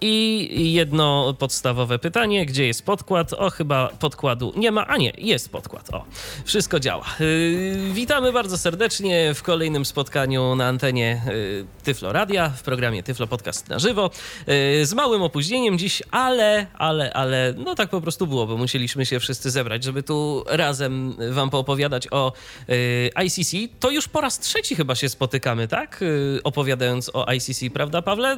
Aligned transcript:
I 0.00 0.72
jedno 0.72 1.34
podstawowe 1.38 1.98
pytanie, 1.98 2.46
gdzie 2.46 2.66
jest 2.66 2.84
podkład? 2.84 3.32
O, 3.32 3.50
chyba 3.50 3.88
podkładu 3.88 4.52
nie 4.56 4.72
ma, 4.72 4.86
a 4.86 4.96
nie, 4.96 5.12
jest 5.18 5.52
podkład. 5.52 5.94
O, 5.94 6.04
wszystko 6.44 6.80
działa. 6.80 7.04
Yy, 7.20 7.92
witamy 7.92 8.32
bardzo 8.32 8.58
serdecznie 8.58 9.34
w 9.34 9.42
kolejnym 9.42 9.84
spotkaniu 9.84 10.56
na 10.56 10.66
antenie 10.66 11.22
yy, 11.26 11.66
Tyflo 11.84 12.12
Radia, 12.12 12.48
w 12.48 12.62
programie 12.62 13.02
Tyflo 13.02 13.26
Podcast 13.26 13.68
na 13.68 13.78
żywo. 13.78 14.10
Yy, 14.46 14.86
z 14.86 14.94
małym 14.94 15.22
opóźnieniem 15.22 15.78
dziś, 15.78 16.02
ale, 16.10 16.66
ale, 16.74 17.12
ale, 17.12 17.54
no 17.56 17.74
tak 17.74 17.90
po 17.90 18.00
prostu 18.00 18.26
było, 18.26 18.46
bo 18.46 18.56
musieliśmy 18.56 19.06
się 19.06 19.20
wszyscy 19.20 19.50
zebrać, 19.50 19.84
żeby 19.84 20.02
tu 20.02 20.44
razem 20.48 21.16
wam 21.30 21.50
poopowiadać 21.50 22.08
o 22.10 22.32
yy, 22.68 22.76
ICC. 23.24 23.72
To 23.80 23.90
już 23.90 24.08
po 24.08 24.20
raz 24.20 24.38
trzeci 24.38 24.76
chyba 24.76 24.94
się 24.94 25.08
spotykamy, 25.08 25.68
tak? 25.68 25.98
Yy, 26.00 26.40
opowiadając 26.44 27.10
o 27.14 27.32
ICC, 27.32 27.60
prawda, 27.74 28.02
Pawle? 28.02 28.36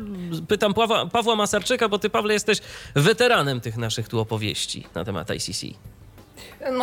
Pytam 0.49 0.75
Pawła, 0.75 1.07
Pawła 1.07 1.37
Masarczyka, 1.49 1.89
bo 1.89 1.99
ty, 1.99 2.11
Pawle, 2.11 2.35
jesteś 2.35 2.59
weteranem 2.95 3.61
tych 3.61 3.77
naszych 3.77 4.09
tu 4.09 4.21
opowieści 4.21 4.87
na 4.95 5.05
temat 5.05 5.31
ICC. 5.31 5.65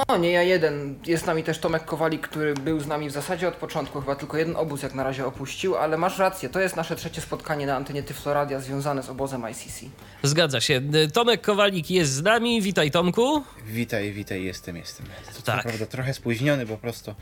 No, 0.07 0.17
nie 0.17 0.31
ja 0.31 0.43
jeden. 0.43 0.95
Jest 1.05 1.23
z 1.23 1.27
nami 1.27 1.43
też 1.43 1.57
Tomek 1.59 1.85
Kowalik, 1.85 2.27
który 2.27 2.53
był 2.53 2.79
z 2.79 2.87
nami 2.87 3.09
w 3.09 3.11
zasadzie 3.11 3.47
od 3.47 3.53
początku. 3.55 4.01
Chyba 4.01 4.15
tylko 4.15 4.37
jeden 4.37 4.55
obóz 4.55 4.83
jak 4.83 4.93
na 4.93 5.03
razie 5.03 5.25
opuścił, 5.25 5.75
ale 5.75 5.97
masz 5.97 6.17
rację. 6.19 6.49
To 6.49 6.59
jest 6.59 6.75
nasze 6.75 6.95
trzecie 6.95 7.21
spotkanie 7.21 7.65
na 7.65 7.75
antenie 7.75 8.03
Tyfloradia 8.03 8.59
związane 8.59 9.03
z 9.03 9.09
obozem 9.09 9.43
ICC. 9.51 9.81
Zgadza 10.23 10.61
się. 10.61 10.81
Tomek 11.13 11.41
Kowalik 11.41 11.89
jest 11.91 12.11
z 12.13 12.21
nami. 12.23 12.61
Witaj, 12.61 12.91
Tomku. 12.91 13.43
Witaj, 13.67 14.11
witaj, 14.13 14.43
jestem, 14.43 14.77
jestem. 14.77 15.05
To 15.35 15.41
Tak. 15.41 15.63
prawda 15.63 15.85
trochę 15.85 16.13
spóźniony 16.13 16.65
po 16.65 16.77
prostu. 16.77 17.15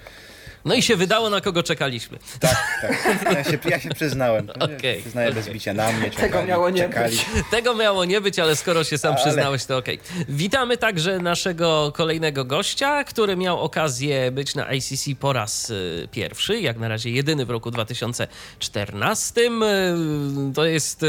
No 0.66 0.76
i 0.76 0.82
się 0.82 0.96
wydało, 0.96 1.30
na 1.30 1.42
kogo 1.42 1.64
czekaliśmy. 1.64 2.18
Tak, 2.40 2.58
tak. 2.82 3.26
Ja 3.34 3.44
się, 3.44 3.58
ja 3.70 3.80
się 3.80 3.90
przyznałem. 3.90 4.50
Okej, 4.78 5.02
Przyznaję 5.02 5.32
bez 5.32 5.44
okej. 5.44 5.54
bicia 5.54 5.74
na 5.74 5.92
mnie. 5.92 6.12
Czekali, 6.12 6.32
Tego 6.32 6.44
miało 6.46 6.70
nie 6.70 6.82
czekali. 6.82 7.16
być. 7.18 7.26
Tego 7.52 7.76
miało 7.76 8.06
nie 8.06 8.22
być, 8.22 8.40
ale 8.40 8.56
skoro 8.56 8.84
się 8.84 8.98
sam 8.98 9.14
Ale- 9.14 9.24
przyznałeś, 9.24 9.66
to 9.66 9.78
okej. 9.78 10.00
Witamy 10.30 10.78
także 10.78 11.20
naszego 11.20 11.92
kolejnego 11.96 12.46
gościa, 12.46 13.04
który 13.04 13.36
miał 13.36 13.60
okazję 13.62 14.32
być 14.32 14.56
na 14.56 14.74
ICC 14.74 15.06
po 15.20 15.34
raz 15.34 15.70
y, 15.70 16.08
pierwszy, 16.12 16.60
jak 16.62 16.78
na 16.78 16.88
razie 16.88 17.10
jedyny 17.10 17.46
w 17.46 17.50
roku 17.50 17.72
2014. 17.72 19.42
Y, 19.42 20.54
To 20.56 20.66
jest 20.66 21.04
y, 21.04 21.08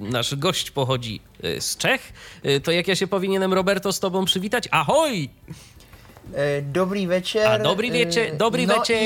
nasz 0.00 0.34
gość 0.34 0.70
pochodzi 0.70 1.20
z 1.60 1.76
Czech. 1.76 2.12
To 2.64 2.70
jak 2.72 2.88
ja 2.88 2.96
się 2.96 3.06
powinienem, 3.06 3.54
Roberto, 3.54 3.92
z 3.92 4.00
tobą 4.00 4.24
przywitać? 4.24 4.68
Ahoj! 4.70 5.28
E, 6.34 6.62
Dobry 6.62 7.06
wieczór. 7.06 7.42
A, 7.42 7.58
dobry 7.58 7.90
wiecie- 7.90 8.32
E, 8.32 8.36
dobry 8.36 8.66
no 8.66 8.74
wieczór. 8.74 8.96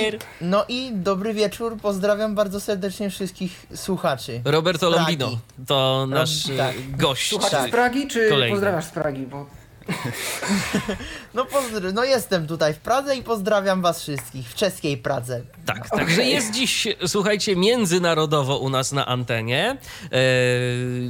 I, 0.40 0.44
no 0.44 0.64
i 0.68 0.90
dobry 0.94 1.34
wieczór. 1.34 1.76
Pozdrawiam 1.76 2.34
bardzo 2.34 2.60
serdecznie 2.60 3.10
wszystkich 3.10 3.66
słuchaczy. 3.74 4.40
Roberto. 4.44 4.90
Lombino 4.90 5.38
to 5.66 6.06
nasz 6.06 6.42
tak. 6.56 6.96
gość. 6.96 7.28
Słuchacie 7.30 7.56
Tak. 7.56 7.68
z 7.68 7.70
Pragi, 7.70 8.08
czy 8.08 8.28
Kolejny. 8.28 8.54
pozdrawiasz 8.54 8.84
z 8.84 8.90
Pragi? 8.90 9.26
Bo 9.26 9.46
No, 11.34 11.44
pozdr- 11.44 11.92
no 11.94 12.04
jestem 12.04 12.46
tutaj 12.46 12.74
w 12.74 12.78
Pradze 12.78 13.16
i 13.16 13.22
pozdrawiam 13.22 13.82
was 13.82 14.02
wszystkich 14.02 14.48
w 14.48 14.54
czeskiej 14.54 14.96
Pradze. 14.96 15.40
Tak, 15.66 15.90
także 15.90 16.22
jest 16.24 16.50
dziś, 16.50 16.88
słuchajcie, 17.06 17.56
międzynarodowo 17.56 18.58
u 18.58 18.70
nas 18.70 18.92
na 18.92 19.06
antenie. 19.06 19.76
E, 20.04 20.18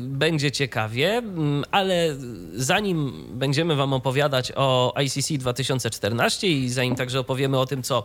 będzie 0.00 0.50
ciekawie, 0.50 1.12
mm, 1.12 1.64
ale 1.70 2.16
zanim 2.54 3.26
będziemy 3.30 3.76
Wam 3.76 3.92
opowiadać 3.92 4.52
o 4.56 4.94
ICC 5.04 5.38
2014 5.38 6.48
i 6.48 6.68
zanim 6.68 6.96
także 6.96 7.20
opowiemy 7.20 7.58
o 7.58 7.66
tym, 7.66 7.82
co 7.82 7.98
e, 7.98 8.04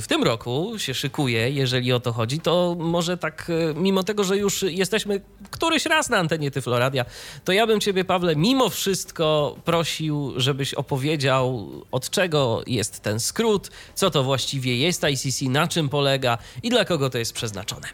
w 0.00 0.04
tym 0.08 0.22
roku 0.24 0.74
się 0.78 0.94
szykuje, 0.94 1.50
jeżeli 1.50 1.92
o 1.92 2.00
to 2.00 2.12
chodzi, 2.12 2.40
to 2.40 2.76
może 2.78 3.16
tak, 3.16 3.50
e, 3.70 3.74
mimo 3.74 4.02
tego, 4.02 4.24
że 4.24 4.36
już 4.36 4.62
jesteśmy 4.62 5.20
któryś 5.50 5.86
raz 5.86 6.08
na 6.08 6.18
antenie 6.18 6.50
Tyfloradia, 6.50 7.04
to 7.44 7.52
ja 7.52 7.66
bym 7.66 7.80
Ciebie, 7.80 8.04
Pawle, 8.04 8.36
mimo 8.36 8.68
wszystko 8.68 9.56
prosił, 9.66 10.32
żebyś 10.36 10.74
opowiedział, 10.74 11.70
od 11.92 12.10
czego 12.10 12.62
jest 12.66 13.00
ten 13.00 13.20
skrót, 13.20 13.70
co 13.94 14.10
to 14.10 14.24
właściwie 14.24 14.76
jest 14.76 15.04
ICC, 15.04 15.42
na 15.42 15.68
czym 15.68 15.88
polega 15.88 16.38
i 16.62 16.70
dla 16.70 16.84
kogo 16.84 17.10
to 17.10 17.18
jest 17.18 17.32
przeznaczone. 17.32 17.88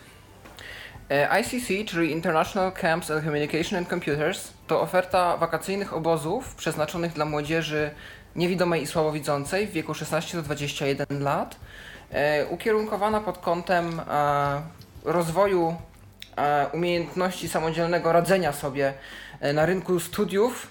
E, 1.10 1.41
ICC, 1.41 1.91
czyli 1.91 2.12
International 2.12 2.72
Camps 2.72 3.10
on 3.10 3.22
Communication 3.22 3.78
and 3.78 3.88
Computers, 3.88 4.53
to 4.66 4.81
oferta 4.81 5.37
wakacyjnych 5.37 5.93
obozów 5.93 6.55
przeznaczonych 6.55 7.12
dla 7.12 7.25
młodzieży 7.25 7.91
niewidomej 8.37 8.83
i 8.83 8.87
słabowidzącej 8.87 9.66
w 9.66 9.72
wieku 9.72 9.94
16 9.94 10.37
do 10.37 10.43
21 10.43 11.22
lat, 11.22 11.56
e, 12.10 12.47
ukierunkowana 12.47 13.21
pod 13.21 13.39
kątem 13.39 14.00
e, 14.00 14.62
rozwoju 15.04 15.77
umiejętności 16.72 17.49
samodzielnego 17.49 18.12
radzenia 18.12 18.53
sobie 18.53 18.94
na 19.54 19.66
rynku 19.66 20.00
studiów, 20.00 20.66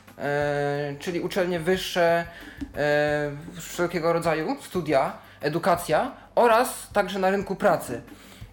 czyli 0.99 1.19
uczelnie 1.19 1.59
wyższe, 1.59 2.25
e, 2.75 3.31
wszelkiego 3.59 4.13
rodzaju 4.13 4.57
studia, 4.61 5.13
edukacja 5.41 6.11
oraz 6.35 6.89
także 6.93 7.19
na 7.19 7.29
rynku 7.29 7.55
pracy. 7.55 8.01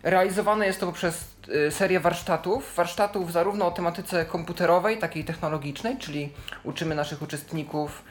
Realizowane 0.02 0.66
jest 0.66 0.80
to 0.80 0.86
poprzez 0.86 1.24
y, 1.48 1.70
serię 1.70 2.00
warsztatów, 2.00 2.74
warsztatów 2.76 3.32
zarówno 3.32 3.66
o 3.66 3.70
tematyce 3.70 4.24
komputerowej, 4.24 4.98
takiej 4.98 5.24
technologicznej, 5.24 5.96
czyli 5.96 6.32
uczymy 6.64 6.94
naszych 6.94 7.22
uczestników 7.22 8.04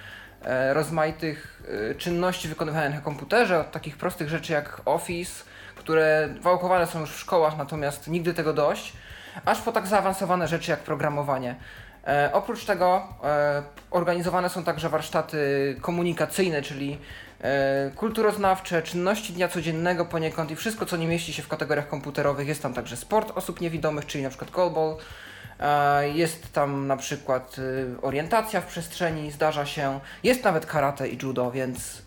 e, 0.43 0.73
rozmaitych 0.73 1.63
e, 1.91 1.95
czynności 1.95 2.47
wykonywanych 2.47 2.95
na 2.95 3.01
komputerze, 3.01 3.59
od 3.59 3.71
takich 3.71 3.97
prostych 3.97 4.29
rzeczy 4.29 4.53
jak 4.53 4.81
Office, 4.85 5.43
które 5.75 6.29
wałkowane 6.41 6.87
są 6.87 6.99
już 6.99 7.09
w 7.09 7.19
szkołach, 7.19 7.57
natomiast 7.57 8.07
nigdy 8.07 8.33
tego 8.33 8.53
dość, 8.53 8.93
aż 9.45 9.61
po 9.61 9.71
tak 9.71 9.87
zaawansowane 9.87 10.47
rzeczy 10.47 10.71
jak 10.71 10.79
programowanie. 10.79 11.55
E, 12.07 12.29
oprócz 12.33 12.65
tego 12.65 13.07
e, 13.23 13.63
organizowane 13.91 14.49
są 14.49 14.63
także 14.63 14.89
warsztaty 14.89 15.75
komunikacyjne, 15.81 16.61
czyli 16.61 16.97
e, 17.41 17.91
kulturoznawcze, 17.95 18.81
czynności 18.81 19.33
dnia 19.33 19.47
codziennego 19.47 20.05
poniekąd 20.05 20.51
i 20.51 20.55
wszystko, 20.55 20.85
co 20.85 20.97
nie 20.97 21.07
mieści 21.07 21.33
się 21.33 21.43
w 21.43 21.47
kategoriach 21.47 21.87
komputerowych. 21.87 22.47
Jest 22.47 22.61
tam 22.61 22.73
także 22.73 22.97
sport 22.97 23.37
osób 23.37 23.61
niewidomych, 23.61 24.05
czyli 24.05 24.23
na 24.23 24.29
przykład 24.29 24.51
goalball. 24.51 24.95
Jest 26.13 26.53
tam 26.53 26.87
na 26.87 26.97
przykład 26.97 27.55
orientacja 28.01 28.61
w 28.61 28.65
przestrzeni, 28.65 29.31
zdarza 29.31 29.65
się. 29.65 29.99
Jest 30.23 30.43
nawet 30.43 30.65
karate 30.65 31.09
i 31.09 31.17
judo, 31.23 31.51
więc 31.51 32.01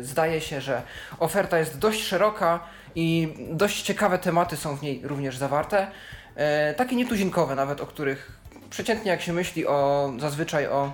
zdaje 0.00 0.40
się, 0.40 0.60
że 0.60 0.82
oferta 1.18 1.58
jest 1.58 1.78
dość 1.78 2.04
szeroka 2.04 2.60
i 2.94 3.34
dość 3.50 3.82
ciekawe 3.82 4.18
tematy 4.18 4.56
są 4.56 4.76
w 4.76 4.82
niej 4.82 5.00
również 5.04 5.36
zawarte. 5.36 5.86
Takie 6.76 6.96
nietuzinkowe 6.96 7.54
nawet, 7.54 7.80
o 7.80 7.86
których 7.86 8.41
przeciętnie 8.72 9.10
jak 9.10 9.22
się 9.22 9.32
myśli 9.32 9.66
o 9.66 10.12
zazwyczaj 10.18 10.66
o 10.66 10.92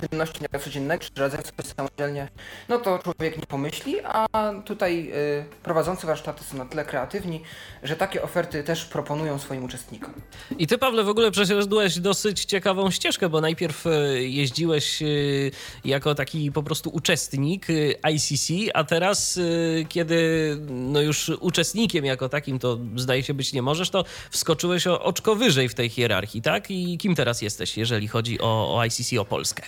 czynności 0.00 0.38
dnia 0.38 0.60
codziennego, 0.60 1.04
czy 1.14 1.20
radzenia 1.20 1.42
sobie 1.42 1.62
samodzielnie, 1.76 2.28
no 2.68 2.78
to 2.78 2.98
człowiek 2.98 3.36
nie 3.36 3.46
pomyśli, 3.46 3.96
a 4.04 4.28
tutaj 4.64 5.10
y, 5.14 5.44
prowadzący 5.62 6.06
warsztaty 6.06 6.44
są 6.44 6.56
na 6.58 6.64
tyle 6.66 6.84
kreatywni, 6.84 7.42
że 7.82 7.96
takie 7.96 8.22
oferty 8.22 8.62
też 8.62 8.84
proponują 8.84 9.38
swoim 9.38 9.64
uczestnikom. 9.64 10.14
I 10.58 10.66
ty, 10.66 10.78
Pawle, 10.78 11.04
w 11.04 11.08
ogóle 11.08 11.30
przeszedłeś 11.30 11.98
dosyć 11.98 12.44
ciekawą 12.44 12.90
ścieżkę, 12.90 13.28
bo 13.28 13.40
najpierw 13.40 13.86
e, 13.86 13.90
jeździłeś 14.22 15.02
e, 15.02 15.06
jako 15.84 16.14
taki 16.14 16.52
po 16.52 16.62
prostu 16.62 16.90
uczestnik 16.90 17.66
e, 17.70 18.12
ICC, 18.12 18.70
a 18.74 18.84
teraz, 18.84 19.40
kiedy 19.88 20.18
no 20.68 21.00
już 21.00 21.28
uczestnikiem 21.40 22.04
jako 22.04 22.28
takim 22.28 22.58
to 22.58 22.78
zdaje 22.96 23.22
się 23.22 23.34
być 23.34 23.52
nie 23.52 23.62
możesz, 23.62 23.90
to 23.90 24.04
wskoczyłeś 24.30 24.86
o 24.86 25.02
oczko 25.02 25.34
wyżej 25.34 25.68
w 25.68 25.74
tej 25.74 25.88
hierarchii, 25.88 26.42
tak? 26.42 26.70
I 26.70 26.98
kim 26.98 27.14
teraz 27.14 27.42
jesteś, 27.42 27.76
jeżeli 27.76 28.08
chodzi 28.08 28.40
o, 28.40 28.76
o 28.76 28.84
ICC, 28.84 29.18
o 29.18 29.24
Polskę? 29.24 29.62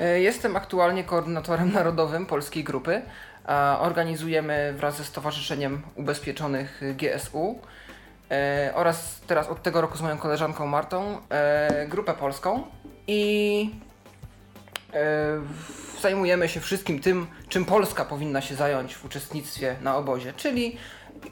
E, 0.00 0.20
Jestem 0.20 0.56
aktualnie 0.56 1.04
koordynatorem 1.04 1.72
narodowym 1.72 2.26
polskiej 2.26 2.64
grupy. 2.64 3.02
a 3.44 3.78
Organizujemy 3.80 4.74
wraz 4.76 4.96
ze 4.96 5.04
Stowarzyszeniem 5.04 5.82
Ubezpieczonych 5.94 6.80
GSU 6.96 7.58
e, 8.30 8.72
oraz 8.74 9.20
teraz 9.26 9.48
od 9.48 9.62
tego 9.62 9.80
roku 9.80 9.98
z 9.98 10.02
moją 10.02 10.18
koleżanką 10.18 10.66
Martą 10.66 11.18
e, 11.30 11.86
grupę 11.88 12.14
polską 12.14 12.62
i 13.06 13.70
e, 14.92 14.96
zajmujemy 16.00 16.48
się 16.48 16.60
wszystkim 16.60 17.00
tym, 17.00 17.26
czym 17.48 17.64
Polska 17.64 18.04
powinna 18.04 18.40
się 18.40 18.54
zająć 18.54 18.94
w 18.94 19.04
uczestnictwie 19.04 19.76
na 19.82 19.96
obozie, 19.96 20.32
czyli 20.32 20.76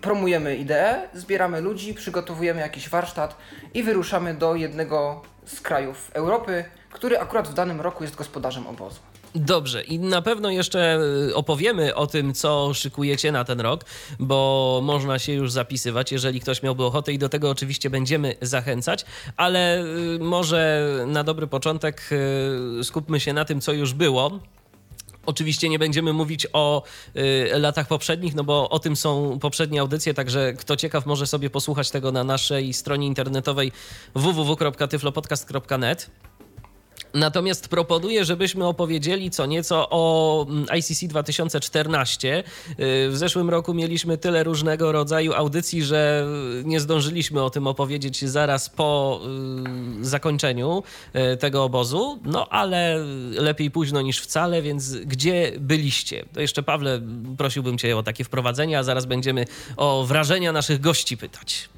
promujemy 0.01 0.57
ideę, 0.57 1.09
zbieramy 1.15 1.61
ludzi, 1.61 1.95
przygotowujemy 1.95 2.61
jakiś 2.61 2.89
warsztat 2.89 3.37
i 3.75 3.83
wyruszamy 3.83 4.35
do 4.35 4.55
jednego 4.55 5.23
z 5.45 5.61
krajów 5.61 6.11
Europy, 6.15 6.65
który 6.95 7.19
akurat 7.19 7.49
w 7.49 7.55
danym 7.55 7.81
roku 7.81 8.05
jest 8.05 8.17
gospodarzem 8.17 8.67
obozu. 8.67 9.01
Dobrze, 9.35 9.83
i 9.83 9.99
na 9.99 10.23
pewno 10.23 10.51
jeszcze 10.51 10.99
y, 11.29 11.35
opowiemy 11.35 11.95
o 11.95 12.07
tym, 12.07 12.35
co 12.35 12.75
szykujecie 12.75 13.33
na 13.33 13.45
ten 13.45 13.61
rok, 13.61 13.85
bo 14.19 14.81
można 14.83 15.19
się 15.19 15.33
już 15.33 15.53
zapisywać, 15.53 16.13
jeżeli 16.13 16.41
ktoś 16.41 16.63
miałby 16.63 16.85
ochotę, 16.85 17.13
i 17.13 17.19
do 17.19 17.29
tego 17.29 17.51
oczywiście 17.51 17.91
będziemy 17.91 18.35
zachęcać, 18.43 19.05
ale 19.37 19.85
y, 19.85 20.19
może 20.21 20.89
na 21.07 21.25
dobry 21.25 21.47
początek 21.47 22.03
y, 22.81 22.85
skupmy 22.85 23.21
się 23.21 23.33
na 23.33 23.45
tym, 23.45 23.61
co 23.61 23.73
już 23.73 23.95
było. 23.95 24.41
Oczywiście 25.27 25.69
nie 25.69 25.79
będziemy 25.79 26.13
mówić 26.13 26.47
o 26.53 26.83
y, 27.17 27.59
latach 27.59 27.89
poprzednich, 27.89 28.35
no 28.35 28.45
bo 28.45 28.69
o 28.71 28.79
tym 28.79 28.97
są 28.97 29.39
poprzednie 29.39 29.81
audycje, 29.81 30.15
także 30.15 30.53
kto 30.53 30.77
ciekaw 30.77 31.07
może 31.07 31.27
sobie 31.27 31.51
posłuchać 31.51 31.91
tego 31.91 32.13
na 32.13 32.25
naszej 32.25 32.73
stronie 32.73 33.07
internetowej 33.07 33.73
www.tyflopodcast.net. 34.15 36.11
Natomiast 37.15 37.69
proponuję, 37.69 38.25
żebyśmy 38.25 38.67
opowiedzieli 38.67 39.31
co 39.31 39.47
nieco 39.47 39.87
o 39.91 40.47
mm, 40.49 40.67
ICC 40.79 41.05
2014. 41.05 42.45
Yy, 42.69 43.11
W 43.11 43.17
zeszłym 43.17 43.51
roku 43.51 43.75
mieliśmy 43.75 44.19
tyle 44.19 44.45
różnego 44.45 44.93
rodzaju 44.93 45.33
audycji, 45.33 45.83
że 45.83 46.27
nie 46.65 46.81
zdążyliśmy 46.81 47.43
o 47.43 47.51
tym 47.51 47.67
opowiedzieć 47.67 48.25
zaraz 48.25 48.71
po 48.71 49.21
yy, 49.99 50.05
zakończeniu 50.05 50.83
yy, 51.15 51.37
tego 51.37 51.65
obozu. 51.65 52.19
No 52.25 52.49
ale 52.49 52.99
lepiej 53.35 53.71
późno 53.71 54.03
niż 54.03 54.21
wcale, 54.21 54.63
więc 54.63 54.97
gdzie 54.97 55.53
byliście? 55.59 56.25
To 56.33 56.41
jeszcze 56.41 56.63
Pawle, 56.63 57.01
prosiłbym 57.39 57.79
Cię 57.79 57.97
o 57.97 58.03
takie 58.03 58.25
wprowadzenie, 58.25 58.79
a 58.79 58.83
zaraz 58.83 59.07
będziemy 59.07 59.45
o 59.77 60.05
wrażenia 60.05 60.53
naszych 60.53 60.81
gości 60.81 61.17
pytać. 61.17 61.69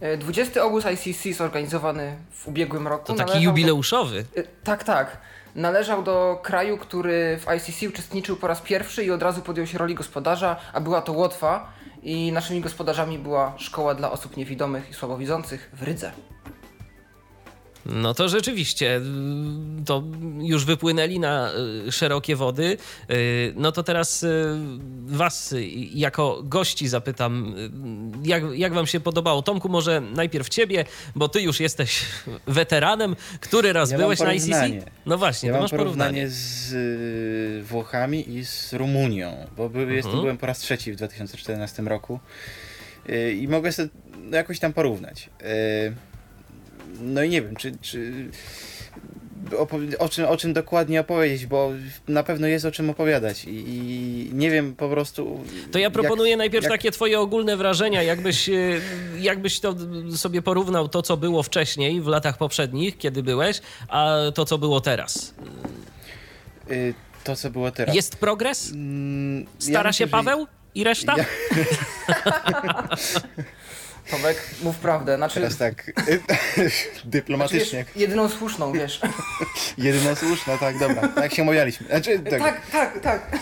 E, 0.00 0.16
20 0.16 0.64
obóz 0.64 0.84
ICC 0.84 1.36
zorganizowany 1.36 2.16
w 2.30 2.48
ubiegłym 2.48 2.88
roku. 2.88 3.06
To 3.06 3.14
taki 3.14 3.42
jubileuszowy. 3.42 4.24
Do... 4.34 4.40
E, 4.40 4.44
Tak, 4.64 4.84
tak. 4.84 5.18
Należał 5.54 6.02
do 6.02 6.40
kraju, 6.42 6.78
który 6.78 7.38
w 7.38 7.46
ICC 7.56 7.88
uczestniczył 7.88 8.36
po 8.36 8.46
raz 8.46 8.60
pierwszy 8.60 9.04
i 9.04 9.10
od 9.10 9.22
razu 9.22 9.42
podjął 9.42 9.66
się 9.66 9.78
roli 9.78 9.94
gospodarza, 9.94 10.56
a 10.72 10.80
była 10.80 11.02
to 11.02 11.12
Łotwa 11.12 11.72
i 12.02 12.32
naszymi 12.32 12.60
gospodarzami 12.60 13.18
była 13.18 13.54
szkoła 13.58 13.94
dla 13.94 14.12
osób 14.12 14.36
niewidomych 14.36 14.90
i 14.90 14.94
słabowidzących 14.94 15.70
w 15.72 15.82
Rydze. 15.82 16.12
No 17.86 18.14
to 18.14 18.28
rzeczywiście, 18.28 18.96
y, 18.96 19.00
to 19.84 20.02
już 20.40 20.64
wypłynęli 20.64 21.18
na 21.18 21.52
y, 21.88 21.92
szerokie 21.92 22.36
wody. 22.36 22.76
Y, 23.10 23.52
No 23.56 23.72
to 23.72 23.82
teraz 23.82 24.26
was 25.06 25.54
jako 25.94 26.42
gości 26.44 26.88
zapytam, 26.88 27.54
jak, 28.24 28.42
jak 28.54 28.74
wam 28.74 28.86
się 28.86 29.00
podobało? 29.00 29.42
Tomku, 29.42 29.68
może 29.68 30.00
najpierw 30.00 30.48
ciebie, 30.48 30.84
bo 31.16 31.28
ty 31.28 31.42
już 31.42 31.60
jesteś 31.60 32.02
weteranem. 32.46 33.16
Który 33.40 33.72
raz 33.72 33.90
Ja 33.90 33.98
byłeś 33.98 34.20
na 34.20 34.32
ICC? 34.34 34.86
No 35.06 35.18
właśnie, 35.18 35.46
Ja 35.46 35.52
mam 35.52 35.62
masz 35.62 35.70
porównanie. 35.70 36.10
porównanie 36.10 36.28
z 36.30 37.66
Włochami 37.66 38.30
i 38.36 38.44
z 38.44 38.72
Rumunią, 38.72 39.46
bo 39.56 39.68
by, 39.68 39.78
Mhm. 39.78 39.96
jestem, 39.96 40.20
byłem 40.20 40.38
po 40.38 40.46
raz 40.46 40.58
trzeci 40.58 40.92
w 40.92 40.96
2014 40.96 41.82
roku 41.88 42.20
i 43.40 43.48
mogę 43.48 43.72
sobie 43.72 43.88
jakoś 44.32 44.58
tam 44.58 44.72
porównać. 44.72 45.30
No 47.00 47.22
i 47.22 47.28
nie 47.28 47.42
wiem, 47.42 47.56
czy, 47.56 47.72
czy 47.82 48.12
o, 49.98 50.08
czym, 50.08 50.24
o 50.26 50.36
czym 50.36 50.52
dokładnie 50.52 51.00
opowiedzieć, 51.00 51.46
bo 51.46 51.72
na 52.08 52.22
pewno 52.22 52.46
jest 52.46 52.64
o 52.64 52.70
czym 52.72 52.90
opowiadać 52.90 53.44
i, 53.44 53.50
i 53.50 54.30
nie 54.34 54.50
wiem 54.50 54.74
po 54.76 54.88
prostu... 54.88 55.44
To 55.72 55.78
ja 55.78 55.90
proponuję 55.90 56.30
jak, 56.30 56.38
najpierw 56.38 56.64
jak, 56.64 56.72
takie 56.72 56.90
twoje 56.90 57.20
ogólne 57.20 57.56
wrażenia, 57.56 58.02
jakbyś, 58.02 58.48
y, 58.48 58.80
jakbyś 59.18 59.60
to 59.60 59.74
sobie 60.16 60.42
porównał 60.42 60.88
to, 60.88 61.02
co 61.02 61.16
było 61.16 61.42
wcześniej, 61.42 62.00
w 62.00 62.06
latach 62.06 62.38
poprzednich, 62.38 62.98
kiedy 62.98 63.22
byłeś, 63.22 63.60
a 63.88 64.16
to, 64.34 64.44
co 64.44 64.58
było 64.58 64.80
teraz. 64.80 65.34
y, 66.70 66.94
To, 67.24 67.36
co 67.36 67.50
było 67.50 67.70
teraz. 67.70 67.94
Jest 67.94 68.16
progres? 68.16 68.70
Mm, 68.72 69.40
ja 69.40 69.46
Stara 69.58 69.90
myślę, 69.90 69.92
się 69.92 70.04
że- 70.06 70.10
Paweł 70.10 70.46
i 70.74 70.84
reszta? 70.84 71.14
Ja- 71.18 71.24
Tomek, 74.10 74.44
mów 74.62 74.76
prawdę. 74.76 75.16
Znaczy, 75.16 75.34
Teraz 75.34 75.56
tak 75.56 75.84
znaczy 76.54 76.70
dyplomatycznie. 77.04 77.78
wiesz, 77.84 77.96
jedyną 77.96 78.28
słuszną, 78.28 78.72
wiesz. 78.72 79.00
Jedyna 79.78 80.14
słuszna, 80.14 80.58
tak, 80.58 80.78
dobra. 80.78 81.08
Tak 81.08 81.34
się 81.34 81.42
umawialiśmy. 81.42 81.86
Znaczy, 81.86 82.18
tak, 82.18 82.40
tak, 82.40 82.70
tak, 82.70 83.00
tak. 83.00 83.38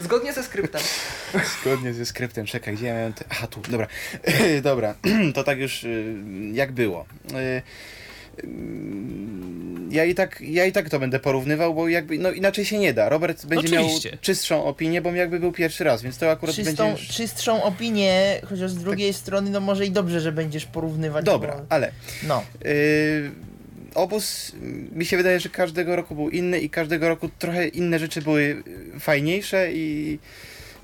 Zgodnie 0.00 0.32
ze 0.32 0.42
skryptem. 0.42 0.80
zgodnie 1.60 1.94
ze 1.94 2.06
skryptem. 2.06 2.46
Czekaj, 2.46 2.74
gdzie 2.74 2.86
ja 2.86 2.94
miałem... 2.94 3.12
Te... 3.12 3.24
Aha, 3.30 3.46
tu, 3.46 3.60
dobra. 3.60 3.86
dobra, 4.62 4.94
to 5.34 5.44
tak 5.44 5.58
już 5.58 5.84
y, 5.84 6.14
jak 6.52 6.72
było. 6.72 7.06
Ja 9.90 10.04
i, 10.04 10.14
tak, 10.14 10.40
ja 10.40 10.64
i 10.64 10.72
tak 10.72 10.90
to 10.90 10.98
będę 11.00 11.18
porównywał, 11.18 11.74
bo 11.74 11.88
jakby, 11.88 12.18
no 12.18 12.30
inaczej 12.30 12.64
się 12.64 12.78
nie 12.78 12.94
da. 12.94 13.08
Robert 13.08 13.46
będzie 13.46 13.78
Oczywiście. 13.78 14.10
miał 14.10 14.18
czystszą 14.20 14.64
opinię, 14.64 15.02
bo 15.02 15.12
jakby 15.12 15.40
był 15.40 15.52
pierwszy 15.52 15.84
raz, 15.84 16.02
więc 16.02 16.18
to 16.18 16.30
akurat 16.30 16.54
Czystą, 16.56 16.86
będzie... 16.86 17.02
już- 17.02 17.16
czystszą 17.16 17.62
opinię, 17.62 18.40
chociaż 18.44 18.70
z 18.70 18.76
drugiej 18.76 19.12
strony, 19.12 19.50
no 19.50 19.60
może 19.60 19.86
i 19.86 19.90
dobrze, 19.90 20.20
że 20.20 20.32
będziesz 20.32 20.64
porównywać. 20.64 21.24
Dobra, 21.24 21.56
Bo, 21.56 21.62
ale 21.68 21.92
no. 22.22 22.42
Yy, 22.64 23.30
obóz, 23.94 24.52
mi 24.92 25.04
się 25.04 25.16
wydaje, 25.16 25.40
że 25.40 25.48
każdego 25.48 25.96
roku 25.96 26.14
był 26.14 26.30
inny 26.30 26.60
i 26.60 26.70
każdego 26.70 27.08
roku 27.08 27.28
trochę 27.38 27.68
inne 27.68 27.98
rzeczy 27.98 28.22
były 28.22 28.62
fajniejsze 29.00 29.72
i 29.72 29.86
i 30.06 30.18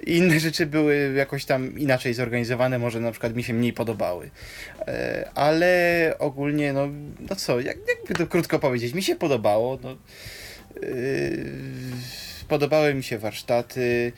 inne 0.06 0.40
rzeczy 0.40 0.66
były 0.66 1.12
jakoś 1.16 1.44
tam 1.44 1.78
inaczej 1.78 2.14
zorganizowane, 2.14 2.78
może 2.78 3.00
na 3.00 3.10
przykład 3.10 3.36
mi 3.36 3.44
się 3.44 3.52
mniej 3.52 3.72
podobały. 3.72 4.30
E, 4.80 5.30
Ale 5.34 6.14
ogólnie, 6.18 6.72
no, 6.72 6.88
no 7.30 7.36
co, 7.36 7.60
jak, 7.60 7.76
jakby 7.88 8.14
to 8.14 8.26
krótko 8.26 8.58
powiedzieć, 8.58 8.94
mi 8.94 9.02
się 9.02 9.16
podobało. 9.16 9.78
No, 9.82 9.96
yy, 10.82 11.46
podobały 12.48 12.94
mi 12.94 13.02
się 13.02 13.18
warsztaty, 13.18 14.12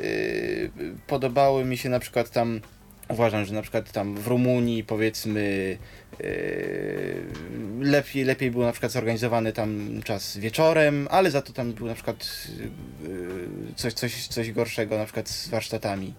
yy, 0.00 0.70
podobały 1.06 1.64
mi 1.64 1.78
się 1.78 1.88
na 1.88 2.00
przykład 2.00 2.30
tam, 2.30 2.60
uważam, 3.08 3.44
że 3.44 3.54
na 3.54 3.62
przykład 3.62 3.92
tam 3.92 4.14
w 4.14 4.26
Rumunii 4.26 4.84
powiedzmy 4.84 5.78
lepiej, 7.80 8.24
lepiej 8.24 8.50
był 8.50 8.62
na 8.62 8.72
przykład 8.72 8.92
zorganizowany 8.92 9.52
tam 9.52 10.00
czas 10.04 10.36
wieczorem, 10.36 11.08
ale 11.10 11.30
za 11.30 11.42
to 11.42 11.52
tam 11.52 11.72
był 11.72 11.86
na 11.86 11.94
przykład 11.94 12.48
yy, 13.02 13.74
coś, 13.76 13.92
coś, 13.92 14.26
coś 14.26 14.52
gorszego 14.52 14.98
na 14.98 15.04
przykład 15.04 15.28
z 15.28 15.48
warsztatami. 15.48 16.14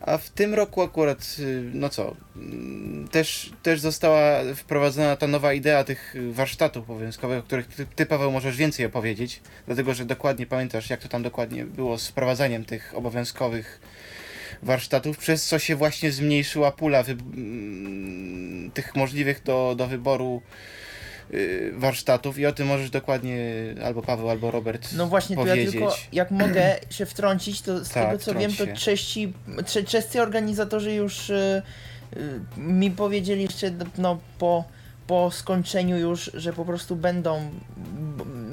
A 0.00 0.18
w 0.18 0.30
tym 0.30 0.54
roku 0.54 0.82
akurat, 0.82 1.38
yy, 1.38 1.70
no 1.74 1.88
co, 1.88 2.16
mm, 2.36 3.08
też, 3.08 3.50
też 3.62 3.80
została 3.80 4.40
wprowadzona 4.54 5.16
ta 5.16 5.26
nowa 5.26 5.52
idea 5.52 5.84
tych 5.84 6.14
warsztatów 6.30 6.90
obowiązkowych, 6.90 7.38
o 7.38 7.42
których 7.42 7.66
ty, 7.66 7.86
ty 7.86 8.06
Paweł 8.06 8.32
możesz 8.32 8.56
więcej 8.56 8.86
opowiedzieć, 8.86 9.40
dlatego 9.66 9.94
że 9.94 10.04
dokładnie 10.04 10.46
pamiętasz 10.46 10.90
jak 10.90 11.00
to 11.00 11.08
tam 11.08 11.22
dokładnie 11.22 11.64
było 11.64 11.98
z 11.98 12.08
wprowadzaniem 12.08 12.64
tych 12.64 12.94
obowiązkowych 12.96 13.80
warsztatów, 14.62 15.18
przez 15.18 15.46
co 15.46 15.58
się 15.58 15.76
właśnie 15.76 16.12
zmniejszyła 16.12 16.72
pula 16.72 17.04
tych 18.74 18.96
możliwych 18.96 19.42
do, 19.42 19.74
do 19.76 19.86
wyboru 19.86 20.42
y, 21.34 21.72
warsztatów 21.76 22.38
i 22.38 22.46
o 22.46 22.52
tym 22.52 22.66
możesz 22.66 22.90
dokładnie 22.90 23.38
albo 23.84 24.02
Paweł, 24.02 24.30
albo 24.30 24.50
Robert 24.50 24.88
No 24.96 25.06
właśnie, 25.06 25.36
to 25.36 25.42
ja 25.46 25.52
powiedzieć. 25.52 25.72
tylko, 25.72 25.96
jak 26.12 26.30
mogę 26.30 26.76
się 26.90 27.06
wtrącić, 27.06 27.60
to 27.62 27.84
z 27.84 27.88
Tak, 27.88 28.06
tego 28.06 28.18
co 28.18 28.34
wiem, 28.34 28.52
to 28.56 28.66
czesi, 28.76 29.32
cze- 29.66 29.84
czescy 29.84 30.22
organizatorzy 30.22 30.92
już 30.94 31.30
y, 31.30 31.62
y, 32.16 32.40
mi 32.60 32.90
powiedzieli 32.90 33.42
jeszcze 33.42 33.72
no, 33.98 34.18
po, 34.38 34.64
po 35.06 35.30
skończeniu 35.30 35.98
już, 35.98 36.30
że 36.34 36.52
po 36.52 36.64
prostu 36.64 36.96
będą. 36.96 37.50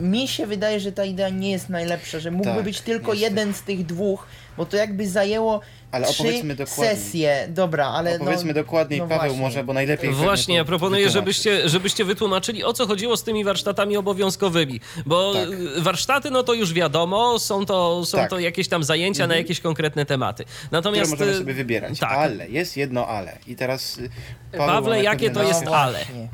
Mi 0.02 0.28
się 0.28 0.48
wydaje, 0.48 0.80
że 0.80 0.92
ta 0.92 1.06
idea 1.06 1.30
nie 1.30 1.52
jest 1.52 1.70
najlepsza, 1.70 2.20
że 2.20 2.32
mógłby 2.32 2.56
Tak, 2.56 2.64
być 2.64 2.82
tylko 2.82 3.14
niestety. 3.14 3.34
jeden 3.36 3.54
z 3.54 3.62
tych 3.62 3.86
dwóch, 3.86 4.28
bo 4.60 4.66
to 4.66 4.78
jakby 4.78 5.08
zajęło 5.10 5.62
Ale 5.92 6.08
opowiedzmy 6.08 6.56
dokładnie. 6.56 6.96
sesje. 6.96 7.48
Dobra, 7.50 7.88
ale. 7.88 8.16
Opowiedzmy 8.16 8.48
no, 8.48 8.54
dokładniej, 8.54 9.00
no 9.00 9.08
Paweł 9.08 9.20
właśnie. 9.20 9.42
może, 9.42 9.64
bo 9.64 9.74
najlepiej 9.74 10.12
Właśnie, 10.12 10.56
ja 10.56 10.66
proponuję, 10.66 11.10
żebyście, 11.10 11.70
żebyście 11.70 12.06
wytłumaczyli, 12.06 12.64
o 12.64 12.74
co 12.74 12.88
chodziło 12.88 13.18
z 13.18 13.24
tymi 13.24 13.44
warsztatami 13.44 13.98
obowiązkowymi. 13.98 14.80
Bo 15.06 15.34
Tak. 15.34 15.50
y, 15.78 15.82
warsztaty, 15.82 16.32
no 16.32 16.44
to 16.44 16.54
już 16.54 16.74
wiadomo, 16.74 17.40
są 17.40 17.66
to, 17.66 18.06
są 18.06 18.18
Tak. 18.18 18.30
to 18.30 18.40
jakieś 18.40 18.68
tam 18.68 18.84
zajęcia 18.84 19.28
na 19.28 19.36
jakieś 19.36 19.60
konkretne 19.62 20.06
tematy. 20.06 20.44
które 20.46 20.68
Natomiast. 20.72 21.12
możemy 21.12 21.32
y, 21.32 21.38
sobie 21.38 21.54
wybierać. 21.54 22.00
tak. 22.00 22.12
Ale, 22.12 22.50
jest 22.50 22.78
jedno 22.78 23.08
ale. 23.08 23.38
I 23.48 23.56
teraz 23.56 23.98
y, 23.98 24.10
Paweł 24.52 24.68
Pawle, 24.68 25.04
jakie 25.04 25.30
to 25.30 25.44
jest 25.44 25.66
No 25.66 25.76
ale? 25.76 25.98
właśnie. 26.00 26.28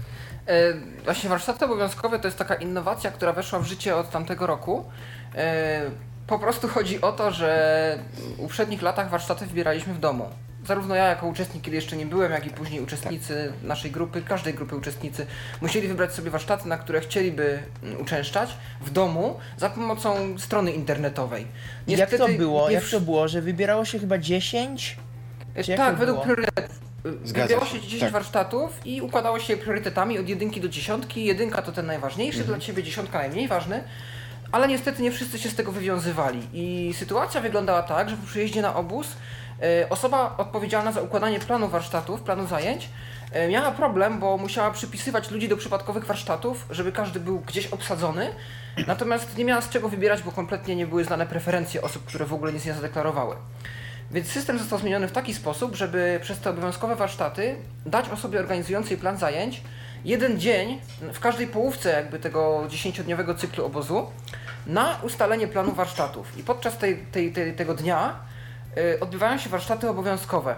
E, 0.48 0.74
Właśnie 1.04 1.30
warsztaty 1.30 1.66
obowiązkowe 1.66 2.20
to 2.20 2.28
jest 2.28 2.38
taka 2.38 2.56
innowacja, 2.56 3.12
która 3.12 3.34
weszła 3.34 3.60
w 3.60 3.66
życie 3.66 3.96
od 3.96 4.10
tamtego 4.12 4.48
roku. 4.48 4.86
E, 6.26 6.28
Po 6.28 6.40
prostu 6.40 6.68
chodzi 6.68 7.02
o 7.02 7.12
to, 7.12 7.32
że 7.32 8.00
w 8.38 8.40
uprzednich 8.40 8.82
latach 8.82 9.10
warsztaty 9.10 9.46
wybieraliśmy 9.46 9.94
w 9.94 10.00
domu. 10.00 10.30
Zarówno 10.68 10.96
ja 10.96 11.06
jako 11.06 11.28
uczestnik, 11.28 11.64
kiedy 11.64 11.76
jeszcze 11.76 11.98
nie 11.98 12.06
byłem, 12.06 12.32
jak 12.32 12.46
i 12.48 12.50
później 12.50 12.82
uczestnicy 12.82 13.54
naszej 13.64 13.92
grupy, 13.92 14.22
każdej 14.22 14.54
grupy 14.54 14.76
uczestnicy, 14.76 15.26
musieli 15.62 15.88
wybrać 15.88 16.14
sobie 16.14 16.32
warsztaty, 16.32 16.68
na 16.70 16.78
które 16.78 17.02
chcieliby 17.02 17.60
mm, 17.84 18.02
uczęszczać 18.02 18.50
w 18.82 18.90
domu 18.90 19.40
za 19.58 19.70
pomocą 19.70 20.40
strony 20.40 20.72
internetowej. 20.72 21.48
Jak 21.88 22.10
to 22.10 22.16
Niestety 22.18 22.38
było? 22.38 22.68
nie 22.70 22.76
Jak 22.76 22.84
to 22.90 23.02
było? 23.02 23.28
Że 23.28 23.42
wybierało 23.42 23.86
się 23.86 24.00
chyba 24.00 24.18
10? 24.18 24.98
Czy 25.64 25.72
jak 25.72 25.80
tak, 25.80 25.96
według 25.96 26.16
było? 26.18 26.24
priorytetów. 26.36 26.80
Zgadza 27.24 27.44
Wybierało 27.48 27.66
się, 27.66 27.76
się 27.78 27.82
10 27.84 28.02
tak. 28.02 28.12
warsztatów 28.12 28.82
i 28.86 29.02
układało 29.02 29.40
się 29.40 29.58
priorytetami 29.58 30.20
od 30.20 30.30
jedynki 30.30 30.62
do 30.62 30.68
dziesiątki. 30.70 31.26
Jedynka 31.26 31.62
to 31.62 31.72
ten 31.72 31.86
najważniejszy 31.86 32.40
Mhm. 32.40 32.58
dla 32.60 32.66
ciebie, 32.68 32.84
dziesiątka 32.84 33.18
najmniej 33.20 33.48
ważny. 33.48 33.84
Ale 34.56 34.68
niestety 34.68 35.02
nie 35.02 35.12
wszyscy 35.12 35.40
się 35.40 35.50
z 35.50 35.56
tego 35.56 35.72
wywiązywali. 35.72 36.48
I 36.54 36.94
sytuacja 36.94 37.42
wyglądała 37.42 37.84
tak, 37.84 38.10
że 38.10 38.18
po 38.18 38.28
przyjeździe 38.28 38.62
na 38.62 38.76
obóz 38.76 39.08
e, 39.62 39.90
osoba 39.90 40.36
odpowiedzialna 40.38 40.92
za 40.92 41.02
układanie 41.02 41.40
planu 41.40 41.68
warsztatów, 41.68 42.22
planu 42.22 42.48
zajęć, 42.48 42.90
e, 43.32 43.48
miała 43.48 43.72
problem, 43.72 44.20
bo 44.20 44.38
musiała 44.38 44.72
przypisywać 44.72 45.32
ludzi 45.32 45.50
do 45.50 45.58
przypadkowych 45.58 46.06
warsztatów, 46.06 46.66
żeby 46.70 46.92
każdy 46.92 47.20
był 47.20 47.40
gdzieś 47.40 47.68
obsadzony. 47.68 48.30
Natomiast 48.88 49.38
nie 49.38 49.46
miała 49.46 49.62
z 49.62 49.70
czego 49.70 49.90
wybierać, 49.90 50.24
bo 50.24 50.32
kompletnie 50.32 50.76
nie 50.76 50.88
były 50.88 51.04
znane 51.04 51.26
preferencje 51.26 51.82
osób, 51.82 52.06
które 52.06 52.26
w 52.26 52.34
ogóle 52.34 52.54
nic 52.54 52.66
nie 52.66 52.74
zadeklarowały. 52.74 53.36
Więc 54.12 54.28
system 54.28 54.60
został 54.60 54.80
zmieniony 54.80 55.08
w 55.08 55.12
taki 55.12 55.34
sposób, 55.34 55.76
żeby 55.76 56.20
przez 56.22 56.40
te 56.40 56.50
obowiązkowe 56.50 56.96
warsztaty 56.96 57.56
dać 57.86 58.10
osobie 58.10 58.40
organizującej 58.40 58.98
plan 58.98 59.18
zajęć 59.18 59.62
jeden 60.06 60.40
dzień 60.40 60.80
w 61.14 61.20
każdej 61.20 61.48
połówce 61.48 61.90
jakby 61.90 62.20
tego 62.20 62.64
10-dniowego 62.68 63.38
cyklu 63.38 63.66
obozu 63.66 64.08
na 64.68 65.00
ustalenie 65.04 65.48
planu 65.48 65.72
warsztatów. 65.72 66.38
I 66.38 66.44
podczas 66.44 66.78
tej, 66.78 66.98
tej, 66.98 67.32
tej, 67.34 67.54
tego 67.54 67.74
dnia 67.74 68.16
y, 68.78 69.00
odbywają 69.00 69.38
się 69.38 69.50
warsztaty 69.50 69.90
obowiązkowe. 69.90 70.56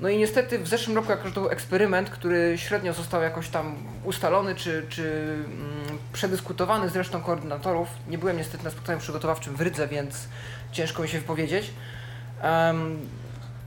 No 0.00 0.08
i 0.08 0.18
niestety 0.18 0.58
w 0.58 0.68
zeszłym 0.68 0.96
roku, 0.96 1.10
jako 1.10 1.28
że 1.28 1.34
to 1.34 1.40
był 1.40 1.50
eksperyment, 1.50 2.10
który 2.10 2.58
średnio 2.58 2.92
został 2.92 3.22
jakoś 3.22 3.48
tam 3.48 3.76
ustalony 4.04 4.54
czy, 4.54 4.86
czy 4.88 5.02
mm, 5.44 5.98
przedyskutowany 6.12 6.88
z 6.88 6.96
resztą 6.96 7.22
koordynatorów, 7.22 7.88
nie 8.08 8.18
byłem 8.18 8.36
niestety 8.36 8.64
na 8.64 8.70
spotkaniu 8.70 8.98
przygotowawczym 8.98 9.56
w 9.56 9.60
Rydze, 9.60 9.88
więc 9.88 10.28
ciężko 10.72 11.02
mi 11.02 11.08
się 11.08 11.18
wypowiedzieć. 11.20 11.70
Em, 12.42 12.98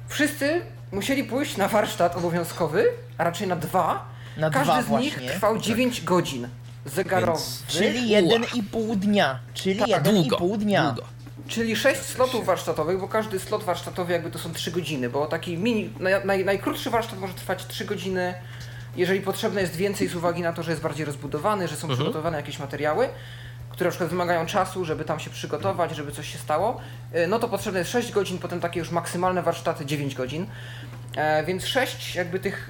wszyscy 0.08 0.62
musieli 0.92 1.24
pójść 1.24 1.58
na 1.58 1.68
warsztat 1.68 2.18
obowiązkowy, 2.18 2.86
a 3.18 3.24
raczej 3.24 3.48
na 3.48 3.56
dwa. 3.56 4.06
Na 4.38 4.50
Każdy 4.50 4.74
dwa 4.74 4.82
z 4.82 4.86
właśnie. 4.86 5.22
nich 5.22 5.32
trwał 5.32 5.58
9 5.58 6.02
godzin 6.02 6.48
zegarowych, 6.86 7.44
Czyli 7.68 8.10
jeden 8.10 8.44
i 8.56 8.64
pół 8.64 8.96
dnia. 8.96 9.40
Czyli 9.54 9.80
Tak, 9.80 9.88
jeden 9.88 10.16
i 10.18 10.22
Długo, 10.22 10.38
pół 10.38 10.58
dnia. 10.58 10.84
długo. 10.92 11.08
czyli 11.48 11.76
6 11.76 12.02
slotów 12.02 12.46
warsztatowych, 12.46 13.00
bo 13.00 13.08
każdy 13.08 13.40
slot 13.40 13.64
warsztatowy 13.64 14.14
jakby 14.14 14.32
to 14.32 14.40
są 14.40 14.54
3 14.54 14.72
godziny, 14.72 15.10
bo 15.10 15.26
taki 15.26 15.58
mini, 15.58 15.94
naj, 16.00 16.26
naj, 16.26 16.46
najkrótszy 16.46 16.90
warsztat 16.90 17.20
może 17.20 17.34
trwać 17.34 17.66
3 17.68 17.86
godziny, 17.86 18.34
jeżeli 18.96 19.22
potrzebne 19.22 19.62
jest 19.62 19.76
więcej 19.76 20.08
z 20.08 20.16
uwagi 20.16 20.42
na 20.42 20.54
to, 20.54 20.64
że 20.64 20.72
jest 20.72 20.84
bardziej 20.84 21.06
rozbudowany, 21.06 21.68
że 21.68 21.76
są 21.76 21.88
przygotowane 21.88 22.38
jakieś 22.38 22.60
materiały, 22.60 23.10
które 23.70 23.88
na 23.88 23.92
przykład 23.92 24.10
wymagają 24.10 24.46
czasu, 24.46 24.86
żeby 24.86 25.06
tam 25.06 25.20
się 25.20 25.30
przygotować, 25.30 25.96
żeby 25.96 26.12
coś 26.12 26.32
się 26.34 26.38
stało, 26.38 26.82
y, 27.16 27.28
no 27.28 27.40
to 27.40 27.50
potrzebne 27.50 27.80
jest 27.80 27.92
6 27.92 28.12
godzin, 28.12 28.38
potem 28.40 28.60
takie 28.60 28.80
już 28.80 28.92
maksymalne 28.92 29.44
warsztaty 29.44 29.86
9 29.86 30.16
godzin. 30.16 30.46
E, 31.16 31.44
więc 31.46 31.66
6 31.66 32.16
jakby 32.16 32.40
tych. 32.40 32.70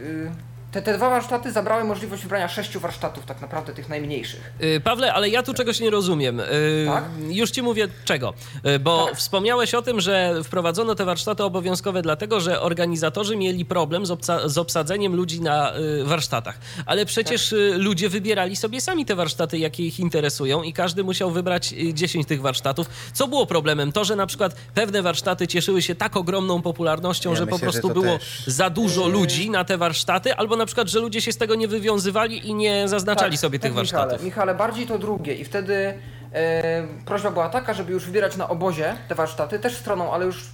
Y, 0.74 0.82
Te, 0.82 0.82
te 0.82 0.98
dwa 0.98 1.10
warsztaty 1.10 1.52
zabrały 1.52 1.84
możliwość 1.84 2.22
wybrania 2.24 2.48
sześciu 2.48 2.80
warsztatów, 2.80 3.26
tak 3.26 3.42
naprawdę 3.42 3.74
tych 3.74 3.90
najmniejszych. 3.90 4.54
Y, 4.64 4.80
Pawle, 4.84 5.14
ale 5.14 5.30
ja 5.30 5.44
tu 5.44 5.54
czegoś 5.54 5.80
nie 5.80 5.90
rozumiem. 5.90 6.40
Y, 6.40 6.44
Tak? 6.88 7.04
Już 7.30 7.52
ci 7.52 7.62
mówię 7.62 7.88
czego. 8.06 8.34
Y, 8.68 8.80
Bo 8.80 9.06
Tak. 9.06 9.16
wspomniałeś 9.18 9.74
o 9.74 9.82
tym, 9.82 10.02
że 10.02 10.36
wprowadzono 10.44 10.96
te 10.96 11.06
warsztaty 11.06 11.44
obowiązkowe 11.44 12.02
dlatego, 12.02 12.40
że 12.40 12.62
organizatorzy 12.62 13.36
mieli 13.38 13.66
problem 13.66 14.06
z, 14.06 14.10
obsa- 14.10 14.50
z 14.50 14.58
obsadzeniem 14.58 15.16
ludzi 15.16 15.42
na 15.42 15.78
y, 15.78 16.04
warsztatach. 16.04 16.58
Ale 16.86 17.06
przecież 17.06 17.50
Tak. 17.50 17.60
y, 17.60 17.78
ludzie 17.78 18.10
wybierali 18.10 18.56
sobie 18.56 18.82
sami 18.82 19.06
te 19.06 19.16
warsztaty, 19.16 19.58
jakie 19.58 19.84
ich 19.84 20.00
interesują 20.00 20.64
i 20.64 20.74
każdy 20.74 21.04
musiał 21.04 21.32
wybrać 21.32 21.74
y, 21.74 21.94
10 21.94 22.28
tych 22.28 22.42
warsztatów. 22.42 22.88
Co 23.14 23.28
było 23.28 23.46
problemem? 23.46 23.92
To, 23.92 24.04
że 24.06 24.16
na 24.16 24.26
przykład 24.28 24.56
pewne 24.74 25.02
warsztaty 25.02 25.48
cieszyły 25.48 25.82
się 25.82 25.96
tak 25.96 26.18
ogromną 26.18 26.62
popularnością, 26.62 27.30
Ja 27.30 27.36
że 27.36 27.48
po 27.48 27.56
myślę, 27.56 27.72
że 27.72 27.72
prostu 27.82 27.88
to 27.88 27.94
było 27.94 28.18
też. 28.18 28.44
za 28.48 28.70
dużo 28.70 29.08
ludzi 29.08 29.50
na 29.50 29.64
te 29.64 29.78
warsztaty, 29.78 30.36
albo 30.36 30.56
na 30.56 30.63
przykład, 30.66 30.88
że 30.88 31.00
ludzie 31.00 31.22
się 31.22 31.32
z 31.32 31.38
tego 31.38 31.56
nie 31.56 31.68
wywiązywali 31.68 32.48
i 32.48 32.54
nie 32.54 32.88
zaznaczali 32.88 33.32
Tak, 33.32 33.40
sobie 33.40 33.60
tych 33.60 33.74
tak, 33.74 33.82
Michale, 33.84 34.02
warsztatów. 34.04 34.26
Michale, 34.26 34.56
bardziej 34.56 34.88
to 34.88 35.00
drugie 35.00 35.34
i 35.34 35.46
wtedy 35.46 35.94
e, 36.34 36.88
prośba 37.06 37.32
była 37.32 37.50
taka, 37.50 37.74
żeby 37.74 37.92
już 37.94 38.06
wybierać 38.06 38.38
na 38.38 38.50
obozie 38.50 38.96
te 39.08 39.16
warsztaty, 39.16 39.60
też 39.60 39.78
stroną, 39.78 40.14
ale 40.14 40.26
już 40.26 40.46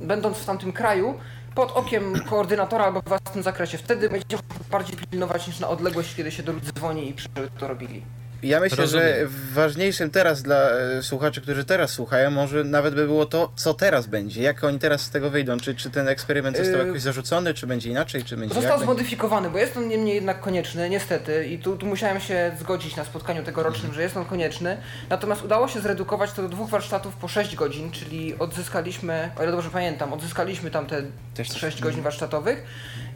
będąc 0.00 0.38
w 0.38 0.44
tamtym 0.44 0.72
kraju, 0.72 1.14
pod 1.54 1.72
okiem 1.72 2.20
koordynatora 2.30 2.84
albo 2.84 3.00
w 3.00 3.04
własnym 3.08 3.42
zakresie. 3.44 3.78
Wtedy 3.78 4.08
będziemy 4.10 4.42
bardziej 4.70 4.96
pilnować 4.96 5.46
niż 5.46 5.60
na 5.60 5.68
odległość, 5.68 6.14
kiedy 6.14 6.30
się 6.30 6.42
do 6.42 6.52
ludzi 6.52 6.72
dzwoni 6.72 7.08
i 7.10 7.14
to 7.58 7.68
robili. 7.68 8.02
Ja 8.42 8.60
myślę, 8.60 8.76
Rozumiem. 8.76 9.06
że 9.06 9.26
ważniejszym 9.54 10.10
teraz 10.10 10.42
dla 10.42 10.70
e, 10.70 11.02
słuchaczy, 11.02 11.40
którzy 11.40 11.64
teraz 11.64 11.90
słuchają, 11.90 12.30
może 12.30 12.64
nawet 12.64 12.94
by 12.94 13.06
było 13.06 13.26
to, 13.26 13.52
co 13.56 13.74
teraz 13.74 14.06
będzie. 14.06 14.42
Jak 14.42 14.64
oni 14.64 14.78
teraz 14.78 15.00
z 15.00 15.10
tego 15.10 15.30
wyjdą? 15.30 15.60
Czy, 15.60 15.74
czy 15.74 15.90
ten 15.90 16.08
eksperyment 16.08 16.56
został 16.56 16.80
Yy, 16.80 16.86
jakoś 16.86 17.02
zarzucony, 17.02 17.54
czy 17.54 17.66
będzie 17.66 17.90
inaczej, 17.90 18.24
czy 18.24 18.36
będzie 18.36 18.54
Został 18.54 18.70
jak 18.70 18.78
będzie? 18.80 18.84
zmodyfikowany, 18.84 19.50
bo 19.50 19.58
jest 19.58 19.76
on 19.76 19.88
niemniej 19.88 20.14
jednak 20.14 20.40
konieczny, 20.40 20.90
niestety, 20.90 21.46
i 21.46 21.58
tu, 21.58 21.76
tu 21.76 21.86
musiałem 21.86 22.20
się 22.20 22.52
zgodzić 22.60 22.96
na 22.96 23.04
spotkaniu 23.04 23.42
tegorocznym, 23.44 23.94
że 23.94 24.02
jest 24.02 24.16
on 24.16 24.24
konieczny. 24.24 24.76
Natomiast 25.10 25.44
udało 25.44 25.68
się 25.68 25.80
zredukować 25.80 26.32
to 26.32 26.42
do 26.42 26.48
dwóch 26.48 26.70
warsztatów 26.70 27.14
po 27.16 27.28
6 27.28 27.56
godzin, 27.56 27.90
czyli 27.90 28.38
odzyskaliśmy, 28.38 29.30
o 29.38 29.42
ile 29.42 29.52
dobrze 29.52 29.70
pamiętam, 29.70 30.12
odzyskaliśmy 30.12 30.70
tam 30.70 30.86
te 30.86 31.02
Też 31.34 31.48
coś- 31.48 31.60
6 31.60 31.80
godzin 31.82 32.02
warsztatowych 32.02 32.62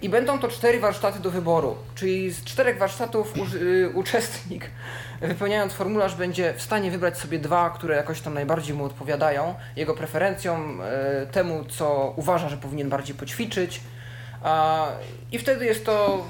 i 0.03 0.09
będą 0.09 0.39
to 0.39 0.49
cztery 0.49 0.81
warsztaty 0.81 1.21
do 1.21 1.31
wyboru. 1.31 1.77
Czyli 1.95 2.31
z 2.31 2.45
czterech 2.45 2.79
warsztatów 2.79 3.35
u, 3.39 3.57
y, 3.57 3.91
uczestnik, 3.95 4.71
wypełniając 5.21 5.73
formularz, 5.73 6.15
będzie 6.15 6.55
w 6.57 6.63
stanie 6.63 6.91
wybrać 6.91 7.19
sobie 7.19 7.39
dwa, 7.39 7.71
które 7.71 7.97
jakoś 7.97 8.21
tam 8.21 8.35
najbardziej 8.35 8.77
mu 8.77 8.85
odpowiadają, 8.85 9.55
jego 9.77 9.95
preferencjom, 9.95 10.81
y, 10.81 10.85
temu, 11.27 11.65
co 11.65 12.13
uważa, 12.17 12.49
że 12.49 12.57
powinien 12.57 12.89
bardziej 12.89 13.17
poćwiczyć. 13.17 13.81
I 15.33 15.39
wtedy 15.39 15.65
jest 15.65 15.87
to 15.87 16.25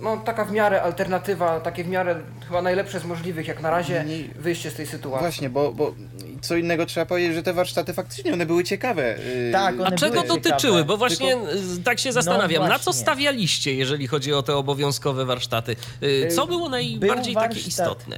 no, 0.00 0.16
taka 0.16 0.44
w 0.44 0.52
miarę 0.52 0.82
alternatywa, 0.82 1.60
takie 1.60 1.84
w 1.84 1.88
miarę 1.88 2.20
chyba 2.48 2.62
najlepsze 2.62 3.00
z 3.00 3.04
możliwych 3.04 3.48
jak 3.48 3.60
na 3.62 3.70
razie 3.70 4.04
Nie- 4.06 4.42
wyjście 4.42 4.70
z 4.70 4.74
tej 4.74 4.86
sytuacji. 4.86 5.20
Właśnie, 5.20 5.50
bo, 5.50 5.72
bo 5.72 5.94
co 6.40 6.56
innego 6.56 6.86
trzeba 6.86 7.06
powiedzieć, 7.06 7.34
że 7.34 7.42
te 7.42 7.52
warsztaty 7.52 7.92
faktycznie 7.94 8.32
one 8.32 8.46
były 8.46 8.64
ciekawe. 8.64 9.18
Yy, 9.46 9.52
Tak, 9.52 9.74
A 9.80 9.86
one 9.86 9.96
czego 9.98 10.22
były 10.22 10.26
dotyczyły? 10.28 10.58
ciekawe. 10.60 10.84
Bo 10.84 10.96
właśnie 10.96 11.36
y, 11.36 11.82
tak 11.84 11.98
się 11.98 12.12
zastanawiam, 12.12 12.62
na 12.68 12.78
co 12.78 12.84
właśnie. 12.84 13.02
stawialiście, 13.02 13.74
jeżeli 13.74 14.06
chodzi 14.06 14.32
o 14.32 14.42
te 14.42 14.56
obowiązkowe 14.56 15.24
warsztaty? 15.26 15.76
Y, 16.02 16.28
Co 16.36 16.46
było 16.46 16.68
najbardziej 16.68 17.34
takie 17.34 17.48
warsztat- 17.54 17.68
istotne? 17.68 18.16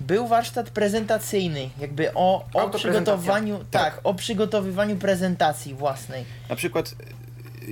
Był 0.00 0.26
warsztat 0.26 0.70
prezentacyjny, 0.70 1.70
jakby 1.80 2.14
o, 2.14 2.44
o 2.54 2.60
Autoprezentacja. 2.60 3.16
przygotowaniu, 3.16 3.64
tak, 3.70 4.00
o 4.04 4.14
przygotowywaniu 4.14 4.96
prezentacji 4.96 5.74
własnej. 5.74 6.24
Na 6.48 6.56
przykład, 6.56 6.94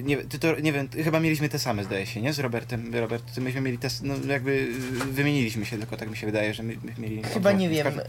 nie, 0.03 0.17
ty 0.17 0.39
to, 0.39 0.61
nie 0.61 0.73
wiem, 0.73 0.89
chyba 1.05 1.21
mieliśmy 1.21 1.49
te 1.49 1.59
same, 1.59 1.85
zdaje 1.85 2.07
się, 2.07 2.21
nie? 2.23 2.33
Z 2.33 2.39
Robertem. 2.39 2.95
Robert, 2.95 3.37
myśmy 3.39 3.61
mieli 3.61 3.79
te, 3.79 3.89
no 4.03 4.15
jakby 4.29 4.57
yy, 4.57 5.13
wymieniliśmy 5.13 5.67
się, 5.67 5.79
tylko 5.79 5.97
tak 5.97 6.11
mi 6.11 6.17
się 6.17 6.27
wydaje, 6.27 6.55
że 6.55 6.63
my, 6.63 6.77
my 6.85 6.93
mieli... 6.99 7.23
Chyba 7.23 7.53
nie 7.53 7.69
w 7.69 7.73
wiem. 7.73 7.85
każdym- 7.85 8.05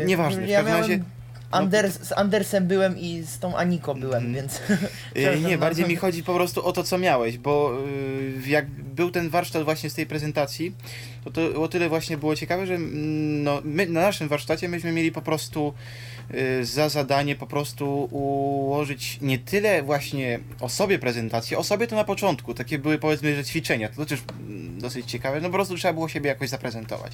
Yy, 0.00 0.04
Nieważne, 0.06 0.42
w 0.42 0.48
ja 0.48 0.56
każdym 0.58 0.72
miałem 0.74 0.90
razie- 0.90 0.98
no 0.98 1.58
Anders, 1.58 2.00
z 2.02 2.12
Andersem 2.12 2.66
byłem 2.66 2.98
i 2.98 3.22
z 3.22 3.38
tą 3.38 3.56
Aniko 3.56 3.94
byłem, 3.94 4.26
Mhm. 4.26 4.34
więc... 4.34 4.60
Yy, 5.14 5.40
Nie, 5.48 5.58
bardziej 5.58 5.86
mi 5.86 5.96
chodzi 5.96 6.22
po 6.22 6.34
prostu 6.34 6.64
o 6.66 6.72
to, 6.72 6.84
co 6.84 6.98
miałeś, 6.98 7.38
bo 7.38 7.78
yy, 8.44 8.48
jak 8.50 8.66
był 8.70 9.10
ten 9.10 9.28
warsztat 9.28 9.62
właśnie 9.64 9.90
z 9.90 9.94
tej 9.94 10.06
prezentacji, 10.06 10.74
to, 11.24 11.30
to 11.30 11.62
o 11.62 11.68
tyle 11.68 11.88
właśnie 11.88 12.16
było 12.16 12.36
ciekawe, 12.36 12.66
że 12.66 12.74
mm, 12.74 13.42
no, 13.42 13.60
my 13.64 13.86
na 13.86 14.00
naszym 14.00 14.28
warsztacie 14.28 14.68
myśmy 14.68 14.92
mieli 14.92 15.12
po 15.12 15.22
prostu 15.22 15.74
za 16.62 16.88
zadanie 16.88 17.36
po 17.36 17.46
prostu 17.46 18.08
ułożyć 18.10 19.18
nie 19.20 19.38
tyle 19.38 19.82
właśnie 19.82 20.40
o 20.60 20.68
sobie 20.68 20.98
prezentację, 20.98 21.58
o 21.58 21.64
sobie 21.64 21.86
to 21.86 21.96
na 21.96 22.04
początku, 22.04 22.54
takie 22.54 22.78
były 22.78 22.98
powiedzmy, 22.98 23.36
że 23.36 23.44
ćwiczenia, 23.44 23.88
to 23.88 24.06
też 24.06 24.22
mm, 24.40 24.80
dosyć 24.80 25.10
ciekawe, 25.10 25.40
no 25.40 25.48
po 25.48 25.54
prostu 25.54 25.76
trzeba 25.76 25.94
było 25.94 26.08
siebie 26.08 26.28
jakoś 26.28 26.48
zaprezentować. 26.48 27.12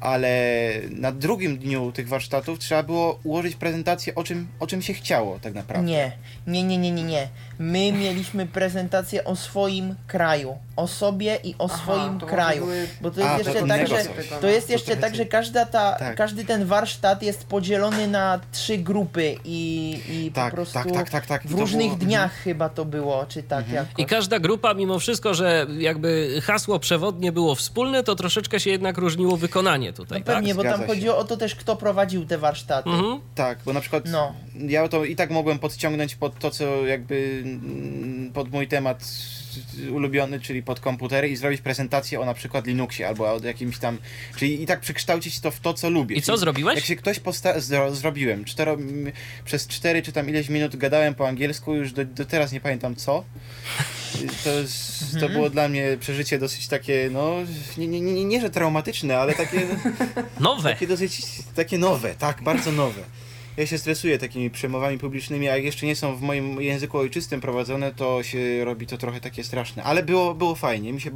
Ale 0.00 0.72
na 0.90 1.12
drugim 1.12 1.58
dniu 1.58 1.92
tych 1.92 2.08
warsztatów 2.08 2.58
trzeba 2.58 2.82
było 2.82 3.20
ułożyć 3.24 3.56
prezentację 3.56 4.14
o 4.14 4.24
czym, 4.24 4.48
o 4.60 4.66
czym 4.66 4.82
się 4.82 4.94
chciało 4.94 5.38
tak 5.38 5.54
naprawdę. 5.54 5.86
Nie, 5.86 6.12
nie, 6.46 6.62
nie, 6.62 6.78
nie, 6.78 6.90
nie, 6.90 7.02
nie. 7.02 7.28
My 7.58 7.92
mieliśmy 7.92 8.46
prezentację 8.46 9.24
o 9.24 9.36
swoim 9.36 9.94
kraju, 10.06 10.56
o 10.76 10.88
sobie 10.88 11.38
i 11.44 11.54
o 11.58 11.64
Aha, 11.72 11.82
swoim 11.82 12.20
to 12.20 12.26
kraju. 12.26 12.64
były- 12.64 12.88
Bo 13.00 13.10
to 13.10 13.20
jest 13.20 13.32
A, 13.34 13.38
jeszcze 13.38 13.54
to 13.60 13.66
tak, 13.66 13.88
że 13.88 13.96
to 14.40 14.46
jest 14.46 14.70
jeszcze 14.70 14.96
tak, 14.96 15.14
że 15.16 15.24
każda 15.26 15.66
ta, 15.66 15.92
Tak. 15.92 16.16
każdy 16.16 16.44
ten 16.44 16.66
warsztat 16.66 17.22
jest 17.22 17.44
podzielony 17.46 18.08
na 18.08 18.40
trzy 18.52 18.78
grupy 18.78 19.36
i, 19.44 19.92
i 20.10 20.32
Tak, 20.32 20.50
po 20.50 20.56
prostu 20.56 20.74
tak, 20.74 20.92
tak, 20.92 21.10
tak, 21.10 21.26
tak. 21.26 21.46
W 21.46 21.50
różnych 21.52 21.70
było- 21.86 21.92
Mhm. 21.92 22.08
dniach 22.08 22.32
chyba 22.32 22.68
to 22.68 22.84
było, 22.84 23.26
czy 23.28 23.42
tak 23.42 23.68
jakoś. 23.68 23.92
I 23.98 24.06
każda 24.06 24.38
grupa, 24.38 24.74
mimo 24.74 24.98
wszystko, 24.98 25.34
że 25.34 25.66
jakby 25.78 26.40
hasło 26.44 26.78
przewodnie 26.78 27.32
było 27.32 27.54
wspólne, 27.54 28.02
to 28.02 28.14
troszeczkę 28.14 28.60
się 28.60 28.70
jednak 28.70 28.98
różniło 28.98 29.36
wykonanie 29.36 29.92
tutaj, 29.92 30.18
No 30.18 30.24
pewnie, 30.24 30.48
tak? 30.48 30.56
bo 30.56 30.62
tam 30.62 30.72
Zgadza 30.72 30.82
się. 30.86 30.94
chodziło 30.94 31.16
o 31.18 31.24
to 31.24 31.36
też, 31.36 31.54
kto 31.54 31.76
prowadził 31.76 32.26
te 32.26 32.38
warsztaty. 32.38 32.90
Mhm. 32.90 33.20
Tak, 33.34 33.58
bo 33.64 33.72
na 33.72 33.80
przykład 33.80 34.02
No. 34.06 34.32
Ja 34.68 34.88
to 34.88 35.04
i 35.04 35.16
tak 35.16 35.30
mogłem 35.30 35.58
podciągnąć 35.58 36.14
pod 36.14 36.38
to, 36.38 36.50
co 36.50 36.86
jakby 36.86 37.42
mm, 37.44 38.30
pod 38.32 38.50
mój 38.52 38.68
temat 38.68 39.04
ulubiony, 39.92 40.40
czyli 40.40 40.62
pod 40.62 40.80
komputery 40.80 41.28
i 41.28 41.36
zrobić 41.36 41.60
prezentację 41.60 42.20
o 42.20 42.24
na 42.24 42.34
przykład 42.34 42.66
Linuxie 42.66 43.08
albo 43.08 43.32
o 43.34 43.40
jakimś 43.44 43.78
tam, 43.78 43.98
czyli 44.36 44.62
i 44.62 44.66
tak 44.66 44.80
przekształcić 44.80 45.40
to 45.40 45.50
w 45.50 45.60
to, 45.60 45.74
co 45.74 45.90
lubię. 45.90 46.16
I 46.16 46.22
co 46.22 46.32
Czyli 46.32 46.40
zrobiłeś? 46.40 46.76
Jak 46.76 46.84
się 46.84 46.96
ktoś 46.96 47.20
posta- 47.20 47.58
zro- 47.58 47.94
zrobiłem, 47.94 48.44
cztero, 48.44 48.76
przez 49.44 49.66
cztery 49.66 50.02
czy 50.02 50.12
tam 50.12 50.28
ileś 50.28 50.48
minut 50.48 50.76
gadałem 50.76 51.14
po 51.14 51.28
angielsku, 51.28 51.74
już 51.74 51.92
do, 51.92 52.04
do 52.04 52.24
teraz 52.24 52.52
nie 52.52 52.60
pamiętam 52.60 52.96
co. 52.96 53.24
To, 54.44 54.50
to 55.20 55.28
było 55.28 55.50
dla 55.50 55.68
mnie 55.68 55.96
przeżycie 56.00 56.38
dosyć 56.38 56.68
takie, 56.68 57.08
no, 57.12 57.34
nie, 57.78 57.88
nie, 57.88 58.00
nie, 58.00 58.24
nie 58.24 58.40
że 58.40 58.50
traumatyczne, 58.50 59.18
ale 59.18 59.34
takie, 59.34 59.60
Nowe. 60.40 60.70
takie 60.72 60.86
dosyć, 60.86 61.22
takie 61.54 61.78
nowe, 61.78 62.14
tak, 62.14 62.42
bardzo 62.42 62.72
nowe. 62.72 63.02
Ja 63.56 63.66
się 63.66 63.78
stresuję 63.78 64.18
takimi 64.18 64.50
przemowami 64.50 64.98
publicznymi, 64.98 65.48
a 65.48 65.54
jak 65.56 65.64
jeszcze 65.64 65.86
nie 65.86 65.96
są 65.96 66.16
w 66.16 66.22
moim 66.22 66.62
języku 66.62 66.98
ojczystym 66.98 67.40
prowadzone, 67.40 67.94
to 67.94 68.22
się 68.22 68.64
robi 68.64 68.86
to 68.86 68.96
trochę 68.98 69.20
takie 69.20 69.44
straszne. 69.44 69.82
Ale 69.84 70.02
było, 70.02 70.34
było 70.34 70.54
fajnie. 70.54 70.92
Mi 70.92 71.00
się, 71.00 71.10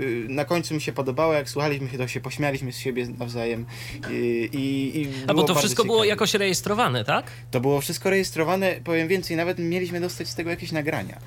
y, 0.00 0.26
na 0.28 0.44
końcu 0.44 0.74
mi 0.74 0.80
się 0.80 0.92
podobało, 0.92 1.32
jak 1.32 1.48
słuchaliśmy 1.50 1.88
się, 1.90 1.98
to 1.98 2.08
się 2.08 2.20
pośmialiśmy 2.20 2.72
z 2.72 2.78
siebie 2.78 3.06
nawzajem. 3.18 3.66
I, 4.10 4.48
i, 4.52 5.00
i 5.00 5.08
A 5.24 5.26
bo 5.26 5.34
było 5.34 5.46
to 5.46 5.54
wszystko 5.54 5.84
było 5.84 5.96
ciekawie. 5.96 6.08
jakoś 6.10 6.34
rejestrowane, 6.34 7.04
tak? 7.04 7.26
To 7.50 7.60
było 7.60 7.80
wszystko 7.80 8.10
rejestrowane, 8.10 8.80
powiem 8.84 9.08
więcej, 9.08 9.36
nawet 9.36 9.58
mieliśmy 9.58 10.00
dostać 10.00 10.28
z 10.28 10.34
tego 10.34 10.50
jakieś 10.50 10.72
nagrania. 10.72 11.18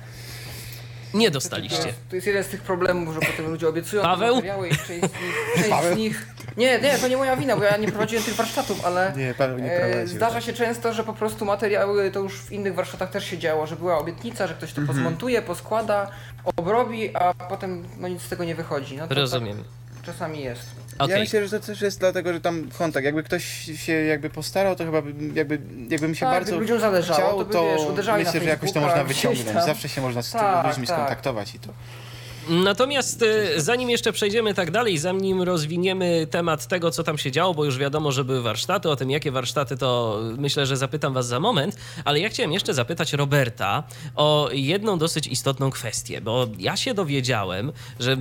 Nie 1.14 1.30
dostaliście. 1.30 1.94
to 2.08 2.14
jest 2.16 2.26
jeden 2.26 2.44
z 2.44 2.46
tych 2.48 2.62
problemów, 2.62 3.14
że 3.14 3.20
potem 3.20 3.50
ludzie 3.50 3.68
obiecują 3.68 4.02
te 4.02 4.08
Paweł? 4.08 4.34
materiały 4.34 4.68
i 4.68 4.70
część 4.70 4.88
z 4.88 4.92
nich... 5.00 5.10
Część 5.68 5.84
z 5.92 5.96
nich 5.96 6.26
nie, 6.56 6.80
nie, 6.80 6.98
to 6.98 7.08
nie 7.08 7.16
moja 7.16 7.36
wina, 7.36 7.56
bo 7.56 7.62
ja 7.64 7.76
nie 7.76 7.88
prowadziłem 7.88 8.24
tych 8.24 8.34
warsztatów, 8.34 8.84
ale... 8.86 9.12
Nie, 9.16 9.34
Paweł 9.34 9.58
nie 9.58 9.72
e, 9.72 9.80
prowadził. 9.90 10.16
Zdarza 10.16 10.40
się 10.40 10.52
często, 10.52 10.92
że 10.92 11.04
po 11.04 11.12
prostu 11.12 11.44
materiały, 11.44 12.10
to 12.10 12.20
już 12.20 12.40
w 12.40 12.52
innych 12.52 12.74
warsztatach 12.74 13.10
też 13.10 13.24
się 13.24 13.38
działo, 13.38 13.66
że 13.66 13.76
była 13.76 13.98
obietnica, 13.98 14.46
że 14.46 14.54
ktoś 14.54 14.72
to 14.72 14.80
Mhm. 14.80 14.98
pozmontuje, 14.98 15.42
poskłada, 15.42 16.10
obrobi, 16.56 17.16
a 17.16 17.34
potem 17.34 17.84
no 17.98 18.08
nic 18.08 18.22
z 18.22 18.28
tego 18.28 18.44
nie 18.44 18.54
wychodzi. 18.54 18.96
No 18.96 19.08
to 19.08 19.14
Rozumiem. 19.14 19.56
Tak 19.56 19.66
czasami 20.02 20.40
jest. 20.40 20.62
Okej. 20.98 21.14
Ja 21.14 21.20
myślę, 21.20 21.48
że 21.48 21.60
to 21.60 21.66
też 21.66 21.80
jest 21.80 22.00
dlatego, 22.00 22.32
że 22.32 22.40
tam 22.40 22.68
kontakt, 22.78 23.04
jakby 23.04 23.22
ktoś 23.22 23.44
się 23.76 23.92
jakby 23.92 24.30
postarał, 24.30 24.76
to 24.76 24.84
chyba 24.84 25.02
by- 25.02 25.12
jakby, 25.34 25.58
jakbym 25.88 26.14
się 26.14 26.26
Tak, 26.26 26.34
bardzo 26.34 26.58
ludziom 26.60 26.80
zależało, 26.80 27.18
chciał, 27.20 27.38
to 27.38 27.44
by, 27.44 27.52
to 27.52 27.64
wiesz, 27.96 28.06
myślę, 28.18 28.40
że 28.40 28.48
jakoś 28.48 28.72
to 28.72 28.80
można 28.80 29.04
wyciągnąć. 29.04 29.48
tam. 29.52 29.66
Zawsze 29.66 29.88
się 29.88 30.00
można 30.00 30.22
z 30.22 30.30
tymi 30.30 30.40
Tak, 30.42 30.66
ludźmi 30.66 30.86
tak. 30.86 30.96
skontaktować 30.96 31.54
i 31.54 31.58
to. 31.58 31.68
Natomiast 32.48 33.22
e, 33.22 33.60
zanim 33.60 33.90
jeszcze 33.90 34.12
przejdziemy 34.12 34.54
tak 34.54 34.70
dalej, 34.70 34.98
zanim 34.98 35.42
rozwiniemy 35.42 36.26
temat 36.30 36.66
tego, 36.66 36.90
co 36.90 37.02
tam 37.02 37.18
się 37.18 37.30
działo, 37.30 37.54
bo 37.54 37.64
już 37.64 37.78
wiadomo, 37.78 38.12
że 38.12 38.24
były 38.24 38.42
warsztaty, 38.42 38.90
o 38.90 38.96
tym 38.96 39.10
jakie 39.10 39.30
warsztaty, 39.30 39.76
to 39.76 40.20
myślę, 40.38 40.66
że 40.66 40.76
zapytam 40.76 41.14
was 41.14 41.26
za 41.26 41.40
moment, 41.40 41.76
ale 42.04 42.20
ja 42.20 42.28
chciałem 42.28 42.52
jeszcze 42.52 42.74
zapytać 42.74 43.12
Roberta 43.12 43.82
o 44.16 44.48
jedną 44.52 44.98
dosyć 44.98 45.26
istotną 45.26 45.70
kwestię, 45.70 46.20
bo 46.20 46.46
ja 46.58 46.76
się 46.76 46.94
dowiedziałem, 46.94 47.72
że 48.00 48.16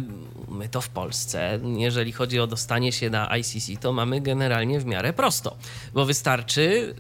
my 0.48 0.70
to 0.70 0.82
w 0.82 0.90
Polsce, 0.90 1.60
jeżeli 1.78 2.12
chodzi 2.12 2.40
o 2.40 2.48
dostanie 2.48 2.92
się 2.92 3.10
na 3.10 3.38
ICC, 3.38 3.82
to 3.82 3.94
mamy 3.94 4.22
generalnie 4.22 4.80
w 4.80 4.86
miarę 4.86 5.14
prosto, 5.14 5.58
bo 5.94 6.06
wystarczy, 6.06 6.96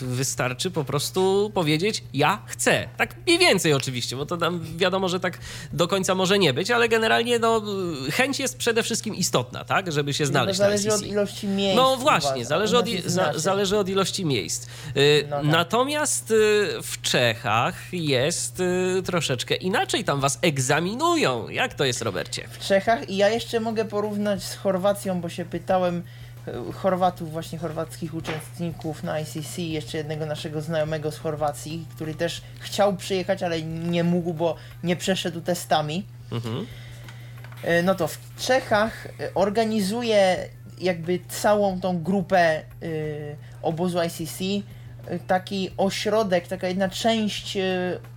yy, 0.00 0.08
wystarczy 0.08 0.70
po 0.70 0.84
prostu 0.84 1.50
powiedzieć 1.54 2.04
ja 2.14 2.42
chcę. 2.46 2.88
Tak 2.96 3.16
mniej 3.26 3.38
więcej 3.38 3.72
oczywiście, 3.72 4.16
bo 4.16 4.26
to 4.26 4.36
tam 4.36 4.60
wiadomo, 4.76 5.08
że 5.08 5.20
tak 5.20 5.38
do 5.72 5.88
końca 5.88 6.03
może 6.14 6.38
nie 6.38 6.54
być, 6.54 6.70
ale 6.70 6.88
generalnie 6.88 7.38
no, 7.38 7.62
chęć 8.12 8.40
jest 8.40 8.56
przede 8.56 8.82
wszystkim 8.82 9.14
istotna, 9.14 9.64
tak, 9.64 9.92
żeby 9.92 10.14
się 10.14 10.26
znaleźć 10.26 10.58
to 10.58 10.64
zależy 10.64 10.92
od 10.92 11.02
ilości 11.02 11.46
miejsc. 11.48 11.76
No 11.76 11.96
właśnie, 11.96 12.44
zależy 12.44 12.78
od, 12.78 12.86
zależy 13.34 13.78
od 13.78 13.88
ilości 13.88 14.24
miejsc. 14.24 14.66
No 15.30 15.36
tak. 15.36 15.46
Natomiast 15.46 16.30
y, 16.30 16.34
w 16.82 17.02
Czechach 17.02 17.74
jest 17.92 18.60
y, 18.60 19.02
troszeczkę 19.02 19.54
inaczej, 19.54 20.04
tam 20.04 20.20
was 20.20 20.38
egzaminują. 20.42 21.48
Jak 21.48 21.74
to 21.74 21.84
jest, 21.84 22.02
Robercie? 22.02 22.48
w 22.50 22.58
Czechach 22.58 23.10
i 23.10 23.16
ja 23.16 23.28
jeszcze 23.28 23.60
mogę 23.60 23.84
porównać 23.84 24.42
z 24.42 24.54
Chorwacją, 24.54 25.20
bo 25.20 25.28
się 25.28 25.44
pytałem 25.44 26.02
Chorwatów, 26.74 27.32
właśnie 27.32 27.58
chorwackich 27.58 28.14
uczestników 28.14 29.02
na 29.02 29.20
ICC, 29.20 29.58
jeszcze 29.58 29.98
jednego 29.98 30.26
naszego 30.26 30.60
znajomego 30.60 31.10
z 31.12 31.18
Chorwacji, 31.18 31.86
który 31.94 32.14
też 32.14 32.42
chciał 32.60 32.96
przyjechać, 32.96 33.42
ale 33.42 33.62
nie 33.62 34.04
mógł, 34.04 34.34
bo 34.34 34.56
nie 34.82 34.96
przeszedł 34.96 35.40
testami. 35.40 36.04
Mhm. 36.32 36.66
E, 37.62 37.82
No 37.82 37.94
to 37.94 38.08
w 38.08 38.18
Czechach 38.38 39.06
e, 39.06 39.34
organizuje 39.34 40.48
jakby 40.78 41.18
całą 41.28 41.80
tą 41.80 42.02
grupę 42.02 42.38
e, 42.38 42.62
obozu 43.62 43.98
ICC 44.02 44.40
e, 45.06 45.18
taki 45.18 45.70
ośrodek, 45.76 46.48
taka 46.48 46.68
jedna 46.68 46.88
część 46.88 47.56
e, 47.56 47.62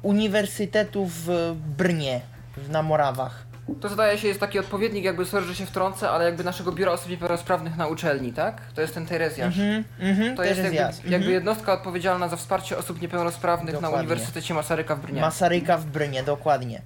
uniwersytetu 0.01 1.05
w 1.05 1.55
Brnie, 1.77 2.21
w- 2.57 2.69
na 2.69 2.83
Morawach. 2.83 3.46
To 3.81 3.89
zdaje 3.89 4.17
się 4.17 4.27
jest 4.27 4.39
taki 4.39 4.59
odpowiednik, 4.59 5.03
jakby 5.03 5.25
sorry, 5.25 5.45
że 5.45 5.55
się 5.55 5.65
wtrącę, 5.65 6.09
ale 6.09 6.25
jakby 6.25 6.43
naszego 6.43 6.71
biura 6.71 6.91
osób 6.91 7.09
niepełnosprawnych 7.09 7.77
na 7.77 7.87
uczelni, 7.87 8.33
tak? 8.33 8.61
To 8.75 8.81
jest 8.81 8.93
ten 8.93 9.05
Terezjasz. 9.05 9.57
Mhm, 9.59 9.83
mhm, 9.99 10.35
To 10.37 10.43
jest 10.43 10.61
jakby, 10.63 10.75
jakby 10.77 11.15
Mhm. 11.15 11.31
jednostka 11.31 11.73
odpowiedzialna 11.73 12.27
za 12.27 12.35
wsparcie 12.37 12.77
osób 12.77 13.01
niepełnosprawnych 13.01 13.75
na 13.75 13.81
Dokładnie. 13.81 13.99
Uniwersytecie 14.09 14.53
Masaryka 14.53 14.95
w 14.95 14.99
Brnie. 15.01 15.21
Masaryka 15.21 15.77
w 15.77 15.85
Brynie, 15.85 16.23
dokładnie. 16.23 16.81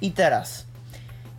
I 0.00 0.12
teraz, 0.12 0.64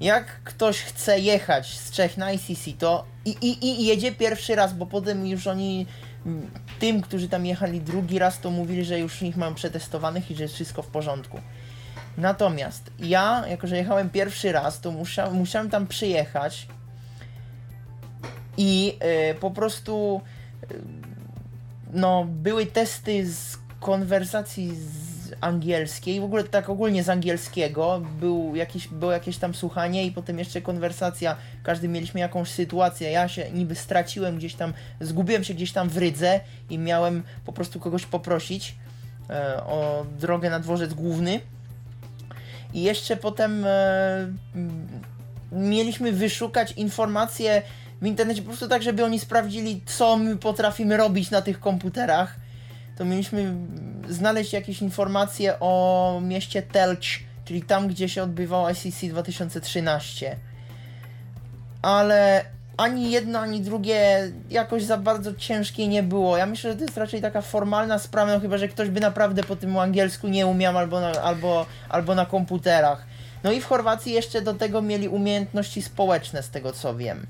jak 0.02 0.26
ktoś 0.44 0.80
chce 0.82 1.20
jechać 1.20 1.80
z 1.80 1.92
Czech 1.92 2.18
na 2.18 2.32
ICC, 2.32 2.72
to 2.80 3.06
i, 3.26 3.30
i, 3.42 3.82
i 3.82 3.86
jedzie 3.86 4.12
pierwszy 4.12 4.56
raz, 4.56 4.74
bo 4.74 4.86
potem 4.86 5.28
już 5.28 5.48
oni, 5.48 5.86
mm, 6.26 6.52
tym, 6.80 7.02
którzy 7.02 7.30
tam 7.30 7.46
jechali 7.46 7.82
drugi 7.82 8.20
raz, 8.20 8.40
to 8.40 8.52
mówili, 8.52 8.86
że 8.86 9.00
już 9.00 9.22
ich 9.22 9.38
mają 9.38 9.56
przetestowanych 9.56 10.32
i 10.32 10.36
że 10.36 10.44
jest 10.44 10.56
wszystko 10.56 10.82
w 10.82 10.88
porządku. 10.88 11.40
Natomiast 12.18 12.92
ja, 13.00 13.44
jako 13.48 13.68
że 13.68 13.78
jechałem 13.78 14.10
pierwszy 14.10 14.52
raz, 14.52 14.82
to 14.82 14.92
musiałem 15.32 15.70
tam 15.70 15.88
przyjechać 15.88 16.68
i 18.58 18.98
e, 19.00 19.34
po 19.34 19.52
prostu 19.52 20.22
e, 20.64 20.68
no, 21.94 22.26
były 22.30 22.66
testy 22.66 23.26
z 23.32 23.58
konwersacji 23.80 24.76
z 24.76 25.14
angielskiej, 25.42 26.22
w 26.22 26.24
ogóle 26.24 26.44
tak 26.44 26.70
ogólnie 26.70 27.04
z 27.04 27.10
angielskiego, 27.10 28.02
był 28.20 28.56
jakiś, 28.56 28.88
było 28.88 29.12
jakieś 29.12 29.38
tam 29.38 29.54
słuchanie 29.54 30.06
i 30.06 30.12
potem 30.12 30.40
jeszcze 30.40 30.62
konwersacja, 30.62 31.36
każdy 31.64 31.88
mieliśmy 31.88 32.20
jakąś 32.20 32.50
sytuację, 32.50 33.12
ja 33.12 33.28
się 33.28 33.52
niby 33.52 33.76
straciłem 33.76 34.38
gdzieś 34.38 34.54
tam, 34.54 34.74
zgubiłem 35.02 35.44
się 35.44 35.54
gdzieś 35.54 35.72
tam 35.72 35.90
w 35.90 35.98
Rydze 35.98 36.40
i 36.70 36.78
miałem 36.78 37.24
po 37.46 37.54
prostu 37.54 37.80
kogoś 37.80 38.06
poprosić 38.06 38.76
e, 39.30 39.64
o 39.64 40.06
drogę 40.20 40.50
na 40.50 40.60
dworzec 40.60 40.94
główny 40.94 41.40
i 42.74 42.82
jeszcze 42.82 43.18
potem 43.18 43.66
e, 43.66 44.28
mieliśmy 45.52 46.12
wyszukać 46.12 46.72
informacje 46.72 47.62
w 48.02 48.06
internecie 48.06 48.42
po 48.42 48.48
prostu 48.48 48.68
tak, 48.68 48.84
żeby 48.84 49.06
oni 49.06 49.20
sprawdzili, 49.20 49.82
co 49.86 50.18
my 50.18 50.38
potrafimy 50.38 50.98
robić 50.98 51.32
na 51.32 51.42
tych 51.42 51.60
komputerach. 51.60 52.36
To 52.98 53.06
mieliśmy 53.06 53.56
znaleźć 54.10 54.54
jakieś 54.54 54.82
informacje 54.82 55.60
o 55.60 56.22
mieście 56.24 56.62
Telcz, 56.62 57.24
czyli 57.46 57.62
tam, 57.62 57.88
gdzie 57.88 58.10
się 58.10 58.24
odbywało 58.24 58.70
ICC 58.70 59.08
2013. 59.10 60.36
Ale 61.82 62.46
ani 62.78 63.12
jedno, 63.12 63.40
ani 63.40 63.62
drugie 63.62 64.32
jakoś 64.50 64.84
za 64.84 64.98
bardzo 64.98 65.34
ciężkie 65.34 65.88
nie 65.88 66.04
było. 66.04 66.38
Ja 66.38 66.46
myślę, 66.46 66.72
że 66.72 66.78
to 66.78 66.84
jest 66.84 66.98
raczej 66.98 67.22
taka 67.22 67.42
formalna 67.42 68.00
sprawa, 68.00 68.34
no 68.34 68.40
chyba, 68.40 68.58
że 68.58 68.68
ktoś 68.68 68.90
by 68.90 69.00
naprawdę 69.00 69.44
po 69.44 69.56
tym 69.56 69.78
angielsku 69.78 70.28
nie 70.28 70.48
umiał 70.48 70.78
albo 70.78 71.00
na, 71.00 71.12
albo, 71.12 71.66
albo 71.90 72.16
na 72.16 72.26
komputerach. 72.26 73.06
No 73.44 73.52
i 73.52 73.62
w 73.62 73.66
Chorwacji 73.66 74.14
jeszcze 74.14 74.42
do 74.42 74.54
tego 74.54 74.82
mieli 74.82 75.08
umiejętności 75.08 75.82
społeczne, 75.82 76.44
z 76.44 76.50
tego 76.50 76.72
co 76.74 76.96
wiem. 76.96 77.28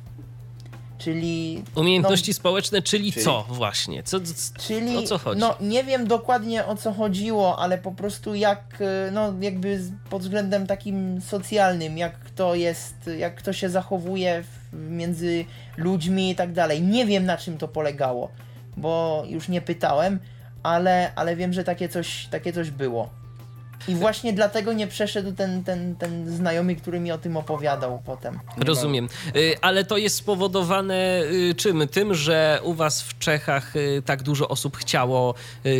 Czyli 0.97 1.63
Umiejętności 1.75 2.33
społeczne, 2.33 2.81
czyli, 2.81 3.11
Czyli? 3.13 3.25
co 3.25 3.45
właśnie? 3.49 4.03
Co, 4.03 4.19
c- 4.19 4.53
Czyli, 4.59 4.97
o 4.97 5.01
co 5.03 5.17
chodzi? 5.17 5.39
no 5.41 5.55
nie 5.61 5.83
wiem 5.83 6.07
dokładnie 6.07 6.65
o 6.65 6.75
co 6.75 6.93
chodziło, 6.93 7.59
ale 7.59 7.77
po 7.77 7.91
prostu 7.91 8.35
jak, 8.35 8.61
e, 9.07 9.11
no 9.11 9.33
jakby 9.41 9.79
pod 10.09 10.21
względem 10.21 10.67
takim 10.67 11.21
socjalnym, 11.21 11.97
jak 11.97 12.19
kto 12.19 12.55
jest, 12.55 12.95
jak 13.17 13.35
kto 13.35 13.53
się 13.53 13.69
zachowuje 13.69 14.43
w, 14.43 14.62
między 14.73 15.45
ludźmi 15.77 16.31
i 16.31 16.35
tak 16.35 16.53
dalej. 16.53 16.81
Nie 16.81 17.05
wiem 17.05 17.25
na 17.25 17.37
czym 17.37 17.57
to 17.57 17.67
polegało, 17.67 18.29
bo 18.77 19.23
już 19.29 19.49
nie 19.49 19.61
pytałem, 19.61 20.19
ale, 20.63 21.11
ale 21.15 21.35
wiem, 21.35 21.53
że 21.53 21.63
takie 21.63 21.89
coś, 21.89 22.25
takie 22.25 22.53
coś 22.53 22.71
było. 22.71 23.22
I 23.87 23.95
właśnie 23.95 24.33
dlatego 24.33 24.73
nie 24.73 24.87
przeszedł 24.87 25.31
ten, 25.31 25.63
ten, 25.63 25.95
ten 25.95 26.35
znajomy, 26.37 26.75
który 26.75 26.99
mi 26.99 27.11
o 27.11 27.17
tym 27.17 27.37
opowiadał 27.37 28.01
potem. 28.05 28.39
Rozumiem. 28.57 29.09
Y, 29.35 29.55
Ale 29.61 29.83
to 29.83 29.97
jest 29.97 30.15
spowodowane 30.15 31.21
y, 31.23 31.55
czym? 31.57 31.87
Tym, 31.87 32.13
że 32.13 32.59
u 32.63 32.73
was 32.73 33.01
w 33.01 33.19
Czechach 33.19 33.75
y, 33.75 34.01
tak 34.05 34.23
dużo 34.23 34.47
osób 34.47 34.77
chciało 34.77 35.33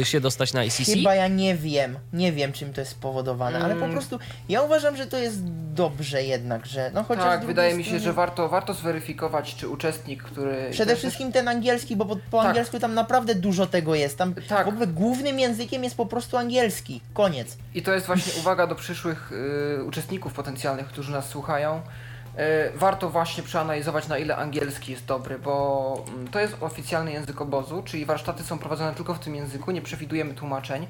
się 0.04 0.20
dostać 0.20 0.54
na 0.54 0.64
ICC? 0.64 0.86
Chyba 0.94 1.16
ja 1.16 1.28
nie 1.28 1.56
wiem, 1.56 1.98
nie 2.14 2.32
wiem 2.32 2.54
czym 2.54 2.74
to 2.74 2.82
jest 2.82 2.92
spowodowane, 2.92 3.60
ale 3.60 3.76
po 3.76 3.80
Mm. 3.84 3.92
prostu 3.92 4.20
ja 4.50 4.62
uważam, 4.62 4.98
że 4.98 5.06
to 5.08 5.18
jest 5.18 5.38
dobrze 5.74 6.24
jednak, 6.24 6.66
że 6.66 6.92
no 6.94 7.04
chociaż 7.04 7.24
Tak, 7.24 7.46
wydaje 7.46 7.74
mi 7.74 7.84
się, 7.84 8.00
że 8.00 8.14
warto, 8.14 8.50
warto 8.50 8.74
zweryfikować, 8.74 9.56
czy 9.56 9.68
uczestnik, 9.70 10.24
który... 10.24 10.68
Przede 10.72 10.96
wszystkim 10.96 11.32
ten 11.32 11.48
angielski, 11.48 11.96
bo 11.96 12.06
po, 12.06 12.16
po 12.32 12.38
Tak. 12.38 12.48
angielsku 12.48 12.80
tam 12.80 12.94
naprawdę 12.94 13.36
dużo 13.36 13.68
tego 13.68 13.96
jest. 13.96 14.18
Tam 14.18 14.34
Tak. 14.48 14.66
w 14.66 14.70
ogóle 14.70 14.88
głównym 14.88 15.40
językiem 15.40 15.84
jest 15.84 15.96
po 15.98 16.06
prostu 16.06 16.38
angielski. 16.38 17.02
Koniec. 17.14 17.58
I 17.74 17.82
to 17.82 17.93
jest 17.94 18.08
właśnie 18.08 18.34
uwaga 18.40 18.68
do 18.68 18.76
przyszłych 18.76 19.32
y, 19.80 19.84
uczestników 19.84 20.34
potencjalnych, 20.34 20.88
którzy 20.88 21.12
nas 21.12 21.30
słuchają. 21.30 21.78
Y, 21.78 22.78
warto 22.78 23.10
właśnie 23.10 23.44
przeanalizować, 23.44 24.08
na 24.08 24.18
ile 24.18 24.36
angielski 24.36 24.92
jest 24.92 25.06
dobry, 25.06 25.40
bo 25.40 26.06
mm, 26.08 26.28
to 26.28 26.40
jest 26.40 26.58
oficjalny 26.62 27.12
język 27.12 27.42
obozu, 27.42 27.84
czyli 27.86 28.06
warsztaty 28.06 28.44
są 28.44 28.58
prowadzone 28.58 28.94
tylko 28.94 29.14
w 29.14 29.20
tym 29.20 29.36
języku, 29.36 29.72
nie 29.72 29.82
przewidujemy 29.82 30.34
tłumaczeń. 30.34 30.88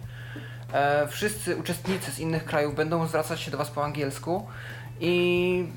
e, 0.73 1.07
wszyscy 1.07 1.57
uczestnicy 1.57 2.11
z 2.11 2.19
innych 2.19 2.45
krajów 2.45 2.75
będą 2.75 3.07
zwracać 3.07 3.41
się 3.41 3.51
do 3.51 3.57
Was 3.57 3.69
po 3.69 3.83
angielsku 3.83 4.47
i 4.99 5.67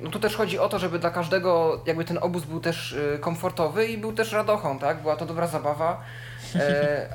no 0.00 0.10
tu 0.10 0.18
też 0.20 0.36
chodzi 0.36 0.58
o 0.58 0.68
to, 0.68 0.78
żeby 0.78 0.98
dla 0.98 1.10
każdego 1.10 1.80
jakby 1.86 2.04
ten 2.04 2.18
obóz 2.20 2.44
był 2.44 2.60
też 2.60 2.92
y, 2.92 3.18
komfortowy 3.20 3.86
i 3.86 3.98
był 3.98 4.12
też 4.12 4.32
radochą, 4.32 4.78
tak? 4.78 5.02
Była 5.02 5.16
to 5.16 5.26
dobra 5.26 5.46
zabawa, 5.46 6.00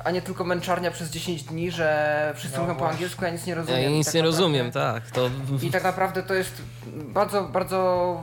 a 0.04 0.10
nie 0.10 0.22
tylko 0.22 0.44
męczarnia 0.44 0.90
przez 0.90 1.10
10 1.10 1.42
dni, 1.42 1.70
że 1.70 2.32
wszyscy 2.36 2.56
No 2.58 2.62
mówią 2.62 2.74
po 2.76 2.88
angielsku, 2.88 3.24
ja 3.24 3.30
nic 3.30 3.46
nie 3.46 3.50
Ja 3.52 3.58
rozumiem. 3.58 3.90
I 3.92 3.94
nic 3.94 4.06
tak 4.06 4.14
nie 4.14 4.20
naprawdę- 4.22 4.42
rozumiem, 4.42 4.70
tak. 4.72 5.10
To 5.10 5.30
I 5.62 5.70
tak 5.70 5.84
naprawdę 5.84 6.22
to 6.22 6.34
jest 6.34 6.62
bardzo, 6.92 7.42
bardzo 7.42 8.20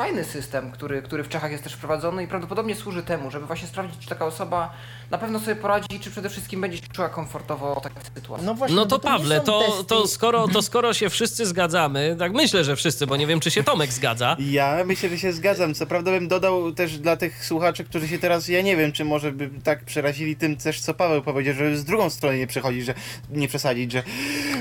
fajny 0.00 0.24
system, 0.24 0.70
który, 0.70 1.02
który 1.02 1.24
w 1.24 1.28
Czechach 1.28 1.52
jest 1.52 1.64
też 1.64 1.72
wprowadzony 1.72 2.24
i 2.24 2.26
prawdopodobnie 2.26 2.74
służy 2.74 3.02
temu, 3.02 3.30
żeby 3.30 3.46
właśnie 3.46 3.68
sprawdzić, 3.68 3.98
czy 4.00 4.08
taka 4.08 4.26
osoba 4.26 4.70
na 5.10 5.18
pewno 5.18 5.40
sobie 5.40 5.56
poradzi, 5.56 6.00
czy 6.00 6.10
przede 6.10 6.28
wszystkim 6.28 6.60
będzie 6.60 6.76
się 6.76 6.82
czuła 6.92 7.08
komfortowo 7.08 7.74
w 7.80 7.82
takiej 7.82 8.02
sytuacji. 8.14 8.46
No 8.46 8.54
właśnie, 8.54 8.76
No 8.76 8.86
to 8.86 8.96
nie 8.96 9.02
Pawle, 9.02 9.40
to, 9.40 9.84
to, 9.88 10.06
skoro, 10.08 10.48
to 10.48 10.62
skoro 10.62 10.94
się 10.94 11.10
wszyscy 11.10 11.46
zgadzamy, 11.46 12.16
tak 12.18 12.32
myślę, 12.32 12.64
że 12.64 12.76
wszyscy, 12.76 13.06
bo 13.06 13.16
nie 13.16 13.26
wiem, 13.26 13.40
czy 13.40 13.50
się 13.50 13.64
Tomek 13.64 13.92
zgadza. 13.92 14.36
Ja 14.38 14.84
myślę, 14.84 15.08
że 15.08 15.18
się 15.18 15.32
zgadzam. 15.32 15.74
Co 15.74 15.86
prawda 15.86 16.10
bym 16.10 16.28
dodał 16.28 16.72
też 16.72 16.98
dla 16.98 17.16
tych 17.16 17.46
słuchaczy, 17.46 17.84
którzy 17.84 18.08
się 18.08 18.18
teraz, 18.18 18.48
ja 18.48 18.62
nie 18.62 18.76
wiem, 18.76 18.92
czy 18.92 19.04
może 19.04 19.32
by 19.32 19.50
tak 19.64 19.84
przerazili 19.84 20.36
tym 20.36 20.56
też, 20.56 20.80
co 20.80 20.94
Paweł 20.94 21.22
powiedział, 21.22 21.54
żeby 21.54 21.76
z 21.76 21.84
drugą 21.84 22.10
stronę 22.10 22.38
nie 22.38 22.46
przechodzić, 22.46 22.84
że 22.84 22.94
nie 23.30 23.48
przesadzić, 23.48 23.92
że 23.92 24.02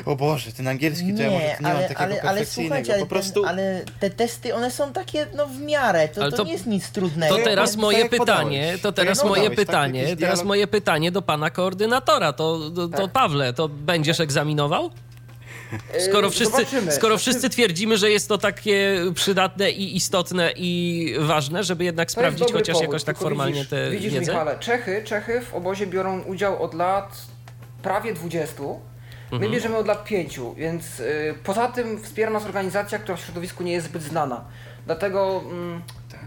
o 0.06 0.16
Boże, 0.16 0.52
ten 0.52 0.68
angielski 0.68 1.14
to 1.14 1.22
ja 1.22 1.32
może 1.32 1.46
Nie, 1.46 1.50
nie 1.52 1.58
mam 1.62 1.78
ale, 1.78 1.82
takiego 1.88 2.02
ale, 2.02 2.22
ale 2.22 2.46
słuchajcie, 2.46 2.94
ale, 2.94 3.02
po 3.02 3.08
prostu 3.08 3.42
ten, 3.42 3.50
ale 3.50 3.82
te 4.00 4.10
testy, 4.10 4.56
one 4.56 4.72
są 4.72 4.94
takie, 4.94 5.28
no 5.36 5.46
w 5.48 5.60
miarę, 5.62 6.08
to, 6.08 6.22
Ale 6.22 6.32
to, 6.32 6.38
to- 6.38 6.44
nie 6.44 6.52
jest 6.52 6.66
nic 6.66 6.90
trudnego. 6.92 7.38
To 7.38 7.44
teraz 7.44 7.72
tak 7.72 7.80
moje 7.82 8.00
jak 8.00 8.10
pytanie, 8.10 8.60
podałeś. 8.62 8.82
to 8.82 8.92
Tak 8.92 9.06
teraz 9.06 9.24
moje 9.24 9.30
podałeś, 9.42 9.58
tak? 9.58 9.66
pytanie, 9.68 10.02
Jakiś 10.04 10.20
teraz 10.20 10.44
moje 10.44 10.68
pytanie 10.68 11.12
do 11.12 11.22
pana 11.22 11.50
koordynatora. 11.50 12.34
To, 12.34 12.60
to, 12.76 12.88
to 12.88 12.98
Tak. 12.98 13.12
Pawle, 13.12 13.54
to 13.54 13.70
będziesz 13.70 14.20
egzaminował? 14.20 14.90
Skoro 16.10 16.28
Yy, 16.28 16.32
wszyscy, 16.32 16.58
zobaczymy. 16.58 16.92
skoro 16.92 17.18
wszyscy 17.18 17.50
twierdzimy, 17.50 17.98
że 17.98 18.12
jest 18.12 18.28
to 18.30 18.38
takie 18.38 19.02
przydatne 19.16 19.72
i 19.72 19.96
istotne 19.96 20.52
i 20.56 21.14
ważne, 21.20 21.64
żeby 21.64 21.84
jednak 21.84 22.12
sprawdzić 22.12 22.52
chociaż 22.52 22.74
powód, 22.74 22.82
jakoś 22.82 23.04
tak 23.04 23.18
formalnie 23.18 23.54
widzisz, 23.54 23.70
tę 23.70 23.92
Widzisz, 23.92 24.14
wiedzę? 24.14 24.32
Michale, 24.32 24.60
Czechy, 24.60 25.04
Czechy 25.06 25.42
w 25.42 25.54
obozie 25.54 25.88
biorą 25.88 26.22
udział 26.22 26.64
od 26.64 26.74
lat 26.74 27.22
prawie 27.84 28.14
20. 28.14 28.62
My 28.64 29.36
Mhm. 29.36 29.52
bierzemy 29.52 29.78
od 29.78 29.88
lat 29.88 30.04
5, 30.04 30.40
więc 30.58 31.00
y, 31.00 31.36
poza 31.44 31.68
tym 31.68 32.04
wspiera 32.04 32.32
nas 32.32 32.46
organizacja, 32.46 33.00
która 33.00 33.18
w 33.18 33.22
środowisku 33.22 33.64
nie 33.64 33.72
jest 33.74 33.88
zbyt 33.88 34.04
znana. 34.04 34.46
Dlatego 34.90 35.42
mm, 35.52 35.82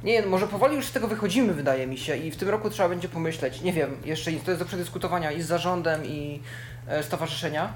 nie, 0.05 0.23
może 0.23 0.47
powoli 0.47 0.77
już 0.77 0.87
z 0.87 0.93
tego 0.93 1.09
wychodzimy, 1.09 1.55
wydaje 1.55 1.87
mi 1.87 1.99
się, 1.99 2.17
i 2.17 2.31
w 2.31 2.37
tym 2.37 2.49
roku 2.49 2.71
trzeba 2.71 2.89
będzie 2.89 3.09
pomyśleć. 3.09 3.61
Nie 3.61 3.73
wiem, 3.73 3.97
jeszcze 4.05 4.33
to 4.33 4.51
jest 4.51 4.63
do 4.63 4.65
przedyskutowania 4.65 5.33
i 5.33 5.43
z 5.43 5.47
zarządem, 5.47 6.05
i 6.05 6.43
e, 6.89 7.03
stowarzyszenia, 7.03 7.73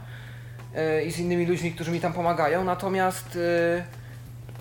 e, 0.75 1.05
i 1.05 1.13
z 1.13 1.19
innymi 1.19 1.47
ludźmi, 1.47 1.73
którzy 1.73 1.91
mi 1.91 2.01
tam 2.01 2.13
pomagają. 2.13 2.65
Natomiast 2.65 3.37
y, 3.37 3.85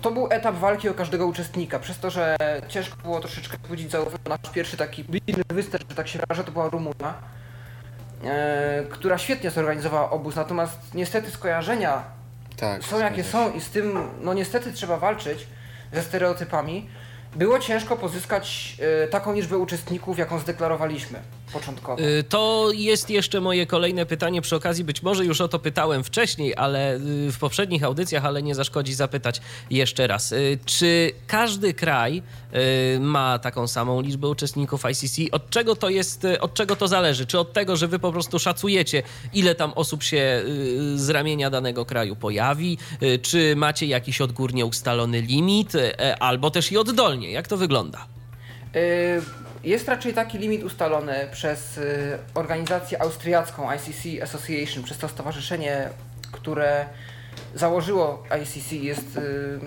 to 0.02 0.10
był 0.10 0.28
etap 0.30 0.54
walki 0.54 0.88
o 0.88 0.94
każdego 0.94 1.26
uczestnika, 1.26 1.78
przez 1.78 1.98
to, 1.98 2.10
że 2.10 2.36
ciężko 2.68 2.96
było 3.02 3.20
troszeczkę 3.20 3.58
wzbudzić 3.62 3.90
zaufanie. 3.90 4.18
Nasz 4.28 4.52
pierwszy 4.52 4.76
taki 4.76 5.04
bliźny 5.04 5.42
występ, 5.48 5.84
że 5.90 5.96
tak 5.96 6.08
się 6.08 6.18
wyrażę, 6.18 6.44
to 6.44 6.52
była 6.52 6.68
Rumunia, 6.68 7.14
e, 8.24 8.84
która 8.90 9.18
świetnie 9.18 9.50
zorganizowała 9.50 10.10
obóz, 10.10 10.36
natomiast 10.36 10.94
niestety 10.94 11.30
skojarzenia 11.30 12.02
tak, 12.56 12.84
są 12.84 12.98
jakie 12.98 13.24
są 13.24 13.52
i 13.52 13.60
z 13.60 13.70
tym, 13.70 13.98
no 14.22 14.34
niestety 14.34 14.72
trzeba 14.72 14.96
walczyć 14.96 15.46
ze 15.96 16.02
stereotypami. 16.02 16.88
Było 17.36 17.58
ciężko 17.58 17.96
pozyskać 17.96 18.76
e, 19.04 19.08
taką 19.08 19.32
liczbę 19.32 19.58
uczestników, 19.58 20.18
jaką 20.18 20.38
zdeklarowaliśmy 20.38 21.18
początkowo. 21.60 22.02
Y, 22.02 22.22
To 22.28 22.68
jest 22.74 23.10
jeszcze 23.10 23.40
moje 23.40 23.66
kolejne 23.66 24.06
pytanie 24.06 24.42
przy 24.42 24.56
okazji. 24.56 24.84
Być 24.84 25.02
może 25.02 25.24
już 25.24 25.40
o 25.40 25.48
to 25.48 25.58
pytałem 25.58 26.04
wcześniej, 26.04 26.54
ale 26.56 26.96
y, 26.96 27.00
w 27.32 27.38
poprzednich 27.38 27.84
audycjach, 27.84 28.24
ale 28.24 28.42
nie 28.42 28.54
zaszkodzi 28.54 28.94
zapytać 28.94 29.40
jeszcze 29.70 30.06
raz. 30.06 30.32
Y, 30.32 30.58
Czy 30.64 31.12
każdy 31.26 31.74
kraj 31.74 32.22
ma 33.00 33.38
taką 33.38 33.66
samą 33.68 34.00
liczbę 34.00 34.28
uczestników 34.28 34.82
ICC? 34.90 35.32
Od 35.32 35.50
czego 35.50 35.76
to 35.76 35.88
jest, 35.88 36.26
od 36.40 36.54
czego 36.54 36.76
to 36.76 36.88
zależy? 36.88 37.26
Czy 37.26 37.38
od 37.38 37.52
tego, 37.52 37.76
że 37.76 37.88
wy 37.88 37.98
po 37.98 38.12
prostu 38.12 38.38
szacujecie, 38.38 39.02
ile 39.34 39.54
tam 39.54 39.72
osób 39.74 40.02
się 40.02 40.42
z 40.94 41.10
ramienia 41.10 41.50
danego 41.50 41.84
kraju 41.84 42.16
pojawi? 42.16 42.78
Czy 43.22 43.56
macie 43.56 43.86
jakiś 43.86 44.20
odgórnie 44.20 44.66
ustalony 44.66 45.20
limit? 45.20 45.72
Albo 46.20 46.50
też 46.50 46.72
i 46.72 46.78
oddolnie? 46.78 47.30
Jak 47.30 47.48
to 47.48 47.56
wygląda? 47.56 48.06
Y, 48.76 49.22
Jest 49.64 49.88
raczej 49.88 50.14
taki 50.14 50.38
limit 50.38 50.64
ustalony 50.64 51.28
przez 51.32 51.78
y, 51.78 52.18
organizację 52.34 53.02
austriacką 53.02 53.68
ICC 53.72 54.22
Association, 54.22 54.84
przez 54.84 54.98
to 54.98 55.08
stowarzyszenie, 55.08 55.88
które 56.32 56.86
założyło 57.54 58.24
ICC, 58.42 58.72
jest 58.72 59.16
y, 59.16 59.60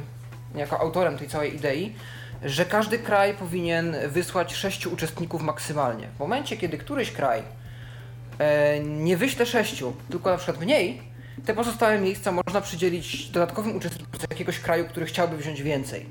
jako 0.55 0.79
autorem 0.79 1.17
tej 1.17 1.27
całej 1.27 1.55
idei, 1.55 1.95
że 2.43 2.65
każdy 2.65 2.99
kraj 2.99 3.33
powinien 3.33 3.95
wysłać 4.07 4.53
sześciu 4.53 4.93
uczestników 4.93 5.41
maksymalnie. 5.41 6.07
W 6.15 6.19
momencie, 6.19 6.57
kiedy 6.57 6.77
któryś 6.77 7.11
kraj 7.11 7.43
e, 8.39 8.79
nie 8.79 9.17
wyśle 9.17 9.45
sześciu, 9.45 9.93
tylko 10.09 10.29
na 10.29 10.37
przykład 10.37 10.59
mniej, 10.59 11.01
te 11.45 11.53
pozostałe 11.53 11.99
miejsca 11.99 12.31
można 12.31 12.61
przydzielić 12.61 13.29
dodatkowym 13.29 13.75
uczestnikom 13.75 14.19
z 14.19 14.23
jakiegoś 14.29 14.59
kraju, 14.59 14.85
który 14.85 15.05
chciałby 15.05 15.37
wziąć 15.37 15.61
więcej. 15.61 16.05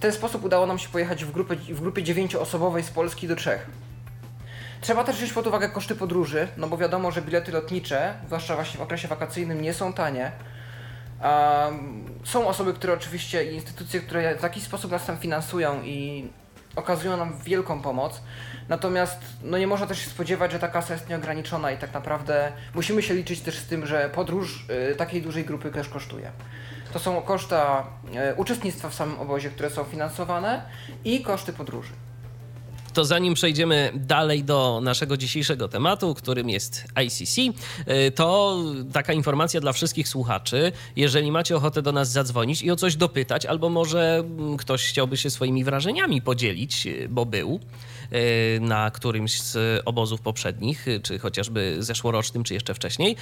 W 0.00 0.02
ten 0.02 0.12
sposób 0.12 0.44
udało 0.44 0.66
nam 0.66 0.78
się 0.78 0.88
pojechać 0.88 1.24
w, 1.24 1.32
grupę, 1.32 1.56
w 1.56 1.80
grupie 1.80 2.02
dziewięcioosobowej 2.02 2.82
z 2.82 2.90
Polski 2.90 3.28
do 3.28 3.36
Czech. 3.36 3.66
Trzeba 4.80 5.04
też 5.04 5.16
wziąć 5.16 5.32
pod 5.32 5.46
uwagę 5.46 5.68
koszty 5.68 5.94
podróży, 5.94 6.48
no 6.56 6.68
bo 6.68 6.76
wiadomo, 6.76 7.10
że 7.10 7.22
bilety 7.22 7.52
lotnicze, 7.52 8.14
zwłaszcza 8.26 8.54
właśnie 8.54 8.78
w 8.78 8.82
okresie 8.82 9.08
wakacyjnym, 9.08 9.62
nie 9.62 9.74
są 9.74 9.92
tanie. 9.92 10.32
Um, 11.22 12.04
są 12.24 12.48
osoby, 12.48 12.74
które 12.74 12.92
oczywiście 12.92 13.52
i 13.52 13.54
instytucje, 13.54 14.00
które 14.00 14.34
w 14.34 14.40
taki 14.40 14.60
sposób 14.60 14.90
nas 14.90 15.06
tam 15.06 15.18
finansują 15.18 15.82
i 15.82 16.28
okazują 16.76 17.16
nam 17.16 17.38
wielką 17.44 17.82
pomoc. 17.82 18.22
Natomiast 18.68 19.18
no 19.42 19.58
nie 19.58 19.66
można 19.66 19.86
też 19.86 19.98
się 19.98 20.10
spodziewać, 20.10 20.52
że 20.52 20.58
ta 20.58 20.68
kasa 20.68 20.94
jest 20.94 21.08
nieograniczona 21.08 21.70
i 21.70 21.78
tak 21.78 21.94
naprawdę 21.94 22.52
musimy 22.74 23.02
się 23.02 23.14
liczyć 23.14 23.40
też 23.40 23.58
z 23.58 23.66
tym, 23.66 23.86
że 23.86 24.10
podróż 24.14 24.66
y, 24.92 24.94
takiej 24.96 25.22
dużej 25.22 25.44
grupy 25.44 25.70
też 25.70 25.88
kosztuje. 25.88 26.30
To 26.92 26.98
są 26.98 27.22
koszta 27.22 27.86
y, 28.32 28.34
uczestnictwa 28.34 28.88
w 28.88 28.94
samym 28.94 29.20
obozie, 29.20 29.50
które 29.50 29.70
są 29.70 29.84
finansowane 29.84 30.62
i 31.04 31.22
koszty 31.22 31.52
podróży. 31.52 31.92
To 32.92 33.04
zanim 33.04 33.34
przejdziemy 33.34 33.92
dalej 33.94 34.44
do 34.44 34.80
naszego 34.82 35.16
dzisiejszego 35.16 35.68
tematu, 35.68 36.14
którym 36.14 36.50
jest 36.50 36.84
ICC, 37.04 37.38
y, 37.38 38.10
to 38.10 38.58
taka 38.92 39.12
informacja 39.12 39.60
dla 39.60 39.72
wszystkich 39.72 40.08
słuchaczy. 40.08 40.72
Jeżeli 40.96 41.32
macie 41.32 41.56
ochotę 41.56 41.82
do 41.82 41.92
nas 41.92 42.10
zadzwonić 42.10 42.62
i 42.62 42.70
o 42.70 42.76
coś 42.76 42.96
dopytać, 42.96 43.46
albo 43.46 43.68
może 43.68 44.16
mm, 44.18 44.56
ktoś 44.56 44.88
chciałby 44.88 45.16
się 45.16 45.30
swoimi 45.30 45.64
wrażeniami 45.64 46.22
podzielić, 46.22 46.86
y, 46.86 47.08
bo 47.10 47.26
był 47.26 47.60
y, 48.12 48.60
na 48.60 48.90
którymś 48.90 49.40
z 49.40 49.82
obozów 49.84 50.20
poprzednich, 50.20 50.86
czy 51.02 51.18
chociażby 51.18 51.76
zeszłorocznym, 51.78 52.44
czy 52.44 52.54
jeszcze 52.54 52.74
wcześniej, 52.74 53.16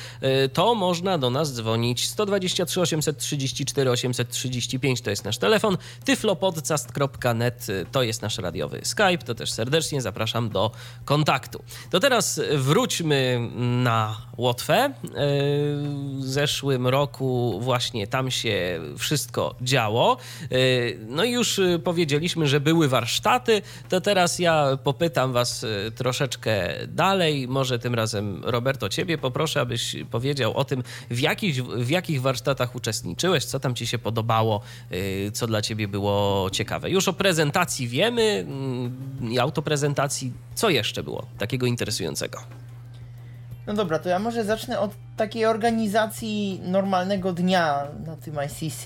to 0.53 0.75
można 0.75 1.19
do 1.19 1.31
nas 1.31 1.55
dzwonić 1.55 2.09
123 2.09 2.81
834 2.81 3.91
835 3.91 5.01
to 5.01 5.11
jest 5.11 5.25
nasz 5.25 5.39
telefon, 5.39 5.77
tyflopodcast.net 6.05 7.67
to 7.93 8.03
jest 8.03 8.23
nasz 8.23 8.39
radiowy 8.39 8.81
Skype, 8.83 9.19
to 9.19 9.35
też 9.35 9.51
serdecznie 9.59 10.03
zapraszam 10.03 10.49
do 10.49 10.71
kontaktu. 11.05 11.63
To 11.91 12.01
teraz 12.01 12.41
wróćmy 12.57 13.51
na 13.57 14.17
Łotwę. 14.37 14.87
Y, 14.87 15.11
W 16.19 16.25
zeszłym 16.25 16.87
roku 16.87 17.61
właśnie 17.63 18.07
tam 18.07 18.31
się 18.31 18.81
wszystko 18.99 19.55
działo. 19.61 20.17
Y, 20.53 20.99
No 21.09 21.25
i 21.25 21.31
już 21.31 21.61
powiedzieliśmy, 21.85 22.47
że 22.47 22.61
były 22.61 22.89
warsztaty, 22.89 23.63
to 23.89 24.01
teraz 24.01 24.39
ja 24.39 24.79
popytam 24.85 25.33
was 25.33 25.65
y, 25.65 25.93
troszeczkę 25.95 26.69
dalej. 26.87 27.49
Może 27.49 27.79
tym 27.79 27.95
razem, 27.95 28.45
Roberto, 28.45 28.89
ciebie 28.89 29.19
poproszę, 29.19 29.61
abyś 29.61 29.97
powiedział 30.11 30.57
o 30.57 30.65
tym, 30.65 30.83
w, 31.11 31.21
jakich, 31.21 31.65
w 31.65 31.91
jakich 31.91 32.23
warsztatach 32.23 32.75
uczestniczyłeś, 32.75 33.45
co 33.45 33.61
tam 33.61 33.75
ci 33.75 33.87
się 33.87 33.99
podobało, 33.99 34.61
co 35.33 35.47
dla 35.47 35.63
ciebie 35.63 35.89
było 35.89 36.51
ciekawe. 36.53 36.91
Już 36.91 37.09
o 37.09 37.13
prezentacji 37.13 37.89
wiemy 37.89 38.23
mm, 38.23 39.33
i 39.33 39.39
autoprezentacji. 39.49 40.33
Co 40.55 40.71
jeszcze 40.71 41.03
było 41.03 41.27
takiego 41.39 41.67
interesującego? 41.67 42.39
No 43.67 43.75
dobra, 43.75 43.99
to 43.99 44.09
ja 44.09 44.19
może 44.19 44.45
zacznę 44.45 44.81
od 44.81 44.91
takiej 45.17 45.47
organizacji 45.47 46.61
normalnego 46.65 47.33
dnia 47.33 47.89
na 48.07 48.17
tym 48.17 48.37
ICC. 48.47 48.85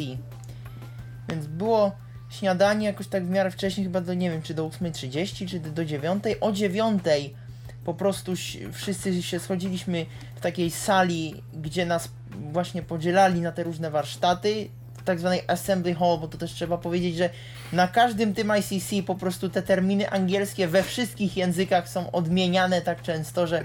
Więc 1.29 1.47
było 1.47 1.93
śniadanie 2.31 2.87
jakoś 2.87 3.09
tak 3.09 3.27
w 3.27 3.31
miarę 3.31 3.51
wcześniej, 3.51 3.87
chyba 3.87 4.01
do 4.01 4.15
nie 4.15 4.31
wiem, 4.31 4.43
czy 4.43 4.55
do 4.55 4.69
8.30, 4.69 5.49
czy 5.49 5.61
do 5.61 5.83
9.00. 5.83 6.35
O 6.41 6.53
9.00 6.53 7.31
po 7.85 7.95
prostu 7.95 8.33
wszyscy 8.73 9.23
się 9.23 9.39
schodziliśmy 9.39 10.07
w 10.35 10.41
takiej 10.41 10.71
sali, 10.71 11.43
gdzie 11.55 11.87
nas 11.87 12.09
właśnie 12.53 12.83
podzielali 12.83 13.41
na 13.41 13.53
te 13.53 13.63
różne 13.63 13.91
warsztaty, 13.91 14.69
tak 15.05 15.19
zwanej 15.19 15.43
assembly 15.47 15.95
hall, 15.95 16.19
bo 16.19 16.29
to 16.29 16.39
też 16.39 16.53
trzeba 16.53 16.79
powiedzieć, 16.79 17.17
że 17.17 17.31
na 17.73 17.89
każdym 17.89 18.35
tym 18.35 18.53
ICC 18.59 19.07
po 19.07 19.15
prostu 19.15 19.49
te 19.49 19.63
terminy 19.63 20.11
angielskie 20.11 20.69
we 20.69 20.83
wszystkich 20.83 21.37
językach 21.37 21.89
są 21.89 22.11
odmieniane 22.11 22.83
tak 22.83 23.03
często, 23.03 23.47
że 23.47 23.65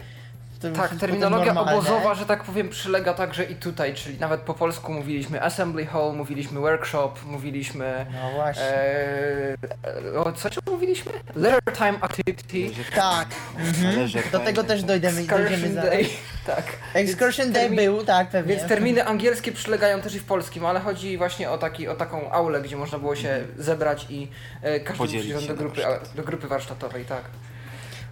Tak, 0.76 0.96
terminologia 1.00 1.62
obozowa, 1.62 2.16
że 2.16 2.26
tak 2.26 2.44
powiem, 2.44 2.70
przylega 2.70 3.14
także 3.14 3.44
i 3.44 3.56
tutaj, 3.56 3.94
czyli 3.94 4.20
nawet 4.20 4.42
po 4.42 4.54
polsku 4.54 4.94
mówiliśmy 4.94 5.44
assembly 5.44 5.86
hall, 5.86 6.14
mówiliśmy 6.16 6.60
workshop, 6.60 7.12
mówiliśmy... 7.26 8.06
No 8.14 8.32
właśnie. 8.32 8.64
E, 8.64 10.20
o 10.24 10.32
co 10.32 10.50
mówiliśmy? 10.72 11.12
Leisure 11.36 11.72
time 11.78 11.98
activity, 12.02 12.84
Tak. 12.96 13.28
Mhm. 13.58 14.10
Do 14.32 14.40
tego 14.40 14.64
też 14.64 14.84
dojdziemy, 14.84 15.22
excursion 15.22 15.76
day, 15.76 16.06
tak. 16.56 16.66
Excursion 16.94 17.52
Day 17.52 17.70
był, 17.70 18.04
tak, 18.04 18.30
pewnie. 18.30 18.56
Więc 18.56 18.70
terminy 18.70 19.06
angielskie 19.06 19.52
przylegają 19.52 20.02
też 20.02 20.16
i 20.16 20.20
w 20.20 20.26
polskim, 20.26 20.66
ale 20.66 20.80
chodzi 20.80 21.18
właśnie 21.18 21.50
o, 21.50 21.58
taki, 21.58 21.88
o 21.88 21.96
taką 21.96 22.32
aulę, 22.32 22.62
gdzie 22.62 22.76
można 22.76 23.00
było 23.00 23.16
się 23.16 23.44
zebrać 23.58 24.06
i 24.10 24.28
e, 24.62 24.80
każdy 24.80 24.98
Podzielić 24.98 25.48
do 25.48 25.56
grupy, 25.56 25.82
do 26.16 26.24
grupy 26.24 26.48
warsztatowej, 26.48 27.06
tak. 27.06 27.22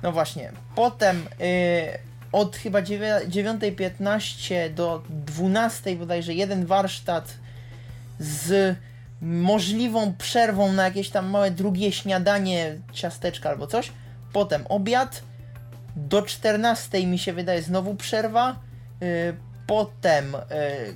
No 0.04 0.12
właśnie. 0.12 0.52
Potem 0.76 1.18
y, 1.18 2.15
od 2.36 2.56
chyba 2.56 2.82
dziewię- 2.82 3.28
9.15 3.28 4.74
do 4.74 5.04
12 5.10 5.96
bodajże 5.96 6.34
jeden 6.34 6.66
warsztat 6.66 7.34
z 8.20 8.76
możliwą 9.22 10.14
przerwą 10.14 10.74
na 10.74 10.84
jakieś 10.84 11.10
tam 11.10 11.30
małe 11.30 11.52
drugie 11.52 11.92
śniadanie, 11.92 12.76
ciasteczka 12.94 13.50
albo 13.50 13.68
coś. 13.68 13.92
Potem 14.34 14.64
obiad. 14.70 15.24
Do 15.96 16.22
14 16.22 17.08
mi 17.08 17.20
się 17.20 17.34
wydaje 17.34 17.62
znowu 17.62 17.96
przerwa. 17.96 18.56
Y, 19.04 19.36
potem 19.68 20.36
y, 20.36 20.40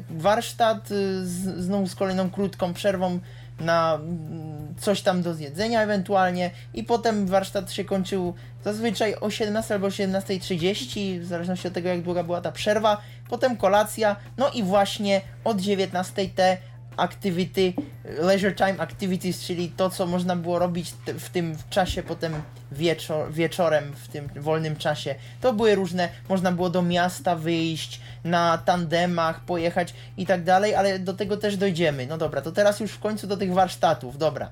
warsztat 0.10 0.92
y, 0.92 1.28
z, 1.28 1.64
znowu 1.66 1.88
z 1.88 1.96
kolejną 1.96 2.30
krótką 2.30 2.74
przerwą 2.74 3.20
na 3.60 3.96
mm, 3.96 4.76
coś 4.80 5.02
tam 5.02 5.22
do 5.22 5.34
zjedzenia 5.34 5.82
ewentualnie. 5.82 6.52
I 6.74 6.84
potem 6.84 7.28
warsztat 7.28 7.72
się 7.72 7.84
kończył 7.86 8.34
zazwyczaj 8.64 9.16
o 9.22 9.30
17 9.30 9.74
albo 9.74 9.88
17.30 9.88 11.20
w 11.20 11.26
zależności 11.26 11.68
od 11.68 11.74
tego 11.74 11.90
jak 11.90 12.02
długa 12.02 12.24
była 12.24 12.42
ta 12.42 12.52
przerwa, 12.52 13.02
potem 13.30 13.58
kolacja, 13.58 14.16
no 14.38 14.50
i 14.50 14.64
właśnie 14.64 15.22
od 15.44 15.62
19 15.62 16.30
te 16.30 16.58
activity, 17.02 17.74
leisure 18.20 18.56
time 18.56 18.80
activities, 18.80 19.42
czyli 19.42 19.70
to 19.70 19.90
co 19.90 20.06
można 20.06 20.36
było 20.36 20.60
robić 20.60 20.94
w 21.20 21.30
tym 21.30 21.58
czasie 21.70 22.04
potem 22.04 22.34
wieczor, 22.72 23.32
wieczorem, 23.32 23.94
w 23.96 24.08
tym 24.08 24.30
wolnym 24.36 24.76
czasie. 24.76 25.16
To 25.42 25.54
były 25.54 25.76
różne, 25.76 26.10
można 26.30 26.52
było 26.52 26.70
do 26.70 26.82
miasta 26.82 27.36
wyjść, 27.36 28.02
na 28.24 28.58
tandemach 28.58 29.40
pojechać 29.40 29.94
i 30.18 30.26
tak 30.26 30.44
dalej, 30.44 30.76
ale 30.76 31.00
do 31.00 31.14
tego 31.14 31.38
też 31.38 31.58
dojdziemy. 31.58 32.08
No 32.08 32.18
dobra, 32.18 32.42
to 32.42 32.52
teraz 32.52 32.80
już 32.80 32.92
w 32.92 33.00
końcu 33.00 33.28
do 33.28 33.38
tych 33.38 33.54
warsztatów, 33.54 34.18
dobra. 34.18 34.50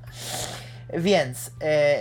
Więc 0.93 1.51
e, 1.61 1.95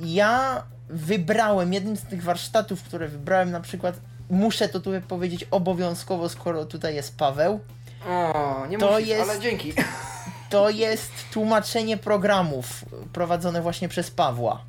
ja 0.00 0.62
wybrałem, 0.88 1.72
jednym 1.72 1.96
z 1.96 2.02
tych 2.02 2.22
warsztatów, 2.22 2.82
które 2.82 3.08
wybrałem 3.08 3.50
na 3.50 3.60
przykład, 3.60 4.00
muszę 4.30 4.68
to 4.68 4.80
tutaj 4.80 5.02
powiedzieć 5.02 5.46
obowiązkowo, 5.50 6.28
skoro 6.28 6.64
tutaj 6.64 6.94
jest 6.94 7.18
Paweł, 7.18 7.60
O, 8.08 8.66
nie 8.70 8.78
To 8.78 8.90
musisz, 8.92 9.08
jest- 9.08 9.30
ale 9.30 9.40
dzięki. 9.40 9.72
to 10.50 10.70
jest 10.70 11.12
tłumaczenie 11.32 11.96
programów 11.96 12.84
prowadzone 13.12 13.62
właśnie 13.62 13.88
przez 13.88 14.10
Pawła. 14.10 14.62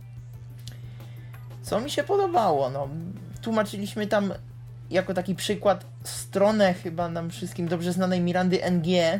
Co 1.61 1.81
mi 1.81 1.89
się 1.91 2.03
podobało, 2.03 2.69
no, 2.69 2.87
tłumaczyliśmy 3.41 4.07
tam 4.07 4.33
jako 4.89 5.13
taki 5.13 5.35
przykład 5.35 5.85
stronę 6.03 6.73
chyba 6.73 7.09
nam 7.09 7.29
wszystkim 7.29 7.67
dobrze 7.67 7.93
znanej 7.93 8.21
Mirandy 8.21 8.59
NG. 8.71 9.19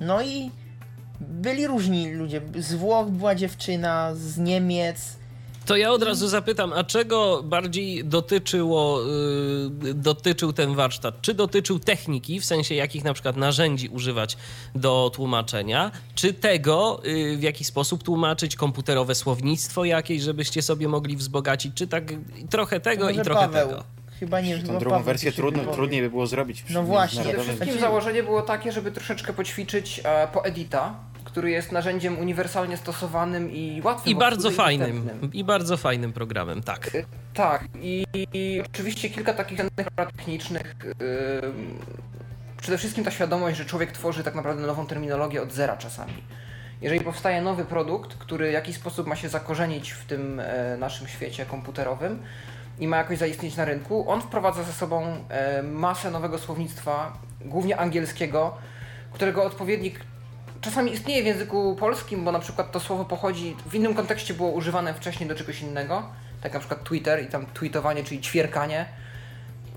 No 0.00 0.22
i 0.22 0.50
byli 1.20 1.66
różni 1.66 2.10
ludzie. 2.12 2.40
Z 2.58 2.74
Włoch 2.74 3.08
była 3.08 3.34
dziewczyna, 3.34 4.14
z 4.14 4.38
Niemiec. 4.38 5.17
To 5.68 5.76
ja 5.76 5.92
od 5.92 6.02
razu 6.02 6.28
zapytam, 6.28 6.72
a 6.72 6.84
czego 6.84 7.42
bardziej 7.42 8.04
dotyczyło, 8.04 9.00
y, 9.84 9.94
dotyczył 9.94 10.52
ten 10.52 10.74
warsztat? 10.74 11.20
Czy 11.20 11.34
dotyczył 11.34 11.78
techniki, 11.78 12.40
w 12.40 12.44
sensie 12.44 12.74
jakich 12.74 13.04
na 13.04 13.14
przykład 13.14 13.36
narzędzi 13.36 13.88
używać 13.88 14.36
do 14.74 15.10
tłumaczenia, 15.14 15.90
czy 16.14 16.32
tego, 16.32 17.00
y, 17.06 17.36
w 17.36 17.42
jaki 17.42 17.64
sposób 17.64 18.02
tłumaczyć, 18.02 18.56
komputerowe 18.56 19.14
słownictwo 19.14 19.84
jakieś, 19.84 20.22
żebyście 20.22 20.62
sobie 20.62 20.88
mogli 20.88 21.16
wzbogacić, 21.16 21.74
czy 21.74 21.86
tak 21.86 22.04
trochę 22.50 22.80
tego 22.80 23.04
Może 23.06 23.20
i 23.20 23.24
trochę 23.24 23.40
Paweł. 23.40 23.68
tego? 23.68 23.84
Chyba 24.20 24.40
nie 24.40 24.58
Tą 24.58 24.78
drugą 24.78 25.02
wersję 25.02 25.32
trudno, 25.32 25.64
trudniej 25.64 26.02
by 26.02 26.10
było 26.10 26.26
zrobić 26.26 26.64
No 26.70 26.82
właśnie. 26.82 27.22
Przede 27.22 27.42
wszystkim 27.42 27.80
założenie 27.80 28.22
było 28.22 28.42
takie, 28.42 28.72
żeby 28.72 28.92
troszeczkę 28.92 29.32
poćwiczyć 29.32 30.00
e, 30.04 30.28
po 30.32 30.44
Edita, 30.44 30.94
który 31.38 31.50
jest 31.50 31.72
narzędziem 31.72 32.18
uniwersalnie 32.18 32.76
stosowanym 32.76 33.50
i 33.50 33.82
łatwym 33.84 34.12
I 34.12 34.16
bardzo 34.16 34.50
fajnym, 34.50 34.96
dostępnym. 34.96 35.32
i 35.32 35.44
bardzo 35.44 35.76
fajnym 35.76 36.12
programem, 36.12 36.62
tak. 36.62 36.90
Tak, 37.34 37.64
i, 37.80 38.06
i 38.14 38.62
oczywiście 38.66 39.10
kilka 39.10 39.34
takich 39.34 39.58
innych 39.58 39.86
rad 39.96 40.16
technicznych. 40.16 40.76
ym, 41.42 41.78
przede 42.60 42.78
wszystkim 42.78 43.04
ta 43.04 43.10
świadomość, 43.10 43.56
że 43.56 43.64
człowiek 43.64 43.92
tworzy 43.92 44.24
tak 44.24 44.34
naprawdę 44.34 44.66
nową 44.66 44.86
terminologię 44.86 45.42
od 45.42 45.52
zera 45.52 45.76
czasami. 45.76 46.12
Jeżeli 46.80 47.00
powstaje 47.00 47.42
nowy 47.42 47.64
produkt, 47.64 48.14
który 48.14 48.50
w 48.50 48.52
jakiś 48.52 48.76
sposób 48.76 49.06
ma 49.06 49.16
się 49.16 49.28
zakorzenić 49.28 49.90
w 49.90 50.04
tym 50.04 50.40
e, 50.40 50.76
naszym 50.76 51.08
świecie 51.08 51.46
komputerowym 51.46 52.22
i 52.78 52.88
ma 52.88 52.96
jakoś 52.96 53.18
zaistnieć 53.18 53.56
na 53.56 53.64
rynku, 53.64 54.10
on 54.10 54.20
wprowadza 54.20 54.62
ze 54.62 54.72
sobą 54.72 55.16
e, 55.28 55.62
masę 55.62 56.10
nowego 56.10 56.38
słownictwa, 56.38 57.18
głównie 57.40 57.76
angielskiego, 57.76 58.56
którego 59.12 59.44
odpowiednik 59.44 60.00
czasami 60.60 60.92
istnieje 60.92 61.22
w 61.22 61.26
języku 61.26 61.76
polskim, 61.76 62.24
bo 62.24 62.32
na 62.32 62.38
przykład 62.38 62.72
to 62.72 62.80
słowo 62.80 63.04
pochodzi, 63.04 63.56
w 63.66 63.74
innym 63.74 63.94
kontekście 63.94 64.34
było 64.34 64.50
używane 64.50 64.94
wcześniej 64.94 65.28
do 65.28 65.34
czegoś 65.34 65.60
innego, 65.60 66.02
tak 66.42 66.54
na 66.54 66.58
przykład 66.58 66.84
Twitter 66.84 67.22
i 67.22 67.26
tam 67.26 67.46
tweetowanie, 67.46 68.04
czyli 68.04 68.20
ćwierkanie. 68.20 68.86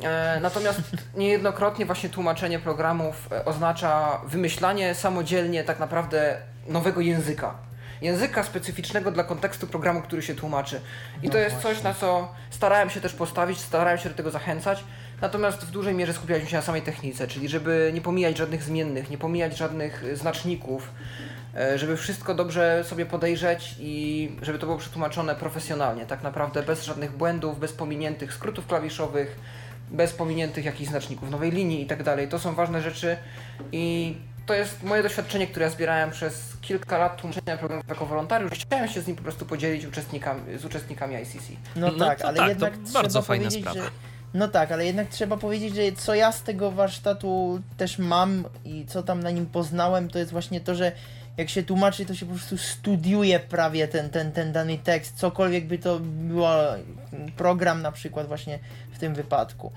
E, 0.04 0.40
natomiast 0.42 0.82
niejednokrotnie 1.16 1.86
właśnie 1.86 2.10
tłumaczenie 2.10 2.60
programów 2.60 3.28
e, 3.32 3.46
oznacza 3.46 4.22
wymyślanie 4.28 4.96
samodzielnie 4.96 5.64
tak 5.64 5.80
naprawdę 5.80 6.38
nowego 6.68 7.02
języka. 7.02 7.54
Języka 8.02 8.44
specyficznego 8.44 9.12
dla 9.12 9.24
kontekstu 9.24 9.68
programu, 9.68 10.02
który 10.02 10.22
się 10.22 10.36
tłumaczy. 10.36 10.82
I 11.24 11.30
to 11.30 11.38
jest 11.38 11.58
coś, 11.58 11.84
na 11.84 11.94
co 11.94 12.34
starałem 12.50 12.90
się 12.90 13.02
też 13.02 13.14
postawić, 13.14 13.60
starałem 13.60 13.98
się 13.98 14.10
do 14.10 14.16
tego 14.16 14.32
zachęcać. 14.32 14.84
Natomiast 15.22 15.66
w 15.66 15.72
dużej 15.72 15.94
mierze 15.96 16.14
skupialiśmy 16.14 16.50
się 16.50 16.56
na 16.56 16.62
samej 16.62 16.82
technice, 16.82 17.28
czyli 17.28 17.50
żeby 17.50 17.92
nie 17.94 18.02
pomijać 18.02 18.38
żadnych 18.38 18.64
zmiennych, 18.64 19.10
nie 19.10 19.18
pomijać 19.18 19.58
żadnych 19.58 20.04
e, 20.04 20.16
znaczników, 20.16 20.92
e, 21.56 21.78
żeby 21.78 21.98
wszystko 21.98 22.36
dobrze 22.36 22.84
sobie 22.88 23.06
podejrzeć 23.06 23.76
i 23.80 24.32
żeby 24.42 24.60
to 24.60 24.66
było 24.66 24.78
przetłumaczone 24.78 25.36
profesjonalnie, 25.36 26.06
tak 26.06 26.24
naprawdę 26.24 26.64
bez 26.64 26.84
żadnych 26.86 27.12
błędów, 27.18 27.60
bez 27.60 27.74
pominiętych 27.74 28.34
skrótów 28.34 28.68
klawiszowych, 28.68 29.40
bez 29.92 30.14
pominiętych 30.14 30.66
jakichś 30.66 30.90
znaczników 30.90 31.30
nowej 31.30 31.52
linii 31.52 31.82
i 31.82 31.86
tak 31.86 32.04
dalej. 32.04 32.28
To 32.28 32.40
są 32.40 32.56
ważne 32.56 32.82
rzeczy 32.82 33.18
i 33.72 34.16
to 34.46 34.54
jest 34.54 34.84
moje 34.84 35.04
doświadczenie, 35.04 35.48
które 35.48 35.66
ja 35.66 35.72
zbierałem 35.72 36.12
przez 36.12 36.54
kilka 36.62 36.98
lat 36.98 37.22
tłumaczenia 37.22 37.58
programów 37.58 37.88
jako 37.90 38.06
wolontariusz. 38.06 38.52
Chciałem 38.52 38.88
się 38.90 39.02
z 39.02 39.08
nim 39.08 39.16
po 39.16 39.24
prostu 39.24 39.46
podzielić 39.46 39.86
uczestnikami, 39.86 40.58
z 40.58 40.66
uczestnikami 40.66 41.16
ICC. 41.16 41.44
No, 41.76 41.92
No 41.92 42.06
tak, 42.06 42.20
to 42.22 42.28
ale 42.28 42.38
tak, 42.38 42.46
to 42.46 42.50
jednak 42.50 42.78
bardzo 42.78 43.22
fajna 43.22 43.52
sprawa. 43.52 43.74
że 43.84 43.90
no 44.34 44.48
tak, 44.48 44.72
ale 44.72 44.86
jednak 44.86 45.10
trzeba 45.10 45.38
powiedzieć, 45.38 45.76
że 45.76 45.82
co 45.92 46.16
ja 46.16 46.32
z 46.32 46.44
tego 46.44 46.72
warsztatu 46.72 47.62
też 47.78 47.98
mam 47.98 48.46
i 48.66 48.86
co 48.86 49.04
tam 49.04 49.24
na 49.24 49.32
nim 49.32 49.46
poznałem, 49.46 50.10
to 50.10 50.20
jest 50.20 50.32
właśnie 50.32 50.62
to, 50.62 50.76
że 50.76 50.92
jak 51.38 51.50
się 51.50 51.64
tłumaczy, 51.64 52.06
to 52.06 52.16
się 52.16 52.26
po 52.26 52.34
prostu 52.34 52.58
studiuje 52.58 53.40
prawie 53.40 53.88
ten, 53.88 54.10
ten, 54.10 54.32
ten 54.32 54.52
dany 54.52 54.78
tekst, 54.78 55.16
cokolwiek 55.16 55.68
by 55.68 55.78
to 55.78 56.00
było, 56.00 56.50
program 57.38 57.82
na 57.82 57.92
przykład 57.92 58.28
właśnie 58.28 58.60
w 58.92 59.00
tym 59.00 59.16
wypadku. 59.16 59.72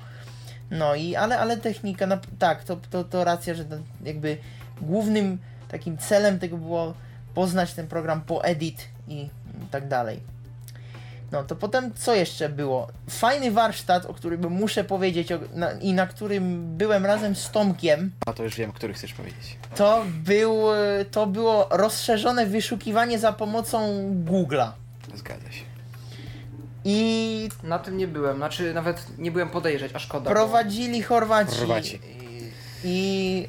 No 0.71 0.95
i, 0.95 1.17
ale, 1.17 1.39
ale 1.39 1.57
technika, 1.57 2.07
tak, 2.39 2.65
to, 2.65 2.77
to, 2.91 3.05
to 3.05 3.25
racja, 3.25 3.55
że 3.55 3.65
to 3.65 3.77
jakby 4.05 4.37
głównym 4.81 5.39
takim 5.69 5.99
celem 5.99 6.39
tego 6.39 6.57
było 6.57 6.95
poznać 7.35 7.75
ten 7.75 7.87
program 7.87 8.21
po 8.21 8.45
edit 8.45 8.89
i 9.09 9.29
tak 9.71 9.89
dalej. 9.89 10.34
No 11.35 11.43
to 11.45 11.57
potem 11.57 11.95
co 11.95 12.15
jeszcze 12.15 12.49
było? 12.49 12.89
Fajny 13.11 13.51
warsztat, 13.51 14.07
o 14.07 14.15
którym 14.15 14.51
muszę 14.53 14.85
powiedzieć 14.85 15.33
o, 15.33 15.39
na, 15.55 15.73
i 15.73 15.93
na 15.93 16.07
którym 16.07 16.77
byłem 16.77 17.07
razem 17.07 17.35
z 17.37 17.51
Tomkiem, 17.51 18.11
A 18.27 18.33
to 18.33 18.43
już 18.43 18.57
wiem, 18.57 18.73
który 18.73 18.95
chcesz 18.95 19.13
powiedzieć. 19.13 19.57
to, 19.77 20.05
był, 20.25 20.73
e, 20.75 21.05
to 21.05 21.27
było 21.27 21.69
rozszerzone 21.71 22.47
wyszukiwanie 22.47 23.19
za 23.19 23.33
pomocą 23.33 23.89
Google'a. 24.25 24.71
Zgadza 25.15 25.53
się. 25.53 25.65
I 26.85 27.49
Na 27.63 27.79
tym 27.79 27.97
nie 27.97 28.09
byłem, 28.09 28.37
znaczy 28.37 28.75
nawet 28.75 29.07
nie 29.19 29.31
byłem 29.33 29.49
podejrzeć, 29.49 29.93
a 29.95 29.99
szkoda. 29.99 30.31
prowadzili 30.31 31.03
Chorwaci. 31.03 31.57
Chorwaci. 31.59 32.01
I 32.85 33.49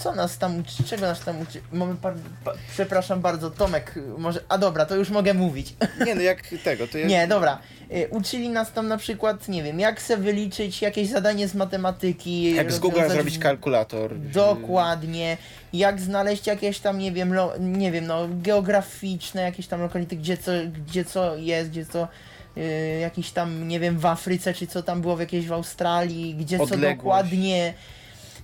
co 0.00 0.14
nas 0.14 0.38
tam 0.38 0.58
uczy? 0.58 0.84
Czego 0.84 1.06
nas 1.06 1.20
tam 1.20 1.40
uczy? 1.40 1.60
Mamy 1.72 1.94
par, 1.94 2.14
pa, 2.44 2.52
przepraszam 2.72 3.20
bardzo, 3.20 3.50
Tomek, 3.50 3.94
może. 4.18 4.40
A 4.48 4.58
dobra, 4.58 4.86
to 4.86 4.96
już 4.96 5.10
mogę 5.10 5.34
mówić. 5.34 5.74
Nie 6.06 6.14
no, 6.14 6.20
jak 6.20 6.42
tego, 6.64 6.88
to 6.88 6.98
ja... 6.98 7.06
Nie, 7.06 7.26
dobra. 7.28 7.58
Y, 7.92 8.08
Uczyli 8.10 8.48
nas 8.48 8.72
tam 8.72 8.88
na 8.88 8.96
przykład, 8.96 9.48
nie 9.48 9.62
wiem, 9.62 9.80
jak 9.80 10.02
se 10.02 10.16
wyliczyć 10.16 10.82
jakieś 10.82 11.08
zadanie 11.08 11.48
z 11.48 11.54
matematyki. 11.54 12.54
Jak 12.54 12.72
z 12.72 12.78
Google 12.78 13.00
zrobić 13.08 13.38
kalkulator. 13.38 14.18
Dokładnie. 14.18 15.36
Jak 15.72 16.00
znaleźć 16.00 16.46
jakieś 16.46 16.78
tam, 16.78 16.98
nie 16.98 17.12
wiem, 17.12 17.34
lo, 17.34 17.52
nie 17.58 17.92
wiem, 17.92 18.06
no, 18.06 18.28
geograficzne 18.42 19.42
jakieś 19.42 19.66
tam 19.66 19.80
lokality, 19.80 20.16
gdzie 20.16 20.36
co, 20.36 20.52
gdzie 20.86 21.04
co 21.04 21.36
jest, 21.36 21.70
gdzie 21.70 21.86
co 21.86 22.08
y, 22.56 22.98
jakiś 23.00 23.30
tam, 23.30 23.68
nie 23.68 23.80
wiem, 23.80 23.98
w 23.98 24.06
Afryce, 24.06 24.54
czy 24.54 24.66
co 24.66 24.82
tam 24.82 25.00
było 25.00 25.16
w 25.16 25.20
jakiejś 25.20 25.46
w 25.46 25.52
Australii, 25.52 26.34
gdzie 26.34 26.56
co 26.56 26.64
Odległość. 26.64 26.96
dokładnie, 26.96 27.74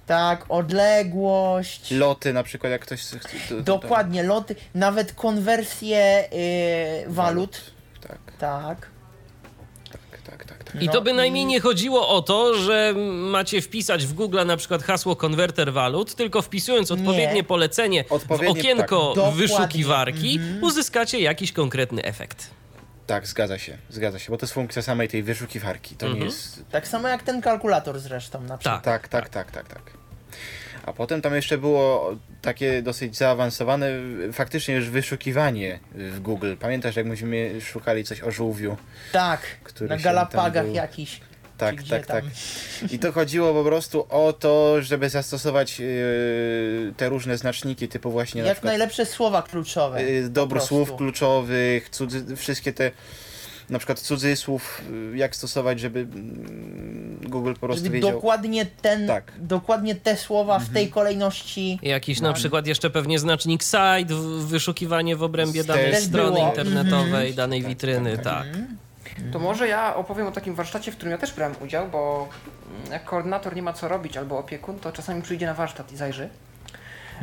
tak, 0.07 0.45
odległość, 0.49 1.91
Loty 1.91 2.33
na 2.33 2.43
przykład, 2.43 2.71
jak 2.73 2.81
ktoś 2.83 3.01
chce... 3.01 3.19
to- 3.21 3.29
to- 3.49 3.63
dokładnie, 3.63 4.23
loty, 4.23 4.57
nawet 4.75 5.13
konwersje 5.13 6.25
y, 6.33 7.05
walut, 7.07 7.61
Tak, 8.09 8.19
tak. 8.39 8.91
tak, 9.93 10.21
tak, 10.25 10.45
tak. 10.45 10.65
tak. 10.65 10.83
I 10.83 10.87
No 10.87 10.93
to 10.93 11.03
bynajmniej 11.03 11.47
nie 11.47 11.61
chodziło 11.61 12.09
o 12.09 12.23
to, 12.23 12.55
że 12.55 12.95
macie 13.13 13.61
wpisać 13.63 14.07
w 14.07 14.13
Google 14.13 14.39
na 14.47 14.57
przykład 14.57 14.83
hasło 14.83 15.17
konwerter 15.17 15.73
walut, 15.73 16.15
tylko 16.15 16.43
wpisując 16.43 16.91
odpowiednie 16.91 17.45
polecenie 17.45 18.05
Odpowiednie, 18.11 18.49
w 18.55 18.59
okienko 18.59 19.13
tak. 19.17 19.35
wyszukiwarki, 19.35 20.39
Dokładnie. 20.39 20.67
uzyskacie 20.67 21.21
jakiś 21.21 21.53
konkretny 21.53 22.03
efekt. 22.05 22.51
Tak, 23.07 23.27
zgadza 23.27 23.59
się, 23.59 23.79
zgadza 23.91 24.19
się, 24.19 24.31
bo 24.31 24.37
to 24.39 24.47
jest 24.47 24.55
funkcja 24.55 24.83
samej 24.83 25.09
tej 25.09 25.23
wyszukiwarki, 25.23 25.97
to 25.97 26.07
Mhm. 26.07 26.21
nie 26.21 26.27
jest... 26.27 26.65
Tak 26.71 26.89
samo 26.89 27.09
jak 27.09 27.23
ten 27.23 27.41
kalkulator 27.41 27.99
zresztą 28.01 28.41
na 28.43 28.59
przykład. 28.59 28.83
Tak. 28.83 29.09
Tak, 29.09 29.29
tak, 29.29 29.51
tak, 29.51 29.65
tak, 29.69 29.75
tak. 29.75 29.93
A 30.87 30.93
potem 30.93 31.23
tam 31.23 31.35
jeszcze 31.35 31.59
było 31.59 32.17
takie 32.43 32.83
dosyć 32.83 33.17
zaawansowane 33.17 33.89
faktycznie 34.33 34.75
już 34.75 34.91
wyszukiwanie 34.91 35.79
w 35.95 36.21
Google. 36.21 36.55
Pamiętasz, 36.61 36.97
jak 36.97 37.07
myśmy 37.07 37.61
szukali 37.61 38.05
coś 38.05 38.23
o 38.23 38.31
żółwiu? 38.31 38.77
Tak, 39.13 39.41
Który 39.65 39.89
na 39.89 39.97
Galapagach 39.97 40.65
był- 40.65 40.75
jakiś. 40.75 41.21
Tak, 41.59 41.77
gdzie 41.77 41.91
tak, 41.91 42.07
tam. 42.07 42.23
tak. 42.81 42.93
I 42.93 42.99
to 42.99 43.13
chodziło 43.13 43.55
po 43.55 43.65
prostu 43.65 44.07
o 44.09 44.33
to, 44.33 44.83
żeby 44.83 45.09
zastosować 45.11 45.79
yy, 45.81 45.87
te 46.97 47.09
różne 47.09 47.39
znaczniki, 47.39 47.89
typu 47.89 48.11
właśnie 48.11 48.43
na 48.43 48.49
Jak 48.49 48.57
przykład 48.57 48.71
najlepsze 48.73 49.07
słowa 49.07 49.43
kluczowe. 49.43 50.03
yy, 50.03 50.61
słów 50.61 50.97
kluczowych, 50.97 51.89
cudzy, 51.91 52.37
wszystkie 52.37 52.73
te 52.73 52.91
na 53.71 53.79
przykład 53.79 54.01
cudzysłów, 54.01 54.83
yy, 55.13 55.17
jak 55.17 55.37
stosować, 55.37 55.81
żeby 55.81 56.01
mm, 56.01 57.21
Google 57.29 57.53
po 57.53 57.61
prostu 57.67 57.85
Żeby 57.85 57.95
wiedział. 57.97 58.13
dokładnie 58.13 58.67
ten, 58.83 59.07
Tak. 59.07 59.33
dokładnie 59.39 59.95
te 59.95 60.17
słowa 60.17 60.59
w 60.59 60.69
tej 60.69 60.89
kolejności. 60.91 61.79
Jakiś 61.83 62.21
No. 62.21 62.29
na 62.29 62.35
przykład 62.35 62.67
jeszcze 62.67 62.91
pewnie 62.91 63.19
znacznik 63.19 63.65
site, 63.65 64.15
wyszukiwanie 64.39 65.17
w 65.17 65.23
obrębie 65.23 65.65
danej 65.65 65.91
było. 65.91 66.01
strony 66.01 66.41
Mhm. 66.41 66.49
internetowej, 66.49 67.35
danej 67.35 67.63
witryny, 67.63 68.17
tak, 68.19 68.25
tak. 68.25 68.47
To 69.33 69.39
może 69.39 69.69
ja 69.69 69.97
opowiem 69.97 70.27
o 70.27 70.31
takim 70.33 70.55
warsztacie, 70.55 70.93
w 70.93 70.97
którym 70.97 71.13
ja 71.13 71.19
też 71.19 71.33
brałem 71.33 71.55
udział, 71.63 71.89
bo 71.89 72.29
jak 72.91 73.05
koordynator 73.05 73.57
nie 73.57 73.63
ma 73.63 73.73
co 73.73 73.89
robić 73.89 74.17
albo 74.17 74.39
opiekun, 74.39 74.79
to 74.79 74.93
czasami 74.93 75.23
przyjdzie 75.23 75.47
na 75.47 75.55
warsztat 75.55 75.93
i 75.93 75.97
zajrzy. 75.97 76.29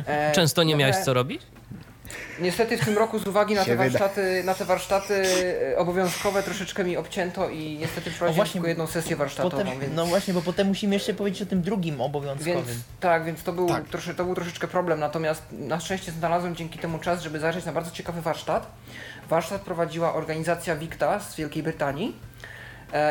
E, 0.06 0.32
Często 0.32 0.62
nie 0.62 0.76
miałeś 0.76 0.94
trochę- 0.96 1.04
co 1.04 1.14
robić? 1.14 1.42
Niestety 2.40 2.78
w 2.78 2.84
tym 2.84 2.98
roku 2.98 3.18
z 3.18 3.26
uwagi 3.26 3.54
na 3.54 3.64
te 3.64 3.76
warsztaty, 3.76 4.42
na 4.44 4.54
te 4.54 4.64
warsztaty 4.64 5.22
e, 5.72 5.78
obowiązkowe 5.78 6.42
troszeczkę 6.42 6.84
mi 6.84 6.96
obcięto 6.96 7.48
i 7.48 7.78
niestety 7.80 8.10
prowadziłem 8.10 8.34
właśnie, 8.34 8.52
tylko 8.52 8.68
jedną 8.68 8.86
sesję 8.86 9.16
warsztatową, 9.16 9.64
Potem, 9.64 9.80
więc... 9.80 9.94
no 9.94 10.06
właśnie, 10.06 10.34
bo 10.34 10.42
potem 10.42 10.66
musimy 10.66 10.94
jeszcze 10.94 11.14
powiedzieć 11.14 11.42
o 11.42 11.46
tym 11.46 11.62
drugim 11.62 12.00
obowiązkowym. 12.00 12.54
Więc 12.54 12.68
tak, 13.00 13.24
więc 13.24 13.42
to 13.42 13.52
był, 13.52 13.68
Tak. 13.68 13.88
Trosze, 13.88 14.14
to 14.14 14.24
był 14.24 14.34
troszeczkę 14.34 14.68
problem, 14.68 15.00
natomiast 15.00 15.42
na 15.52 15.80
szczęście 15.80 16.12
znalazłem 16.12 16.56
dzięki 16.56 16.78
temu 16.78 16.98
czas, 16.98 17.22
żeby 17.22 17.38
zajrzeć 17.38 17.64
na 17.64 17.72
bardzo 17.72 17.90
ciekawy 17.90 18.22
warsztat. 18.22 18.66
Warsztat 19.28 19.60
prowadziła 19.60 20.14
organizacja 20.14 20.76
Victa 20.76 21.20
z 21.20 21.36
Wielkiej 21.36 21.62
Brytanii 21.62 22.16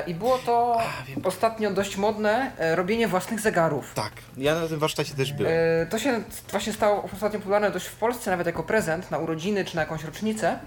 i 0.07 0.15
było 0.15 0.37
to 0.37 0.81
ostatnio 1.23 1.71
dość 1.71 1.97
modne 1.97 2.51
e, 2.57 2.75
robienie 2.75 3.07
własnych 3.07 3.39
zegarów. 3.39 3.93
Tak, 3.93 4.11
ja 4.37 4.55
na 4.55 4.67
tym 4.67 4.79
warsztacie 4.79 5.15
też 5.15 5.33
byłem. 5.33 5.51
E, 5.81 5.85
To 5.85 5.99
się 5.99 6.23
właśnie 6.51 6.73
stało 6.73 7.09
ostatnio 7.13 7.39
popularne 7.39 7.71
dość 7.71 7.85
w 7.85 7.95
Polsce, 7.95 8.31
nawet 8.31 8.47
jako 8.47 8.63
prezent 8.63 9.11
na 9.11 9.17
urodziny 9.17 9.65
czy 9.65 9.75
na 9.75 9.81
jakąś 9.81 10.03
rocznicę. 10.03 10.59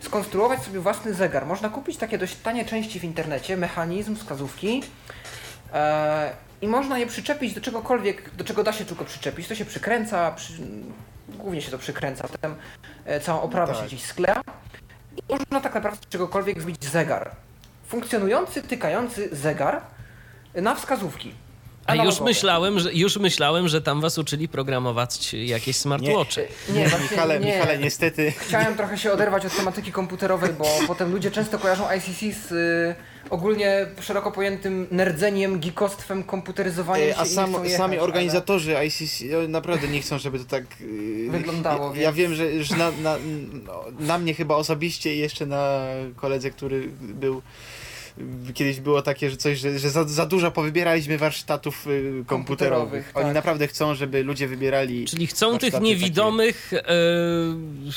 Skonstruować 0.00 0.62
sobie 0.62 0.80
własny 0.80 1.14
zegar. 1.14 1.46
Można 1.46 1.68
kupić 1.68 1.96
takie 1.96 2.18
dość 2.18 2.36
tanie 2.36 2.64
części 2.64 3.00
w 3.00 3.04
internecie, 3.04 3.56
mechanizm, 3.56 4.16
wskazówki. 4.16 4.82
E, 5.74 6.30
I 6.62 6.68
można 6.68 6.98
je 6.98 7.06
przyczepić 7.06 7.54
do 7.54 7.60
czegokolwiek, 7.60 8.34
do 8.34 8.44
czego 8.44 8.62
da 8.64 8.72
się 8.72 8.84
tylko 8.84 9.04
przyczepić. 9.04 9.48
To 9.48 9.54
się 9.54 9.64
przykręca, 9.64 10.30
przy, 10.30 10.52
głównie 11.28 11.62
się 11.62 11.70
to 11.70 11.78
przykręca, 11.78 12.28
potem 12.28 12.54
e, 13.04 13.20
całą 13.20 13.40
oprawę 13.40 13.72
Tak. 13.72 13.80
się 13.82 13.86
gdzieś 13.86 14.02
skleja. 14.02 14.40
I 15.28 15.32
można 15.32 15.60
tak 15.60 15.74
naprawdę 15.74 16.06
z 16.06 16.08
czegokolwiek 16.08 16.58
zrobić 16.60 16.84
zegar. 16.84 17.30
Funkcjonujący, 17.94 18.62
tykający 18.62 19.28
zegar 19.32 19.80
na 20.54 20.74
wskazówki. 20.74 21.32
A 21.86 21.94
już 21.94 22.20
myślałem, 22.20 22.80
że, 22.80 22.92
już 22.94 23.16
myślałem, 23.16 23.68
że 23.68 23.80
tam 23.82 24.00
was 24.00 24.18
uczyli 24.18 24.48
programować 24.48 25.34
jakieś 25.34 25.76
smartwatche. 25.76 26.42
Nie, 26.74 26.88
właśnie 26.88 27.08
Michale, 27.10 27.40
nie. 27.40 27.46
Michale, 27.54 27.78
niestety 27.78 28.32
Chciałem 28.38 28.76
trochę 28.76 28.98
się 28.98 29.12
oderwać 29.12 29.46
od 29.46 29.56
tematyki 29.56 29.92
komputerowej, 29.92 30.52
bo 30.52 30.64
potem 30.88 31.12
ludzie 31.12 31.30
często 31.30 31.58
kojarzą 31.58 31.84
ICC 31.96 32.36
z 32.48 32.52
y, 32.52 33.30
ogólnie 33.30 33.86
szeroko 34.00 34.32
pojętym 34.32 34.86
nerdzeniem, 34.90 35.60
geekostwem, 35.60 36.22
komputeryzowaniem 36.24 37.08
się 37.08 37.14
E, 37.14 37.18
A 37.18 37.24
i 37.24 37.28
nie 37.28 37.34
sam, 37.34 37.50
chcą 37.52 37.62
jechać, 37.62 37.78
sami 37.78 37.94
ale- 37.94 38.02
organizatorzy 38.02 38.74
ICC 38.86 39.22
no, 39.32 39.48
naprawdę 39.48 39.88
nie 39.88 40.00
chcą, 40.02 40.18
żeby 40.18 40.38
to 40.38 40.44
tak 40.44 40.64
yy, 40.80 41.30
Wyglądało, 41.30 41.94
Ja, 41.94 42.02
ja 42.02 42.12
więc- 42.12 42.38
wiem, 42.38 42.58
że, 42.58 42.64
że 42.64 42.76
na, 42.76 42.90
na, 42.90 43.16
no, 43.66 43.84
na 44.00 44.18
mnie 44.18 44.34
chyba 44.34 44.54
osobiście 44.54 45.14
i 45.14 45.18
jeszcze 45.18 45.46
na 45.46 45.80
koledze, 46.16 46.50
który 46.50 46.88
był 47.00 47.42
kiedyś 48.54 48.80
było 48.80 49.02
takie, 49.02 49.30
że 49.30 49.36
coś, 49.36 49.58
że, 49.58 49.78
że 49.78 49.90
za, 49.90 50.04
za 50.04 50.26
dużo 50.26 50.50
powybieraliśmy 50.50 51.18
warsztatów 51.18 51.86
y, 51.86 51.88
komputerowych. 52.26 52.26
Komputerowych, 52.26 53.10
Oni 53.14 53.24
tak. 53.24 53.34
naprawdę 53.34 53.66
chcą, 53.66 53.94
żeby 53.94 54.22
ludzie 54.22 54.48
wybierali 54.48 55.04
Czyli 55.04 55.26
chcą 55.26 55.58
tych 55.58 55.80
niewidomych, 55.80 56.72
e, 56.72 56.82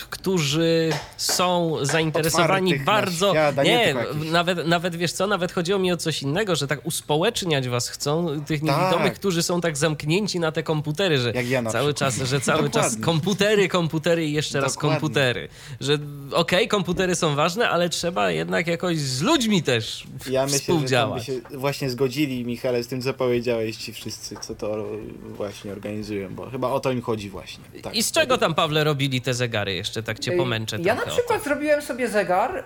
którzy 0.09 0.89
są 1.17 1.77
zainteresowani 1.81 2.79
bardzo. 2.79 3.33
nie 3.63 3.73
nie, 3.73 3.95
nawet, 4.31 4.67
nawet 4.67 4.95
wiesz 4.95 5.11
co, 5.11 5.27
nawet 5.27 5.51
chodziło 5.51 5.79
mi 5.79 5.91
o 5.91 5.97
coś 5.97 6.21
innego, 6.21 6.55
że 6.55 6.67
tak 6.67 6.85
uspołeczniać 6.85 7.67
was 7.69 7.89
chcą, 7.89 8.41
tych 8.45 8.61
niewidomych, 8.61 9.03
Tak. 9.03 9.13
którzy 9.15 9.43
są 9.43 9.61
tak 9.61 9.77
zamknięci 9.77 10.39
na 10.39 10.51
te 10.51 10.63
komputery, 10.63 11.17
że 11.17 11.31
Jak 11.35 11.49
ja 11.49 11.61
na 11.61 11.71
cały 11.71 11.93
czas, 11.93 12.15
że 12.17 12.41
cały 12.41 12.69
czas 12.69 12.97
komputery, 13.01 13.67
komputery 13.67 14.25
i 14.25 14.33
jeszcze 14.33 14.61
raz 14.61 14.73
Dokładnie. 14.73 14.99
komputery. 14.99 15.49
Że 15.79 15.97
okej, 16.31 16.67
komputery 16.67 17.15
są 17.15 17.35
ważne, 17.35 17.69
ale 17.69 17.89
trzeba 17.89 18.31
jednak 18.31 18.67
jakoś 18.67 18.97
z 18.97 19.21
ludźmi 19.21 19.63
też 19.63 20.03
Ja 20.29 20.45
myślę, 20.45 20.87
że 20.87 21.07
by 21.13 21.21
się 21.21 21.33
właśnie 21.57 21.89
zgodzili, 21.89 22.45
Michale, 22.45 22.83
z 22.83 22.87
tym, 22.87 23.01
co 23.01 23.13
powiedziałeś 23.13 23.77
ci 23.77 23.93
wszyscy, 23.93 24.35
co 24.41 24.55
to 24.55 24.85
właśnie 25.23 25.71
organizują, 25.71 26.35
bo 26.35 26.49
chyba 26.49 26.69
o 26.69 26.79
to 26.79 26.91
im 26.91 27.01
chodzi 27.01 27.29
właśnie. 27.29 27.63
Tak. 27.83 27.95
I 27.95 28.03
z 28.03 28.11
czego 28.11 28.37
tam, 28.37 28.55
Pawle, 28.55 28.83
robili 28.83 29.21
te 29.21 29.33
zegary? 29.33 29.73
Jeszcze 29.73 30.03
tak 30.03 30.19
cię 30.19 30.31
Ej, 30.31 30.37
pomęczę 30.37 30.77
Ja 30.81 30.95
na 30.95 31.05
przykład 31.05 31.43
zrobiłem 31.43 31.81
sobie 31.81 32.09
zegar 32.09 32.57
y, 32.57 32.63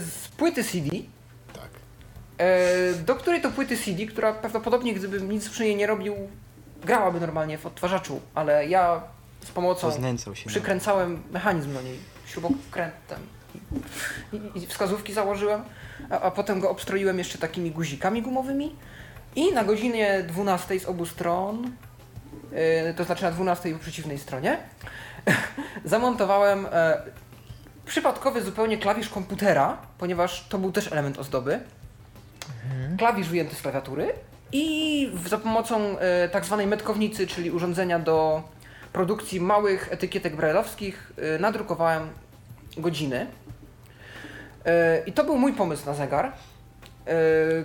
z 0.00 0.28
płyty 0.36 0.64
CD, 0.64 0.90
Tak. 1.52 1.70
y, 2.92 3.04
do 3.04 3.14
której 3.14 3.40
to 3.40 3.50
płyty 3.50 3.76
CD, 3.76 4.06
która 4.06 4.32
prawdopodobnie 4.32 4.94
gdybym 4.94 5.32
nic 5.32 5.48
przy 5.48 5.62
niej 5.62 5.76
nie 5.76 5.86
robił, 5.86 6.16
grałaby 6.84 7.20
normalnie 7.20 7.58
w 7.58 7.66
odtwarzaczu, 7.66 8.20
ale 8.34 8.66
ja 8.68 9.02
z 9.44 9.50
pomocą 9.50 9.90
przykręcałem 10.46 11.22
mechanizm 11.32 11.74
do 11.74 11.82
niej 11.82 11.98
śrubokrętem 12.26 13.18
i, 14.32 14.58
i 14.58 14.66
wskazówki 14.66 15.12
założyłem, 15.12 15.62
a, 16.10 16.20
a 16.20 16.30
potem 16.30 16.60
go 16.60 16.70
obstroiłem 16.70 17.18
jeszcze 17.18 17.38
takimi 17.38 17.70
guzikami 17.70 18.22
gumowymi 18.22 18.76
i 19.36 19.52
na 19.52 19.64
godzinie 19.64 20.24
12 20.28 20.80
z 20.80 20.86
obu 20.86 21.06
stron, 21.06 21.70
yy, 22.52 22.94
to 22.96 23.04
znaczy 23.04 23.22
na 23.22 23.30
12 23.30 23.72
po 23.72 23.78
przeciwnej 23.78 24.18
stronie, 24.18 24.58
zamontowałem 25.84 26.66
e, 26.72 27.02
przypadkowy 27.86 28.42
zupełnie 28.42 28.78
klawisz 28.78 29.08
komputera, 29.08 29.76
ponieważ 29.98 30.48
to 30.48 30.58
był 30.58 30.72
też 30.72 30.92
element 30.92 31.18
ozdoby. 31.18 31.60
Klawisz 32.98 33.28
wyjęty 33.28 33.54
z 33.56 33.62
klawiatury 33.62 34.12
i 34.52 35.10
za 35.26 35.38
pomocą 35.38 35.98
e, 35.98 36.28
tak 36.28 36.44
zwanej 36.44 36.66
metkownicy, 36.66 37.26
czyli 37.26 37.50
urządzenia 37.50 37.98
do 37.98 38.42
produkcji 38.92 39.40
małych 39.40 39.92
etykietek 39.92 40.36
brajlowskich, 40.36 41.12
e, 41.18 41.38
nadrukowałem 41.38 42.08
godziny. 42.76 43.26
E, 44.66 45.02
I 45.06 45.12
to 45.12 45.24
był 45.24 45.38
mój 45.38 45.52
pomysł 45.52 45.86
na 45.86 45.94
zegar, 45.94 46.26
e, 46.26 46.32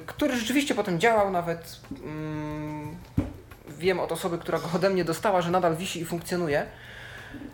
który 0.05 0.37
rzeczywiście 0.37 0.75
potem 0.75 0.99
działał 0.99 1.31
nawet. 1.31 1.79
Mm, 2.03 2.95
wiem 3.69 3.99
od 3.99 4.11
osoby, 4.11 4.37
która 4.37 4.59
go 4.59 4.65
ode 4.75 4.89
mnie 4.89 5.05
dostała, 5.05 5.41
że 5.41 5.51
nadal 5.51 5.75
wisi 5.75 6.01
i 6.01 6.05
funkcjonuje. 6.05 6.65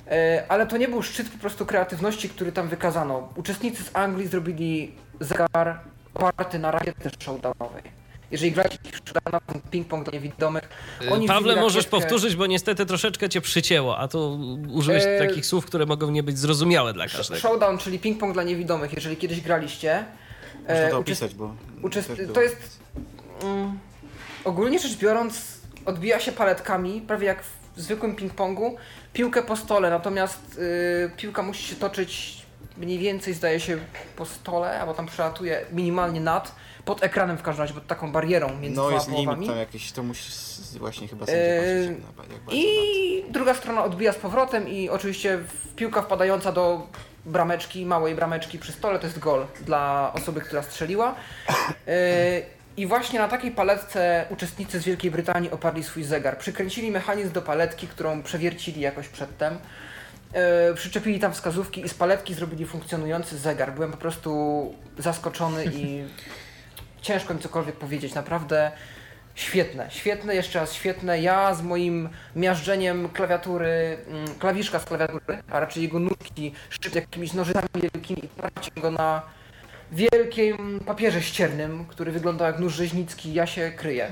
E, 0.07 0.43
Ale 0.47 0.67
to 0.67 0.77
nie 0.77 0.87
był 0.87 1.03
szczyt 1.03 1.29
po 1.29 1.37
prostu 1.37 1.65
kreatywności, 1.65 2.29
który 2.29 2.51
tam 2.51 2.67
wykazano. 2.67 3.29
Uczestnicy 3.35 3.83
z 3.83 3.95
Anglii 3.95 4.27
zrobili 4.27 4.95
zegar 5.19 5.79
oparty 6.13 6.59
na 6.59 6.71
rakiety 6.71 7.09
showdownowej. 7.19 7.94
Jeżeli 8.35 8.51
gracie 8.51 8.77
w 8.91 8.95
showdowna, 8.97 9.39
ping-pong 9.71 10.03
dla 10.03 10.13
niewidomych, 10.13 10.69
oni 11.11 11.27
Pawle, 11.27 11.55
możesz 11.55 11.85
rakietkę- 11.85 11.89
powtórzyć, 11.89 12.35
bo 12.35 12.45
niestety 12.45 12.85
troszeczkę 12.85 13.29
cię 13.29 13.41
przycięło, 13.41 13.97
a 13.97 14.07
tu 14.07 14.39
użyłeś 14.73 15.03
E, 15.05 15.27
takich 15.27 15.45
słów, 15.45 15.65
które 15.65 15.85
mogą 15.85 16.11
nie 16.11 16.23
być 16.23 16.37
zrozumiałe 16.39 16.93
dla 16.93 17.07
każdego. 17.07 17.41
Showdown, 17.41 17.77
czyli 17.77 17.99
ping-pong 17.99 18.33
dla 18.33 18.43
niewidomych, 18.43 18.93
jeżeli 18.93 19.17
kiedyś 19.17 19.41
graliście. 19.41 20.05
Można 20.59 20.73
e, 20.75 20.89
to 20.89 20.95
uczest- 20.97 20.99
opisać, 21.01 21.33
bo 21.35 21.55
uczest- 21.81 22.33
to 22.33 22.41
jest 22.41 22.79
mm, 23.43 23.79
ogólnie 24.43 24.79
rzecz 24.79 24.97
biorąc 24.97 25.41
odbija 25.85 26.19
się 26.19 26.31
paletkami, 26.31 27.01
prawie 27.01 27.27
jak 27.27 27.43
w 27.75 27.81
zwykłym 27.81 28.15
ping-pongu, 28.15 28.75
piłkę 29.13 29.43
po 29.43 29.55
stole, 29.55 29.89
natomiast 29.89 30.57
y, 30.57 31.11
piłka 31.17 31.41
musi 31.43 31.63
się 31.63 31.75
toczyć 31.75 32.41
mniej 32.77 32.97
więcej 32.99 33.33
zdaje 33.33 33.59
się 33.59 33.77
po 34.15 34.25
stole, 34.25 34.79
albo 34.79 34.93
tam 34.93 35.05
przelatuje 35.07 35.65
minimalnie 35.71 36.21
nad, 36.21 36.55
pod 36.85 37.03
ekranem 37.03 37.37
w 37.37 37.41
każdym 37.41 37.61
razie, 37.63 37.73
pod 37.73 37.87
taką 37.87 38.11
barierą 38.11 38.49
między 38.49 38.75
No 38.75 38.81
dwoma 38.81 38.95
jest 38.95 39.07
limit 39.07 39.25
połowami. 39.25 39.47
tam 39.47 39.57
jakiś, 39.57 39.91
to 39.91 40.03
musisz 40.03 40.33
właśnie 40.79 41.07
chyba 41.07 41.25
sobie 41.25 41.37
patrzeć, 41.37 41.85
jak, 41.85 42.17
na- 42.17 42.33
jak 42.33 42.43
bardzo 42.43 42.51
I 42.61 43.25
druga 43.29 43.53
strona 43.53 43.83
odbija 43.83 44.13
z 44.13 44.15
powrotem 44.15 44.69
i 44.69 44.89
oczywiście 44.89 45.37
w- 45.37 45.75
piłka 45.75 46.01
wpadająca 46.01 46.51
do 46.51 46.87
brameczki, 47.25 47.85
małej 47.85 48.15
brameczki 48.15 48.59
przy 48.59 48.71
stole 48.71 48.99
to 48.99 49.05
jest 49.07 49.19
gol 49.19 49.45
dla 49.65 50.11
osoby, 50.15 50.41
która 50.41 50.63
strzeliła. 50.63 51.15
Yy, 51.87 51.93
I 52.77 52.87
właśnie 52.87 53.19
na 53.19 53.27
takiej 53.27 53.51
paletce 53.51 54.25
uczestnicy 54.29 54.79
z 54.79 54.83
Wielkiej 54.83 55.11
Brytanii 55.11 55.51
oparli 55.51 55.83
swój 55.83 56.03
zegar. 56.03 56.37
Przykręcili 56.37 56.91
mechanizm 56.91 57.31
do 57.31 57.41
paletki, 57.41 57.87
którą 57.87 58.23
przewiercili 58.23 58.81
jakoś 58.81 59.07
przedtem. 59.07 59.57
Yy, 60.69 60.73
przyczepili 60.75 61.19
tam 61.19 61.33
wskazówki 61.33 61.81
i 61.85 61.89
z 61.89 61.93
paletki 61.93 62.33
zrobili 62.33 62.65
funkcjonujący 62.65 63.37
zegar. 63.37 63.73
Byłem 63.73 63.91
po 63.91 63.97
prostu 63.97 64.73
zaskoczony 64.97 65.65
i 65.65 66.03
ciężko 67.05 67.33
mi 67.33 67.39
cokolwiek 67.39 67.75
powiedzieć. 67.75 68.13
Naprawdę 68.13 68.71
świetne, 69.35 69.91
świetne, 69.91 70.35
jeszcze 70.35 70.59
raz 70.59 70.73
świetne. 70.73 71.21
Ja 71.21 71.53
z 71.53 71.61
moim 71.61 72.09
miażdżeniem 72.35 73.09
klawiatury, 73.09 73.97
mm, 74.07 74.27
klawiszka 74.39 74.79
z 74.79 74.85
klawiatury, 74.85 75.43
a 75.51 75.59
raczej 75.59 75.83
jego 75.83 75.99
nóżki, 75.99 76.53
szczyt 76.69 76.95
jakimiś 76.95 77.33
nożycami 77.33 77.67
wielkimi 77.75 78.29
i 78.77 78.81
go 78.81 78.91
na 78.91 79.21
wielkim 79.91 80.79
papierze 80.85 81.21
ściernym, 81.21 81.85
który 81.85 82.11
wygląda 82.11 82.47
jak 82.47 82.59
nóż 82.59 82.73
rzeźnicki, 82.73 83.33
ja 83.33 83.47
się 83.47 83.71
kryję. 83.71 84.07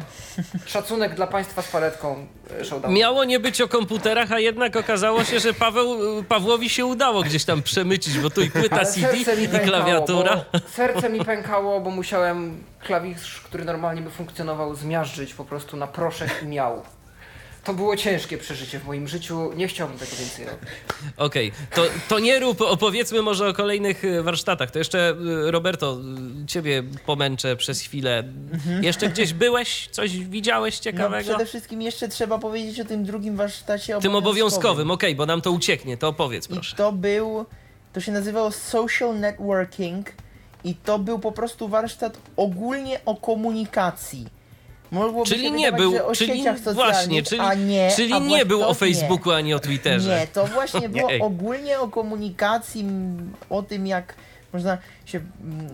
Szacunek 0.65 1.15
dla 1.15 1.27
Państwa 1.27 1.61
z 1.61 1.71
paletką 1.71 2.27
e, 2.59 2.65
showdownu. 2.65 2.97
Miało 2.97 3.23
nie 3.23 3.39
być 3.39 3.61
o 3.61 3.67
komputerach, 3.67 4.31
a 4.31 4.39
jednak 4.39 4.75
okazało 4.75 5.23
się, 5.23 5.39
że 5.39 5.53
Paweł, 5.53 5.97
Pawłowi 6.23 6.69
się 6.69 6.85
udało 6.85 7.21
gdzieś 7.21 7.45
tam 7.45 7.61
przemycić, 7.61 8.19
bo 8.19 8.29
tu 8.29 8.41
i 8.41 8.51
płyta 8.51 8.85
CD 8.85 9.17
i 9.17 9.25
pękało, 9.25 9.67
klawiatura. 9.67 10.45
Serce 10.67 11.09
mi 11.09 11.25
pękało, 11.25 11.79
bo 11.79 11.89
musiałem 11.89 12.63
klawisz, 12.79 13.41
który 13.41 13.65
normalnie 13.65 14.01
by 14.01 14.09
funkcjonował, 14.09 14.75
zmiażdżyć 14.75 15.33
po 15.33 15.45
prostu 15.45 15.77
na 15.77 15.87
proszek 15.87 16.39
i 16.43 16.45
miał. 16.45 16.81
To 17.63 17.73
było 17.73 17.95
ciężkie 17.95 18.37
przeżycie 18.37 18.79
w 18.79 18.85
moim 18.85 19.07
życiu. 19.07 19.53
Nie 19.55 19.67
chciałbym 19.67 19.97
tego 19.97 20.11
więcej 20.19 20.45
robić. 20.45 20.69
Okej, 21.17 21.51
to, 21.75 21.81
to 22.09 22.19
nie 22.19 22.39
rób, 22.39 22.61
opowiedzmy 22.61 23.21
może 23.21 23.47
o 23.47 23.53
kolejnych 23.53 24.05
e, 24.05 24.23
warsztatach. 24.23 24.71
To 24.71 24.79
jeszcze, 24.79 25.09
e, 25.47 25.51
Roberto, 25.51 25.97
e, 26.43 26.47
ciebie 26.47 26.83
pomęczę 27.05 27.55
przez 27.55 27.81
chwilę. 27.81 28.23
Jeszcze 28.81 29.09
gdzieś 29.09 29.33
byłeś? 29.33 29.89
Coś 29.91 30.17
widziałeś 30.17 30.77
No 30.77 30.83
ciekawego? 30.83 31.29
przede 31.29 31.45
wszystkim 31.45 31.81
jeszcze 31.81 32.07
trzeba 32.07 32.37
powiedzieć 32.39 32.79
o 32.79 32.85
tym 32.85 33.03
drugim 33.03 33.35
warsztacie 33.35 33.99
Tym 34.01 34.15
obowiązkowym, 34.15 34.91
okej, 34.91 35.15
bo 35.15 35.25
nam 35.25 35.41
to 35.41 35.51
ucieknie, 35.51 35.97
to 35.97 36.07
opowiedz 36.07 36.45
I 36.49 36.53
proszę. 36.53 36.75
to 36.75 36.91
był, 36.91 37.45
to 37.93 38.01
się 38.01 38.11
nazywało 38.11 38.51
social 38.51 39.19
networking 39.19 40.09
i 40.63 40.75
to 40.75 40.99
był 40.99 41.19
po 41.19 41.31
prostu 41.31 41.67
warsztat 41.67 42.17
ogólnie 42.37 42.99
o 43.05 43.15
komunikacji. 43.15 44.27
Mogłoby 44.93 45.29
Czyli 45.29 45.51
nie 45.51 45.71
był, 45.71 46.07
o 46.07 46.15
czyli 46.15 46.43
właśnie, 46.73 47.23
czyli, 47.23 47.41
a 47.41 47.53
nie, 47.53 47.91
czyli 47.95 48.13
a 48.13 48.19
nie 48.19 48.45
był 48.45 48.63
o 48.63 48.73
Facebooku 48.73 49.31
ani 49.31 49.53
o 49.53 49.59
Twitterze. 49.59 50.19
Nie, 50.19 50.27
to 50.27 50.45
właśnie 50.45 50.89
było 50.99 51.09
ogólnie 51.19 51.79
o 51.79 51.87
komunikacji, 51.87 52.85
o 53.49 53.63
tym 53.63 53.87
jak 53.87 54.15
można 54.53 54.77
się, 55.05 55.19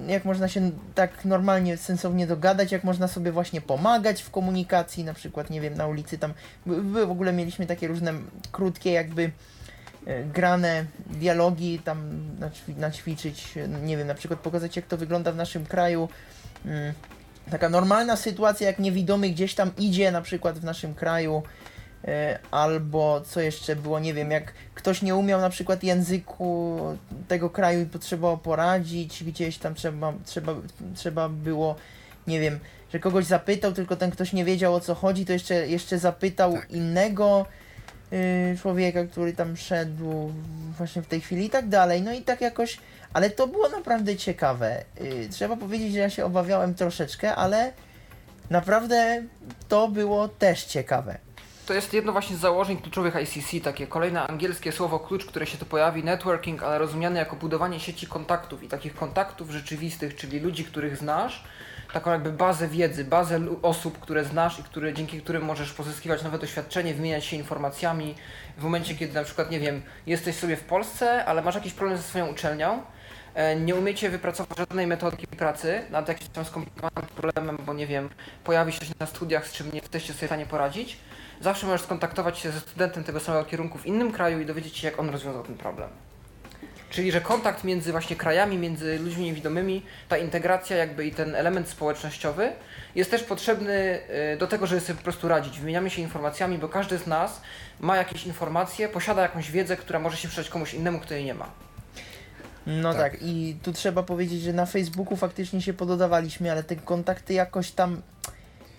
jak 0.08 0.26
można 0.26 0.48
się 0.48 0.72
tak 0.96 1.26
normalnie, 1.26 1.78
sensownie 1.78 2.28
dogadać, 2.28 2.72
jak 2.72 2.84
można 2.84 3.08
sobie 3.08 3.32
właśnie 3.32 3.62
pomagać 3.62 4.22
w 4.22 4.30
komunikacji, 4.30 5.04
na 5.04 5.14
przykład, 5.14 5.50
nie 5.50 5.62
wiem, 5.62 5.74
na 5.74 5.88
ulicy 5.88 6.18
tam, 6.18 6.34
w 6.66 7.12
ogóle 7.12 7.34
mieliśmy 7.34 7.66
takie 7.66 7.88
różne 7.88 8.14
krótkie 8.52 8.92
jakby 8.92 9.32
e, 10.06 10.24
grane 10.24 10.86
dialogi 11.06 11.80
tam 11.80 12.12
naćwi- 12.40 12.78
naćwiczyć, 12.78 13.50
nie 13.84 13.98
wiem, 13.98 14.08
na 14.08 14.16
przykład 14.16 14.40
pokazać 14.40 14.76
jak 14.76 14.86
to 14.86 14.98
wygląda 14.98 15.32
w 15.32 15.36
naszym 15.36 15.66
kraju. 15.66 16.10
Taka 17.52 17.70
normalna 17.70 18.16
sytuacja, 18.16 18.68
jak 18.68 18.80
niewidomy 18.80 19.30
gdzieś 19.30 19.56
tam 19.56 19.72
idzie, 19.78 20.12
na 20.12 20.22
przykład 20.22 20.60
w 20.60 20.64
naszym 20.64 20.94
kraju, 20.94 21.44
e, 22.08 22.40
albo 22.52 23.22
co 23.22 23.42
jeszcze 23.42 23.76
było, 23.76 24.00
nie 24.00 24.14
wiem, 24.14 24.32
jak 24.32 24.54
ktoś 24.76 25.02
nie 25.02 25.16
umiał 25.16 25.42
na 25.42 25.50
przykład 25.50 25.84
języku 25.84 26.80
tego 27.28 27.50
kraju 27.50 27.82
i 27.82 27.86
potrzebował 27.86 28.38
poradzić, 28.38 29.24
gdzieś 29.24 29.58
tam 29.58 29.76
trzeba, 29.76 30.14
trzeba, 30.26 30.56
trzeba 30.96 31.30
było, 31.30 31.76
nie 32.28 32.40
wiem, 32.40 32.60
że 32.94 33.00
kogoś 33.00 33.26
zapytał, 33.26 33.72
tylko 33.72 33.96
ten 33.96 34.12
ktoś 34.12 34.34
nie 34.34 34.46
wiedział 34.46 34.76
o 34.76 34.80
co 34.80 34.96
chodzi, 34.96 35.26
to 35.26 35.34
jeszcze, 35.34 35.68
jeszcze 35.68 36.00
zapytał 36.00 36.58
innego. 36.70 37.46
y, 37.46 37.69
człowieka, 38.62 39.06
który 39.06 39.34
tam 39.34 39.58
szedł 39.58 40.34
właśnie 40.78 41.02
w 41.02 41.08
tej 41.08 41.22
chwili 41.22 41.46
i 41.46 41.50
tak 41.50 41.70
dalej. 41.70 42.02
No 42.02 42.14
i 42.14 42.22
tak 42.22 42.42
jakoś, 42.42 42.78
ale 43.14 43.30
to 43.30 43.48
było 43.48 43.70
naprawdę 43.70 44.16
ciekawe. 44.16 44.84
Y, 45.02 45.30
trzeba 45.32 45.58
powiedzieć, 45.58 45.94
że 45.94 46.00
ja 46.00 46.10
się 46.10 46.26
obawiałem 46.26 46.76
troszeczkę, 46.76 47.36
ale 47.36 47.74
naprawdę 48.50 49.24
to 49.68 49.88
było 49.88 50.28
też 50.28 50.64
ciekawe. 50.64 51.18
To 51.66 51.74
jest 51.74 51.94
jedno 51.94 52.12
właśnie 52.12 52.36
z 52.36 52.40
założeń 52.40 52.78
kluczowych 52.78 53.16
ICC, 53.16 53.64
takie 53.64 53.88
kolejne 53.88 54.28
angielskie 54.28 54.72
słowo 54.72 55.00
klucz, 55.00 55.26
które 55.26 55.48
się 55.48 55.58
tu 55.58 55.66
pojawi, 55.66 56.04
networking, 56.04 56.64
ale 56.64 56.78
rozumiane 56.80 57.20
jako 57.20 57.36
budowanie 57.36 57.80
sieci 57.80 58.08
kontaktów 58.08 58.64
i 58.64 58.68
takich 58.68 58.96
kontaktów 58.96 59.50
rzeczywistych, 59.50 60.16
czyli 60.16 60.40
ludzi, 60.40 60.66
których 60.66 60.98
znasz, 60.98 61.44
taką 61.94 62.12
jakby 62.12 62.32
bazę 62.32 62.68
wiedzy, 62.68 63.06
bazę 63.06 63.40
osób, 63.62 64.00
które 64.00 64.24
znasz 64.24 64.60
i 64.60 64.64
które, 64.64 64.94
dzięki 64.94 65.22
którym 65.22 65.46
możesz 65.46 65.74
pozyskiwać 65.74 66.24
nowe 66.24 66.40
doświadczenie, 66.40 66.94
wymieniać 66.94 67.26
się 67.26 67.36
informacjami 67.36 68.16
w 68.58 68.64
momencie, 68.64 68.96
kiedy 68.96 69.14
na 69.14 69.24
przykład, 69.24 69.52
nie 69.52 69.60
wiem, 69.60 69.82
jesteś 70.08 70.36
sobie 70.36 70.56
w 70.56 70.64
Polsce, 70.64 71.26
ale 71.26 71.42
masz 71.42 71.56
jakiś 71.56 71.74
problem 71.74 71.98
ze 71.98 72.04
swoją 72.04 72.28
uczelnią, 72.28 72.82
e, 73.34 73.56
nie 73.56 73.76
umiecie 73.76 74.10
wypracować 74.10 74.58
żadnej 74.58 74.88
metodiki 74.88 75.28
pracy 75.28 75.82
nad 75.90 76.08
jakimś 76.08 76.30
tam 76.30 76.46
skomplikowanym 76.46 77.10
problemem, 77.16 77.58
bo 77.66 77.74
nie 77.74 77.88
wiem, 77.88 78.10
pojawi 78.44 78.72
się 78.72 78.80
na 79.00 79.06
studiach, 79.06 79.48
z 79.48 79.52
czym 79.52 79.72
nie 79.72 79.80
jesteście 79.80 80.14
sobie 80.14 80.28
w 80.28 80.30
stanie 80.30 80.46
poradzić, 80.46 80.98
zawsze 81.42 81.68
możesz 81.68 81.82
skontaktować 81.82 82.40
się 82.40 82.52
ze 82.52 82.60
studentem 82.60 83.04
tego 83.04 83.20
samego 83.20 83.46
kierunku 83.46 83.78
w 83.78 83.86
innym 83.86 84.12
kraju 84.12 84.40
i 84.40 84.46
dowiedzieć 84.46 84.78
się, 84.78 84.88
jak 84.88 85.00
on 85.00 85.10
rozwiązał 85.10 85.44
ten 85.44 85.58
problem. 85.58 85.90
Czyli, 86.90 87.12
że 87.12 87.22
kontakt 87.22 87.64
między 87.64 87.92
właśnie 87.92 88.16
krajami, 88.16 88.58
między 88.58 89.00
ludźmi 89.00 89.26
niewidomymi, 89.26 89.86
ta 90.10 90.18
integracja 90.18 90.78
jakby 90.78 91.06
i 91.06 91.12
ten 91.12 91.36
element 91.36 91.70
społecznościowy 91.70 92.52
jest 92.96 93.12
też 93.12 93.24
potrzebny 93.24 94.00
y, 94.34 94.38
do 94.38 94.48
tego, 94.48 94.68
żeby 94.68 94.82
sobie 94.82 94.98
po 94.98 95.04
prostu 95.04 95.28
radzić. 95.28 95.60
Wymieniamy 95.60 95.90
się 95.90 96.02
informacjami, 96.02 96.58
bo 96.58 96.70
każdy 96.70 96.98
z 96.98 97.08
nas 97.08 97.42
ma 97.80 97.98
jakieś 97.98 98.26
informacje, 98.26 98.90
posiada 98.90 99.22
jakąś 99.22 99.52
wiedzę, 99.52 99.78
która 99.78 100.00
może 100.00 100.18
się 100.18 100.28
przydać 100.28 100.50
komuś 100.50 100.74
innemu, 100.74 101.00
kto 101.00 101.14
jej 101.14 101.26
nie 101.26 101.34
ma. 101.34 101.50
No 102.68 102.94
tak. 102.94 103.12
Tak. 103.12 103.22
i 103.22 103.58
tu 103.64 103.74
trzeba 103.74 104.04
powiedzieć, 104.04 104.42
że 104.42 104.54
na 104.54 104.66
Facebooku 104.66 105.18
faktycznie 105.18 105.62
się 105.62 105.74
pododawaliśmy, 105.74 106.52
ale 106.52 106.64
te 106.64 106.76
kontakty 106.76 107.34
jakoś 107.34 107.72
tam, 107.72 108.02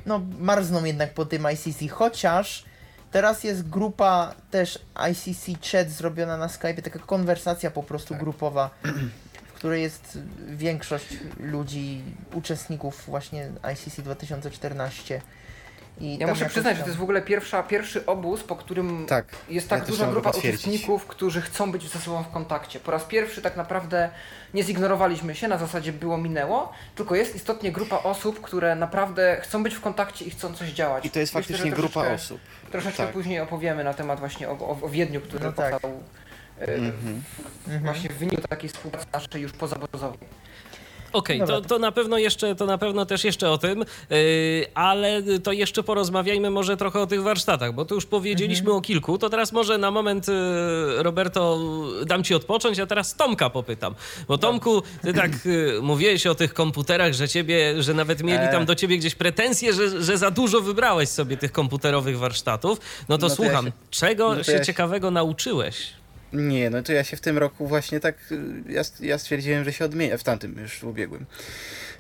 no, 0.07 0.21
marzną 0.39 0.85
jednak 0.85 1.15
po 1.15 1.27
tym 1.27 1.47
ICC, 1.53 1.89
chociaż 1.91 2.65
teraz 3.11 3.45
jest 3.45 3.69
grupa 3.69 4.35
też 4.51 4.79
ICC 5.11 5.71
chat 5.71 5.91
zrobiona 5.91 6.37
na 6.37 6.49
Skype, 6.49 6.83
taka 6.83 6.99
konwersacja 6.99 7.71
po 7.71 7.83
prostu 7.83 8.15
grupowa, 8.15 8.71
w 9.49 9.53
której 9.53 9.83
jest 9.83 10.19
większość 10.49 11.07
ludzi, 11.41 12.03
uczestników 12.35 13.05
właśnie 13.07 13.51
ICC 13.73 14.03
2014. 14.03 15.21
I 16.01 16.19
Ja 16.19 16.27
muszę 16.27 16.47
przyznać, 16.47 16.77
że 16.77 16.83
to 16.83 16.89
jest 16.89 16.99
w 16.99 17.03
ogóle 17.03 17.23
pierwsza, 17.23 17.63
pierwszy 17.63 18.07
obóz, 18.07 18.43
po 18.45 18.57
którym 18.57 19.07
Tak. 19.07 19.25
jest 19.49 19.69
tak 19.69 19.81
ja 19.81 19.87
duża 19.87 20.07
grupa 20.07 20.31
uczestników, 20.31 21.07
którzy 21.07 21.41
chcą 21.41 21.73
być 21.73 21.89
ze 21.89 21.99
sobą 21.99 22.23
w 22.23 22.31
kontakcie. 22.31 22.81
Po 22.81 22.91
raz 22.91 23.05
pierwszy 23.05 23.43
tak 23.43 23.57
naprawdę 23.57 24.11
nie 24.55 24.63
zignorowaliśmy 24.63 25.35
się, 25.35 25.49
na 25.49 25.59
zasadzie 25.59 25.93
było 25.93 26.19
minęło, 26.19 26.73
tylko 26.95 27.15
jest 27.15 27.35
istotnie 27.37 27.73
grupa 27.73 27.97
osób, 27.99 28.41
które 28.41 28.75
naprawdę 28.77 29.41
chcą 29.43 29.63
być 29.63 29.75
w 29.75 29.81
kontakcie 29.81 30.25
i 30.25 30.31
chcą 30.31 30.55
coś 30.55 30.69
działać. 30.69 31.05
I 31.07 31.11
to 31.11 31.19
jest 31.21 31.35
Myślę, 31.35 31.43
faktycznie 31.49 31.71
grupa 31.71 31.93
troszeczkę- 32.01 32.15
osób. 32.15 32.41
Troszeczkę 32.73 33.03
Tak. 33.05 33.13
później 33.13 33.41
opowiemy 33.41 33.85
na 33.85 33.95
temat 33.95 34.19
właśnie 34.21 34.49
o, 34.49 34.53
o, 34.53 34.79
o 34.83 34.89
Wiedniu, 34.89 35.21
który 35.21 35.45
No 35.45 35.53
tak. 35.53 35.71
powstał 35.73 35.91
Mhm. 36.61 36.93
Mhm. 37.67 37.83
właśnie 37.85 38.11
w 38.11 38.19
wyniku 38.19 38.43
takiej 38.49 38.71
współpracy 38.71 39.07
naszej 39.13 39.43
już 39.43 39.53
pozawodowej. 39.53 40.19
Okej, 41.13 41.39
Dobra, 41.39 41.55
to, 41.55 41.61
to- 41.63 41.69
to 41.69 41.79
na 41.79 41.93
pewno 41.93 42.19
jeszcze, 42.19 42.55
to 42.55 42.67
na 42.67 42.79
pewno 42.79 43.07
też 43.07 43.25
jeszcze 43.25 43.51
o 43.51 43.59
tym, 43.59 43.79
yy, 44.11 44.17
ale 44.75 45.23
to 45.43 45.53
jeszcze 45.53 45.83
porozmawiajmy 45.83 46.51
może 46.51 46.77
trochę 46.77 47.01
o 47.01 47.07
tych 47.07 47.23
warsztatach, 47.23 47.75
bo 47.75 47.85
tu 47.85 47.95
już 47.95 48.07
powiedzieliśmy 48.07 48.65
Mhm. 48.65 48.79
o 48.79 48.81
kilku, 48.81 49.19
to 49.19 49.31
teraz 49.31 49.53
może 49.53 49.79
na 49.79 49.91
moment, 49.91 50.29
yy, 50.29 51.03
Roberto, 51.03 51.59
dam 52.07 52.25
ci 52.25 52.35
odpocząć, 52.35 52.79
a 52.79 52.87
teraz 52.87 53.15
Tomka 53.15 53.51
popytam. 53.51 53.95
Bo 54.29 54.39
Tomku, 54.39 54.83
ty 55.03 55.13
tak 55.15 55.31
yy, 55.45 55.79
mówiłeś 55.83 56.27
o 56.27 56.35
tych 56.35 56.55
komputerach, 56.55 57.13
że 57.13 57.29
ciebie, 57.29 57.83
że 57.83 57.95
nawet 57.95 58.23
mieli 58.23 58.45
E. 58.45 58.49
tam 58.53 58.65
do 58.65 58.75
ciebie 58.75 58.99
gdzieś 58.99 59.15
pretensje, 59.15 59.73
że, 59.73 60.03
że 60.03 60.19
za 60.19 60.31
dużo 60.31 60.61
wybrałeś 60.61 61.09
sobie 61.09 61.37
tych 61.37 61.53
komputerowych 61.53 62.19
warsztatów. 62.19 62.79
No 63.09 63.19
to 63.19 63.29
No 63.29 63.37
to 63.37 63.43
ja 63.45 63.49
słucham, 63.51 63.67
się- 63.67 63.73
czego 63.91 64.29
no 64.31 64.37
to 64.37 64.45
się 64.45 64.53
ja 64.53 64.59
się- 64.59 64.65
ciekawego 64.65 65.11
nauczyłeś? 65.11 65.77
Nie, 66.33 66.71
no 66.71 66.83
to 66.83 66.93
ja 66.93 67.05
się 67.05 67.17
w 67.17 67.21
tym 67.21 67.39
roku 67.39 67.67
właśnie 67.67 68.01
tak, 68.01 68.15
y, 68.33 68.73
ja, 68.73 68.83
ja 69.01 69.19
stwierdziłem, 69.19 69.65
że 69.65 69.73
się 69.73 69.85
odmienię, 69.85 70.19
w 70.19 70.23
tamtym 70.23 70.59
już 70.59 70.79
w 70.79 70.85
ubiegłym, 70.85 71.27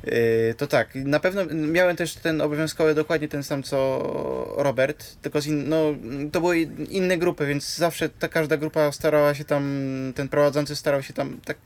Yy, 0.05 0.55
To 0.57 0.67
tak, 0.67 0.95
na 0.95 1.21
pewno 1.21 1.47
miałem 1.47 1.97
też 1.97 2.15
ten 2.15 2.41
obowiązkowy 2.41 2.95
dokładnie 2.95 3.29
ten 3.29 3.43
sam 3.43 3.63
co 3.63 4.55
Robert, 4.57 5.17
tylko 5.23 5.41
z 5.41 5.47
in, 5.47 5.69
no, 5.69 5.95
to 6.33 6.41
były 6.41 6.61
inne 6.89 7.19
grupy, 7.19 7.47
więc 7.47 7.77
zawsze 7.77 8.09
ta 8.09 8.29
każda 8.29 8.57
grupa 8.57 8.93
starała 8.93 9.35
się 9.35 9.45
tam, 9.45 10.13
ten 10.15 10.29
prowadzący 10.29 10.77
starał 10.77 11.03
się 11.03 11.13
tam 11.13 11.41
tak 11.45 11.57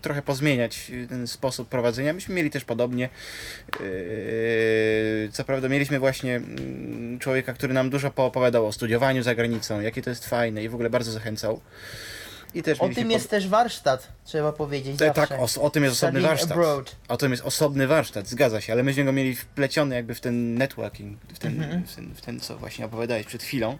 trochę 0.00 0.22
pozmieniać 0.22 0.92
ten 1.08 1.26
sposób 1.26 1.68
prowadzenia. 1.68 2.12
Myśmy 2.12 2.34
mieli 2.34 2.50
też 2.50 2.64
podobnie. 2.64 3.08
Yy, 3.80 5.28
Co 5.32 5.44
prawda 5.44 5.68
mieliśmy 5.68 5.98
właśnie 5.98 6.36
mm, 6.36 7.18
człowieka, 7.18 7.52
który 7.52 7.74
nam 7.74 7.90
dużo 7.90 8.10
poopowiadał 8.10 8.66
o 8.66 8.72
studiowaniu 8.72 9.22
za 9.22 9.34
granicą, 9.34 9.80
jakie 9.80 10.02
to 10.02 10.10
jest 10.10 10.26
fajne 10.26 10.64
i 10.64 10.68
w 10.68 10.74
ogóle 10.74 10.90
bardzo 10.90 11.12
zachęcał. 11.12 11.60
I 12.54 12.62
też 12.62 12.80
O 12.80 12.88
tym 12.88 13.10
jest 13.10 13.30
też 13.30 13.48
warsztat, 13.48 14.08
trzeba 14.24 14.52
powiedzieć 14.52 14.98
zawsze. 14.98 15.26
Tak, 15.26 15.30
o, 15.40 15.62
o 15.62 15.70
tym 15.70 15.84
jest 15.84 15.96
osobny 15.96 16.20
Studying 16.20 16.26
warsztat. 16.28 16.50
abroad. 16.50 16.96
O 17.08 17.16
tym 17.16 17.30
jest 17.30 17.44
osobny 17.44 17.86
warsztat, 17.86 18.28
zgadza 18.28 18.60
się, 18.60 18.72
ale 18.72 18.82
myśmy 18.82 19.04
go 19.04 19.12
mieli 19.12 19.34
wpleciony 19.36 19.94
jakby 19.94 20.14
w 20.14 20.20
ten 20.20 20.54
networking, 20.54 21.18
w 21.34 21.38
ten, 21.38 21.62
Mhm. 21.62 21.86
w 21.86 21.94
ten, 21.94 22.14
w 22.14 22.20
ten 22.20 22.40
co 22.40 22.56
właśnie 22.56 22.86
opowiadałeś 22.86 23.26
przed 23.26 23.42
chwilą. 23.42 23.78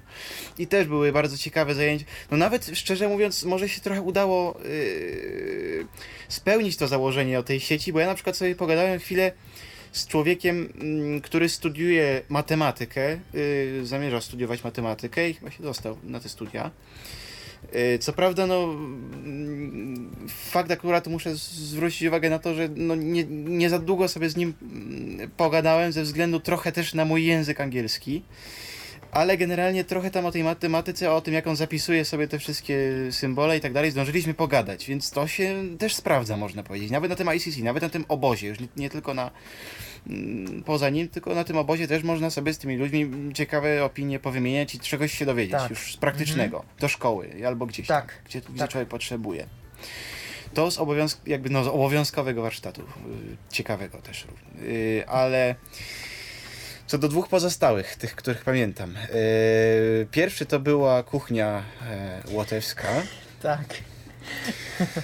I 0.58 0.66
też 0.66 0.86
były 0.86 1.12
bardzo 1.12 1.38
ciekawe 1.38 1.74
zajęcia. 1.74 2.04
No 2.30 2.36
nawet 2.36 2.70
szczerze 2.74 3.08
mówiąc, 3.08 3.44
może 3.44 3.68
się 3.68 3.80
trochę 3.80 4.02
udało 4.02 4.60
yy, 4.64 5.86
spełnić 6.28 6.76
to 6.76 6.88
założenie 6.88 7.38
o 7.38 7.42
tej 7.42 7.60
sieci, 7.60 7.92
bo 7.92 8.00
ja 8.00 8.06
na 8.06 8.14
przykład 8.14 8.36
sobie 8.36 8.54
pogadałem 8.56 8.98
chwilę 9.00 9.32
z 9.92 10.06
człowiekiem, 10.06 10.72
mm, 10.80 11.20
który 11.20 11.48
studiuje 11.48 12.22
matematykę, 12.28 13.18
yy, 13.34 13.86
zamierza 13.86 14.20
studiować 14.20 14.64
matematykę 14.64 15.30
i 15.30 15.34
chyba 15.34 15.50
się 15.50 15.62
dostał 15.62 15.98
na 16.04 16.20
te 16.20 16.28
studia. 16.28 16.70
Yy, 17.72 17.98
Co 17.98 18.12
prawda, 18.12 18.46
no, 18.46 18.74
fakt 20.28 20.70
akurat 20.70 21.06
muszę 21.06 21.36
zwrócić 21.36 22.08
uwagę 22.08 22.30
na 22.30 22.38
to, 22.38 22.54
że 22.54 22.68
no, 22.76 22.94
nie, 22.94 23.24
nie 23.28 23.70
za 23.70 23.78
długo 23.78 24.08
sobie 24.08 24.30
z 24.30 24.36
nim 24.36 24.54
mm, 24.62 25.30
pogadałem, 25.36 25.92
ze 25.92 26.02
względu 26.02 26.40
trochę 26.40 26.72
też 26.72 26.94
na 26.94 27.04
mój 27.04 27.24
język 27.24 27.60
angielski. 27.60 28.22
Ale 29.12 29.36
generalnie 29.36 29.84
trochę 29.84 30.10
tam 30.10 30.26
o 30.26 30.32
tej 30.32 30.44
matematyce, 30.44 31.12
o 31.12 31.20
tym 31.20 31.34
jak 31.34 31.46
on 31.46 31.56
zapisuje 31.56 32.04
sobie 32.04 32.28
te 32.28 32.38
wszystkie 32.38 32.78
symbole 33.10 33.56
i 33.56 33.60
tak 33.60 33.72
dalej, 33.72 33.90
zdążyliśmy 33.90 34.34
pogadać, 34.34 34.86
więc 34.86 35.10
to 35.10 35.26
się 35.26 35.62
też 35.78 35.94
sprawdza, 35.94 36.36
można 36.36 36.62
powiedzieć. 36.62 36.90
Nawet 36.90 37.10
na 37.10 37.16
tym 37.16 37.28
ICC, 37.36 37.62
nawet 37.62 37.82
na 37.82 37.88
tym 37.88 38.04
obozie, 38.08 38.48
już 38.48 38.60
nie, 38.60 38.68
nie 38.76 38.90
tylko 38.90 39.14
na 39.14 39.30
poza 40.64 40.90
nim, 40.90 41.08
tylko 41.08 41.34
na 41.34 41.44
tym 41.44 41.56
obozie 41.56 41.88
też 41.88 42.02
można 42.02 42.30
sobie 42.30 42.54
z 42.54 42.58
tymi 42.58 42.76
ludźmi 42.76 43.10
ciekawe 43.34 43.84
opinie 43.84 44.18
powymieniać 44.18 44.74
i 44.74 44.78
czegoś 44.78 45.12
się 45.18 45.26
dowiedzieć, 45.26 45.52
Tak. 45.52 45.70
już 45.70 45.94
z 45.94 45.96
praktycznego, 45.96 46.64
do 46.80 46.88
szkoły 46.88 47.30
albo 47.46 47.66
gdzieś 47.66 47.86
Tak, 47.86 48.06
tam, 48.14 48.22
gdzie, 48.24 48.40
gdzie 48.40 48.58
tak. 48.58 48.70
człowiek 48.70 48.88
potrzebuje. 48.88 49.46
To 50.54 50.70
z, 50.70 50.78
obowiązk, 50.78 51.20
jakby 51.26 51.50
no, 51.50 51.64
z 51.64 51.68
obowiązkowego 51.68 52.42
warsztatu, 52.42 52.82
y, 52.82 52.84
ciekawego 53.52 53.98
też, 53.98 54.26
y, 54.62 55.04
ale 55.06 55.54
co 56.86 56.98
do 56.98 57.08
dwóch 57.08 57.28
pozostałych, 57.28 57.96
tych, 57.96 58.16
których 58.16 58.44
pamiętam. 58.44 58.94
y, 59.14 60.06
pierwszy 60.10 60.46
to 60.46 60.60
była 60.60 61.02
kuchnia 61.02 61.62
e, 61.90 62.22
łotewska. 62.30 62.88
Tak. 63.42 63.64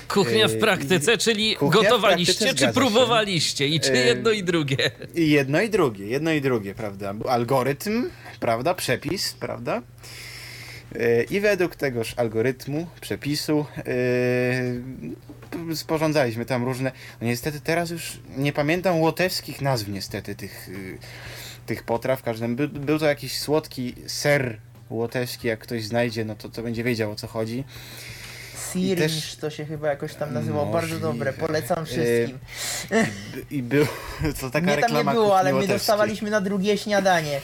Kuchnia 0.09 0.49
w 0.49 0.53
Yy, 0.53 0.59
praktyce, 0.59 1.19
czyli 1.19 1.57
kuchnia 1.57 1.83
gotowaliście, 1.83 2.45
praktyce, 2.45 2.67
czy 2.67 2.75
próbowaliście? 2.75 3.69
I 3.69 3.81
czy 3.81 3.93
Yy, 3.93 4.05
jedno 4.05 4.31
i 4.31 4.45
drugie? 4.45 4.91
Jedno 5.15 5.61
i 5.61 5.71
drugie, 5.71 6.07
jedno 6.07 6.33
i 6.33 6.41
drugie, 6.41 6.75
prawda? 6.75 7.15
Algorytm, 7.29 8.11
prawda? 8.41 8.75
Przepis, 8.75 9.33
prawda? 9.33 9.83
Yy, 10.95 11.27
I 11.31 11.41
według 11.41 11.77
tegoż 11.77 12.15
algorytmu, 12.17 12.87
przepisu, 13.01 13.67
yy, 15.69 15.77
sporządzaliśmy 15.77 16.45
tam 16.45 16.65
różne. 16.65 16.93
No 17.21 17.27
niestety 17.27 17.61
teraz 17.61 17.91
już 17.91 18.21
nie 18.37 18.53
pamiętam 18.53 19.01
łotewskich 19.01 19.61
nazw, 19.61 19.89
niestety, 19.89 20.35
tych, 20.35 20.69
yy, 20.69 20.99
tych 21.67 21.83
potraw. 21.83 22.23
Każdym 22.23 22.57
był, 22.57 22.69
był 22.69 22.99
to 22.99 23.07
jakiś 23.07 23.39
słodki 23.39 23.95
ser 24.07 24.59
łotewski, 24.91 25.49
jak 25.49 25.61
ktoś 25.61 25.85
znajdzie, 25.85 26.25
no 26.25 26.35
to, 26.35 26.49
to 26.49 26.63
będzie 26.63 26.85
wiedział 26.85 27.11
o 27.11 27.15
co 27.15 27.27
chodzi. 27.27 27.65
Sirish 28.73 28.97
też- 29.27 29.37
to 29.37 29.51
się 29.51 29.65
chyba 29.65 29.89
jakoś 29.89 30.15
tam 30.15 30.35
nazywało. 30.35 30.67
Bardzo 30.67 30.89
Możliwe. 30.95 31.13
dobre, 31.13 31.33
polecam 31.33 31.79
Yy, 31.79 31.87
wszystkim. 31.87 32.39
I 33.51 33.63
był 33.63 33.87
to 34.41 34.51
taka 34.51 34.67
Mnie 34.67 34.75
tam 34.75 34.83
reklama 34.83 35.13
nie 35.13 35.19
było, 35.19 35.39
ale 35.39 35.53
my 35.53 35.67
dostawaliśmy 35.67 36.31
na 36.31 36.41
drugie 36.41 36.79
śniadanie. 36.79 37.41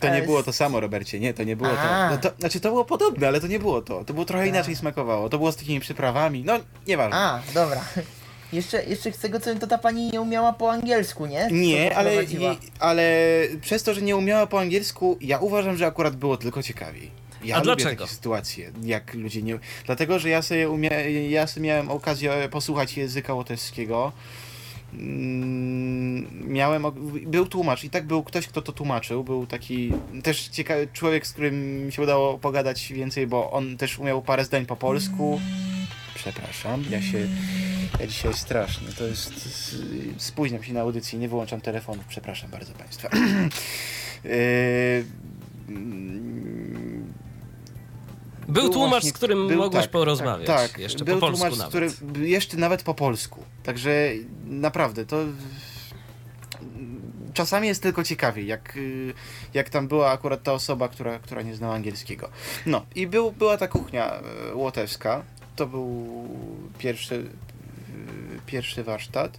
To 0.00 0.06
nie 0.06 0.12
Ale 0.12 0.22
było 0.22 0.42
to 0.42 0.52
samo, 0.52 0.80
Robercie, 0.80 1.20
nie, 1.20 1.34
to 1.34 1.44
nie 1.44 1.56
było 1.56 1.70
to. 1.70 2.10
No 2.10 2.18
to. 2.18 2.30
Znaczy, 2.38 2.60
to 2.60 2.68
było 2.68 2.84
podobne, 2.84 3.28
ale 3.28 3.40
to 3.40 3.46
nie 3.46 3.58
było 3.58 3.82
to. 3.82 4.04
To 4.04 4.14
było 4.14 4.26
trochę 4.26 4.48
inaczej 4.48 4.76
smakowało. 4.76 5.28
To 5.28 5.38
było 5.38 5.52
z 5.52 5.56
takimi 5.56 5.80
przyprawami. 5.80 6.42
No, 6.44 6.60
nieważne. 6.86 7.16
A, 7.16 7.40
dobra. 7.54 7.84
Jeszcze, 8.52 8.84
jeszcze 8.84 9.12
z 9.12 9.18
tego 9.18 9.40
co 9.40 9.50
wiem, 9.50 9.58
to 9.58 9.66
ta 9.66 9.78
pani 9.78 10.10
nie 10.10 10.20
umiała 10.20 10.52
po 10.52 10.72
angielsku, 10.72 11.26
nie? 11.26 11.48
Nie, 11.50 11.96
ale, 11.96 12.24
i, 12.24 12.58
ale 12.78 13.02
przez 13.60 13.82
to, 13.82 13.94
że 13.94 14.02
nie 14.02 14.16
umiała 14.16 14.46
po 14.46 14.60
angielsku, 14.60 15.18
ja 15.20 15.38
uważam, 15.38 15.76
że 15.76 15.86
akurat 15.86 16.16
było 16.16 16.36
tylko 16.36 16.62
ciekawiej. 16.62 17.10
Ja 17.44 17.56
A 17.56 17.58
lubię 17.58 17.66
dlaczego? 17.66 18.04
takie 18.04 18.14
sytuacje, 18.14 18.72
jak 18.82 19.14
ludzie 19.14 19.42
nie... 19.42 19.58
Dlatego, 19.86 20.18
że 20.18 20.28
ja 20.28 20.42
sobie, 20.42 20.70
umia... 20.70 21.00
ja 21.28 21.46
sobie 21.46 21.66
miałem 21.66 21.90
okazję 21.90 22.48
posłuchać 22.50 22.96
języka 22.96 23.34
łotewskiego. 23.34 24.12
Mm, 24.92 26.50
Miałem, 26.52 26.84
był 27.26 27.46
tłumacz 27.46 27.84
i 27.84 27.90
tak 27.90 28.06
był 28.06 28.22
ktoś, 28.22 28.46
kto 28.46 28.62
to 28.62 28.72
tłumaczył, 28.72 29.24
był 29.24 29.46
taki 29.46 29.92
też 30.22 30.48
ciekawy 30.48 30.88
człowiek, 30.92 31.26
z 31.26 31.32
którym 31.32 31.86
mi 31.86 31.92
się 31.92 32.02
udało 32.02 32.38
pogadać 32.38 32.92
więcej, 32.92 33.26
bo 33.26 33.50
on 33.50 33.76
też 33.76 33.98
umiał 33.98 34.22
parę 34.22 34.44
zdań 34.44 34.66
po 34.66 34.76
polsku. 34.76 35.40
Przepraszam, 36.14 36.84
ja 36.90 37.02
się, 37.02 37.28
ja 38.00 38.06
dzisiaj 38.06 38.34
strasznie, 38.34 38.88
to 38.98 39.04
jest, 39.04 39.32
spóźniam 40.18 40.62
się 40.62 40.72
na 40.72 40.80
audycję, 40.80 41.18
nie 41.18 41.28
wyłączam 41.28 41.60
telefonów, 41.60 42.04
przepraszam 42.08 42.50
bardzo 42.50 42.72
Państwa. 42.72 43.08
Yy, 44.24 45.04
mm, 48.50 48.62
Był 48.62 48.72
tłumacz, 48.72 48.90
właśnie- 48.90 49.10
z 49.10 49.12
którym 49.12 49.48
był- 49.48 49.58
mogłeś 49.58 49.82
tak, 49.82 49.90
porozmawiać. 49.90 50.46
Tak, 50.46 50.70
tak. 50.70 50.78
Jeszcze 50.80 51.04
był 51.04 51.14
po 51.14 51.20
polsku 51.20 51.38
tłumacz, 51.38 51.58
nawet. 51.58 51.94
który 51.94 52.28
jeszcze 52.28 52.56
nawet 52.56 52.82
po 52.82 52.94
polsku. 52.94 53.44
Także 53.62 54.08
naprawdę 54.46 55.06
to 55.06 55.16
czasami 57.34 57.68
jest 57.68 57.82
tylko 57.82 58.04
ciekawiej, 58.04 58.46
jak, 58.46 58.76
y, 58.76 59.14
jak 59.54 59.70
tam 59.70 59.88
była 59.88 60.10
akurat 60.10 60.42
ta 60.42 60.52
osoba, 60.52 60.88
która, 60.88 61.18
która 61.18 61.42
nie 61.42 61.54
znała 61.54 61.74
angielskiego. 61.74 62.28
No 62.66 62.86
i 62.94 63.06
był, 63.06 63.32
była 63.32 63.56
ta 63.56 63.68
kuchnia 63.68 64.12
e, 64.14 64.54
łotewska. 64.54 65.22
To 65.56 65.66
był 65.66 66.28
pierwszy, 66.78 67.14
y, 67.14 67.26
pierwszy 68.46 68.84
warsztat. 68.84 69.38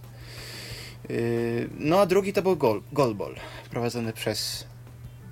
Y, 1.10 1.68
No 1.78 2.00
a 2.00 2.06
drugi 2.06 2.32
to 2.32 2.42
był 2.42 2.56
gol, 2.56 2.82
golbol, 2.92 3.34
prowadzony 3.70 4.12
przez 4.12 4.66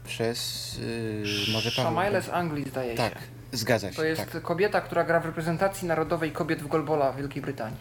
przez 0.05 0.79
y, 0.79 1.53
może 1.53 1.71
Paweł. 1.71 1.85
Szamajle 1.85 2.23
z 2.23 2.29
Anglii 2.29 2.65
zdaje 2.69 2.95
Tak, 2.95 3.13
się. 3.13 3.21
Zgadza 3.53 3.91
się. 3.91 3.97
To 3.97 4.05
jest 4.05 4.33
tak. 4.33 4.43
kobieta, 4.43 4.81
która 4.81 5.05
gra 5.05 5.21
w 5.21 5.27
reprezentacji 5.27 5.89
narodowej 5.89 6.33
kobiet 6.33 6.63
w 6.63 6.67
golbola 6.67 7.13
w 7.13 7.17
Wielkiej 7.17 7.43
Brytanii. 7.43 7.77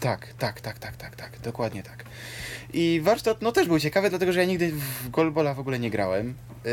Tak, 0.00 0.34
tak, 0.38 0.60
tak, 0.60 0.78
tak, 0.78 0.96
tak, 0.96 1.16
tak, 1.16 1.38
dokładnie 1.38 1.82
tak. 1.82 2.04
I 2.72 3.00
warsztat, 3.04 3.42
no 3.42 3.52
też 3.52 3.68
był 3.68 3.78
ciekawy, 3.78 4.10
dlatego 4.10 4.32
że 4.32 4.40
ja 4.40 4.46
nigdy 4.46 4.72
w 4.72 5.10
golbola 5.10 5.54
w 5.54 5.60
ogóle 5.60 5.78
nie 5.78 5.90
grałem. 5.90 6.34
Yy, 6.64 6.72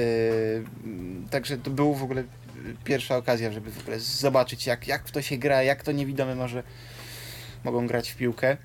także 1.29 1.57
to 1.57 1.69
był 1.71 1.93
w 1.93 2.03
ogóle 2.03 2.23
pierwsza 2.83 3.17
okazja, 3.17 3.51
żeby 3.51 3.71
w 3.71 3.79
ogóle 3.79 3.99
zobaczyć, 3.99 4.67
jak, 4.67 4.87
jak 4.87 5.07
w 5.07 5.11
to 5.11 5.21
się 5.21 5.37
gra, 5.37 5.63
jak 5.63 5.83
to 5.83 5.91
niewidome 5.91 6.35
może 6.35 6.63
mogą 7.63 7.87
grać 7.87 8.11
w 8.11 8.15
piłkę. 8.15 8.57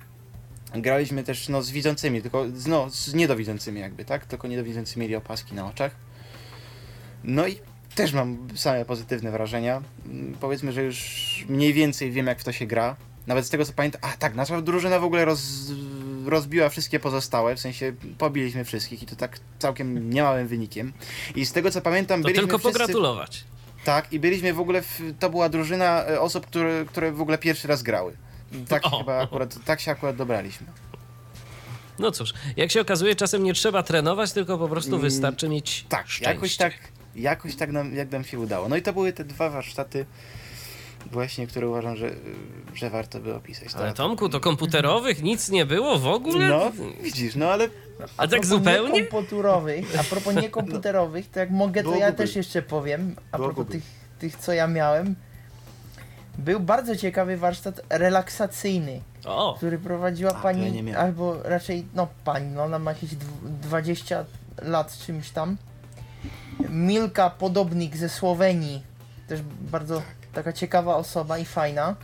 Graliśmy 0.75 1.23
też 1.23 1.49
no, 1.49 1.63
z 1.63 1.71
widzącymi, 1.71 2.23
tylko 2.23 2.47
z- 2.55 2.67
no, 2.67 2.91
z 2.91 3.15
niedowidzącymi 3.15 3.81
jakby, 3.81 4.05
tak? 4.05 4.27
Tylko 4.27 4.49
niedowidzący 4.49 4.99
mieli 4.99 5.17
opaski 5.17 5.55
na 5.55 5.67
oczach. 5.67 5.95
No 7.25 7.47
i 7.47 7.59
też 7.95 8.13
mam 8.13 8.49
same 8.55 8.85
pozytywne 8.85 9.31
wrażenia. 9.31 9.83
Mm, 10.07 10.35
Powiedzmy, 10.41 10.73
że 10.73 10.83
już 10.83 10.99
mniej 11.49 11.73
więcej 11.73 12.11
wiem, 12.11 12.27
jak 12.27 12.41
w 12.41 12.45
to 12.45 12.53
się 12.53 12.67
gra. 12.67 12.97
Nawet 13.27 13.47
z 13.47 13.51
tego 13.51 13.65
co 13.65 13.73
pamiętam, 13.73 14.01
a 14.05 14.17
tak, 14.17 14.35
nasza 14.35 14.63
drużyna 14.63 14.99
w 14.99 15.05
ogóle 15.05 15.25
roz, 15.25 15.43
rozbiła 16.27 16.69
wszystkie 16.69 17.01
pozostałe, 17.01 17.57
w 17.57 17.61
sensie 17.61 17.93
pobiliśmy 18.19 18.65
wszystkich 18.65 19.03
i 19.03 19.07
to 19.07 19.17
tak 19.17 19.41
całkiem 19.59 20.11
niemałym 20.11 20.49
wynikiem. 20.49 20.93
I 21.37 21.47
z 21.47 21.53
tego 21.53 21.71
co 21.71 21.81
pamiętam, 21.81 22.21
To 22.21 22.27
byliśmy 22.29 22.43
tylko 22.43 22.59
wszyscy... 22.59 22.73
pogratulować. 22.79 23.45
Tak, 23.85 24.13
i 24.13 24.21
byliśmy 24.21 24.53
w 24.55 24.61
ogóle, 24.61 24.83
w, 24.83 25.01
to 25.19 25.31
była 25.31 25.49
drużyna 25.49 26.05
e, 26.07 26.21
osób, 26.21 26.47
które, 26.47 26.85
które 26.89 27.13
w 27.13 27.21
ogóle 27.21 27.39
pierwszy 27.39 27.69
raz 27.69 27.83
grały. 27.83 28.17
Tak 28.69 28.83
O. 28.87 28.99
chyba 28.99 29.19
akurat, 29.23 29.65
tak 29.65 29.81
się 29.81 29.91
akurat 29.91 30.17
dobraliśmy. 30.17 30.67
No 31.99 32.11
cóż, 32.11 32.33
jak 32.57 32.71
się 32.71 32.81
okazuje, 32.81 33.15
czasem 33.17 33.43
nie 33.45 33.55
trzeba 33.55 33.83
trenować, 33.83 34.33
tylko 34.33 34.59
po 34.59 34.69
prostu 34.69 34.91
Mm, 34.91 35.01
wystarczy 35.03 35.49
mieć 35.49 35.85
Tak, 35.89 36.09
szczęście. 36.09 36.35
jakoś 36.35 36.57
tak, 36.57 36.75
jakoś 37.17 37.57
tak 37.57 37.73
nam, 37.73 37.95
jak 37.95 38.11
nam 38.13 38.25
się 38.25 38.39
udało. 38.39 38.69
No 38.69 38.77
i 38.77 38.83
to 38.83 38.93
były 38.93 39.13
te 39.13 39.25
dwa 39.25 39.51
warsztaty 39.51 40.07
właśnie, 41.13 41.47
które 41.47 41.69
uważam, 41.69 41.97
że, 41.97 42.11
że 42.75 42.91
warto 42.91 43.21
by 43.21 43.35
opisać. 43.35 43.69
Ale 43.75 43.89
To- 43.89 43.95
Tomku, 43.95 44.29
to 44.29 44.41
komputerowych 44.41 45.23
nic 45.23 45.49
nie 45.51 45.67
było 45.67 45.99
w 45.99 46.07
ogóle? 46.07 46.49
No, 46.49 46.73
widzisz, 47.03 47.35
no 47.37 47.47
ale 47.51 47.69
A 48.17 48.23
tak 48.23 48.31
propos 48.31 48.47
zupełnie? 48.49 48.93
Niekomputerowych, 49.03 50.01
a 50.01 50.05
propos 50.05 50.35
niekomputerowych, 50.43 51.31
to 51.31 51.41
jak 51.41 51.51
mogę, 51.51 51.83
to 51.83 51.89
Było 51.89 52.01
ja 52.01 52.07
Google. 52.11 52.19
też 52.23 52.37
jeszcze 52.37 52.63
powiem. 52.63 53.17
A 53.33 53.37
Było 53.37 53.49
propos 53.49 53.65
Google. 53.65 53.73
tych, 53.73 53.85
tych, 54.19 54.37
co 54.43 54.53
ja 54.53 54.67
miałem. 54.67 55.15
był 56.39 56.61
bardzo 56.61 56.97
ciekawy 56.97 57.37
warsztat 57.37 57.81
relaksacyjny, 57.91 59.01
O, 59.25 59.55
który 59.57 59.79
prowadziła 59.79 60.31
A, 60.31 60.43
pani, 60.43 60.85
ja 60.91 60.99
albo 60.99 61.43
raczej, 61.43 61.87
no 61.95 62.09
pani, 62.25 62.47
no 62.47 62.63
ona 62.63 62.79
ma 62.79 62.91
jakieś 62.93 63.11
dw- 63.11 63.61
20 63.63 64.25
lat 64.63 64.99
czymś 64.99 65.31
tam. 65.31 65.57
Milka 66.69 67.31
Podobnik 67.31 67.97
ze 67.97 68.09
Słowenii, 68.09 68.83
też 69.29 69.43
bardzo 69.61 70.03
taka 70.33 70.53
ciekawa 70.53 70.97
osoba 70.97 71.39
i 71.39 71.45
fajna. 71.45 71.97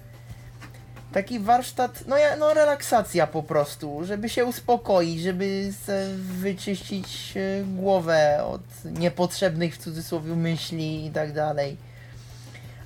Taki 1.12 1.40
warsztat, 1.40 2.04
no, 2.06 2.16
ja, 2.16 2.36
no 2.36 2.54
relaksacja 2.54 3.26
po 3.26 3.42
prostu, 3.42 4.04
żeby 4.04 4.28
się 4.28 4.44
uspokoić, 4.44 5.20
żeby 5.20 5.72
wyczyścić 6.16 7.34
e, 7.36 7.64
głowę 7.64 8.44
od 8.44 8.60
niepotrzebnych 8.84 9.74
w 9.74 9.78
cudzysłowie 9.78 10.36
myśli 10.36 11.06
i 11.06 11.10
tak 11.10 11.32
dalej. 11.32 11.76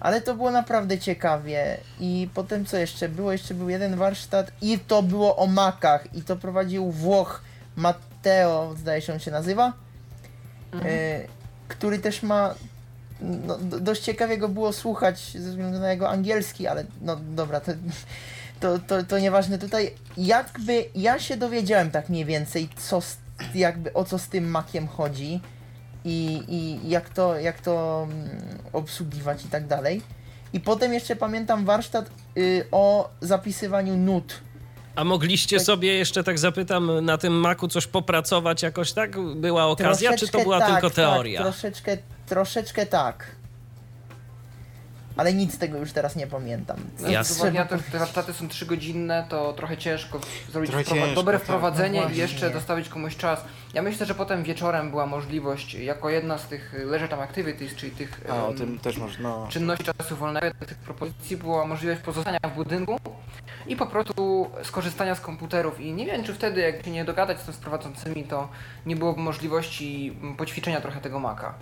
Ale 0.00 0.20
to 0.20 0.34
było 0.34 0.50
naprawdę 0.50 0.98
ciekawie. 0.98 1.76
I 2.00 2.28
potem 2.34 2.64
co 2.66 2.76
jeszcze 2.76 3.08
było? 3.08 3.32
Jeszcze 3.32 3.54
był 3.54 3.68
jeden 3.68 3.96
warsztat 3.96 4.52
i 4.60 4.78
to 4.78 5.02
było 5.02 5.36
o 5.36 5.46
makach 5.46 6.14
i 6.14 6.22
to 6.22 6.36
prowadził 6.36 6.90
Włoch 6.90 7.42
Matteo, 7.76 8.74
zdaje 8.78 9.02
się 9.02 9.12
on 9.12 9.18
się 9.18 9.30
nazywa, 9.30 9.72
e, 10.84 11.41
który 11.72 11.98
też 11.98 12.22
ma 12.22 12.54
no, 13.20 13.58
do- 13.58 13.80
dość 13.80 14.02
ciekawie 14.02 14.38
go 14.38 14.48
było 14.48 14.72
słuchać 14.72 15.32
ze 15.38 15.50
względu 15.50 15.78
na 15.78 15.90
jego 15.90 16.10
angielski, 16.10 16.66
ale 16.66 16.84
no 17.00 17.16
dobra, 17.16 17.60
to, 17.60 17.72
to, 18.60 18.78
to, 18.78 19.02
to 19.02 19.18
nieważne 19.18 19.58
tutaj. 19.58 19.94
Jakby 20.16 20.84
ja 20.94 21.18
się 21.18 21.36
dowiedziałem 21.36 21.90
tak 21.90 22.08
mniej 22.08 22.24
więcej, 22.24 22.68
co 22.76 23.00
z, 23.00 23.16
jakby 23.54 23.92
o 23.92 24.04
co 24.04 24.18
z 24.18 24.28
tym 24.28 24.50
makiem 24.50 24.88
chodzi 24.88 25.40
i, 26.04 26.42
i 26.48 26.88
jak 26.88 27.08
to, 27.08 27.38
jak 27.38 27.60
to 27.60 28.06
mm, 28.10 28.28
obsługiwać 28.72 29.44
i 29.44 29.48
tak 29.48 29.66
dalej. 29.66 30.02
I 30.52 30.60
potem 30.60 30.92
jeszcze 30.92 31.16
pamiętam 31.16 31.64
warsztat 31.64 32.10
y, 32.38 32.64
o 32.72 33.10
zapisywaniu 33.20 33.96
nut. 33.96 34.40
A 34.96 35.04
mogliście 35.04 35.56
Tak. 35.56 35.66
sobie 35.66 35.94
jeszcze, 35.94 36.24
tak 36.24 36.38
zapytam, 36.38 37.04
na 37.04 37.18
tym 37.18 37.32
maku 37.32 37.68
coś 37.68 37.86
popracować 37.86 38.62
jakoś 38.62 38.92
tak? 38.92 39.18
Była 39.36 39.66
okazja, 39.66 40.10
czy 40.10 40.16
to 40.16 40.18
Troszeczkę 40.18 40.42
była 40.42 40.58
tak, 40.58 40.70
tylko 40.70 40.90
tak, 40.90 40.96
teoria? 40.96 41.42
troszeczkę, 41.42 41.98
troszeczkę 42.26 42.86
tak. 42.86 43.26
Ale 45.16 45.32
nic 45.34 45.54
z 45.54 45.58
tego 45.58 45.78
już 45.78 45.92
teraz 45.92 46.16
nie 46.16 46.26
pamiętam. 46.26 46.76
Jasne. 47.08 47.50
Z 47.50 47.54
na 47.54 47.64
to, 47.64 47.76
że 47.76 47.82
te 47.82 47.98
warsztaty 47.98 48.32
są 48.32 48.48
trzygodzinne, 48.48 49.26
to 49.28 49.52
trochę 49.52 49.76
ciężko 49.76 50.20
zrobić 50.52 50.70
Trochę 50.70 50.84
wprowa- 50.84 51.00
ciężko, 51.00 51.14
dobre 51.14 51.38
tak. 51.38 51.44
wprowadzenie 51.44 52.00
No 52.00 52.08
i 52.10 52.16
jeszcze 52.16 52.50
dostawić 52.50 52.88
komuś 52.88 53.16
czas. 53.16 53.44
Ja 53.74 53.82
myślę, 53.82 54.06
że 54.06 54.14
potem 54.14 54.42
wieczorem 54.42 54.90
była 54.90 55.06
możliwość, 55.06 55.74
jako 55.74 56.10
jedna 56.10 56.38
z 56.38 56.46
tych 56.46 56.72
leisure 56.72 57.08
time 57.08 57.22
activities, 57.22 57.74
czyli 57.74 57.92
tych 57.92 58.20
A, 58.30 58.34
o 58.44 58.48
em, 58.50 58.56
tym 58.56 58.78
też 58.78 58.96
można, 58.96 59.28
no. 59.28 59.48
czynności 59.50 59.84
czasu 59.98 60.16
wolnego, 60.16 60.66
tych 60.66 60.78
propozycji 60.78 61.36
była 61.36 61.66
możliwość 61.66 62.00
pozostania 62.00 62.38
w 62.44 62.54
budynku 62.54 63.00
i 63.66 63.76
po 63.76 63.86
prostu 63.86 64.50
skorzystania 64.62 65.14
z 65.14 65.20
komputerów. 65.20 65.80
I 65.80 65.92
nie 65.92 66.06
wiem, 66.06 66.24
czy 66.24 66.34
wtedy, 66.34 66.60
jak 66.60 66.84
się 66.84 66.90
nie 66.90 67.04
dogadać 67.04 67.40
z 67.40 67.44
tym 67.44 67.54
prowadzącymi, 67.54 68.24
to 68.24 68.48
nie 68.86 68.96
byłoby 68.96 69.20
możliwości 69.20 70.16
poćwiczenia 70.38 70.80
trochę 70.80 71.00
tego 71.00 71.20
maka. 71.20 71.54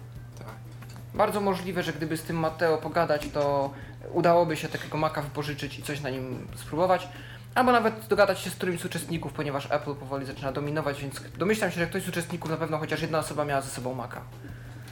Bardzo 1.15 1.41
możliwe, 1.41 1.83
że 1.83 1.93
gdyby 1.93 2.17
z 2.17 2.23
tym 2.23 2.37
Mateo 2.37 2.79
pogadać, 2.79 3.29
to 3.29 3.71
udałoby 4.13 4.57
się 4.57 4.69
takiego 4.69 4.99
maka 4.99 5.23
wypożyczyć 5.23 5.79
i 5.79 5.83
coś 5.83 6.01
na 6.01 6.11
nim 6.11 6.47
spróbować. 6.57 7.09
Albo 7.55 7.73
nawet 7.73 8.07
dogadać 8.09 8.41
się 8.41 8.51
z 8.51 8.55
którymś 8.55 8.81
z 8.81 8.85
uczestników, 8.85 9.33
ponieważ 9.33 9.67
Apple 9.71 9.95
powoli 9.95 10.27
zaczyna 10.27 10.53
dominować, 10.53 11.03
więc 11.03 11.23
domyślam 11.39 11.71
się, 11.71 11.81
że 11.81 11.87
ktoś 11.87 12.03
z 12.03 12.09
uczestników 12.09 12.51
na 12.51 12.57
pewno 12.57 12.79
chociaż 12.79 13.03
jedna 13.03 13.19
osoba 13.19 13.45
miała 13.45 13.61
ze 13.61 13.71
sobą 13.71 13.95
maka. 13.95 14.21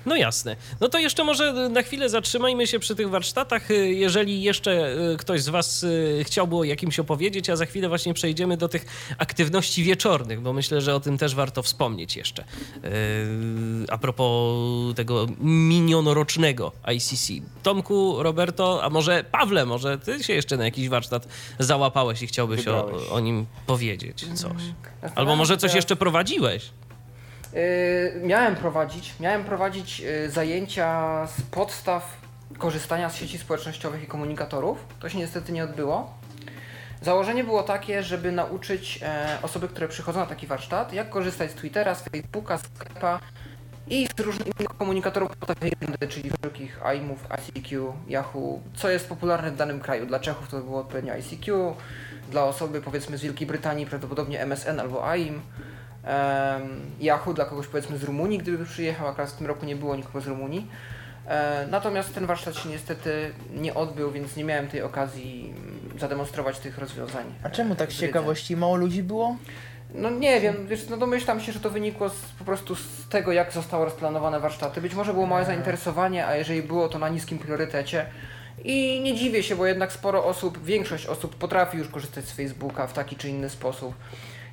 No 0.08 0.16
jasne. 0.16 0.56
No 0.80 0.88
to 0.88 0.98
jeszcze 0.98 1.24
może 1.24 1.52
na 1.52 1.82
chwilę 1.82 2.08
zatrzymajmy 2.08 2.66
się 2.66 2.78
przy 2.78 2.94
tych 2.94 3.10
warsztatach. 3.10 3.70
Y, 3.70 3.92
Jeżeli 3.92 4.42
jeszcze 4.42 4.96
y, 5.12 5.16
ktoś 5.16 5.42
z 5.42 5.48
Was 5.48 5.82
y, 5.82 6.24
chciałby 6.24 6.56
o 6.56 6.64
jakimś 6.64 6.98
opowiedzieć, 6.98 7.50
a 7.50 7.56
za 7.56 7.66
chwilę 7.66 7.88
właśnie 7.88 8.14
przejdziemy 8.14 8.56
do 8.56 8.68
tych 8.68 8.86
aktywności 9.18 9.82
wieczornych, 9.82 10.40
bo 10.40 10.52
myślę, 10.52 10.80
że 10.80 10.94
o 10.94 11.00
tym 11.00 11.18
też 11.18 11.34
warto 11.34 11.62
wspomnieć 11.62 12.16
jeszcze. 12.16 12.44
A 13.88 13.98
propos 13.98 14.56
tego 14.96 15.26
minionorocznego 15.40 16.72
ICC. 16.94 17.32
Tomku, 17.62 18.22
Roberto, 18.22 18.84
a 18.84 18.90
może 18.90 19.24
Pawle, 19.24 19.66
może 19.66 19.98
Ty 19.98 20.24
się 20.24 20.32
jeszcze 20.32 20.56
na 20.56 20.64
jakiś 20.64 20.88
warsztat 20.88 21.28
załapałeś 21.58 22.22
i 22.22 22.26
chciałbyś 22.26 22.68
o, 22.68 22.90
o 23.10 23.20
nim 23.20 23.46
powiedzieć 23.66 24.26
coś. 24.34 24.52
Albo 24.52 24.62
Zastanawiam 25.02 25.38
może 25.38 25.56
coś 25.56 25.74
jeszcze 25.74 25.96
prowadziłeś. 25.96 26.70
Yy, 27.52 28.20
miałem 28.26 28.56
prowadzić, 28.56 29.14
miałem 29.20 29.44
prowadzić 29.44 30.00
yy, 30.00 30.30
zajęcia 30.30 31.26
z 31.26 31.42
podstaw 31.42 32.16
korzystania 32.58 33.10
z 33.10 33.16
sieci 33.16 33.38
społecznościowych 33.38 34.02
i 34.02 34.06
komunikatorów. 34.06 34.86
To 35.00 35.08
się 35.08 35.18
niestety 35.18 35.52
nie 35.52 35.64
odbyło. 35.64 36.18
Założenie 37.02 37.44
było 37.44 37.62
takie, 37.62 38.02
żeby 38.02 38.32
nauczyć 38.32 39.00
e, 39.02 39.38
osoby, 39.42 39.68
które 39.68 39.88
przychodzą 39.88 40.20
na 40.20 40.26
taki 40.26 40.46
warsztat, 40.46 40.92
jak 40.92 41.10
korzystać 41.10 41.50
z 41.50 41.54
Twittera, 41.54 41.94
z 41.94 42.02
Facebooka, 42.02 42.58
z 42.58 42.62
Skype'a 42.62 43.18
i 43.88 44.08
z 44.16 44.20
różnych 44.20 44.46
innych 44.46 44.76
komunikatorów 44.78 45.36
potajemnych, 45.36 45.98
czyli 46.08 46.30
wszelkich 46.30 46.80
IMów, 46.96 47.26
ICQ, 47.30 47.92
Yahoo, 48.08 48.60
co 48.74 48.90
jest 48.90 49.08
popularne 49.08 49.50
w 49.50 49.56
danym 49.56 49.80
kraju. 49.80 50.06
Dla 50.06 50.20
Czechów 50.20 50.48
to 50.48 50.60
było 50.60 50.80
odpowiednio 50.80 51.14
ICQ, 51.14 51.74
dla 52.30 52.44
osoby 52.44 52.80
powiedzmy 52.82 53.18
z 53.18 53.22
Wielkiej 53.22 53.46
Brytanii 53.46 53.86
prawdopodobnie 53.86 54.40
MSN 54.40 54.80
albo 54.80 55.10
AIM. 55.10 55.40
Yahoo 57.00 57.34
dla 57.34 57.44
kogoś 57.44 57.66
powiedzmy 57.66 57.98
z 57.98 58.04
Rumunii, 58.04 58.38
gdyby 58.38 58.64
przyjechał, 58.64 59.08
akurat 59.08 59.30
w 59.30 59.36
tym 59.36 59.46
roku 59.46 59.66
nie 59.66 59.76
było 59.76 59.96
nikogo 59.96 60.20
z 60.20 60.26
Rumunii. 60.26 60.66
E, 61.26 61.66
Natomiast 61.70 62.14
ten 62.14 62.26
warsztat 62.26 62.56
się 62.56 62.68
niestety 62.68 63.30
nie 63.54 63.74
odbył, 63.74 64.10
więc 64.10 64.36
nie 64.36 64.44
miałem 64.44 64.68
tej 64.68 64.82
okazji 64.82 65.54
zademonstrować 65.98 66.58
tych 66.58 66.78
rozwiązań. 66.78 67.24
A 67.42 67.50
czemu 67.50 67.74
tak 67.74 67.88
z 67.88 67.92
Wiedzy. 67.92 68.06
ciekawości 68.06 68.56
mało 68.56 68.76
ludzi 68.76 69.02
było? 69.02 69.36
No 69.94 70.10
nie 70.10 70.40
wiem, 70.40 70.66
wiesz, 70.66 70.88
no 70.88 70.96
domyślam 70.96 71.40
się, 71.40 71.52
że 71.52 71.60
to 71.60 71.70
wynikło 71.70 72.08
z, 72.08 72.14
po 72.38 72.44
prostu 72.44 72.74
z 72.74 73.08
tego, 73.08 73.32
jak 73.32 73.52
zostały 73.52 73.84
rozplanowane 73.84 74.40
warsztaty. 74.40 74.80
Być 74.80 74.94
może 74.94 75.12
było 75.14 75.26
małe 75.26 75.44
zainteresowanie, 75.44 76.26
a 76.26 76.36
jeżeli 76.36 76.62
było, 76.62 76.88
to 76.88 76.98
na 76.98 77.08
niskim 77.08 77.38
priorytecie. 77.38 78.06
I 78.64 79.00
nie 79.00 79.14
dziwię 79.14 79.42
się, 79.42 79.56
bo 79.56 79.66
jednak 79.66 79.92
sporo 79.92 80.24
osób, 80.24 80.64
większość 80.64 81.06
osób 81.06 81.34
potrafi 81.34 81.78
już 81.78 81.88
korzystać 81.88 82.24
z 82.24 82.32
Facebooka 82.32 82.86
w 82.86 82.92
taki 82.92 83.16
czy 83.16 83.28
inny 83.28 83.50
sposób. 83.50 83.94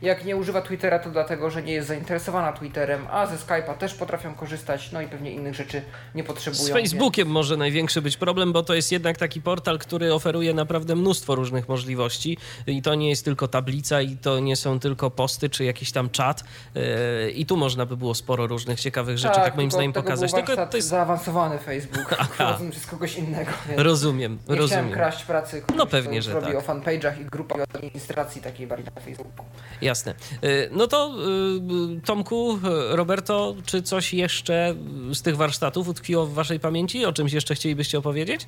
Jak 0.01 0.25
nie 0.25 0.35
używa 0.35 0.61
Twittera, 0.61 0.99
to 0.99 1.09
dlatego, 1.09 1.49
że 1.49 1.63
nie 1.63 1.73
jest 1.73 1.87
zainteresowana 1.87 2.53
Twitterem, 2.53 3.07
a 3.11 3.25
ze 3.25 3.35
Skype'a 3.35 3.73
też 3.77 3.93
potrafią 3.93 4.35
korzystać, 4.35 4.91
no 4.91 5.01
i 5.01 5.07
pewnie 5.07 5.31
innych 5.31 5.55
rzeczy 5.55 5.81
nie 6.15 6.23
potrzebują. 6.23 6.63
Z 6.63 6.69
Facebookiem 6.69 7.27
może 7.27 7.57
największy 7.57 8.01
być 8.01 8.17
problem, 8.17 8.53
bo 8.53 8.63
to 8.63 8.73
jest 8.73 8.91
jednak 8.91 9.17
taki 9.17 9.41
portal, 9.41 9.79
który 9.79 10.13
oferuje 10.13 10.53
naprawdę 10.53 10.95
mnóstwo 10.95 11.35
różnych 11.35 11.69
możliwości 11.69 12.37
i 12.67 12.81
to 12.81 12.95
nie 12.95 13.09
jest 13.09 13.25
tylko 13.25 13.47
tablica 13.47 14.01
i 14.01 14.17
to 14.17 14.39
nie 14.39 14.55
są 14.55 14.79
tylko 14.79 15.11
posty 15.11 15.49
czy 15.49 15.65
jakiś 15.65 15.91
tam 15.91 16.09
czat 16.09 16.43
Yy, 16.75 17.31
i 17.31 17.45
tu 17.45 17.57
można 17.57 17.85
by 17.85 17.97
było 17.97 18.15
sporo 18.15 18.47
różnych 18.47 18.79
ciekawych 18.79 19.17
rzeczy, 19.17 19.35
tak, 19.35 19.55
moim 19.55 19.69
tylko 19.69 19.77
zdaniem 19.77 19.93
pokazać. 19.93 20.33
Tylko 20.33 20.67
to 20.67 20.77
jest... 20.77 20.89
zaawansowany 20.89 21.57
Facebook, 21.57 22.15
prowadzony 22.37 22.71
przez 22.71 22.85
kogoś 22.85 23.15
innego, 23.15 23.51
więc 23.69 23.81
Rozumiem, 23.81 24.31
nie 24.31 24.37
chciałem 24.37 24.59
rozumiem. 24.59 24.91
kraść 24.91 25.23
pracy, 25.23 25.63
No 25.75 25.85
pewnie, 25.85 26.21
że 26.21 26.33
robi 26.33 26.47
tak. 26.47 26.55
o 26.55 26.61
fanpage'ach 26.61 27.21
i 27.21 27.25
grupach 27.25 27.57
administracji 27.73 28.41
takiej 28.41 28.67
bardziej 28.67 28.91
na 28.95 29.01
Facebooku. 29.01 29.45
Jasne. 29.85 30.13
Yy, 30.41 30.69
No 30.71 30.87
to 30.87 31.15
yy, 31.89 32.01
Tomku, 32.01 32.59
Roberto, 32.89 33.55
czy 33.65 33.81
coś 33.81 34.13
jeszcze 34.13 34.75
z 35.13 35.21
tych 35.21 35.37
warsztatów 35.37 35.87
utkwiło 35.87 36.25
w 36.25 36.33
waszej 36.33 36.59
pamięci? 36.59 37.05
O 37.05 37.13
czymś 37.13 37.33
jeszcze 37.33 37.55
chcielibyście 37.55 37.97
opowiedzieć? 37.97 38.47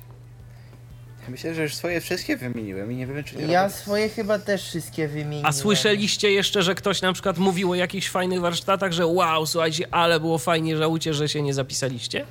Ja 1.24 1.30
myślę, 1.30 1.54
że 1.54 1.62
już 1.62 1.74
swoje 1.74 2.00
wszystkie 2.00 2.36
wymieniłem 2.36 2.92
i 2.92 2.96
nie 2.96 3.06
wiem, 3.06 3.24
czy 3.24 3.36
nie 3.36 3.44
Ja 3.44 3.62
robię- 3.62 3.74
swoje 3.74 4.08
chyba 4.08 4.38
też 4.38 4.64
wszystkie 4.64 5.08
wymieniłem. 5.08 5.46
A 5.46 5.52
słyszeliście 5.52 6.30
jeszcze, 6.30 6.62
że 6.62 6.74
ktoś 6.74 7.02
na 7.02 7.12
przykład 7.12 7.38
mówił 7.38 7.70
o 7.70 7.74
jakichś 7.74 8.08
fajnych 8.08 8.40
warsztatach, 8.40 8.92
że 8.92 9.06
wow, 9.06 9.46
słuchajcie, 9.46 9.84
ale 9.90 10.20
było 10.20 10.38
fajnie, 10.38 10.76
żałujcie, 10.76 11.14
że 11.14 11.28
się 11.28 11.42
nie 11.42 11.54
zapisaliście? 11.54 12.24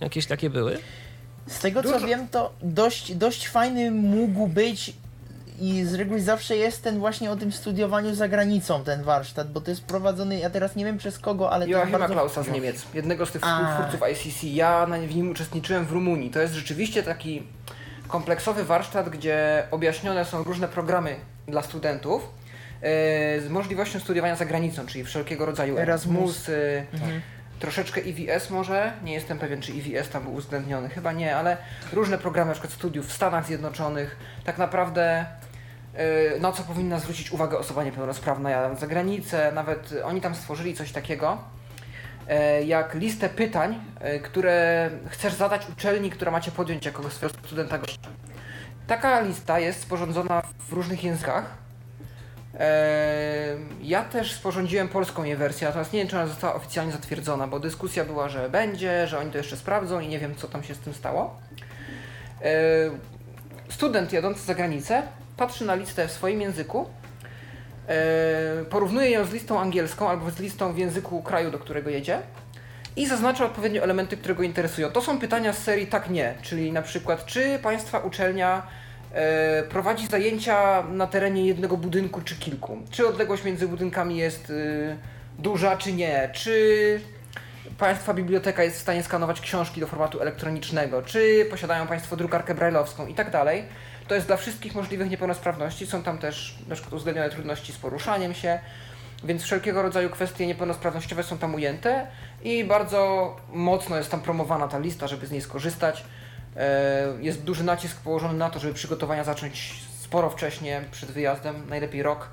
Jakieś 0.00 0.26
takie 0.26 0.50
były? 0.50 0.78
Z 1.46 1.58
tego 1.58 1.82
co 1.82 1.92
Dużo- 1.92 2.06
wiem, 2.06 2.28
to 2.28 2.52
dość, 2.62 3.14
dość 3.14 3.48
fajny 3.48 3.90
mógł 3.90 4.46
być 4.48 4.92
i 5.62 5.84
z 5.84 5.94
reguły 5.94 6.20
zawsze 6.20 6.56
jest 6.56 6.82
ten 6.84 6.98
właśnie 6.98 7.30
o 7.30 7.36
tym 7.36 7.52
studiowaniu 7.52 8.14
za 8.14 8.28
granicą 8.28 8.84
ten 8.84 9.02
warsztat, 9.02 9.52
bo 9.52 9.60
to 9.60 9.70
jest 9.70 9.84
prowadzony, 9.84 10.38
ja 10.38 10.50
teraz 10.50 10.76
nie 10.76 10.84
wiem 10.84 10.98
przez 10.98 11.18
kogo, 11.18 11.50
ale 11.52 11.68
Joachima 11.68 11.98
bardzo... 11.98 12.14
Klausa 12.14 12.42
z 12.42 12.48
Niemiec, 12.48 12.86
jednego 12.94 13.26
z 13.26 13.32
tych 13.32 13.42
współtwórców 13.42 14.08
ICC. 14.12 14.44
Ja 14.44 14.86
na, 14.86 14.98
w 14.98 15.14
nim 15.14 15.30
uczestniczyłem 15.30 15.86
w 15.86 15.92
Rumunii. 15.92 16.30
To 16.30 16.40
jest 16.40 16.54
rzeczywiście 16.54 17.02
taki 17.02 17.42
kompleksowy 18.08 18.64
warsztat, 18.64 19.08
gdzie 19.08 19.66
objaśnione 19.70 20.24
są 20.24 20.44
różne 20.44 20.68
programy 20.68 21.16
dla 21.46 21.62
studentów 21.62 22.22
e, 22.22 23.40
z 23.40 23.48
możliwością 23.48 24.00
studiowania 24.00 24.36
za 24.36 24.44
granicą, 24.44 24.86
czyli 24.86 25.04
wszelkiego 25.04 25.46
rodzaju 25.46 25.78
Erasmus. 25.78 26.48
Erasmusy, 26.48 26.86
Mhm. 26.92 27.20
troszeczkę 27.60 28.00
EVS 28.00 28.50
może, 28.50 28.92
nie 29.04 29.12
jestem 29.12 29.38
pewien 29.38 29.60
czy 29.60 29.72
EVS 29.72 30.08
tam 30.08 30.22
był 30.22 30.34
uwzględniony, 30.34 30.88
chyba 30.88 31.12
nie, 31.12 31.36
ale 31.36 31.56
różne 31.92 32.18
programy 32.18 32.48
na 32.48 32.52
przykład 32.52 32.72
studiów 32.72 33.06
w 33.06 33.12
Stanach 33.12 33.46
Zjednoczonych, 33.46 34.16
tak 34.44 34.58
naprawdę 34.58 35.26
na 36.40 36.52
co 36.52 36.62
powinna 36.62 36.98
zwrócić 36.98 37.32
uwagę 37.32 37.58
osoba 37.58 37.84
niepełnosprawna 37.84 38.50
jadąc 38.50 38.80
za 38.80 38.86
granicę, 38.86 39.52
nawet 39.52 39.92
y, 39.92 40.04
oni 40.04 40.20
tam 40.20 40.34
stworzyli 40.34 40.74
coś 40.74 40.92
takiego, 40.92 41.38
e, 42.28 42.64
jak 42.64 42.94
listę 42.94 43.28
pytań, 43.28 43.80
e, 44.00 44.18
które 44.18 44.90
chcesz 45.08 45.34
zadać 45.34 45.68
uczelni, 45.68 46.10
która 46.10 46.30
macie 46.30 46.50
podjąć 46.50 46.86
jako 46.86 47.10
swojego 47.10 47.38
studenta 47.46 47.78
gościa. 47.78 48.08
Taka 48.86 49.20
lista 49.20 49.58
jest 49.58 49.80
sporządzona 49.80 50.42
w 50.58 50.72
różnych 50.72 51.04
językach. 51.04 51.62
Ja 53.82 54.04
też 54.04 54.32
sporządziłem 54.32 54.88
polską 54.88 55.24
jej 55.24 55.36
wersję, 55.36 55.66
natomiast 55.66 55.92
nie 55.92 55.98
wiem, 55.98 56.08
czy 56.08 56.16
ona 56.16 56.26
została 56.26 56.54
oficjalnie 56.54 56.92
zatwierdzona, 56.92 57.46
bo 57.46 57.60
dyskusja 57.60 58.04
była, 58.04 58.28
że 58.28 58.48
będzie, 58.48 59.06
że 59.06 59.18
oni 59.18 59.30
to 59.30 59.38
jeszcze 59.38 59.56
sprawdzą 59.56 60.00
i 60.00 60.08
nie 60.08 60.18
wiem, 60.18 60.34
co 60.34 60.48
tam 60.48 60.62
się 60.62 60.74
z 60.74 60.78
tym 60.78 60.94
stało. 60.94 61.40
Student 63.68 64.12
jadący 64.12 64.40
za 64.44 64.54
granicę 64.54 65.02
patrzy 65.36 65.64
na 65.64 65.74
listę 65.74 66.08
w 66.08 66.12
swoim 66.12 66.40
języku, 66.40 66.86
eee, 67.88 68.64
porównuje 68.64 69.10
ją 69.10 69.24
z 69.24 69.32
listą 69.32 69.60
angielską 69.60 70.08
albo 70.08 70.30
z 70.30 70.38
listą 70.38 70.72
w 70.72 70.78
języku 70.78 71.22
kraju, 71.22 71.50
do 71.50 71.58
którego 71.58 71.90
jedzie 71.90 72.18
i 72.96 73.06
zaznacza 73.06 73.44
odpowiednio 73.44 73.82
elementy, 73.82 74.16
które 74.16 74.34
go 74.34 74.42
interesują. 74.42 74.90
To 74.90 75.00
są 75.00 75.18
pytania 75.18 75.52
z 75.52 75.58
serii 75.58 75.86
tak 75.86 76.10
nie, 76.10 76.34
czyli 76.42 76.72
na 76.72 76.82
przykład 76.82 77.26
czy 77.26 77.58
Państwa 77.62 77.98
uczelnia 77.98 78.62
e, 79.12 79.62
prowadzi 79.62 80.06
zajęcia 80.06 80.82
na 80.82 81.06
terenie 81.06 81.46
jednego 81.46 81.76
budynku 81.76 82.20
czy 82.20 82.36
kilku? 82.36 82.78
Czy 82.90 83.08
odległość 83.08 83.44
między 83.44 83.68
budynkami 83.68 84.16
jest 84.16 84.50
y, 84.50 84.96
duża 85.38 85.76
czy 85.76 85.92
nie? 85.92 86.30
Czy 86.32 87.00
Państwa 87.78 88.14
biblioteka 88.14 88.62
jest 88.62 88.76
w 88.76 88.80
stanie 88.80 89.02
skanować 89.02 89.40
książki 89.40 89.80
do 89.80 89.86
formatu 89.86 90.20
elektronicznego? 90.20 91.02
Czy 91.02 91.46
posiadają 91.50 91.86
Państwo 91.86 92.16
drukarkę 92.16 92.54
brajlowską 92.54 93.06
i 93.06 93.14
tak 93.14 93.30
dalej? 93.30 93.64
To 94.08 94.14
jest 94.14 94.26
dla 94.26 94.36
wszystkich 94.36 94.74
możliwych 94.74 95.10
niepełnosprawności. 95.10 95.86
Są 95.86 96.02
tam 96.02 96.18
też 96.18 96.58
na 96.68 96.74
przykład 96.74 96.94
uwzględnione 96.94 97.30
trudności 97.30 97.72
z 97.72 97.76
poruszaniem 97.76 98.34
się, 98.34 98.58
więc 99.24 99.42
wszelkiego 99.42 99.82
rodzaju 99.82 100.10
kwestie 100.10 100.46
niepełnosprawnościowe 100.46 101.22
są 101.22 101.38
tam 101.38 101.54
ujęte 101.54 102.06
i 102.42 102.64
bardzo 102.64 103.36
mocno 103.52 103.96
jest 103.96 104.10
tam 104.10 104.20
promowana 104.20 104.68
ta 104.68 104.78
lista, 104.78 105.08
żeby 105.08 105.26
z 105.26 105.30
niej 105.30 105.40
skorzystać. 105.40 106.04
E, 106.56 107.08
Jest 107.20 107.42
duży 107.42 107.64
nacisk 107.64 108.00
położony 108.00 108.38
na 108.38 108.50
to, 108.50 108.58
żeby 108.58 108.74
przygotowania 108.74 109.24
zacząć 109.24 109.82
sporo 110.00 110.30
wcześniej, 110.30 110.80
przed 110.90 111.10
wyjazdem, 111.10 111.68
najlepiej 111.68 112.02
rok. 112.02 112.28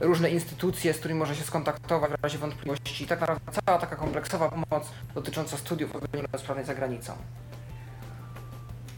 Różne 0.00 0.30
instytucje, 0.30 0.94
z 0.94 0.98
którymi 0.98 1.20
może 1.20 1.36
się 1.36 1.44
skontaktować 1.44 2.10
w 2.10 2.24
razie 2.24 2.38
wątpliwości. 2.38 3.06
Tak 3.06 3.20
naprawdę 3.20 3.52
cała 3.66 3.78
taka 3.78 3.96
kompleksowa 3.96 4.48
pomoc 4.48 4.88
dotycząca 5.14 5.56
studiów 5.56 5.96
osoby 5.96 6.18
niepełnosprawnej 6.18 6.66
za 6.66 6.74
granicą. 6.74 7.12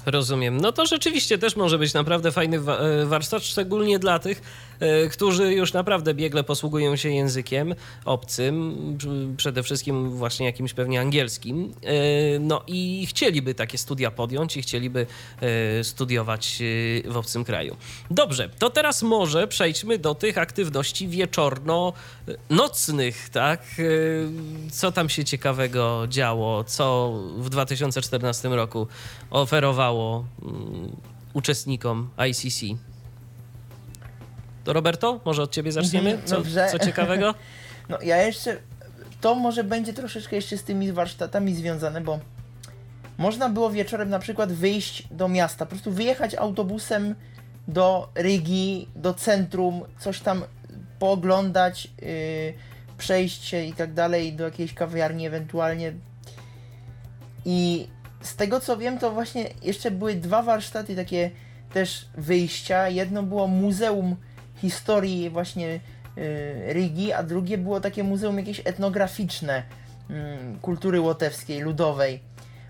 Rozumiem. 0.06 0.56
No 0.56 0.72
to 0.72 0.86
rzeczywiście 0.86 1.38
też 1.38 1.56
może 1.56 1.78
być 1.78 1.94
naprawdę 1.94 2.32
fajny 2.32 2.56
e, 2.56 3.06
warsztat, 3.06 3.44
szczególnie 3.44 3.98
dla 3.98 4.18
tych, 4.18 4.42
którzy 5.12 5.54
już 5.54 5.72
naprawdę 5.72 6.14
biegle 6.14 6.44
posługują 6.44 6.96
się 6.96 7.10
językiem 7.10 7.74
obcym, 8.04 8.76
przede 9.36 9.62
wszystkim 9.62 10.10
właśnie 10.10 10.46
jakimś 10.46 10.74
pewnie 10.74 11.00
angielskim. 11.00 11.74
E, 11.82 12.38
No 12.38 12.62
i 12.66 13.06
chcieliby 13.06 13.54
takie 13.54 13.78
studia 13.78 14.10
podjąć 14.10 14.56
i 14.56 14.62
chcieliby 14.62 15.06
e, 15.40 15.84
studiować 15.84 16.58
e, 17.06 17.10
w 17.10 17.16
obcym 17.16 17.44
kraju. 17.44 17.76
Dobrze, 18.10 18.48
to 18.58 18.70
teraz 18.70 19.02
może 19.02 19.48
przejdźmy 19.48 19.98
do 19.98 20.14
tych 20.14 20.38
aktywności 20.38 21.08
wieczorno-nocnych, 21.08 23.28
tak? 23.28 23.62
E, 23.78 23.82
Co 24.70 24.92
tam 24.92 25.08
się 25.08 25.24
ciekawego 25.24 26.06
działo, 26.08 26.64
co 26.64 27.12
w 27.38 27.48
2014 27.50 28.48
roku 28.48 28.86
oferowało 29.30 30.24
mm, 30.42 30.96
uczestnikom 31.32 32.08
ICC. 32.30 32.64
To 34.66 34.72
Roberto, 34.72 35.20
może 35.24 35.42
od 35.42 35.50
ciebie 35.50 35.72
zaczniemy? 35.72 36.10
Mhm, 36.10 36.28
Co, 36.28 36.70
co 36.70 36.78
ciekawego? 36.78 37.34
No 37.88 37.98
ja 38.02 38.16
jeszcze. 38.22 38.56
To 39.20 39.34
może 39.34 39.64
będzie 39.64 39.92
troszeczkę 39.92 40.36
jeszcze 40.36 40.56
z 40.56 40.64
tymi 40.64 40.92
warsztatami 40.92 41.54
związane, 41.54 42.00
bo 42.00 42.18
można 43.18 43.48
było 43.48 43.70
wieczorem 43.70 44.08
na 44.08 44.18
przykład 44.18 44.52
wyjść 44.52 45.08
do 45.10 45.28
miasta, 45.28 45.66
po 45.66 45.70
prostu 45.70 45.92
wyjechać 45.92 46.34
autobusem 46.34 47.14
do 47.68 48.08
Rygi, 48.14 48.88
do 48.96 49.14
centrum, 49.14 49.84
coś 49.98 50.20
tam 50.20 50.44
pooglądać, 50.98 51.88
yy, 52.02 52.54
przejść 52.98 53.44
się 53.44 53.64
i 53.64 53.72
tak 53.72 53.94
dalej, 53.94 54.32
do 54.32 54.44
jakiejś 54.44 54.74
kawiarni 54.74 55.26
ewentualnie. 55.26 55.92
I 57.44 57.88
z 58.20 58.36
tego 58.36 58.60
co 58.60 58.76
wiem, 58.76 58.98
to 58.98 59.10
właśnie 59.10 59.50
jeszcze 59.62 59.90
były 59.90 60.14
dwa 60.14 60.42
warsztaty 60.42 60.96
takie 60.96 61.30
też 61.72 62.08
wyjścia. 62.16 62.88
Jedno 62.88 63.22
było 63.22 63.46
Muzeum 63.46 64.16
Historii 64.56 65.30
właśnie 65.30 65.80
y, 66.18 66.72
Rygi, 66.72 67.12
a 67.12 67.22
drugie 67.22 67.58
było 67.58 67.80
takie 67.80 68.04
muzeum 68.04 68.38
jakieś 68.38 68.60
etnograficzne 68.64 69.62
mm, 70.10 70.58
kultury 70.60 71.00
łotewskiej, 71.00 71.60
ludowej. 71.60 72.20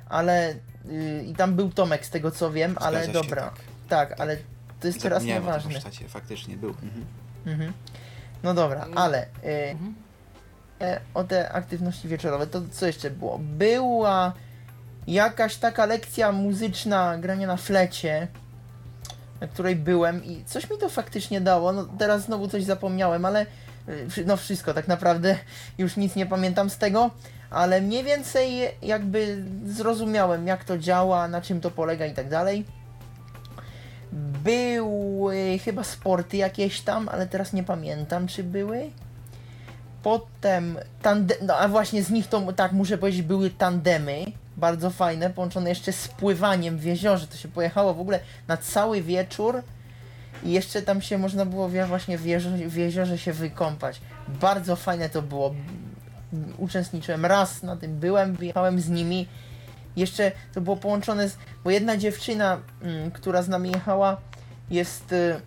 Ale 0.09 0.55
y, 0.91 1.25
i 1.27 1.35
tam 1.35 1.55
był 1.55 1.71
Tomek 1.71 2.07
z 2.07 2.11
tego 2.11 2.31
co 2.31 2.53
wiem, 2.53 2.77
ale 2.81 3.05
Zgadza 3.05 3.23
się, 3.23 3.29
dobra. 3.29 3.43
tak. 3.43 3.55
Tak, 3.89 4.21
ale 4.21 4.37
to 4.81 4.87
jest 4.87 5.03
teraz 5.03 5.25
nieważne. 5.25 5.73
warsztacie, 5.73 6.09
faktycznie 6.09 6.57
był. 6.57 6.71
Mhm. 6.71 7.05
Mhm. 7.47 7.73
No 8.43 8.55
dobra, 8.55 8.85
Mm. 8.85 8.99
ale 8.99 9.23
y, 9.23 9.27
Mhm. 9.71 9.95
e, 10.81 11.01
o 11.15 11.25
te 11.25 11.53
aktywności 11.53 12.09
wieczorowe, 12.09 12.47
to 12.47 12.63
co 12.73 12.87
jeszcze 12.87 13.11
było? 13.11 13.39
Była 13.39 14.33
jakaś 15.07 15.57
taka 15.57 15.87
lekcja 15.87 16.33
muzyczna 16.33 17.19
grania 17.19 17.47
na 17.47 17.57
flecie, 17.57 18.29
na 19.41 19.47
której 19.47 19.77
byłem 19.77 20.25
i 20.25 20.45
coś 20.45 20.71
mi 20.71 20.79
to 20.79 20.89
faktycznie 20.89 21.41
dało. 21.41 21.73
No 21.73 21.85
teraz 21.99 22.23
znowu 22.23 22.49
coś 22.49 22.65
zapomniałem, 22.65 23.25
ale 23.25 23.47
y, 24.19 24.25
no 24.27 24.37
wszystko 24.37 24.75
tak 24.75 24.89
naprawdę 24.89 25.37
już 25.79 25.97
nic 25.97 26.17
nie 26.17 26.27
pamiętam 26.27 26.71
z 26.71 26.79
tego, 26.79 27.11
ale 27.51 27.81
mniej 27.81 28.05
więcej 28.05 28.61
jakby 28.83 29.45
zrozumiałem 29.67 30.47
jak 30.47 30.65
to 30.65 30.79
działa, 30.79 31.29
na 31.29 31.41
czym 31.41 31.61
to 31.61 31.71
polega 31.71 32.07
i 32.07 32.15
tak 32.15 32.29
dalej. 32.29 32.65
Były 34.45 35.59
chyba 35.65 35.85
sporty 35.85 36.37
jakieś 36.37 36.81
tam, 36.81 37.09
ale 37.09 37.27
teraz 37.27 37.53
nie 37.53 37.63
pamiętam 37.63 38.27
czy 38.27 38.45
były. 38.45 38.91
Potem 40.03 40.79
tande- 41.03 41.43
no 41.43 41.57
a 41.57 41.69
właśnie 41.69 42.03
z 42.03 42.11
nich 42.11 42.27
to 42.27 42.53
tak 42.53 42.73
muszę 42.73 42.99
powiedzieć 42.99 43.23
były 43.23 43.51
tandemy, 43.51 44.25
bardzo 44.57 44.91
fajne, 44.91 45.31
połączone 45.31 45.69
jeszcze 45.69 45.93
z 45.93 46.09
pływaniem 46.09 46.79
w 46.79 46.85
jeziorze. 46.85 47.27
To 47.27 47.37
się 47.37 47.49
pojechało 47.49 47.95
w 47.95 48.01
ogóle 48.01 48.21
na 48.49 48.57
cały 48.57 49.03
wieczór 49.03 49.63
i 50.45 50.53
jeszcze 50.53 50.83
tam 50.83 51.03
się 51.03 51.19
można 51.19 51.47
było 51.47 51.69
właśnie 51.69 52.19
w, 52.19 52.25
jeżo- 52.25 52.69
w 52.69 52.77
jeziorze 52.77 53.19
się 53.19 53.33
wykąpać. 53.33 54.01
Bardzo 54.29 54.77
fajne 54.77 55.09
to 55.09 55.23
było. 55.23 55.55
Uczestniczyłem 56.59 57.27
raz 57.27 57.63
na 57.63 57.77
tym, 57.77 57.99
byłem, 57.99 58.35
wyjechałem 58.35 58.81
z 58.81 58.89
nimi. 58.89 59.27
Jeszcze 59.97 60.33
to 60.55 60.61
było 60.61 60.77
połączone 60.77 61.29
z. 61.29 61.37
Bo 61.65 61.71
jedna 61.71 61.97
dziewczyna, 61.97 62.61
mm, 62.83 63.11
która 63.11 63.43
z 63.43 63.49
nami 63.49 63.71
jechała, 63.71 64.17
jest 64.71 65.13
y, 65.13 65.41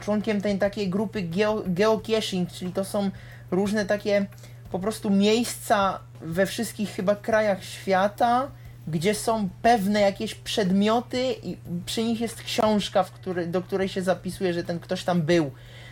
członkiem 0.00 0.40
tej 0.40 0.58
takiej 0.58 0.90
grupy 0.90 1.22
geo, 1.22 1.62
geocaching, 1.66 2.52
czyli 2.52 2.72
to 2.72 2.84
są 2.84 3.10
różne 3.50 3.86
takie 3.86 4.26
po 4.70 4.78
prostu 4.78 5.10
miejsca 5.10 6.00
we 6.20 6.46
wszystkich 6.46 6.90
chyba 6.90 7.16
krajach 7.16 7.64
świata, 7.64 8.50
gdzie 8.86 9.14
są 9.14 9.48
pewne 9.62 10.00
jakieś 10.00 10.34
przedmioty 10.34 11.34
i 11.42 11.56
przy 11.86 12.04
nich 12.04 12.20
jest 12.20 12.42
książka, 12.42 13.02
w 13.02 13.10
której, 13.10 13.48
do 13.48 13.62
której 13.62 13.88
się 13.88 14.02
zapisuje, 14.02 14.54
że 14.54 14.64
ten 14.64 14.80
ktoś 14.80 15.04
tam 15.04 15.22
był. 15.22 15.50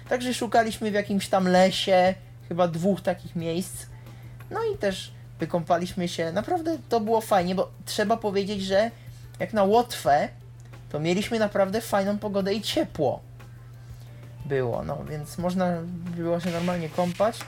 Także 0.08 0.34
szukaliśmy 0.34 0.90
w 0.90 0.94
jakimś 0.94 1.28
tam 1.28 1.48
lesie, 1.48 2.14
chyba 2.48 2.68
dwóch 2.68 3.00
takich 3.00 3.36
miejsc. 3.36 3.86
No 4.50 4.60
i 4.74 4.78
też 4.78 5.12
wykąpaliśmy 5.40 6.08
się. 6.08 6.32
Naprawdę 6.32 6.78
to 6.88 7.00
było 7.00 7.20
fajnie, 7.20 7.54
bo 7.54 7.70
trzeba 7.84 8.16
powiedzieć, 8.16 8.62
że 8.62 8.90
jak 9.40 9.52
na 9.52 9.62
Łotwę, 9.62 10.28
to 10.90 11.00
mieliśmy 11.00 11.38
naprawdę 11.38 11.80
fajną 11.80 12.18
pogodę 12.18 12.54
i 12.54 12.62
ciepło 12.62 13.20
było, 14.46 14.84
no 14.84 15.04
więc 15.10 15.38
można 15.38 15.78
było 16.16 16.40
się 16.40 16.50
normalnie 16.50 16.88
kąpać. 16.88 17.38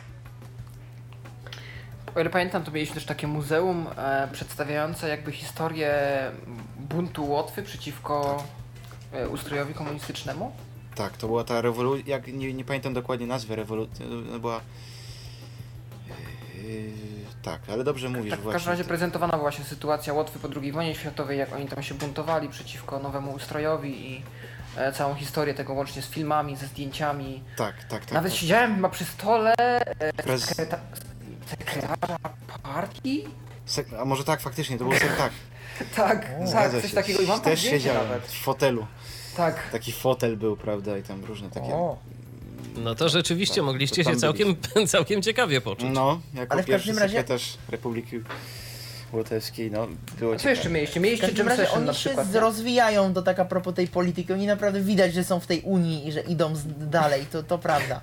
O 2.15 2.21
ile 2.21 2.31
pamiętam, 2.31 2.65
to 2.65 2.71
mieliśmy 2.71 2.95
też 2.95 3.05
takie 3.05 3.27
muzeum 3.27 3.87
e, 3.97 4.29
przedstawiające 4.33 5.09
jakby 5.09 5.33
historię 5.33 5.95
buntu 6.79 7.31
Łotwy 7.31 7.63
przeciwko 7.63 8.45
e, 9.13 9.29
ustrojowi 9.29 9.75
komunistycznemu. 9.75 10.53
Tak, 10.95 11.17
to 11.17 11.27
była 11.27 11.45
ta 11.45 11.61
rewolucja, 11.61 12.05
jak 12.07 12.27
nie, 12.27 12.55
nie 12.55 12.65
pamiętam 12.65 12.95
dokładnie 12.95 13.27
nazwy 13.27 13.57
rewolucji, 13.57 14.07
była... 14.41 14.61
Yy, 16.65 16.93
tak, 17.43 17.61
ale 17.73 17.85
dobrze 17.85 18.09
mówisz 18.09 18.31
Tak, 18.31 18.41
w 18.41 18.53
każdym 18.53 18.71
razie 18.71 18.85
prezentowana 18.85 19.31
była 19.31 19.43
właśnie 19.43 19.65
sytuacja 19.65 20.13
Łotwy 20.13 20.39
po 20.39 20.49
II 20.61 20.73
wojnie 20.73 20.95
światowej, 20.95 21.39
jak 21.39 21.53
oni 21.53 21.67
tam 21.67 21.83
się 21.83 21.95
buntowali 21.95 22.49
przeciwko 22.49 22.99
nowemu 22.99 23.33
ustrojowi 23.33 24.13
i 24.13 24.23
e, 24.77 24.93
całą 24.93 25.15
historię 25.15 25.55
tego 25.55 25.73
łącznie 25.73 26.03
z 26.03 26.07
filmami, 26.07 26.57
ze 26.57 26.67
zdjęciami. 26.67 27.43
Tak, 27.57 27.75
tak, 27.85 28.05
tak. 28.05 28.13
Nawet 28.13 28.33
tak. 28.33 28.41
siedziałem 28.41 28.75
chyba 28.75 28.89
przy 28.89 29.05
stole 29.05 29.55
Prez... 30.25 30.47
sekreta- 30.47 30.79
sekretarza 31.51 32.19
partii? 32.63 33.25
Sek- 33.69 33.95
A 34.01 34.05
może 34.05 34.25
tak, 34.25 34.41
faktycznie, 34.41 34.79
to 34.79 34.85
był 34.85 34.93
ser, 34.99 35.09
tak. 35.19 35.33
Tak, 35.97 36.27
tak, 36.27 36.49
Zgadza 36.49 36.81
coś 36.81 36.91
się. 36.91 36.95
takiego. 36.97 37.23
I 37.23 37.27
mam 37.27 37.41
tam 37.41 37.45
Też 37.53 37.59
zdjęcie 37.61 37.79
siedziałem 37.79 38.09
nawet. 38.09 38.25
w 38.27 38.43
fotelu. 38.43 38.87
Tak. 39.37 39.71
Taki 39.73 39.93
fotel 39.93 40.37
był, 40.37 40.57
prawda, 40.57 40.99
i 40.99 41.03
tam 41.03 41.25
różne 41.25 41.51
takie... 41.51 41.67
O, 41.75 41.99
No 42.77 42.95
to 42.95 43.09
rzeczywiście 43.09 43.55
tak, 43.55 43.65
mogliście 43.65 44.05
to 44.05 44.11
się 44.11 44.17
całkiem, 44.17 44.57
całkiem 44.87 45.23
ciekawie 45.23 45.61
poczuć. 45.61 45.89
No, 45.93 46.21
jako 46.35 46.53
Ale 46.53 46.63
w 46.63 46.67
pierwszy 46.67 46.89
każdym 46.89 47.03
razie- 47.03 47.17
sekretarz 47.19 47.59
Republiki 47.69 48.21
łotewskiej, 49.13 49.71
no 49.71 49.87
było 50.19 50.33
A 50.33 50.37
co 50.37 50.39
ciekawe. 50.39 50.51
jeszcze 50.51 50.71
mieliście? 50.71 51.01
W 51.01 51.03
Mieliście 51.03 51.27
każdym 51.27 51.49
razie 51.49 51.63
Session 51.63 51.79
oni 51.79 51.87
się 51.89 51.93
przykład, 51.95 52.27
z- 52.27 52.35
nie? 52.35 52.41
rozwijają 52.41 53.13
do 53.13 53.23
taka 53.23 53.45
propos 53.45 53.75
tej 53.75 53.89
polityki. 53.89 54.33
Oni 54.33 54.47
naprawdę 54.47 54.81
widać, 54.81 55.15
że 55.15 55.25
są 55.25 55.41
w 55.41 55.47
tej 55.47 55.61
Unii 55.61 56.09
i 56.09 56.13
że 56.13 56.21
idą 56.21 56.57
z, 56.57 56.63
dalej, 56.91 57.27
to, 57.33 57.43
to 57.43 57.59
prawda. 57.59 58.01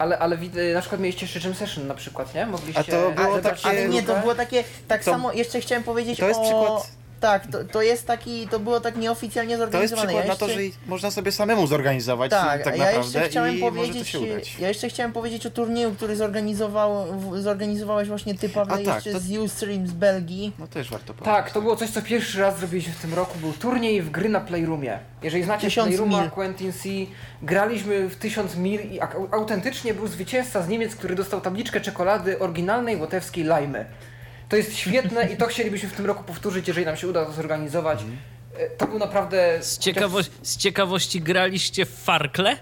Ale, 0.00 0.18
ale 0.18 0.36
wid- 0.38 0.74
na 0.74 0.80
przykład 0.80 1.00
mieliście 1.00 1.26
jeszcze 1.26 1.40
Jam 1.48 1.54
Session 1.58 1.86
na 1.86 1.94
przykład, 1.94 2.34
nie? 2.34 2.46
Mogliście... 2.46 2.80
A 2.80 2.84
to 2.84 3.10
było 3.10 3.34
zebrać 3.34 3.62
takie- 3.62 3.78
Ale 3.78 3.88
nie, 3.88 4.02
to 4.02 4.16
było 4.16 4.34
takie, 4.34 4.64
tak 4.88 5.04
To- 5.04 5.10
samo, 5.10 5.32
jeszcze 5.32 5.60
chciałem 5.60 5.84
powiedzieć 5.84 6.18
to 6.18 6.28
jest 6.28 6.40
o... 6.40 6.42
przykład- 6.42 6.99
Tak, 7.20 7.46
to, 7.46 7.64
to 7.64 7.82
jest 7.82 8.06
taki, 8.06 8.48
to 8.48 8.58
było 8.58 8.80
tak 8.80 8.96
nieoficjalnie 8.96 9.56
To 9.56 9.62
jest 9.62 9.72
zorganizowane. 9.72 10.06
przykład 10.08 10.24
ja 10.26 10.32
na 10.32 10.36
to, 10.38 10.48
jeszcze... 10.48 10.78
że 10.80 10.90
można 10.90 11.10
sobie 11.10 11.32
samemu 11.32 11.66
zorganizować 11.66 12.30
Tak, 12.30 12.64
tak 12.64 12.74
a 12.74 12.76
ja 12.76 12.84
naprawdę 12.84 13.18
jeszcze 13.18 13.30
chciałem 13.30 13.56
i 13.56 13.60
może 13.60 13.70
to 13.72 13.76
powiedzieć, 13.76 14.08
się 14.08 14.20
udać. 14.20 14.56
ja 14.58 14.68
jeszcze 14.68 14.88
chciałem 14.88 15.12
powiedzieć 15.12 15.46
o 15.46 15.50
turnieju, 15.50 15.94
który 15.94 16.16
zorganizował, 16.16 17.06
zorganizowałeś 17.40 18.08
właśnie 18.08 18.34
ty, 18.34 18.48
Pawle, 18.48 18.74
A 18.74 18.78
tak, 18.78 18.94
jeszcze 18.94 19.12
to- 19.12 19.20
z 19.20 19.30
Ustream 19.38 19.86
z 19.86 19.92
Belgii. 19.92 20.52
No 20.58 20.66
też 20.66 20.90
warto 20.90 21.14
powiedzieć. 21.14 21.24
Tak, 21.36 21.50
to 21.50 21.62
było 21.62 21.76
coś, 21.76 21.90
co 21.90 22.02
pierwszy 22.02 22.40
raz 22.40 22.58
zrobiliśmy 22.58 22.92
w 22.92 23.00
tym 23.00 23.14
roku. 23.14 23.38
Był 23.38 23.52
turniej 23.52 24.02
w 24.02 24.10
gry 24.10 24.28
na 24.28 24.40
Playroomie. 24.40 24.98
Jeżeli 25.22 25.44
znacie 25.44 25.66
Tysiąc 25.66 25.88
Playrooma, 25.88 26.20
mil. 26.22 26.30
Quentin 26.30 26.72
C, 26.72 26.88
graliśmy 27.42 28.08
w 28.08 28.16
1000 28.16 28.56
mil 28.56 28.80
i 28.80 29.00
autentycznie 29.30 29.94
był 29.94 30.06
zwycięzca 30.08 30.62
z 30.62 30.68
Niemiec, 30.68 30.94
który 30.96 31.14
dostał 31.14 31.40
tabliczkę 31.40 31.80
czekolady 31.80 32.38
oryginalnej 32.38 32.96
łotewskiej 32.96 33.44
Lajmy. 33.44 33.84
To 34.50 34.56
jest 34.56 34.76
świetne 34.76 35.32
i 35.32 35.36
to 35.36 35.46
chcielibyśmy 35.46 35.88
w 35.88 35.92
tym 35.92 36.06
roku 36.06 36.24
powtórzyć, 36.24 36.68
jeżeli 36.68 36.86
nam 36.86 36.96
się 36.96 37.08
uda 37.08 37.24
to 37.26 37.32
zorganizować. 37.32 37.98
Mhm. 38.02 38.18
E, 38.58 38.70
To 38.76 38.86
był 38.86 38.98
naprawdę... 38.98 39.58
Z, 39.60 39.78
ciekawo 39.78 40.18
z 40.42 40.56
ciekawości 40.56 41.20
graliście 41.20 41.86
w 41.86 41.90
Farkle? 41.90 42.56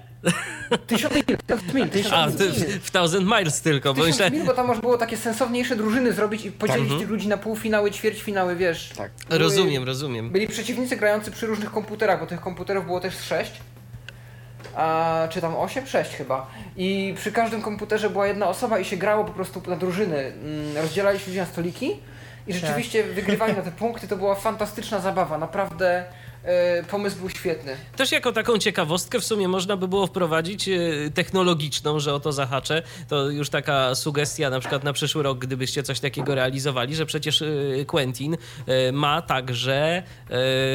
Tysiąc 0.87 1.15
mil, 1.15 1.25
tysiąc 1.47 1.75
mil, 1.75 1.89
tysiąc 1.89 2.15
A, 2.15 2.27
mil. 2.27 2.37
ty, 2.37 2.49
w, 2.51 2.85
w 2.87 2.91
Thousand 2.91 3.27
Miles 3.27 3.61
tylko, 3.61 3.95
bo 3.95 4.03
Tysiąc 4.03 4.19
myślę... 4.21 4.31
mil, 4.31 4.45
bo 4.47 4.55
tam 4.55 4.67
można 4.67 4.81
było 4.81 4.99
takie 4.99 5.17
sensowniejsze 5.17 5.77
drużyny 5.77 6.13
zrobić 6.13 6.45
i 6.45 6.53
podzielić 6.53 6.89
Tak. 6.91 6.99
tych 6.99 7.09
ludzi 7.09 7.29
na 7.29 7.37
półfinały, 7.37 7.91
ćwierćfinały, 7.91 8.57
wiesz. 8.57 8.91
Tak. 8.97 9.11
Były- 9.29 9.39
Rozumiem, 9.39 9.85
rozumiem. 9.85 10.31
Byli 10.31 10.49
przeciwnicy 10.49 10.97
grający 10.97 11.31
przy 11.31 11.47
różnych 11.47 11.71
komputerach, 11.71 12.21
bo 12.21 12.27
tych 12.27 12.41
komputerów 12.41 12.85
było 12.87 13.01
też 13.01 13.15
6. 13.17 13.53
A, 14.79 15.29
czy 15.31 15.41
tam 15.41 15.57
8? 15.57 15.87
6 15.87 16.11
chyba. 16.17 16.47
I 16.77 17.15
przy 17.17 17.33
każdym 17.33 17.63
komputerze 17.63 18.11
była 18.11 18.27
jedna 18.27 18.49
osoba 18.49 18.79
i 18.79 18.85
się 18.85 18.97
grało 18.97 19.25
po 19.25 19.33
prostu 19.33 19.63
na 19.67 19.77
drużyny. 19.77 20.19
Mm, 20.19 20.77
Rozdzielaliśmy 20.77 21.33
się 21.35 21.41
na 21.41 21.47
stoliki 21.47 22.01
i 22.47 22.53
rzeczywiście 22.53 23.05
wygrywali 23.05 23.57
na 23.57 23.63
te 23.63 23.71
punkty. 23.73 24.09
To 24.09 24.17
była 24.17 24.35
fantastyczna 24.35 24.99
zabawa. 25.01 25.39
Naprawdę 25.39 26.05
pomysł 26.91 27.17
był 27.19 27.31
świetny. 27.31 27.77
Też 27.97 28.13
jako 28.13 28.33
taką 28.33 28.59
ciekawostkę 28.59 29.21
w 29.21 29.25
sumie 29.25 29.49
można 29.49 29.77
by 29.77 29.89
było 29.89 30.07
wprowadzić 30.07 30.69
e, 30.69 30.79
technologiczną, 31.15 32.01
że 32.01 32.15
o 32.15 32.21
to 32.21 32.33
zahaczę. 32.33 32.83
To 33.09 33.31
już 33.31 33.51
taka 33.51 33.95
sugestia 33.95 34.51
na 34.51 34.61
przykład 34.61 34.85
na 34.85 34.93
przyszły 34.93 35.23
rok, 35.23 35.39
gdybyście 35.39 35.83
coś 35.83 36.01
takiego 36.01 36.35
realizowali, 36.35 36.95
że 36.95 37.07
przecież 37.07 37.43
e, 37.43 37.47
Quentin 37.87 38.37
e, 38.67 38.93
ma 38.93 39.23
także 39.23 40.03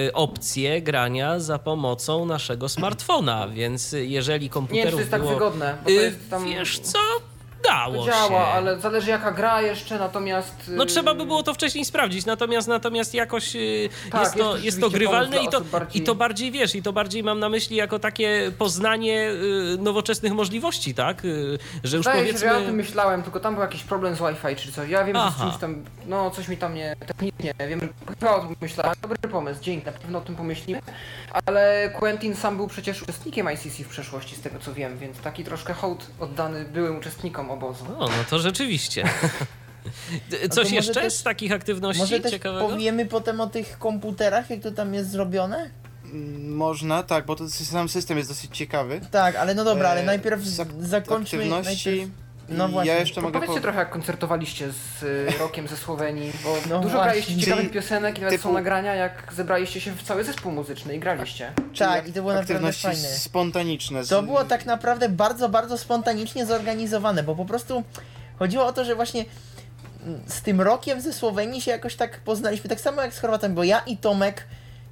e, 0.08 0.14
opcję 0.14 0.82
grania 0.82 1.40
za 1.40 1.60
pomocą 1.60 2.26
naszego 2.26 2.70
smartfona, 2.70 3.48
więc 3.48 3.92
jeżeli 3.92 4.46
Nie 4.46 4.50
komputerów 4.50 4.86
czy 4.90 4.96
to 4.96 5.00
jest 5.00 5.12
tak 5.12 5.22
było... 5.22 5.34
wygodne. 5.34 5.78
Bo 5.84 5.90
to 5.90 5.92
E, 5.92 5.94
jest 5.94 6.30
tam... 6.30 6.46
Wiesz 6.46 6.80
co? 6.80 7.00
Dało 7.64 8.06
działa, 8.06 8.28
się. 8.46 8.52
ale 8.52 8.80
zależy 8.80 9.10
jaka 9.10 9.32
gra 9.32 9.62
jeszcze, 9.62 10.00
natomiast... 10.00 10.56
No 10.68 10.84
y, 10.84 10.88
trzeba 10.88 11.14
by 11.16 11.26
było 11.26 11.44
to 11.44 11.54
wcześniej 11.54 11.86
sprawdzić, 11.86 12.26
natomiast 12.26 12.68
natomiast 12.68 13.14
jakoś 13.14 13.56
y, 13.56 13.90
Tak, 14.12 14.22
jest, 14.22 14.36
to, 14.38 14.54
jest 14.54 14.66
jest 14.66 14.82
to 14.82 14.90
grywalne 14.90 15.44
i 15.44 15.48
to, 15.48 15.62
bardziej- 15.62 16.02
i 16.02 16.06
to 16.06 16.16
bardziej 16.16 16.52
wiesz, 16.52 16.76
i 16.76 16.84
to 16.84 16.94
bardziej 16.94 17.24
mam 17.24 17.40
na 17.40 17.50
myśli 17.50 17.76
jako 17.76 18.00
takie 18.00 18.52
poznanie 18.58 19.32
y, 19.74 19.78
nowoczesnych 19.80 20.34
możliwości, 20.34 20.94
tak? 20.96 21.22
Że 21.84 21.98
już 21.98 22.06
Zdaje 22.06 22.32
się, 22.32 22.38
że 22.38 22.46
ja 22.46 22.52
o 22.52 22.56
tym 22.56 22.64
powiedzmy. 22.66 22.84
myślałem, 22.84 23.24
tylko 23.24 23.40
tam 23.40 23.54
był 23.54 23.62
jakiś 23.64 23.84
problem 23.84 24.16
z 24.16 24.20
Wi-Fi 24.20 24.56
czy 24.56 24.72
coś. 24.72 24.90
Ja 24.90 25.04
wiem, 25.06 25.16
że 25.18 25.32
z 25.38 25.42
czymś 25.42 25.58
tam, 25.58 25.84
no 26.08 26.32
coś 26.32 26.48
mi 26.48 26.58
tam 26.58 26.76
nie, 26.76 26.96
technicznie, 27.08 27.54
wiem, 27.68 27.80
chyba 28.20 28.36
o 28.36 28.40
tym 28.40 28.56
myślałem. 28.62 28.94
Dobry 29.02 29.18
pomysł, 29.32 29.62
dzięki, 29.64 29.86
na 29.86 29.92
pewno 29.92 30.20
o 30.20 30.22
tym 30.22 30.36
pomyślimy. 30.36 30.82
Ale 31.46 31.90
Quentin 32.00 32.36
sam 32.36 32.58
był 32.58 32.68
przecież 32.68 33.02
uczestnikiem 33.04 33.48
ICC 33.50 33.84
w 33.84 33.88
przeszłości, 33.88 34.36
z 34.36 34.42
tego 34.42 34.60
co 34.60 34.74
wiem, 34.74 34.98
więc 34.98 35.18
taki 35.20 35.44
troszkę 35.44 35.74
hołd 35.74 36.08
oddany 36.20 36.66
byłym 36.66 36.98
uczestnikom 36.98 37.52
obozu. 37.54 37.86
O, 38.00 38.08
no 38.08 38.14
to 38.30 38.40
rzeczywiście. 38.40 39.04
Coś 40.52 40.64
może 40.64 40.76
jeszcze 40.76 40.94
też- 40.94 41.14
z 41.14 41.24
takich 41.24 41.52
aktywności 41.52 42.00
Może 42.02 42.20
też 42.20 42.32
ciekawego? 42.32 42.68
powiemy 42.70 43.06
potem 43.06 43.42
o 43.42 43.48
tych 43.48 43.78
komputerach, 43.80 44.50
jak 44.50 44.60
to 44.62 44.72
tam 44.72 44.94
jest 44.94 45.12
zrobione? 45.12 45.70
Mm, 46.06 46.56
Można, 46.56 47.04
tak, 47.04 47.26
bo 47.26 47.36
to 47.36 47.50
sam 47.50 47.90
system 47.90 48.18
jest 48.18 48.30
dosyć 48.30 48.58
ciekawy. 48.58 49.02
Tak, 49.12 49.36
ale 49.36 49.56
no 49.56 49.64
dobra, 49.64 49.90
ale 49.90 50.02
E, 50.02 50.06
najpierw 50.06 50.42
z 50.44 50.60
ak- 50.60 50.68
zakończmy... 50.82 51.40
aktywności. 51.40 51.90
Najpierw... 51.90 52.23
No 52.58 52.68
właśnie. 52.70 52.92
Ja 52.94 53.00
jeszcze 53.00 53.22
mogę 53.22 53.34
powiedzcie 53.34 53.56
po... 53.56 53.62
trochę 53.62 53.80
jak 53.80 53.90
koncertowaliście 53.90 54.72
z 54.72 55.04
y, 55.04 55.38
rokiem 55.40 55.68
ze 55.68 55.78
Słowenii, 55.78 56.32
bo 56.44 56.56
No 56.70 56.80
dużo 56.80 56.94
właśnie. 56.94 57.04
graliście 57.12 57.38
ciekawych 57.38 57.64
Czyli 57.66 57.74
piosenek 57.74 58.18
i 58.20 58.22
nawet 58.22 58.42
są 58.42 58.50
typu- 58.50 58.54
nagrania, 58.54 58.96
jak 58.96 59.34
zebraliście 59.36 59.82
się 59.82 59.92
w 59.92 60.04
cały 60.04 60.24
zespół 60.24 60.52
muzyczny 60.52 60.96
i 60.96 61.00
graliście. 61.00 61.52
Tak, 61.80 62.08
i 62.08 62.14
to 62.14 62.22
było 62.22 62.34
naprawdę 62.34 62.74
fajne. 62.74 63.00
spontaniczne. 63.08 64.04
z- 64.04 64.10
To 64.10 64.24
było 64.24 64.44
tak 64.44 64.66
naprawdę 64.66 65.10
bardzo, 65.10 65.50
bardzo 65.50 65.78
spontanicznie 65.78 66.46
zorganizowane, 66.46 67.24
bo 67.24 67.36
po 67.36 67.46
prostu 67.46 67.84
chodziło 68.40 68.66
o 68.66 68.74
to, 68.74 68.86
że 68.86 68.96
właśnie 68.96 69.26
z 70.28 70.42
tym 70.42 70.62
rokiem 70.62 71.02
ze 71.02 71.14
Słowenii 71.14 71.62
się 71.62 71.72
jakoś 71.72 71.96
tak 71.96 72.20
poznaliśmy, 72.20 72.70
tak 72.70 72.82
samo 72.82 73.02
jak 73.02 73.14
z 73.14 73.20
Chorwatami, 73.20 73.56
bo 73.56 73.64
ja 73.64 73.80
i 73.80 73.98
Tomek 73.98 74.44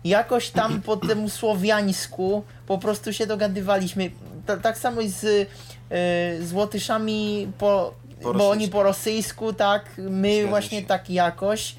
jakoś 0.04 0.50
tam 0.50 0.82
po 0.82 0.98
temu 1.08 1.30
słowiańsku 1.30 2.44
po 2.68 2.78
prostu 2.78 3.14
się 3.14 3.28
dogadywaliśmy. 3.28 4.12
Ta, 4.46 4.58
tak 4.58 4.78
samo 4.78 5.02
i 5.02 5.10
z, 5.10 5.48
y, 5.92 6.46
z 6.48 6.54
Łotyszami 6.54 7.52
po, 7.58 7.94
Po 8.24 8.34
bo 8.34 8.50
oni 8.50 8.68
po 8.68 8.84
rosyjsku, 8.84 9.54
tak, 9.54 9.86
my 9.98 10.34
Zgadza 10.34 10.50
właśnie 10.50 10.82
się. 10.82 10.88
tak 10.88 11.10
jakoś. 11.10 11.76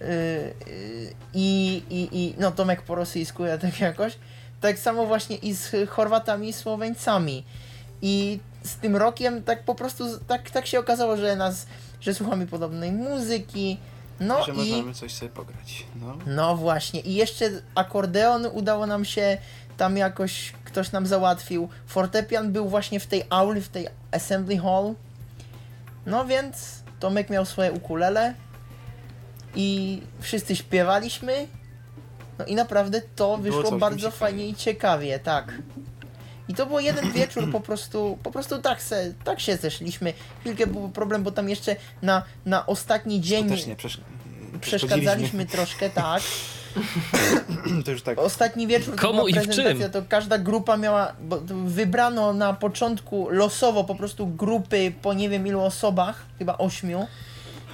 Y, 0.00 0.04
y, 0.68 1.14
I, 1.34 1.82
i, 1.90 2.08
I 2.12 2.34
no 2.38 2.50
Tomek 2.50 2.82
po 2.82 2.94
rosyjsku, 2.94 3.44
ja 3.44 3.58
tak 3.58 3.80
jakoś. 3.80 4.18
Tak 4.60 4.78
samo 4.78 5.06
właśnie 5.06 5.36
i 5.36 5.54
z 5.54 5.88
Chorwatami 5.88 6.48
i 6.48 6.52
Słoweńcami. 6.52 7.44
I 8.02 8.38
z 8.64 8.76
tym 8.76 8.96
rokiem 8.96 9.42
tak 9.42 9.64
po 9.64 9.74
prostu 9.74 10.04
tak, 10.26 10.50
tak 10.50 10.66
się 10.66 10.78
okazało, 10.78 11.16
że 11.16 11.36
nas, 11.36 11.66
że 12.00 12.14
słuchamy 12.14 12.46
podobnej 12.46 12.92
muzyki. 12.92 13.78
No 14.20 14.44
że 14.44 14.52
i 14.52 14.56
możemy 14.56 14.94
coś 14.94 15.12
sobie 15.12 15.30
pograć. 15.30 15.86
No. 16.00 16.18
no 16.26 16.56
właśnie. 16.56 17.00
I 17.00 17.14
jeszcze 17.14 17.50
akordeon 17.74 18.46
udało 18.52 18.86
nam 18.86 19.04
się 19.04 19.38
tam 19.76 19.96
jakoś 19.96 20.52
ktoś 20.64 20.92
nam 20.92 21.06
załatwił. 21.06 21.68
Fortepian 21.86 22.52
był 22.52 22.68
właśnie 22.68 23.00
w 23.00 23.06
tej 23.06 23.22
auli, 23.30 23.60
w 23.60 23.68
tej 23.68 23.88
assembly 24.10 24.58
hall. 24.58 24.94
No 26.06 26.26
więc 26.26 26.82
Tomek 27.00 27.30
miał 27.30 27.44
swoje 27.44 27.72
ukulele 27.72 28.34
i 29.54 30.00
wszyscy 30.20 30.56
śpiewaliśmy. 30.56 31.46
No 32.38 32.44
i 32.44 32.54
naprawdę 32.54 33.02
to 33.16 33.38
wyszło 33.38 33.78
bardzo 33.78 34.10
fajnie 34.10 34.48
i 34.48 34.54
ciekawie, 34.54 35.18
tak. 35.18 35.52
I 36.48 36.54
to 36.54 36.66
był 36.66 36.78
jeden 36.78 37.12
wieczór, 37.12 37.52
po 37.52 37.60
prostu, 37.60 38.18
po 38.22 38.30
prostu 38.30 38.58
tak, 38.58 38.82
se, 38.82 39.14
tak 39.24 39.40
się 39.40 39.56
zeszliśmy. 39.56 40.12
Chwilkę 40.40 40.66
był 40.66 40.88
problem, 40.88 41.22
bo 41.22 41.30
tam 41.30 41.48
jeszcze 41.48 41.76
na, 42.02 42.22
na 42.46 42.66
ostatni 42.66 43.20
dzień 43.20 43.48
przeszkadzaliśmy 44.60 45.46
troszkę, 45.46 45.90
tak. 45.90 46.22
To 47.84 47.90
już 47.90 48.02
tak. 48.02 48.18
Ostatni 48.18 48.66
wieczór 48.66 48.96
to 48.96 49.02
Komu 49.02 49.28
i 49.28 49.34
w 49.34 49.48
czym? 49.48 49.90
to 49.92 50.02
każda 50.08 50.38
grupa 50.38 50.76
miała, 50.76 51.12
bo 51.22 51.40
wybrano 51.66 52.32
na 52.32 52.52
początku 52.52 53.28
losowo 53.30 53.84
po 53.84 53.94
prostu 53.94 54.26
grupy 54.26 54.92
po 55.02 55.14
nie 55.14 55.28
wiem 55.28 55.46
ilu 55.46 55.60
osobach, 55.60 56.22
chyba 56.38 56.58
ośmiu. 56.58 57.06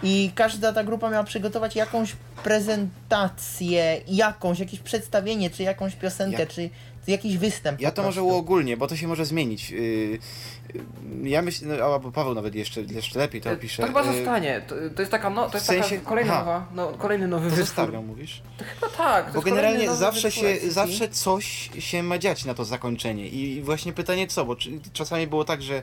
I 0.03 0.30
każda 0.34 0.72
ta 0.72 0.84
grupa 0.84 1.11
miała 1.11 1.24
przygotować 1.24 1.76
jakąś 1.76 2.16
prezentację, 2.44 4.01
jakąś, 4.09 4.59
jakieś 4.59 4.80
przedstawienie, 4.80 5.51
czy 5.51 5.62
jakąś 5.62 5.94
piosenkę, 5.94 6.40
Ja- 6.40 6.46
czy 6.46 6.70
jakiś 7.09 7.39
występ. 7.39 7.81
Ja 7.81 7.91
to 7.91 8.03
może 8.03 8.21
prostu. 8.21 8.35
uogólnię, 8.35 8.77
bo 8.77 8.87
to 8.87 8.97
się 8.97 9.09
może 9.09 9.25
zmienić. 9.25 9.71
Yy, 9.71 9.79
yy, 9.81 11.29
Ja 11.29 11.43
myślę, 11.43 11.69
no, 11.79 11.85
albo 11.85 12.13
Paweł 12.13 12.35
nawet 12.35 12.55
jeszcze, 12.55 12.81
jeszcze 12.81 13.19
lepiej 13.19 13.41
to 13.41 13.51
opisze. 13.53 13.83
To 13.83 13.87
chyba 13.89 14.05
Yy, 14.05 14.17
zostanie. 14.17 14.63
To, 14.69 14.75
to 14.97 15.03
jest 15.03 15.11
taka, 15.13 15.31
no, 15.31 15.51
to 15.51 15.57
jest 15.57 15.67
w 15.67 15.71
sensie- 15.71 15.97
taka 15.99 16.09
kolejna 16.09 16.39
nowa, 16.39 16.67
no, 16.75 16.89
kolejny 16.89 17.29
nowy 17.29 17.51
To 17.51 17.57
występ. 17.57 17.69
zostawiam, 17.69 18.07
mówisz? 18.07 18.43
No 18.83 18.89
tak, 18.97 19.27
to 19.27 19.33
Bo 19.33 19.43
generalnie 19.43 19.91
zawsze 19.95 20.31
się, 20.31 20.57
zawsze 20.69 21.09
coś 21.09 21.71
się 21.79 22.03
ma 22.03 22.19
dziać 22.19 22.45
na 22.45 22.55
to 22.55 22.65
zakończenie. 22.65 23.29
I 23.29 23.63
właśnie 23.63 23.93
pytanie 23.93 24.27
co, 24.27 24.45
bo 24.45 24.57
czasami 24.93 25.27
było 25.27 25.45
tak, 25.45 25.63
że 25.63 25.83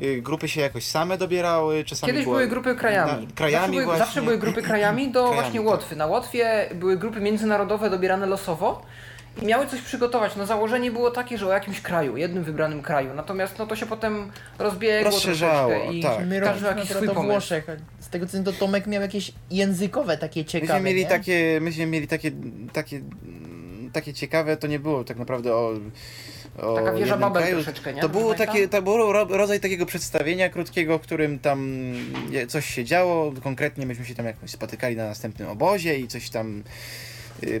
y, 0.00 0.22
grupy 0.22 0.48
się 0.48 0.60
jakoś 0.60 0.84
same 0.84 1.18
dobierały, 1.18 1.84
czasami 1.84 2.12
Kiedyś 2.12 2.24
było, 2.24 2.36
były 2.36 2.48
grupy 2.48 2.74
krajami. 2.74 3.26
Na, 3.26 3.32
krajami 3.34 3.60
zawsze, 3.60 3.70
były, 3.72 3.84
właśnie. 3.84 4.04
zawsze 4.04 4.22
były 4.22 4.38
grupy 4.38 4.62
krajami 4.62 5.10
do 5.10 5.22
Krajami, 5.28 5.34
właśnie 5.42 5.60
tak. 5.60 5.68
Łotwy. 5.68 5.96
Na 5.96 6.06
Łotwie 6.06 6.70
były 6.74 6.96
grupy 6.96 7.20
międzynarodowe 7.20 7.90
dobierane 7.90 8.26
losowo 8.26 8.82
miały 9.42 9.66
coś 9.66 9.80
przygotować. 9.80 10.36
No 10.36 10.46
założenie 10.46 10.90
było 10.90 11.10
takie, 11.10 11.38
że 11.38 11.46
o 11.46 11.52
jakimś 11.52 11.80
kraju, 11.80 12.16
jednym 12.16 12.44
wybranym 12.44 12.82
kraju. 12.82 13.14
Natomiast 13.14 13.58
no 13.58 13.66
to 13.66 13.76
się 13.76 13.86
potem 13.86 14.30
rozbiegło 14.58 15.10
Rozszerzało, 15.10 15.68
troszeczkę 15.70 15.94
i 15.94 16.02
tak. 16.02 16.26
My 16.26 16.40
każdy 16.40 16.66
jakiś 16.66 16.90
swój 16.90 17.08
pomysł. 17.08 17.22
Włoszech. 17.22 17.66
Z 18.00 18.08
tego 18.08 18.26
co 18.26 18.42
to 18.42 18.52
Tomek 18.52 18.86
miał 18.86 19.02
jakieś 19.02 19.32
językowe 19.50 20.18
takie 20.18 20.44
ciekawe, 20.44 20.72
Myśmy 20.72 20.88
mieli 20.90 21.00
nie? 21.00 21.06
takie, 21.08 21.58
myśmy 21.62 21.86
mieli 21.86 22.06
takie, 22.08 22.30
takie, 22.72 23.00
takie 23.92 24.14
ciekawe, 24.14 24.56
to 24.56 24.66
nie 24.66 24.78
było 24.78 25.04
tak 25.04 25.16
naprawdę 25.16 25.54
o, 25.54 25.72
o 26.58 26.74
Taka 26.74 26.92
wieża 26.92 27.16
Babel 27.16 27.42
kraju. 27.42 27.56
troszeczkę, 27.56 27.94
nie? 27.94 28.00
To 28.02 28.08
było, 28.08 28.34
takie, 28.34 28.68
to 28.68 28.82
był 28.82 29.12
ro- 29.12 29.24
rodzaj 29.36 29.60
takiego 29.60 29.86
przedstawienia 29.86 30.48
krótkiego, 30.48 30.98
w 30.98 31.02
którym 31.02 31.38
tam 31.38 31.78
coś 32.48 32.66
się 32.74 32.84
działo. 32.84 33.32
Konkretnie 33.42 33.86
myśmy 33.86 34.04
się 34.04 34.14
tam 34.14 34.26
jakoś 34.26 34.50
spotykali 34.50 34.96
na 34.96 35.04
następnym 35.04 35.48
obozie 35.48 35.98
i 35.98 36.08
coś 36.08 36.30
tam 36.30 36.62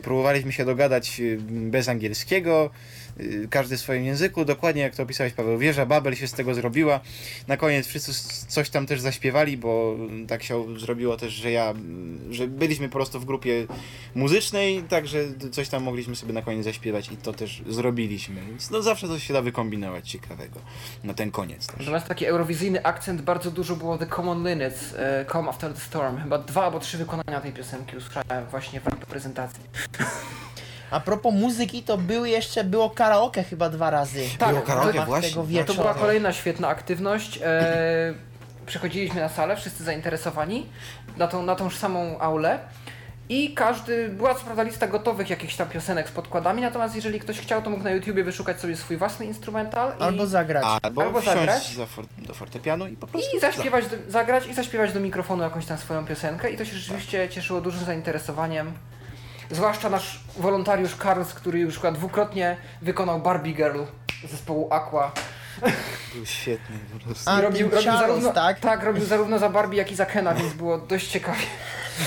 próbowaliśmy 0.02 0.52
się 0.52 0.64
dogadać 0.64 1.20
y, 1.20 1.38
bez 1.50 1.88
angielskiego. 1.88 2.70
Y, 3.20 3.48
Każdy 3.50 3.76
w 3.76 3.80
swoim 3.80 4.04
języku, 4.04 4.44
dokładnie 4.44 4.82
jak 4.82 4.96
to 4.96 5.02
opisałeś 5.02 5.32
Paweł, 5.32 5.58
wieża 5.58 5.86
Babel 5.86 6.14
się 6.14 6.28
z 6.28 6.32
tego 6.32 6.54
zrobiła. 6.54 7.00
Na 7.48 7.56
koniec 7.56 7.86
wszyscy 7.86 8.12
coś 8.48 8.70
tam 8.70 8.86
też 8.86 9.00
zaśpiewali, 9.00 9.56
bo 9.56 9.96
tak 10.28 10.42
się 10.42 10.78
zrobiło 10.78 11.16
też, 11.16 11.32
że 11.32 11.50
ja, 11.50 11.74
że 12.30 12.46
byliśmy 12.46 12.88
po 12.88 12.92
prostu 12.94 13.20
w 13.20 13.24
grupie 13.24 13.66
muzycznej, 14.14 14.82
także 14.82 15.18
coś 15.52 15.68
tam 15.68 15.82
mogliśmy 15.82 16.16
sobie 16.16 16.32
na 16.32 16.42
koniec 16.42 16.64
zaśpiewać 16.64 17.12
i 17.12 17.16
to 17.16 17.32
też 17.32 17.62
zrobiliśmy. 17.68 18.40
Więc 18.48 18.70
no 18.70 18.82
zawsze 18.82 19.08
coś 19.08 19.26
się 19.26 19.34
da 19.34 19.42
wykombinować 19.42 20.10
ciekawego 20.10 20.60
na 21.04 21.14
ten 21.14 21.30
koniec 21.30 21.66
też. 21.66 21.78
Natomiast 21.78 22.06
taki 22.06 22.26
eurowizyjny 22.26 22.84
akcent 22.84 23.22
bardzo 23.22 23.50
dużo 23.50 23.76
było 23.76 23.98
The 23.98 24.06
Common 24.06 24.48
Linnets, 24.48 24.94
e, 24.96 25.24
Come 25.32 25.48
After 25.48 25.72
the 25.72 25.80
Storm. 25.80 26.18
Chyba 26.18 26.38
dwa 26.38 26.64
albo 26.64 26.80
trzy 26.80 26.98
wykonania 26.98 27.40
tej 27.40 27.52
piosenki 27.52 27.96
usłyszałem 27.96 28.46
właśnie 28.50 28.80
w 28.80 29.06
prezentacji. 29.06 29.62
A 30.90 31.00
propos 31.00 31.34
muzyki, 31.34 31.82
to 31.82 31.98
były 31.98 32.28
jeszcze, 32.28 32.64
było 32.64 32.90
karaoke 32.90 33.42
chyba 33.42 33.68
dwa 33.70 33.90
razy. 33.90 34.24
Tak, 34.38 34.48
Było 34.48 34.62
karaoke, 34.62 35.04
właśnie. 35.04 35.30
Tego 35.30 35.64
To 35.64 35.74
była 35.74 35.94
kolejna 35.94 36.32
świetna 36.32 36.68
aktywność. 36.68 37.38
E, 37.42 38.14
przychodziliśmy 38.66 39.20
na 39.20 39.28
salę, 39.28 39.56
wszyscy 39.56 39.84
zainteresowani, 39.84 40.66
na 41.16 41.28
tą, 41.28 41.42
na 41.42 41.54
tą 41.54 41.70
samą 41.70 42.18
aulę. 42.18 42.58
I 43.28 43.54
każdy, 43.54 44.08
była 44.08 44.34
co 44.34 44.44
prawda 44.44 44.62
lista 44.62 44.86
gotowych 44.86 45.30
jakichś 45.30 45.56
tam 45.56 45.68
piosenek 45.68 46.08
z 46.08 46.12
podkładami, 46.12 46.62
natomiast 46.62 46.96
jeżeli 46.96 47.20
ktoś 47.20 47.40
chciał, 47.40 47.62
to 47.62 47.70
mógł 47.70 47.84
na 47.84 47.90
YouTubie 47.90 48.24
wyszukać 48.24 48.60
sobie 48.60 48.76
swój 48.76 48.96
własny 48.96 49.26
instrumental 49.26 49.92
i, 49.98 50.02
Albo 50.02 50.26
zagrać. 50.26 50.64
Albo, 50.82 51.02
Albo 51.02 51.20
zagrać. 51.20 51.74
za 51.74 51.86
for, 51.86 52.04
do 52.18 52.34
fortepianu 52.34 52.86
i 52.86 52.96
po 52.96 53.06
prostu... 53.06 53.36
i 53.36 53.40
zaśpiewać, 53.40 53.86
do, 53.86 53.96
zagrać 54.08 54.46
i 54.46 54.54
zaśpiewać 54.54 54.92
do 54.92 55.00
mikrofonu 55.00 55.42
jakąś 55.42 55.66
tam 55.66 55.78
swoją 55.78 56.06
piosenkę 56.06 56.50
i 56.50 56.56
to 56.56 56.64
się 56.64 56.76
rzeczywiście 56.76 57.28
cieszyło 57.28 57.60
dużym 57.60 57.84
zainteresowaniem. 57.84 58.72
Zwłaszcza 59.50 59.90
nasz 59.90 60.20
wolontariusz 60.36 60.96
Karls, 60.96 61.34
który 61.34 61.58
już 61.58 61.76
chyba 61.76 61.92
dwukrotnie 61.92 62.56
wykonał 62.82 63.20
Barbie 63.20 63.52
Girl 63.52 63.82
zespołu 64.30 64.68
Aqua. 64.72 65.12
Był 66.14 66.26
świetny 66.26 66.76
po 66.92 67.04
prostu. 67.04 67.30
A, 67.30 67.38
I 67.38 67.42
robił, 67.42 67.70
robił 67.70 67.82
Charles, 67.84 68.08
zarówno, 68.08 68.32
tak? 68.32 68.60
tak, 68.60 68.82
robił 68.82 69.04
zarówno 69.04 69.38
za 69.38 69.48
Barbie, 69.48 69.78
jak 69.78 69.92
i 69.92 69.94
za 69.94 70.06
Kena, 70.06 70.34
więc 70.34 70.52
było 70.52 70.78
dość 70.78 71.08
ciekawie. 71.08 71.42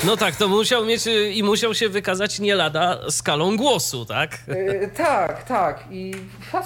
No 0.03 0.17
tak, 0.17 0.35
to 0.35 0.47
musiał 0.47 0.85
mieć 0.85 1.07
y, 1.07 1.31
i 1.31 1.43
musiał 1.43 1.73
się 1.73 1.89
wykazać 1.89 2.39
nie 2.39 2.55
lada 2.55 2.97
skalą 3.09 3.57
głosu, 3.57 4.05
tak? 4.05 4.37
Yy, 4.47 4.89
tak, 4.97 5.43
tak. 5.43 5.83
I 5.91 6.15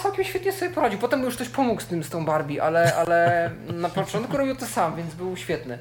całkiem 0.02 0.26
świetnie 0.26 0.52
sobie 0.52 0.72
poradził. 0.72 1.00
Potem 1.00 1.24
już 1.24 1.36
ktoś 1.36 1.50
pomógł 1.50 1.82
z 1.82 1.86
tym, 1.86 2.04
z 2.04 2.10
tą 2.10 2.26
Barbie, 2.26 2.64
ale, 2.64 2.96
ale 2.96 3.52
na 3.68 3.90
początku 3.90 4.38
robił 4.38 4.56
to 4.56 4.66
sam, 4.66 4.96
więc 4.96 5.14
był 5.14 5.38
świetny. 5.38 5.80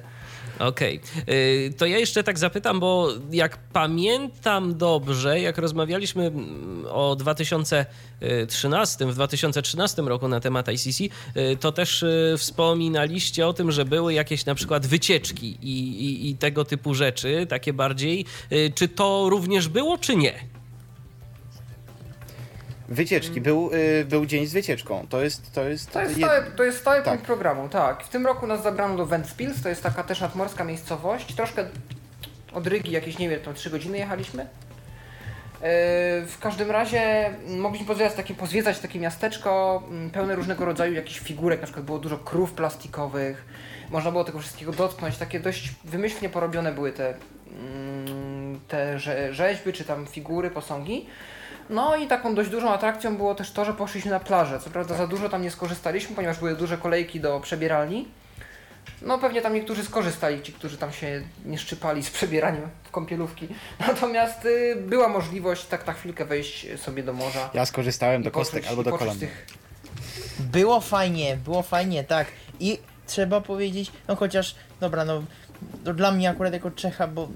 Okej. 0.59 1.01
Y, 1.29 1.73
To 1.79 1.87
ja 1.87 1.99
jeszcze 1.99 2.25
tak 2.25 2.39
zapytam, 2.39 2.81
bo 2.81 3.09
jak 3.33 3.57
pamiętam 3.73 4.77
dobrze, 4.79 5.41
jak 5.41 5.59
rozmawialiśmy 5.59 6.27
mm, 6.27 6.85
o 6.91 7.17
2013, 7.17 9.07
w 9.07 9.15
2013 9.15 10.03
roku 10.03 10.29
na 10.29 10.41
temat 10.41 10.69
ICC, 10.69 11.01
y, 11.01 11.11
to 11.61 11.73
też 11.73 12.03
y, 12.03 12.35
wspominaliście 12.39 13.47
o 13.47 13.53
tym, 13.53 13.73
że 13.73 13.85
były 13.85 14.15
jakieś 14.15 14.45
na 14.47 14.55
przykład 14.55 14.87
wycieczki 14.87 15.59
i, 15.63 15.79
i, 16.05 16.31
i 16.31 16.37
tego 16.37 16.65
typu 16.65 16.95
rzeczy, 16.95 17.47
takie 17.49 17.73
bardziej. 17.73 18.25
Y, 18.53 18.73
Czy 18.75 18.89
to 18.89 19.27
również 19.31 19.69
było, 19.69 19.99
czy 19.99 20.17
nie? 20.17 20.54
Wycieczki. 22.95 23.40
Był, 23.40 23.70
y, 23.74 24.05
był 24.05 24.26
dzień 24.26 24.47
z 24.47 24.53
wycieczką. 24.53 25.07
To 25.11 25.22
jest... 25.22 25.53
To 25.53 25.64
jest, 25.68 25.90
To 25.90 26.01
jest 26.03 26.16
stały, 26.16 26.45
to 26.57 26.62
jest 26.64 26.78
stały 26.78 26.97
Tak. 26.97 27.05
punkt 27.05 27.24
programu, 27.26 27.68
tak. 27.68 28.05
W 28.05 28.09
tym 28.09 28.26
roku 28.26 28.47
nas 28.47 28.62
zabrano 28.62 28.97
do 28.97 29.07
Ventspils, 29.07 29.62
to 29.62 29.68
jest 29.68 29.82
taka 29.82 30.03
też 30.03 30.20
nadmorska 30.20 30.64
miejscowość. 30.64 31.34
Troszkę 31.34 31.64
od 32.53 32.66
Rygi, 32.66 32.90
jakieś, 32.92 33.18
nie 33.18 33.28
wiem, 33.28 33.40
tam 33.40 33.55
3 33.55 33.70
godziny 33.70 33.99
jechaliśmy. 33.99 34.42
Yy, 34.42 35.68
W 36.26 36.36
każdym 36.40 36.70
razie 36.70 37.26
mm, 37.26 37.61
mogliśmy 37.61 37.86
pozwiedzać 37.86 38.16
takie, 38.16 38.34
pozwiedzać 38.34 38.78
takie 38.78 39.01
miasteczko 39.01 39.82
mm, 39.90 40.11
pełne 40.11 40.34
różnego 40.34 40.64
rodzaju 40.64 40.92
jakichś 40.95 41.18
figurek, 41.20 41.61
na 41.61 41.64
przykład 41.66 41.86
było 41.86 41.99
dużo 41.99 42.18
krów 42.18 42.53
plastikowych, 42.53 43.45
można 43.90 44.11
było 44.11 44.24
tego 44.24 44.38
wszystkiego 44.38 44.72
dotknąć, 44.72 45.16
takie 45.16 45.40
dość 45.40 45.72
wymyślnie 45.84 46.28
porobione 46.28 46.72
były 46.72 46.92
te, 46.92 47.09
mm, 47.09 48.61
te 48.68 48.97
rze- 48.99 49.32
rzeźby, 49.32 49.72
czy 49.72 49.84
tam 49.84 50.07
figury, 50.07 50.51
posągi. 50.51 51.07
No 51.71 51.97
i 51.97 52.07
taką 52.07 52.35
dość 52.35 52.51
dużą 52.51 52.71
atrakcją 52.73 53.17
było 53.17 53.35
też 53.35 53.51
to, 53.51 53.65
że 53.65 53.73
poszliśmy 53.75 54.11
na 54.11 54.21
plażę. 54.21 54.61
Co 54.61 54.71
prawda 54.71 54.95
za 54.97 55.07
dużo 55.07 55.29
tam 55.29 55.43
nie 55.43 55.51
skorzystaliśmy, 55.51 56.17
ponieważ 56.17 56.39
były 56.39 56.57
duże 56.57 56.79
kolejki 56.79 57.21
do 57.21 57.41
przebieralni. 57.41 58.09
No 59.03 59.19
pewnie 59.19 59.43
tam 59.43 59.55
niektórzy 59.55 59.85
skorzystali, 59.85 60.43
ci, 60.43 60.53
którzy 60.53 60.77
tam 60.79 60.93
się 60.93 61.23
nie 61.45 61.59
szczypali 61.59 62.03
z 62.05 62.11
przebieraniem 62.11 62.69
w 62.85 62.91
kąpielówki. 62.91 63.49
Natomiast 63.89 64.45
y, 64.45 64.77
była 64.77 65.09
możliwość 65.09 65.65
tak 65.67 65.87
na 65.87 65.93
chwilkę 65.93 66.25
wejść 66.25 66.67
sobie 66.81 67.03
do 67.03 67.12
morza. 67.12 67.51
Ja 67.55 67.67
skorzystałem 67.67 68.23
do 68.23 68.31
kostek 68.31 68.65
poczuć- 68.65 68.69
albo 68.69 68.83
i 68.83 68.85
do 68.85 68.91
poczuć 68.91 69.07
kolan. 69.07 69.19
tych 69.21 69.47
Było 70.39 70.81
fajnie, 70.81 71.37
było 71.37 71.62
fajnie, 71.62 72.05
tak. 72.05 72.27
I 72.61 72.79
trzeba 73.07 73.41
powiedzieć, 73.41 73.93
no 74.09 74.17
chociaż, 74.17 74.55
dobra, 74.81 75.05
no 75.05 75.23
to 75.85 75.95
dla 75.95 76.11
mnie 76.12 76.31
akurat 76.31 76.53
jako 76.53 76.71
Czecha, 76.71 77.07
bo 77.07 77.29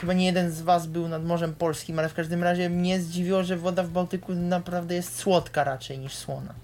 chyba 0.00 0.12
nie 0.12 0.26
jeden 0.26 0.50
z 0.50 0.62
was 0.62 0.86
był 0.86 1.08
nad 1.08 1.24
Morzem 1.24 1.54
Polskim, 1.54 1.98
ale 1.98 2.08
w 2.08 2.14
każdym 2.14 2.42
razie 2.42 2.70
mnie 2.70 3.00
zdziwiło, 3.00 3.44
że 3.44 3.56
woda 3.56 3.82
w 3.82 3.90
Bałtyku 3.90 4.34
naprawdę 4.34 4.94
jest 4.94 5.18
słodka 5.18 5.64
raczej 5.64 5.98
niż 5.98 6.14
słona. 6.14 6.54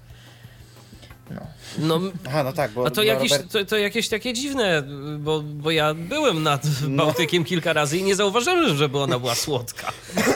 No. 1.31 1.41
No, 1.77 1.99
Aha, 2.27 2.43
no 2.43 2.53
tak, 2.53 2.71
bo 2.71 2.87
a 2.87 2.89
to 2.89 3.03
jakieś, 3.03 3.31
Robert, 3.31 3.51
to, 3.51 3.65
to 3.65 3.77
jakieś 3.77 4.09
takie 4.09 4.33
dziwne, 4.33 4.83
bo, 5.19 5.41
bo 5.41 5.71
ja 5.71 5.93
byłem 5.93 6.43
nad 6.43 6.63
No. 6.87 7.05
Bałtykiem 7.05 7.43
kilka 7.43 7.73
razy 7.73 7.97
i 7.97 8.03
nie 8.03 8.15
zauważyłem, 8.15 8.75
żeby 8.77 8.99
ona 8.99 9.19
była 9.19 9.35
słodka. 9.35 9.91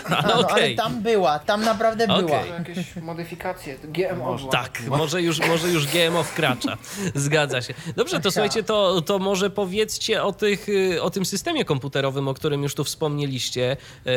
A, 0.10 0.18
Ale 0.18 0.28
no, 0.28 0.34
ale 0.34 0.46
okej. 0.46 0.76
tam 0.76 1.02
była, 1.02 1.40
tam 1.40 1.62
naprawdę 1.64 2.08
była. 2.08 2.20
Okej. 2.20 2.50
jakieś 2.50 2.96
modyfikacje, 2.96 3.78
GMO 3.84 4.36
była. 4.38 4.52
Tak, 4.52 4.82
może 4.88 5.22
już, 5.22 5.40
może 5.48 5.68
już 5.68 5.88
GMO 5.88 6.24
wkracza. 6.24 6.78
Zgadza 7.16 7.62
się. 7.62 7.74
Dobrze, 7.96 8.20
to 8.20 8.32
słuchajcie, 8.32 8.64
to, 8.64 9.02
to 9.02 9.20
może 9.20 9.50
powiedzcie 9.50 10.24
o, 10.24 10.34
tych, 10.34 10.70
y, 10.70 11.02
o 11.02 11.10
tym 11.10 11.26
systemie 11.26 11.66
komputerowym, 11.66 12.28
o 12.28 12.34
którym 12.34 12.64
już 12.64 12.76
tu 12.76 12.84
wspomnieliście. 12.84 13.78
y, 14.08 14.12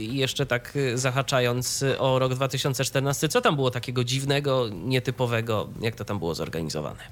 jeszcze 0.00 0.46
tak 0.46 0.72
zahaczając 0.94 1.84
o 1.98 2.18
rok 2.18 2.34
2014, 2.34 3.28
co 3.28 3.40
tam 3.40 3.56
było 3.56 3.70
takiego 3.70 4.04
dziwnego, 4.04 4.68
nietypowego, 4.72 5.68
jak 5.80 5.94
to 5.96 6.04
tam 6.04 6.11
było 6.18 6.34
zorganizowane? 6.34 7.02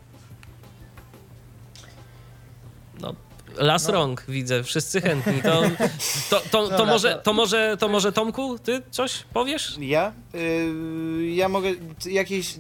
No. 3.01 3.15
Las 3.57 3.87
No. 3.87 3.93
rąk 3.93 4.25
widzę, 4.29 4.63
wszyscy 4.65 5.01
chętni. 5.01 5.43
To, 5.43 5.63
to, 6.31 6.41
to, 6.41 6.47
to, 6.51 6.69
Dobra, 6.71 6.85
może, 6.87 7.15
to- 7.15 7.23
to, 7.23 7.33
może, 7.33 7.77
to 7.81 7.89
może 7.89 8.13
Tomku, 8.13 8.59
ty 8.59 8.83
coś 8.91 9.25
powiesz? 9.33 9.77
Ja? 9.81 10.13
Y, 10.35 11.31
ja 11.35 11.49
mogę 11.49 11.71
jakiejś, 12.07 12.55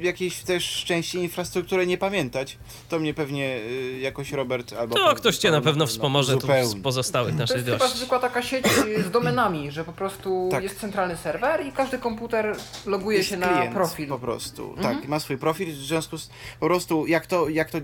jakiejś 0.00 0.38
też 0.42 0.84
części 0.84 1.18
infrastruktury 1.18 1.86
nie 1.86 1.98
pamiętać. 1.98 2.58
To 2.88 2.98
mnie 2.98 3.14
pewnie 3.14 3.56
y, 3.56 3.98
jakoś 4.00 4.32
Robert 4.32 4.72
albo... 4.72 4.96
To 4.96 5.04
pan- 5.04 5.14
ktoś 5.16 5.38
cię 5.38 5.50
na 5.50 5.60
pewno 5.60 5.86
wspomoże 5.86 6.36
tu 6.36 6.46
z 6.64 6.82
pozostałych 6.82 7.32
To 7.34 7.38
naszych 7.38 7.56
jest 7.56 7.66
chyba 7.68 7.78
gości. 7.78 7.96
zwykła 7.98 8.18
taka 8.18 8.42
sieć 8.42 8.64
y, 8.98 9.02
z 9.02 9.10
domenami, 9.10 9.70
że 9.70 9.84
po 9.84 9.92
prostu 9.92 10.48
Tak. 10.50 10.62
jest 10.62 10.80
centralny 10.80 11.16
serwer 11.16 11.66
i 11.66 11.72
każdy 11.72 11.98
komputer 11.98 12.56
loguje 12.86 13.18
Jest 13.18 13.30
się 13.30 13.36
na 13.36 13.66
profil. 13.66 14.08
po 14.08 14.18
prostu. 14.18 14.74
Mhm. 14.76 14.96
Tak, 14.96 15.08
ma 15.08 15.20
swój 15.20 15.38
profil, 15.38 15.72
w 15.72 15.76
związku 15.76 16.18
z 16.18 16.30
po 16.60 16.66
prostu 16.66 17.06
jak 17.06 17.26
to, 17.26 17.48
jak 17.48 17.70
to 17.70 17.78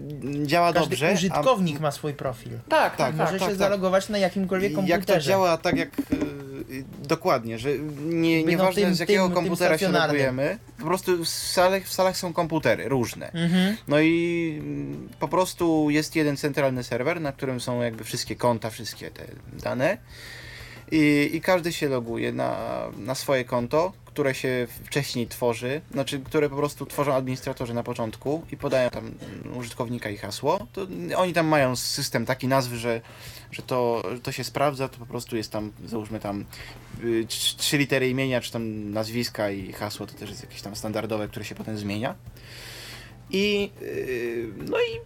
działa 0.45 0.73
Każdy 0.73 0.91
dobrze. 0.91 1.09
a- 1.11 1.13
użytkownik 1.15 1.81
ma 1.81 1.91
swój 1.91 2.15
profil. 2.15 2.36
Tak, 2.45 2.61
tak, 2.69 2.97
Tak, 2.97 2.97
tak. 2.97 3.17
Może 3.17 3.33
tak, 3.33 3.41
się 3.41 3.47
tak. 3.47 3.57
zalogować 3.57 4.09
na 4.09 4.19
jakimkolwiek 4.19 4.73
komputerze. 4.73 4.99
Jak 4.99 5.05
to 5.07 5.21
działa 5.21 5.57
tak 5.57 5.77
jak 5.77 5.89
y, 5.99 6.85
dokładnie, 7.09 7.59
że 7.59 7.69
nie, 8.05 8.45
nieważne 8.45 8.83
tym- 8.83 8.95
z 8.95 8.99
jakiego 8.99 9.23
tym- 9.25 9.35
tym 9.35 9.43
komputera 9.45 9.75
się 9.75 9.79
stacjonarnym. 9.79 10.17
logujemy, 10.17 10.59
po 10.79 10.85
prostu 10.85 11.25
w 11.25 11.29
salach, 11.29 11.83
w 11.85 11.93
salach 11.93 12.17
są 12.17 12.33
komputery 12.33 12.89
różne. 12.89 13.33
Mhm. 13.33 13.77
No 13.89 14.01
i 14.01 14.57
mm, 14.61 15.09
po 15.19 15.29
prostu 15.29 15.91
jest 15.91 16.17
jeden 16.17 16.37
centralny 16.37 16.85
serwer, 16.85 17.21
na 17.21 17.33
którym 17.33 17.61
są 17.61 17.83
jakby 17.83 18.05
wszystkie 18.05 18.37
konta, 18.37 18.71
wszystkie 18.71 19.11
te 19.11 19.23
dane. 19.63 19.99
I, 20.91 21.31
i 21.33 21.41
każdy 21.41 21.73
się 21.73 21.89
loguje 21.89 22.33
na, 22.33 22.57
na 22.99 23.15
swoje 23.15 23.45
konto, 23.45 23.93
które 24.17 24.35
się 24.35 24.67
wcześniej 24.85 25.27
tworzy, 25.27 25.81
znaczy 25.91 26.21
które 26.21 26.49
po 26.49 26.57
prostu 26.57 26.87
tworzą 26.87 27.15
administratorzy 27.15 27.75
na 27.75 27.83
początku 27.83 28.43
i 28.53 28.57
podają 28.57 28.91
tam 28.91 29.15
użytkownika 29.55 30.11
i 30.11 30.17
hasło. 30.17 30.67
To 30.73 30.87
oni 31.17 31.33
tam 31.33 31.47
mają 31.47 31.77
system 31.77 32.27
taki 32.27 32.49
nazwy, 32.49 32.77
że, 32.77 33.01
że 33.51 33.63
to, 33.63 34.03
to 34.23 34.33
się 34.33 34.45
sprawdza, 34.45 34.89
to 34.89 34.99
po 34.99 35.07
prostu 35.07 35.37
jest 35.37 35.53
tam, 35.53 35.73
załóżmy 35.85 36.21
tam 36.21 36.45
y, 37.05 37.27
trz- 37.29 37.57
trzy 37.57 37.79
litery 37.79 38.11
imienia, 38.11 38.41
czy 38.41 38.53
tam 38.53 38.91
nazwiska 38.91 39.51
i 39.51 39.73
hasło 39.73 40.07
to 40.07 40.15
też 40.15 40.31
jest 40.31 40.43
jakieś 40.43 40.63
tam 40.63 40.77
standardowe, 40.77 41.29
które 41.29 41.45
się 41.45 41.55
potem 41.55 41.79
zmienia. 41.79 42.15
I, 43.31 43.71
yy, 43.81 44.49
no 44.71 44.77
i 44.79 45.01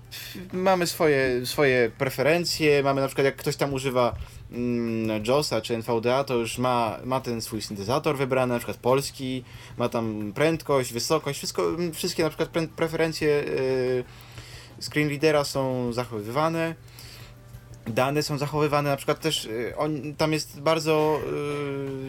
mamy 0.56 0.86
swoje, 0.86 1.46
swoje 1.46 1.90
preferencje, 1.98 2.82
mamy 2.82 3.00
na 3.00 3.06
przykład 3.06 3.24
jak 3.24 3.36
ktoś 3.36 3.56
tam 3.56 3.74
używa 3.74 4.16
JOSa 5.24 5.60
czy 5.60 5.74
NVDA, 5.74 6.24
to 6.24 6.34
już 6.34 6.58
ma, 6.58 6.98
ma 7.04 7.20
ten 7.20 7.42
swój 7.42 7.62
syntezator 7.62 8.16
wybrany, 8.16 8.52
na 8.52 8.58
przykład 8.58 8.76
polski, 8.76 9.44
ma 9.78 9.88
tam 9.88 10.32
prędkość, 10.34 10.92
wysokość, 10.92 11.38
wszystko, 11.38 11.62
wszystkie 11.92 12.22
na 12.22 12.28
przykład 12.28 12.48
pre 12.48 12.68
preferencje 12.68 13.28
yy, 13.28 14.04
screen 14.80 15.08
readera 15.08 15.44
są 15.44 15.92
zachowywane. 15.92 16.74
Dane 17.86 18.22
są 18.22 18.38
zachowywane, 18.38 18.90
na 18.90 18.96
przykład 18.96 19.20
też 19.20 19.44
y, 19.44 19.72
on, 19.76 20.14
tam 20.14 20.32
jest 20.32 20.60
bardzo 20.60 21.20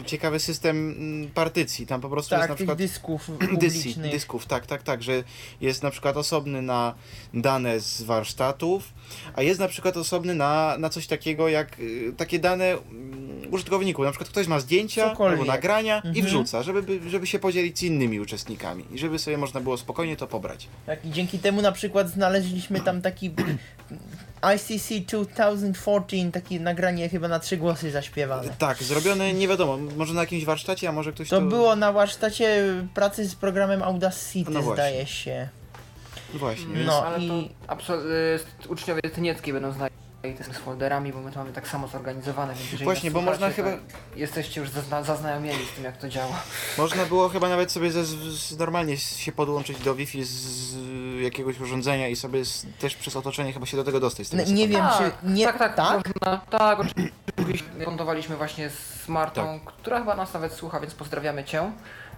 y, 0.00 0.04
ciekawy 0.04 0.38
system 0.40 0.90
mm, 0.98 1.30
partycji. 1.30 1.86
Tam 1.86 2.00
po 2.00 2.08
prostu 2.08 2.34
jest 2.34 2.40
Tak, 2.42 2.50
na 2.50 2.54
tych 2.54 2.56
przykład 2.56 2.78
dysków 2.78 3.30
Dysy, 3.60 3.88
dysków, 4.12 4.46
tak, 4.46 4.66
tak, 4.66 4.82
tak, 4.82 5.02
że 5.02 5.24
jest 5.60 5.82
na 5.82 5.90
przykład 5.90 6.16
osobny 6.16 6.62
na 6.62 6.94
dane 7.34 7.80
z 7.80 8.02
warsztatów, 8.02 8.92
a 9.34 9.42
jest 9.42 9.60
na 9.60 9.68
przykład 9.68 9.96
osobny 9.96 10.34
na, 10.34 10.76
na 10.78 10.88
coś 10.88 11.06
takiego 11.06 11.48
jak 11.48 11.78
y, 11.80 12.12
takie 12.16 12.38
dane 12.38 12.64
mm, 12.72 13.32
użytkowników. 13.50 14.04
Na 14.04 14.10
przykład 14.10 14.30
ktoś 14.30 14.46
ma 14.46 14.60
zdjęcia 14.60 15.10
Cokolwiek. 15.10 15.38
albo 15.40 15.52
nagrania 15.52 15.98
i 16.04 16.08
Mhm. 16.08 16.26
wrzuca, 16.26 16.62
żeby, 16.62 16.82
by- 16.82 17.10
żeby 17.10 17.26
się 17.26 17.38
podzielić 17.38 17.78
z 17.78 17.82
innymi 17.82 18.20
uczestnikami 18.20 18.84
i 18.92 18.98
żeby 18.98 19.18
sobie 19.18 19.38
można 19.38 19.60
było 19.60 19.76
spokojnie 19.76 20.16
to 20.16 20.26
pobrać. 20.26 20.68
Tak, 20.86 21.04
i 21.06 21.10
dzięki 21.10 21.38
temu 21.38 21.62
na 21.62 21.72
przykład 21.72 22.08
znaleźliśmy 22.10 22.80
tam 22.80 23.02
taki 23.02 23.30
ICC 24.56 24.88
2014, 25.06 26.32
takie 26.32 26.60
nagranie 26.60 27.08
chyba 27.08 27.28
na 27.28 27.38
trzy 27.38 27.56
głosy 27.56 27.90
zaśpiewane. 27.90 28.48
Tak, 28.58 28.82
zrobione 28.82 29.32
nie 29.32 29.48
wiadomo, 29.48 29.78
może 29.96 30.14
na 30.14 30.20
jakimś 30.20 30.44
warsztacie, 30.44 30.88
a 30.88 30.92
może 30.92 31.12
ktoś 31.12 31.28
To 31.28 31.40
to... 31.40 31.46
było 31.46 31.76
na 31.76 31.92
warsztacie 31.92 32.64
pracy 32.94 33.28
z 33.28 33.34
programem 33.34 33.82
Audacity, 33.82 34.50
No 34.50 34.62
właśnie. 34.62 34.74
zdaje 34.84 35.06
się. 35.06 35.48
Właśnie, 36.34 36.66
No. 36.66 36.74
więc... 36.78 36.90
Ale 36.90 37.18
i- 37.18 37.28
to 37.28 37.74
absol- 37.74 38.06
y, 38.66 38.68
uczniowie 38.68 39.00
Tynieckiej 39.02 39.52
będą 39.52 39.72
znali 39.72 39.94
te 40.22 40.44
z 40.44 40.58
folderami, 40.58 41.12
bo 41.12 41.20
my 41.20 41.32
to 41.32 41.38
mamy 41.38 41.52
tak 41.52 41.68
samo 41.68 41.88
zorganizowane, 41.88 42.54
więc 42.54 42.64
jeżeli 42.66 42.84
Właśnie, 42.84 43.10
bo 43.10 43.20
można 43.20 43.50
chyba- 43.50 43.70
Jesteście 44.16 44.60
już 44.60 44.70
zazna- 44.70 45.02
zaznajomieni 45.02 45.64
z 45.66 45.70
tym, 45.74 45.84
jak 45.84 45.96
to 45.96 46.08
działa. 46.08 46.42
Można 46.78 47.04
było 47.04 47.28
chyba 47.28 47.48
nawet 47.48 47.72
sobie 47.72 47.90
ze, 47.92 48.04
z, 48.04 48.58
normalnie 48.58 48.96
się 48.96 49.32
podłączyć 49.32 49.78
do 49.78 49.94
Wi-Fi 49.94 50.24
z, 50.24 50.74
jakiegoś 51.22 51.60
urządzenia 51.60 52.08
i 52.08 52.16
sobie 52.16 52.44
z, 52.44 52.66
też 52.78 52.94
przez 52.94 53.16
otoczenie 53.16 53.52
chyba 53.52 53.66
się 53.66 53.76
do 53.76 53.84
tego 53.84 54.00
dostać. 54.00 54.26
Z 54.26 54.30
tego 54.30 54.42
nie 54.52 54.68
wiem, 54.68 54.80
tak, 54.80 54.98
czy 54.98 55.28
nie 55.28 55.46
tak, 55.46 55.58
tak, 55.58 55.74
tak? 55.76 56.00
Można, 56.06 56.40
tak, 56.58 56.78
oczywiście. 57.38 57.66
Kontowaliśmy 57.84 58.36
właśnie 58.36 58.70
z 58.70 59.08
Martą, 59.08 59.60
która 59.66 59.98
chyba 59.98 60.14
nas 60.16 60.34
nawet 60.34 60.52
słucha, 60.52 60.80
więc 60.80 60.94
pozdrawiamy 60.94 61.44
Cię. 61.44 61.72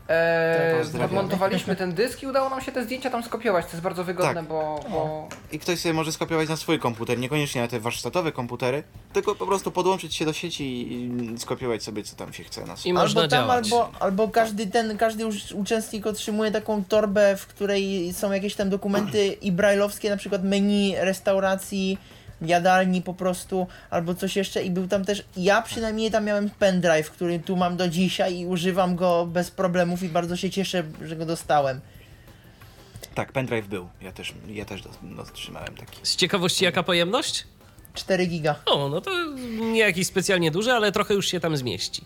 E, 0.09 0.83
Tak, 0.93 1.01
podmontowaliśmy 1.01 1.77
ten 1.77 1.93
dysk 1.95 2.23
i 2.23 2.27
udało 2.27 2.51
nam 2.51 2.61
się 2.61 2.73
te 2.73 2.85
zdjęcia 2.85 3.11
tam 3.11 3.23
skopiować, 3.23 3.65
to 3.65 3.71
jest 3.71 3.83
bardzo 3.83 4.05
wygodne, 4.05 4.35
Tak. 4.35 4.45
bo, 4.45 4.81
bo 4.91 5.29
I 5.53 5.59
ktoś 5.59 5.79
sobie 5.81 5.93
może 5.93 6.13
skopiować 6.13 6.49
na 6.49 6.57
swój 6.57 6.79
komputer, 6.79 7.19
niekoniecznie 7.19 7.61
na 7.61 7.69
te 7.69 7.81
warsztatowe 7.81 8.33
komputery, 8.33 8.83
tylko 9.13 9.35
po 9.35 9.47
prostu 9.47 9.71
podłączyć 9.71 10.15
się 10.15 10.25
do 10.25 10.33
sieci 10.33 10.65
i 10.93 11.05
i 11.35 11.39
skopiować 11.39 11.83
sobie 11.83 12.03
co 12.03 12.17
tam 12.17 12.33
się 12.33 12.45
chce 12.45 12.65
na 12.67 12.75
I 12.85 12.93
można 12.93 13.21
Albo 13.21 13.31
tam, 13.31 13.41
działać. 13.41 13.65
albo, 13.65 13.91
albo 14.01 14.29
każdy 14.29 14.67
ten, 14.67 14.99
każdy 14.99 15.25
uczestnik 15.55 16.07
otrzymuje 16.07 16.51
taką 16.51 16.85
torbę, 16.85 17.37
w 17.37 17.47
której 17.47 18.13
są 18.13 18.33
jakieś 18.33 18.55
tam 18.55 18.71
dokumenty 18.71 19.27
i 19.43 19.53
brajlowskie, 19.53 20.11
na 20.11 20.17
przykład 20.17 20.45
menu 20.45 20.95
restauracji, 20.99 21.99
jadalni 22.43 23.03
po 23.03 23.15
prostu, 23.15 23.67
albo 23.91 24.15
coś 24.15 24.37
jeszcze 24.37 24.63
i 24.63 24.71
był 24.71 24.89
tam 24.89 25.05
też, 25.05 25.25
ja 25.37 25.63
przynajmniej 25.63 26.11
tam 26.11 26.25
miałem 26.25 26.51
pendrive, 26.51 27.11
który 27.11 27.39
tu 27.39 27.57
mam 27.57 27.77
do 27.77 27.89
dzisiaj 27.89 28.39
i 28.39 28.47
używam 28.47 28.97
go 28.97 29.27
bez 29.27 29.51
problemów 29.51 30.03
i 30.03 30.09
bardzo 30.09 30.37
się 30.37 30.51
cieszę, 30.51 30.85
że 31.03 31.17
go 31.17 31.27
dostałem. 31.27 31.81
Tak, 33.15 33.33
pendrive 33.33 33.69
był. 33.69 33.89
Ja 34.03 34.13
też, 34.13 34.35
ja 34.49 34.65
też 34.65 34.83
do- 34.83 35.23
otrzymałem 35.23 35.75
taki. 35.77 35.99
Z 36.03 36.17
ciekawości 36.17 36.65
jaka 36.65 36.83
pojemność? 36.83 37.47
4 37.95 38.27
giga. 38.27 38.55
O, 38.67 38.89
no 38.89 39.01
to 39.01 39.11
nie 39.61 39.81
jakiś 39.81 40.07
specjalnie 40.07 40.51
duży, 40.51 40.73
ale 40.73 40.93
trochę 40.93 41.15
już 41.15 41.29
się 41.29 41.41
tam 41.41 41.57
zmieści. 41.57 42.05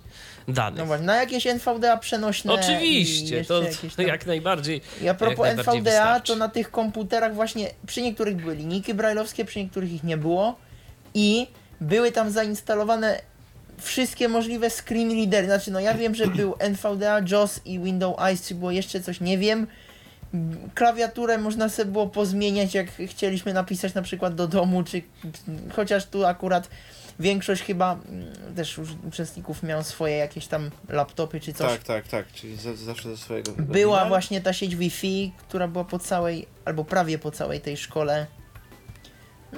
No 0.48 0.54
Danych. 0.54 0.86
właśnie, 0.86 1.06
na 1.06 1.16
jakieś 1.16 1.46
NVDA 1.46 1.96
przenośne. 1.96 2.52
Oczywiście, 2.52 3.44
to, 3.44 3.62
jakieś 3.62 3.94
tam- 3.94 4.06
jak 4.06 4.26
najbardziej. 4.26 4.80
I 5.02 5.08
a 5.08 5.14
propos 5.14 5.48
NVDA, 5.48 5.80
wystarczy. 5.80 6.32
to 6.32 6.38
na 6.38 6.48
tych 6.48 6.70
komputerach 6.70 7.34
właśnie 7.34 7.70
przy 7.86 8.02
niektórych 8.02 8.36
były 8.36 8.54
linijki 8.54 8.94
brajlowskie, 8.94 9.44
przy 9.44 9.58
niektórych 9.58 9.92
ich 9.92 10.04
nie 10.04 10.16
było 10.16 10.56
i 11.14 11.46
były 11.80 12.12
tam 12.12 12.30
zainstalowane 12.30 13.20
wszystkie 13.78 14.28
możliwe 14.28 14.70
screen 14.70 15.10
readery. 15.10 15.46
Znaczy, 15.46 15.70
no 15.70 15.80
ja 15.80 15.94
wiem, 15.94 16.14
że 16.14 16.26
był 16.26 16.54
NVDA, 16.58 17.20
JOS 17.30 17.60
i 17.64 17.80
Windows 17.80 18.20
Eyes, 18.20 18.46
czy 18.48 18.54
było 18.54 18.70
jeszcze 18.70 19.00
coś, 19.00 19.20
nie 19.20 19.38
wiem. 19.38 19.66
Klawiaturę 20.74 21.38
można 21.38 21.68
sobie 21.68 21.92
było 21.92 22.06
pozmieniać, 22.06 22.74
jak 22.74 22.86
chcieliśmy 23.06 23.52
napisać 23.52 23.94
na 23.94 24.02
przykład 24.02 24.34
do 24.34 24.48
domu, 24.48 24.82
czy 24.84 25.02
chociaż 25.76 26.06
tu 26.06 26.26
akurat 26.26 26.68
większość 27.20 27.62
chyba 27.62 27.92
mm, 27.92 28.54
też 28.56 28.76
już 28.76 28.88
uczestników 29.08 29.62
miał 29.62 29.82
swoje 29.84 30.16
jakieś 30.16 30.46
tam 30.46 30.70
laptopy 30.88 31.40
czy 31.40 31.52
coś. 31.52 31.72
Tak, 31.72 31.82
tak, 31.82 32.08
tak, 32.08 32.32
czyli 32.32 32.56
za, 32.56 32.76
zawsze 32.76 33.10
ze 33.10 33.16
swojego. 33.16 33.52
Była 33.58 34.04
właśnie 34.08 34.40
ta 34.40 34.52
sieć 34.52 34.76
Wi-Fi, 34.76 35.32
która 35.48 35.68
była 35.68 35.84
po 35.84 35.98
całej, 35.98 36.46
albo 36.64 36.84
prawie 36.84 37.18
po 37.18 37.30
całej 37.30 37.60
tej 37.60 37.76
szkole. 37.76 38.26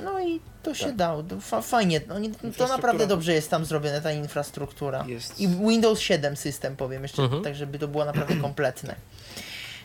No 0.05 0.21
i 0.21 0.41
to 0.63 0.75
się 0.75 0.85
Tak. 0.87 0.97
dało. 0.97 1.23
To 1.23 1.41
fa 1.41 1.63
fajnie. 1.63 2.01
No, 2.09 2.19
nie- 2.19 2.31
to 2.59 2.69
naprawdę 2.69 3.07
dobrze 3.07 3.33
jest 3.33 3.51
tam 3.51 3.65
zrobiona 3.65 4.01
ta 4.01 4.13
infrastruktura. 4.13 5.05
Jest. 5.09 5.41
I 5.41 5.49
Windows 5.49 6.01
7 6.01 6.37
system 6.37 6.77
powiem 6.77 7.03
jeszcze, 7.03 7.23
Mhm. 7.23 7.43
tak 7.45 7.55
żeby 7.55 7.79
to 7.79 7.89
było 7.89 8.05
naprawdę 8.05 8.37
kompletne. 8.37 8.95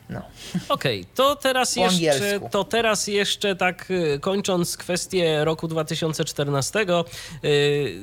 No. 0.10 0.22
Okej, 0.70 1.06
to 1.16 1.36
teraz 1.36 1.76
Po 1.76 1.82
jeszcze, 1.82 1.96
angielsku. 1.96 2.50
to 2.52 2.64
teraz 2.64 3.08
jeszcze 3.08 3.56
tak 3.56 3.92
y, 3.92 4.20
kończąc 4.22 4.78
kwestię 4.78 5.46
roku 5.46 5.68
2014, 5.68 6.86
y, 7.44 8.02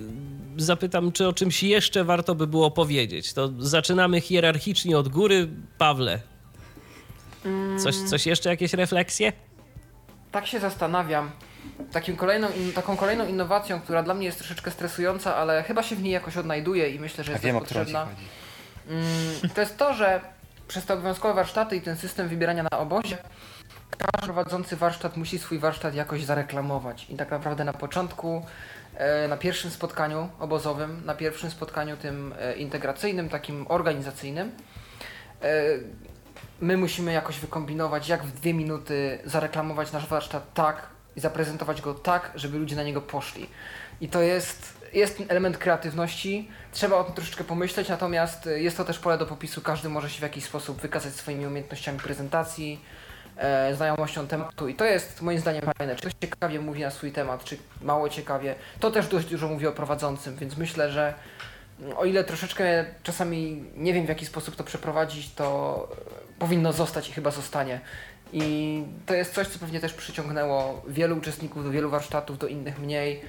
zapytam, 0.56 1.12
czy 1.12 1.28
o 1.28 1.32
czymś 1.32 1.62
jeszcze 1.62 2.04
warto 2.04 2.34
by 2.34 2.46
było 2.46 2.70
powiedzieć. 2.70 3.32
To 3.32 3.50
zaczynamy 3.58 4.20
hierarchicznie 4.20 4.98
od 4.98 5.08
góry. 5.08 5.48
Pawle, 5.78 6.20
coś, 7.82 7.96
coś 7.96 8.26
jeszcze, 8.26 8.50
jakieś 8.50 8.72
refleksje? 8.72 9.32
tak 10.32 10.46
się 10.46 10.60
zastanawiam. 10.60 11.30
Takim 11.92 12.16
kolejną, 12.16 12.48
in, 12.52 12.72
taką 12.72 12.96
kolejną 12.96 13.26
innowacją, 13.26 13.80
która 13.80 14.02
dla 14.02 14.14
mnie 14.14 14.26
jest 14.26 14.38
troszeczkę 14.38 14.70
stresująca, 14.70 15.36
ale 15.36 15.62
chyba 15.62 15.82
się 15.82 15.96
w 15.96 16.02
niej 16.02 16.12
jakoś 16.12 16.36
odnajduje 16.36 16.90
i 16.90 16.98
myślę, 17.00 17.24
że 17.24 17.32
jest 17.32 17.44
wiem, 17.44 17.60
którą 17.60 17.68
ci 17.68 17.74
potrzebna. 17.74 18.08
Mm, 18.88 19.50
to 19.54 19.60
jest 19.60 19.78
to, 19.78 19.94
że 19.94 20.20
przez 20.72 20.84
te 20.84 20.94
obowiązkowe 20.94 21.34
warsztaty 21.34 21.76
i 21.76 21.80
ten 21.80 21.96
system 21.96 22.28
wybierania 22.28 22.62
na 22.62 22.78
obozie, 22.78 23.18
każdy 23.98 24.26
prowadzący 24.26 24.76
warsztat 24.76 25.16
musi 25.16 25.38
swój 25.38 25.58
warsztat 25.58 25.94
jakoś 25.94 26.24
zareklamować. 26.24 27.06
I 27.10 27.16
tak 27.16 27.30
naprawdę 27.30 27.64
na 27.64 27.72
początku, 27.72 28.46
e, 28.94 29.28
na 29.28 29.36
pierwszym 29.36 29.70
spotkaniu 29.70 30.28
obozowym, 30.40 31.02
na 31.04 31.14
pierwszym 31.14 31.50
spotkaniu 31.50 31.96
tym 31.96 32.34
e, 32.38 32.56
integracyjnym, 32.56 33.28
takim 33.28 33.66
organizacyjnym, 33.68 34.52
e, 35.42 35.62
my 36.60 36.76
musimy 36.76 37.12
jakoś 37.12 37.38
wykombinować, 37.38 38.08
jak 38.08 38.24
w 38.24 38.40
dwie 38.40 38.54
minuty 38.54 39.18
zareklamować 39.24 39.92
nasz 39.92 40.06
warsztat 40.06 40.54
tak 40.54 40.86
i 41.16 41.20
zaprezentować 41.20 41.82
go 41.82 41.94
tak, 41.94 42.32
żeby 42.34 42.58
ludzie 42.58 42.76
na 42.76 42.82
niego 42.82 43.00
poszli. 43.00 43.48
I 44.00 44.08
to 44.08 44.22
jest, 44.22 44.81
jest 44.92 45.18
ten 45.18 45.26
element 45.28 45.58
kreatywności, 45.58 46.48
trzeba 46.72 46.96
o 46.96 47.04
tym 47.04 47.14
troszeczkę 47.14 47.44
pomyśleć, 47.44 47.88
natomiast 47.88 48.46
y, 48.46 48.60
jest 48.60 48.76
to 48.76 48.84
też 48.84 48.98
pole 48.98 49.18
do 49.18 49.26
popisu, 49.26 49.60
każdy 49.60 49.88
może 49.88 50.10
się 50.10 50.18
w 50.18 50.22
jakiś 50.22 50.44
sposób 50.44 50.80
wykazać 50.80 51.14
swoimi 51.14 51.46
umiejętnościami 51.46 51.98
prezentacji, 51.98 52.80
e, 53.36 53.74
znajomością 53.74 54.26
tematu 54.26 54.68
i 54.68 54.74
to 54.74 54.84
jest 54.84 55.22
moim 55.22 55.38
zdaniem 55.38 55.62
fajne. 55.78 55.96
Czy 55.96 56.00
ktoś 56.00 56.12
ciekawie 56.20 56.60
mówi 56.60 56.82
na 56.82 56.90
swój 56.90 57.12
temat, 57.12 57.44
czy 57.44 57.56
mało 57.82 58.08
ciekawie, 58.08 58.54
to 58.80 58.90
też 58.90 59.06
dość 59.06 59.26
dużo 59.26 59.48
mówi 59.48 59.66
o 59.66 59.72
prowadzącym, 59.72 60.36
więc 60.36 60.56
myślę, 60.56 60.90
że 60.90 61.14
mm, 61.80 61.96
o 61.96 62.04
ile 62.04 62.24
troszeczkę 62.24 62.84
czasami 63.02 63.64
nie 63.76 63.92
wiem 63.94 64.06
w 64.06 64.08
jaki 64.08 64.26
sposób 64.26 64.56
to 64.56 64.64
przeprowadzić, 64.64 65.34
to 65.34 65.88
e, 65.92 66.38
powinno 66.38 66.72
zostać 66.72 67.08
i 67.08 67.12
chyba 67.12 67.30
zostanie. 67.30 67.80
I 68.32 68.84
to 69.06 69.14
jest 69.14 69.34
coś, 69.34 69.48
co 69.48 69.58
pewnie 69.58 69.80
też 69.80 69.92
przyciągnęło 69.92 70.82
wielu 70.88 71.18
uczestników 71.18 71.64
do 71.64 71.70
wielu 71.70 71.90
warsztatów, 71.90 72.38
do 72.38 72.46
innych 72.46 72.78
mniej. 72.78 73.22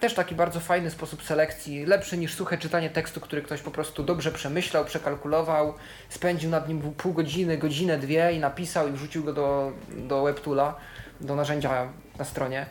Też 0.00 0.14
taki 0.14 0.34
bardzo 0.34 0.60
fajny 0.60 0.90
sposób 0.90 1.22
selekcji, 1.22 1.86
lepszy 1.86 2.18
niż 2.18 2.34
suche 2.34 2.58
czytanie 2.58 2.90
tekstu, 2.90 3.20
który 3.20 3.42
ktoś 3.42 3.60
po 3.60 3.70
prostu 3.70 4.02
dobrze 4.02 4.32
przemyślał, 4.32 4.84
przekalkulował, 4.84 5.74
spędził 6.08 6.50
nad 6.50 6.68
nim 6.68 6.80
pół 6.80 7.12
godziny, 7.12 7.58
godzinę, 7.58 7.98
dwie 7.98 8.32
i 8.32 8.38
napisał 8.38 8.88
i 8.88 8.92
wrzucił 8.92 9.24
go 9.24 9.32
do, 9.32 9.72
do 9.88 10.22
WebToola, 10.22 10.74
do 11.20 11.36
narzędzia 11.36 11.92
na 12.18 12.24
stronie. 12.24 12.66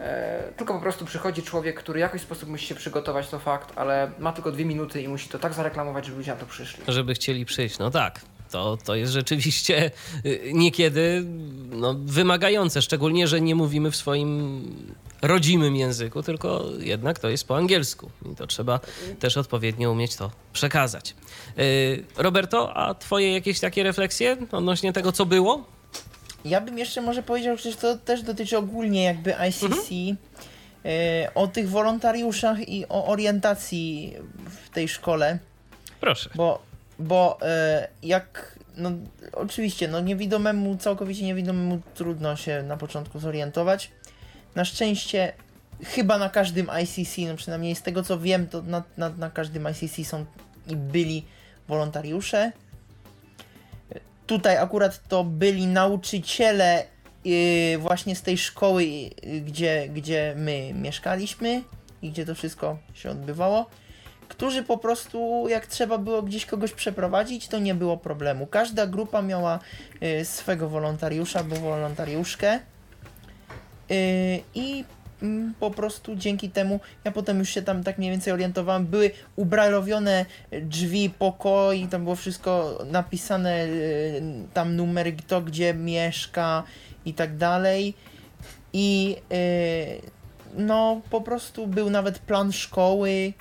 E, 0.00 0.52
tylko 0.56 0.74
po 0.74 0.80
prostu 0.80 1.04
przychodzi 1.04 1.42
człowiek, 1.42 1.76
który 1.76 1.98
w 1.98 2.00
jakiś 2.00 2.22
sposób 2.22 2.48
musi 2.48 2.66
się 2.66 2.74
przygotować, 2.74 3.28
to 3.28 3.38
fakt, 3.38 3.72
ale 3.76 4.10
ma 4.18 4.32
tylko 4.32 4.52
dwie 4.52 4.64
minuty 4.64 5.02
i 5.02 5.08
musi 5.08 5.28
to 5.28 5.38
tak 5.38 5.54
zareklamować, 5.54 6.06
żeby 6.06 6.18
ludzie 6.18 6.30
na 6.30 6.36
to 6.36 6.46
przyszli. 6.46 6.84
Żeby 6.88 7.14
chcieli 7.14 7.44
przyjść. 7.44 7.78
No 7.78 7.90
tak. 7.90 8.20
To, 8.50 8.78
to 8.84 8.94
jest 8.94 9.12
rzeczywiście 9.12 9.90
y, 10.26 10.50
niekiedy 10.54 11.24
no, 11.70 11.94
wymagające, 12.04 12.82
szczególnie, 12.82 13.28
że 13.28 13.40
nie 13.40 13.54
mówimy 13.54 13.90
w 13.90 13.96
swoim 13.96 14.62
rodzimym 15.22 15.76
języku, 15.76 16.22
tylko 16.22 16.64
jednak 16.78 17.18
to 17.18 17.28
jest 17.28 17.48
po 17.48 17.56
angielsku. 17.56 18.10
I 18.32 18.36
to 18.36 18.46
trzeba 18.46 18.80
też 19.18 19.36
odpowiednio 19.36 19.90
umieć 19.92 20.16
to 20.16 20.30
przekazać. 20.52 21.14
Y, 21.58 22.04
Roberto, 22.16 22.76
a 22.76 22.94
twoje 22.94 23.32
jakieś 23.32 23.60
takie 23.60 23.82
refleksje 23.82 24.36
odnośnie 24.52 24.92
tego, 24.92 25.12
co 25.12 25.26
było? 25.26 25.64
ja 26.44 26.60
bym 26.60 26.78
jeszcze 26.78 27.00
może 27.00 27.22
powiedział, 27.22 27.56
że 27.56 27.72
to 27.72 27.98
też 27.98 28.22
dotyczy 28.22 28.58
ogólnie 28.58 29.04
jakby 29.04 29.34
ICC, 29.48 29.90
e, 30.84 31.34
o 31.34 31.46
tych 31.46 31.68
wolontariuszach 31.70 32.68
i 32.68 32.88
o 32.88 33.06
orientacji 33.06 34.14
w 34.64 34.70
tej 34.70 34.88
szkole, 34.88 35.38
Proszę. 36.00 36.30
bo, 36.34 36.62
bo 36.98 37.38
e, 37.42 37.88
jak, 38.02 38.58
no 38.76 38.90
oczywiście, 39.32 39.88
no 39.88 40.00
niewidomemu, 40.00 40.76
całkowicie 40.76 41.24
niewidomemu 41.24 41.80
trudno 41.94 42.36
się 42.36 42.62
na 42.62 42.76
początku 42.76 43.18
zorientować. 43.18 43.90
Na 44.54 44.64
szczęście 44.64 45.32
chyba 45.84 46.18
na 46.18 46.28
każdym 46.28 46.70
ICC, 46.82 47.18
no 47.28 47.36
przynajmniej 47.36 47.74
z 47.74 47.82
tego 47.82 48.02
co 48.02 48.18
wiem, 48.18 48.48
to 48.48 48.62
na, 48.62 48.82
na, 48.96 49.08
na 49.08 49.30
każdym 49.30 49.68
ICC 49.68 50.08
są 50.08 50.24
i 50.68 50.76
byli 50.76 51.24
wolontariusze. 51.68 52.52
Tutaj 54.26 54.56
akurat 54.56 55.08
to 55.08 55.24
byli 55.24 55.66
nauczyciele 55.66 56.84
yy, 57.24 57.78
właśnie 57.78 58.16
z 58.16 58.22
tej 58.22 58.38
szkoły, 58.38 58.84
yy, 58.84 59.10
gdzie, 59.40 59.88
gdzie 59.88 60.34
my 60.36 60.74
mieszkaliśmy 60.74 61.62
i 62.02 62.10
gdzie 62.10 62.26
to 62.26 62.34
wszystko 62.34 62.78
się 62.94 63.10
odbywało, 63.10 63.66
którzy 64.28 64.62
po 64.62 64.78
prostu 64.78 65.48
jak 65.48 65.66
trzeba 65.66 65.98
było 65.98 66.22
gdzieś 66.22 66.46
kogoś 66.46 66.72
przeprowadzić, 66.72 67.48
to 67.48 67.58
nie 67.58 67.74
było 67.74 67.96
problemu. 67.96 68.46
Każda 68.46 68.86
grupa 68.86 69.22
miała 69.22 69.58
yy, 70.00 70.24
swego 70.24 70.68
wolontariusza 70.68 71.38
albo 71.38 71.56
wolontariuszkę 71.56 72.60
i 74.54 74.84
mm, 75.22 75.54
po 75.60 75.70
prostu 75.70 76.16
dzięki 76.16 76.50
temu, 76.50 76.80
ja 77.04 77.12
potem 77.12 77.38
już 77.38 77.48
się 77.48 77.62
tam 77.62 77.84
tak 77.84 77.98
mniej 77.98 78.10
więcej 78.10 78.32
orientowałem, 78.32 78.86
były 78.86 79.10
ubrajlowione 79.36 80.26
drzwi, 80.62 81.10
pokoi, 81.18 81.86
tam 81.86 82.04
było 82.04 82.16
wszystko 82.16 82.78
napisane, 82.90 83.64
y, 83.64 84.22
tam 84.54 84.76
numer, 84.76 85.16
kto 85.16 85.40
gdzie 85.40 85.74
mieszka 85.74 86.62
i 87.04 87.14
tak 87.14 87.36
dalej. 87.36 87.94
I 88.72 89.16
y, 89.32 90.12
no 90.56 91.00
po 91.10 91.20
prostu 91.20 91.66
był 91.66 91.90
nawet 91.90 92.18
plan 92.18 92.52
szkoły 92.52 93.32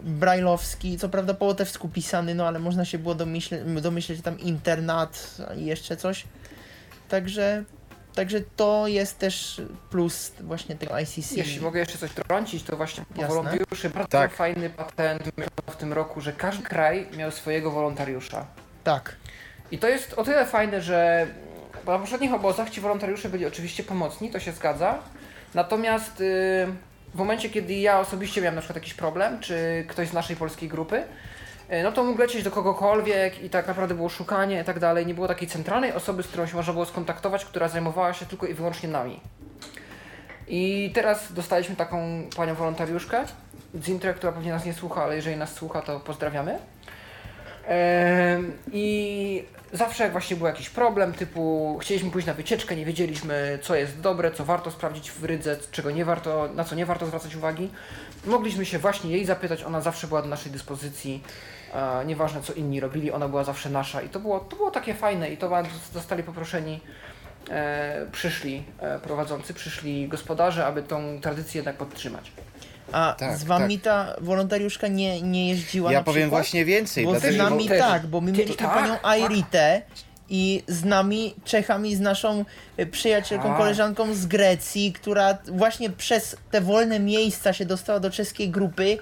brajlowski, 0.00 0.98
co 0.98 1.08
prawda 1.08 1.34
po 1.34 1.44
łotewsku 1.44 1.88
pisany, 1.88 2.34
no 2.34 2.46
ale 2.46 2.58
można 2.58 2.84
się 2.84 2.98
było 2.98 3.14
domyśleć, 3.14 3.60
domyśleć 3.82 4.20
tam 4.20 4.40
internat 4.40 5.36
i 5.56 5.64
jeszcze 5.64 5.96
coś. 5.96 6.24
Także 7.08 7.64
Także 8.14 8.40
to 8.56 8.86
jest 8.86 9.18
też 9.18 9.62
plus 9.90 10.32
właśnie 10.40 10.76
tego 10.76 10.98
ICC. 10.98 11.32
Jeśli 11.36 11.60
mogę 11.60 11.80
jeszcze 11.80 11.98
coś 11.98 12.10
trącić, 12.12 12.62
to 12.62 12.76
właśnie 12.76 13.04
wolontariuszy 13.28 13.90
bardzo 13.90 14.08
Tak. 14.08 14.32
fajny 14.32 14.70
patent 14.70 15.22
w 15.70 15.76
tym 15.76 15.92
roku, 15.92 16.20
że 16.20 16.32
każdy 16.32 16.62
kraj 16.62 17.06
miał 17.16 17.30
swojego 17.30 17.70
wolontariusza. 17.70 18.46
Tak. 18.84 19.16
I 19.70 19.78
to 19.78 19.88
jest 19.88 20.12
o 20.12 20.24
tyle 20.24 20.46
fajne, 20.46 20.80
że 20.82 21.26
na 21.86 21.98
poprzednich 21.98 22.34
obozach 22.34 22.70
ci 22.70 22.80
wolontariusze 22.80 23.28
byli 23.28 23.46
oczywiście 23.46 23.82
pomocni, 23.84 24.30
to 24.30 24.40
się 24.40 24.52
zgadza. 24.52 24.98
Natomiast 25.54 26.20
y, 26.20 26.66
w 27.14 27.16
momencie, 27.16 27.50
kiedy 27.50 27.74
ja 27.74 28.00
osobiście 28.00 28.40
miałem 28.40 28.54
na 28.54 28.60
przykład 28.60 28.76
jakiś 28.76 28.94
problem, 28.94 29.40
czy 29.40 29.84
ktoś 29.88 30.08
z 30.08 30.12
naszej 30.12 30.36
polskiej 30.36 30.68
grupy, 30.68 31.02
no 31.82 31.92
to 31.92 32.04
mógł 32.04 32.20
lecieć 32.20 32.42
do 32.42 32.50
kogokolwiek 32.50 33.42
i 33.42 33.50
tak 33.50 33.66
naprawdę 33.66 33.94
było 33.94 34.08
szukanie 34.08 34.60
i 34.60 34.64
tak 34.64 34.78
dalej. 34.78 35.06
Nie 35.06 35.14
było 35.14 35.28
takiej 35.28 35.48
centralnej 35.48 35.92
osoby, 35.92 36.22
z 36.22 36.26
którą 36.26 36.46
się 36.46 36.56
można 36.56 36.72
było 36.72 36.86
skontaktować, 36.86 37.44
która 37.44 37.68
zajmowała 37.68 38.12
się 38.12 38.26
tylko 38.26 38.46
i 38.46 38.54
wyłącznie 38.54 38.88
nami. 38.88 39.20
I 40.48 40.90
teraz 40.94 41.32
dostaliśmy 41.32 41.76
taką 41.76 42.22
panią 42.36 42.54
wolontariuszkę 42.54 43.24
z 43.74 43.88
Intre, 43.88 44.14
która 44.14 44.32
pewnie 44.32 44.50
nas 44.50 44.64
nie 44.64 44.74
słucha, 44.74 45.02
ale 45.02 45.16
jeżeli 45.16 45.36
nas 45.36 45.52
słucha, 45.52 45.82
to 45.82 46.00
pozdrawiamy. 46.00 46.58
I 48.72 49.44
zawsze 49.72 50.02
jak 50.04 50.12
właśnie 50.12 50.36
był 50.36 50.46
jakiś 50.46 50.70
problem, 50.70 51.12
typu 51.12 51.78
chcieliśmy 51.80 52.10
pójść 52.10 52.26
na 52.26 52.34
wycieczkę, 52.34 52.76
nie 52.76 52.84
wiedzieliśmy 52.84 53.58
co 53.62 53.74
jest 53.74 54.00
dobre, 54.00 54.30
co 54.30 54.44
warto 54.44 54.70
sprawdzić 54.70 55.10
w 55.10 55.24
rydze, 55.24 55.56
czego 55.70 55.90
nie 55.90 56.04
warto, 56.04 56.48
na 56.54 56.64
co 56.64 56.74
nie 56.74 56.86
warto 56.86 57.06
zwracać 57.06 57.36
uwagi, 57.36 57.70
mogliśmy 58.26 58.64
się 58.64 58.78
właśnie 58.78 59.10
jej 59.10 59.24
zapytać, 59.24 59.62
ona 59.62 59.80
zawsze 59.80 60.06
była 60.06 60.22
do 60.22 60.28
naszej 60.28 60.52
dyspozycji, 60.52 61.22
e, 61.74 62.04
nieważne 62.04 62.40
co 62.42 62.52
inni 62.52 62.80
robili, 62.80 63.12
ona 63.12 63.28
była 63.28 63.44
zawsze 63.44 63.70
nasza 63.70 64.02
i 64.02 64.08
to 64.08 64.20
było, 64.20 64.40
to 64.40 64.56
było 64.56 64.70
takie 64.70 64.94
fajne 64.94 65.30
i 65.30 65.36
to 65.36 65.50
zostali 65.94 66.22
poproszeni, 66.22 66.80
e, 67.50 68.06
przyszli 68.12 68.62
e, 68.80 68.98
prowadzący, 68.98 69.54
przyszli 69.54 70.08
gospodarze, 70.08 70.66
aby 70.66 70.82
tą 70.82 71.20
tradycję 71.20 71.58
jednak 71.58 71.76
podtrzymać. 71.76 72.32
A 72.92 73.14
Tak, 73.18 73.36
z 73.36 73.44
wami 73.44 73.78
ta 73.78 74.16
wolontariuszka 74.20 74.88
nie, 74.88 75.22
nie 75.22 75.48
jeździła 75.48 75.92
Ja 75.92 75.98
na 75.98 76.04
powiem 76.04 76.22
przykład? 76.22 76.42
właśnie 76.42 76.64
więcej, 76.64 77.04
Bo 77.04 77.20
z 77.20 77.36
nami 77.36 77.68
też- 77.68 77.78
tak, 77.80 78.06
bo 78.06 78.20
my 78.20 78.32
Ty- 78.32 78.38
mieliśmy 78.38 78.56
tak, 78.66 78.74
panią 78.74 78.92
tak. 78.92 79.04
Airitę 79.04 79.82
i 80.28 80.62
z 80.68 80.84
nami, 80.84 81.34
Czechami, 81.44 81.96
z 81.96 82.00
naszą 82.00 82.44
y, 82.80 82.86
przyjacielką, 82.86 83.48
Tak. 83.48 83.56
koleżanką 83.58 84.14
z 84.14 84.26
Grecji, 84.26 84.92
która 84.92 85.38
właśnie 85.48 85.90
przez 85.90 86.36
te 86.50 86.60
wolne 86.60 87.00
miejsca 87.00 87.52
się 87.52 87.64
dostała 87.66 88.00
do 88.00 88.10
czeskiej 88.10 88.50
grupy, 88.50 88.98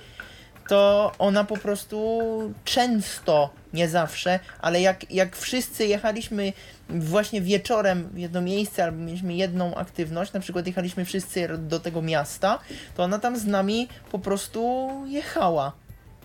to 0.68 1.12
ona 1.18 1.44
po 1.44 1.56
prostu 1.56 2.18
często, 2.64 3.51
nie 3.72 3.89
zawsze, 3.89 4.39
ale 4.60 4.80
jak, 4.80 5.10
jak 5.10 5.36
wszyscy 5.36 5.86
jechaliśmy 5.86 6.52
właśnie 6.89 7.40
wieczorem 7.40 8.09
w 8.12 8.18
jedno 8.18 8.40
miejsce, 8.40 8.84
albo 8.84 8.98
mieliśmy 8.98 9.34
jedną 9.34 9.74
aktywność, 9.74 10.32
na 10.32 10.40
przykład 10.40 10.66
jechaliśmy 10.66 11.05
wszyscy 11.05 11.48
do 11.59 11.80
tego 11.80 12.02
miasta, 12.02 12.59
to 12.97 13.02
ona 13.02 13.18
tam 13.18 13.36
z 13.36 13.47
nami 13.47 13.89
po 14.12 14.18
prostu 14.18 14.90
jechała. 15.06 15.72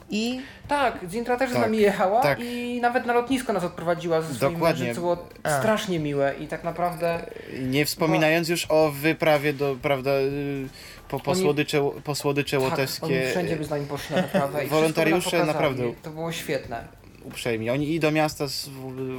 I 0.10 0.42
Tak, 0.68 1.00
Zintra 1.10 1.38
też 1.38 1.50
z 1.50 1.54
Tak, 1.54 1.62
nami 1.62 1.78
jechała 1.78 2.22
tak. 2.22 2.40
i 2.42 2.80
nawet 2.82 3.06
na 3.06 3.14
lotnisko 3.14 3.54
nas 3.54 3.64
odprowadziła 3.64 4.22
ze 4.22 4.34
swoim 4.36 4.54
Dokładnie. 4.54 4.96
co 4.96 5.02
było 5.02 5.28
A. 5.44 5.60
strasznie 5.60 6.00
miłe 6.00 6.34
i 6.40 6.48
tak 6.48 6.64
naprawdę 6.64 7.20
nie 7.60 7.86
wspominając 7.86 8.50
już 8.50 8.66
o 8.70 8.92
wyprawie 8.92 9.54
do, 9.54 9.76
prawda, 9.82 10.12
y, 10.12 10.68
po, 11.10 11.20
po, 11.20 11.32
Oni- 11.32 11.42
słodycze, 11.42 11.92
po 12.04 12.16
słodycze 12.16 12.58
tak, 12.58 12.64
oni 12.64 12.72
łotewskie. 12.72 13.28
wszędzie 13.32 13.56
by 13.56 13.66
z 13.66 13.70
nami 13.70 13.86
poszli 13.86 14.16
na 14.16 14.22
wyprawę 14.22 14.66
i 14.66 14.68
Wolontariusze 14.68 15.46
naprawdę- 15.46 15.94
To 16.04 16.10
było 16.10 16.32
świetne. 16.32 16.88
uprzejmi. 17.24 17.70
Oni 17.70 17.94
i 17.94 18.00
do 18.00 18.12
miasta 18.12 18.48
z, 18.48 18.70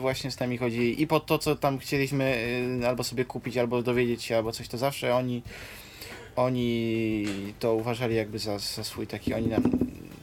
właśnie 0.00 0.30
z 0.30 0.40
nami 0.40 0.58
chodzili 0.58 1.02
i 1.02 1.06
po 1.06 1.20
to, 1.20 1.38
co 1.38 1.56
tam 1.56 1.78
chcieliśmy 1.78 2.36
y, 2.82 2.88
albo 2.88 3.04
sobie 3.04 3.24
kupić, 3.24 3.56
albo 3.56 3.82
dowiedzieć 3.82 4.22
się, 4.22 4.36
albo 4.36 4.52
coś, 4.52 4.68
to 4.68 4.78
zawsze 4.78 5.14
oni 5.14 5.42
oni 6.36 7.24
to 7.60 7.74
uważali 7.74 8.16
jakby 8.16 8.38
za, 8.38 8.58
za 8.58 8.84
swój 8.84 9.06
taki, 9.06 9.34
oni 9.34 9.46
nam 9.46 9.62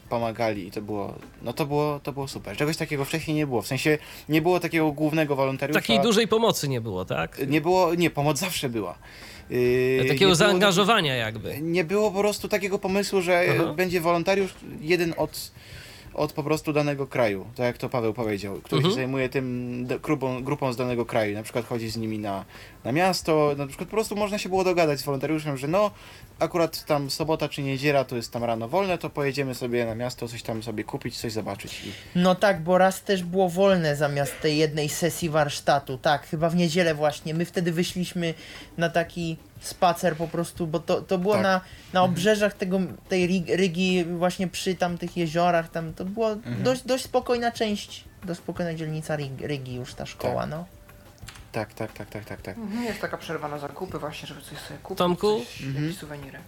pomagali 0.09 0.67
i 0.67 0.71
to 0.71 0.81
było, 0.81 1.13
no 1.41 1.53
to 1.53 1.65
było, 1.65 1.99
to 2.03 2.11
było 2.13 2.27
super. 2.27 2.57
Czegoś 2.57 2.77
takiego 2.77 3.05
wcześniej 3.05 3.37
nie 3.37 3.47
było, 3.47 3.61
w 3.61 3.67
sensie 3.67 3.97
nie 4.29 4.41
było 4.41 4.59
takiego 4.59 4.91
głównego 4.91 5.35
wolontariusza. 5.35 5.79
Takiej 5.81 5.99
dużej 5.99 6.27
pomocy 6.27 6.67
nie 6.67 6.81
było, 6.81 7.05
tak? 7.05 7.47
Nie 7.47 7.61
było, 7.61 7.95
nie, 7.95 8.09
pomoc 8.09 8.37
zawsze 8.39 8.69
była. 8.69 8.95
Yy, 9.49 9.97
Takiego 10.07 10.19
było- 10.19 10.35
zaangażowania 10.35 11.15
jakby. 11.15 11.61
nie 11.61 11.83
było 11.83 12.11
po 12.11 12.19
prostu 12.19 12.47
takiego 12.47 12.79
pomysłu, 12.79 13.21
że 13.21 13.45
Aha. 13.59 13.73
będzie 13.73 14.01
wolontariusz 14.01 14.53
jeden 14.81 15.13
od, 15.17 15.51
od 16.13 16.33
po 16.33 16.43
prostu 16.43 16.73
danego 16.73 17.07
kraju, 17.07 17.45
tak 17.55 17.65
jak 17.65 17.77
to 17.77 17.89
Paweł 17.89 18.13
powiedział, 18.13 18.55
który 18.63 18.77
Mhm. 18.79 18.91
się 18.91 18.95
zajmuje 18.95 19.29
tym 19.29 19.87
grupą, 20.03 20.43
grupą 20.43 20.73
z 20.73 20.77
danego 20.77 21.05
kraju, 21.05 21.33
na 21.35 21.43
przykład 21.43 21.65
chodzi 21.65 21.89
z 21.89 21.97
nimi 21.97 22.19
na, 22.19 22.45
na 22.85 22.91
miasto, 22.91 23.55
na 23.57 23.67
przykład 23.67 23.89
po 23.89 23.95
prostu 23.95 24.15
można 24.15 24.37
się 24.37 24.49
było 24.49 24.63
dogadać 24.63 24.99
z 24.99 25.03
wolontariuszem, 25.03 25.57
że 25.57 25.67
no 25.67 25.91
akurat 26.39 26.85
tam 26.85 27.09
sobota 27.09 27.49
czy 27.49 27.61
niedziela 27.61 28.03
to 28.03 28.15
jest 28.15 28.31
tam 28.33 28.43
rano 28.43 28.67
wolne, 28.67 28.97
to 28.97 29.09
pojedziemy 29.09 29.55
sobie 29.55 29.85
na 29.85 29.95
miasto, 29.95 30.27
coś 30.27 30.43
tam 30.43 30.63
sobie 30.63 30.83
kupić, 30.83 31.17
coś 31.17 31.31
zobaczyć. 31.31 31.81
I 31.85 31.91
No 32.19 32.35
tak, 32.35 32.61
bo 32.63 32.77
raz 32.77 33.01
też 33.03 33.23
było 33.23 33.49
wolne 33.49 33.95
zamiast 33.95 34.41
tej 34.41 34.57
jednej 34.57 34.89
sesji 34.89 35.29
warsztatu. 35.29 35.97
Tak, 35.97 36.27
chyba 36.27 36.49
w 36.49 36.55
niedzielę 36.55 36.95
właśnie. 36.95 37.33
My 37.33 37.45
wtedy 37.45 37.71
wyszliśmy 37.71 38.33
na 38.77 38.89
taki 38.89 39.37
spacer 39.61 40.15
po 40.17 40.27
prostu, 40.27 40.67
bo 40.67 40.79
to, 40.79 41.01
to 41.01 41.17
było 41.17 41.33
Tak. 41.33 41.43
na, 41.43 41.61
na 41.93 42.03
obrzeżach 42.03 42.53
tego, 42.53 42.79
tej 43.09 43.43
Rygi, 43.55 44.05
właśnie 44.05 44.47
przy 44.47 44.75
tam 44.75 44.97
tych 44.97 45.17
jeziorach, 45.17 45.69
tam 45.71 45.93
to 45.93 46.05
było 46.05 46.31
Mhm. 46.31 46.63
dość, 46.63 46.81
dość 46.83 47.03
spokojna 47.03 47.51
część, 47.51 48.03
dość 48.25 48.39
spokojna 48.39 48.73
dzielnica 48.73 49.17
Rygi 49.41 49.75
już 49.75 49.93
ta 49.93 50.05
szkoła, 50.05 50.41
Tak. 50.41 50.49
no. 50.49 50.65
Tak, 51.55 51.73
tak, 51.73 51.93
tak, 51.93 52.09
tak, 52.09 52.25
tak, 52.25 52.41
tak. 52.41 52.57
Mhm, 52.57 52.83
Jest 52.83 53.01
taka 53.01 53.17
przerwa 53.17 53.47
na 53.47 53.59
zakupy 53.59 53.99
właśnie, 53.99 54.27
żeby 54.27 54.41
coś 54.41 54.57
sobie 54.59 54.79
kupić, 54.83 54.97
Tomku? 54.97 55.39
coś, 55.39 55.61
Mhm. 55.61 55.83
jakieś 55.85 55.99
suweniry. 55.99 56.39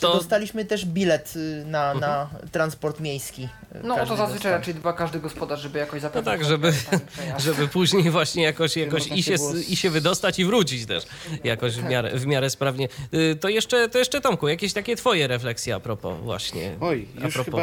To... 0.00 0.12
Dostaliśmy 0.14 0.64
też 0.64 0.86
bilet 0.86 1.32
y, 1.36 1.64
na, 1.66 1.94
na 1.94 2.30
transport 2.52 3.00
miejski. 3.00 3.42
y, 3.42 3.48
No 3.84 3.94
to 3.96 4.06
zazwyczaj 4.06 4.28
dostał. 4.28 4.52
raczej 4.52 4.74
dba 4.74 4.92
każdy 4.92 5.20
gospodarz, 5.20 5.60
żeby 5.60 5.78
jakoś 5.78 6.02
no 6.02 6.08
zapewnić 6.08 6.24
tak, 6.26 6.44
żeby, 6.44 6.72
przejazd. 7.12 7.44
żeby 7.44 7.68
później 7.68 8.10
właśnie 8.10 8.42
jakoś, 8.42 8.76
jakoś 8.76 9.06
i, 9.06 9.22
się 9.22 9.34
było- 9.34 9.54
i 9.68 9.76
się 9.76 9.90
wydostać 9.90 10.38
i 10.38 10.44
wrócić 10.44 10.86
też 10.86 11.04
jakoś 11.44 11.74
w 11.76 11.84
miarę, 11.84 12.10
w 12.18 12.26
miarę 12.26 12.50
sprawnie. 12.50 12.88
Y, 13.14 13.36
To 13.40 13.48
jeszcze, 13.48 13.88
to 13.88 13.98
jeszcze 13.98 14.20
Tomku, 14.20 14.48
jakieś 14.48 14.72
takie 14.72 14.96
twoje 14.96 15.26
refleksje 15.26 15.74
a 15.74 15.80
propos 15.80 16.20
właśnie. 16.22 16.74
Oj, 16.80 17.06
A 17.20 17.24
już 17.24 17.34
propos. 17.34 17.54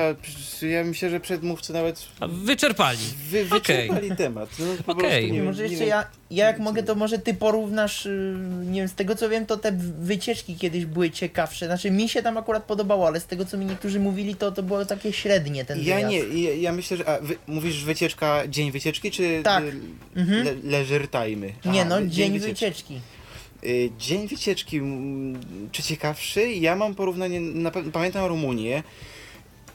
chyba, 0.60 0.69
ja 0.72 0.84
myślę, 0.84 1.10
że 1.10 1.19
przedmówcy 1.19 1.73
nawet 1.73 2.07
A 2.19 2.27
Wyczerpali. 2.27 2.99
wy, 3.30 3.45
Okej. 3.56 3.60
wyczerpali 3.88 4.15
temat. 4.15 4.49
No, 4.88 4.93
nie, 5.31 5.43
Może 5.43 5.64
jeszcze 5.68 5.85
ja, 5.85 6.06
ja 6.31 6.45
jak 6.48 6.60
mogę, 6.60 6.84
to 6.84 6.95
może 6.95 7.19
ty 7.19 7.34
porównasz, 7.34 8.07
nie 8.65 8.80
wiem, 8.80 8.88
z 8.89 8.93
tego 8.93 9.15
co 9.15 9.30
wiem, 9.30 9.45
to 9.45 9.57
te 9.57 9.72
wycieczki 9.99 10.56
kiedyś 10.56 10.85
były 10.85 11.11
ciekawsze. 11.11 11.65
Znaczy 11.65 11.91
mi 11.91 12.10
się 12.11 12.23
tam 12.23 12.38
akurat 12.38 12.63
podobało, 12.63 13.07
ale 13.07 13.19
z 13.19 13.25
tego 13.25 13.45
co 13.45 13.57
mi 13.57 13.65
niektórzy 13.65 13.99
mówili, 13.99 14.35
to 14.35 14.51
to 14.51 14.63
było 14.63 14.85
takie 14.85 15.13
średnie 15.13 15.65
ten 15.65 15.79
Ja 15.83 15.95
wyjazd. 15.95 16.11
nie, 16.33 16.41
ja, 16.43 16.53
ja 16.55 16.71
myślę, 16.71 16.97
że 16.97 17.09
a, 17.09 17.19
wy, 17.19 17.35
mówisz 17.47 17.83
wycieczka, 17.83 18.47
dzień 18.47 18.71
wycieczki, 18.71 19.11
czy 19.11 19.41
Tak. 19.43 19.63
y, 19.63 19.71
Mhm. 20.15 20.45
le, 20.45 20.53
leisure 20.63 21.07
time? 21.07 21.47
Nie 21.65 21.85
no, 21.85 22.01
wy- 22.01 22.07
dzień 22.09 22.39
wycieczki. 22.39 22.99
Y, 23.63 23.89
Dzień 23.99 24.27
wycieczki, 24.27 24.77
mm, 24.77 25.39
czy 25.71 25.83
ciekawszy? 25.83 26.51
Ja 26.51 26.75
mam 26.75 26.95
porównanie, 26.95 27.41
na 27.41 27.71
pamiętam 27.71 28.25
Rumunię 28.25 28.83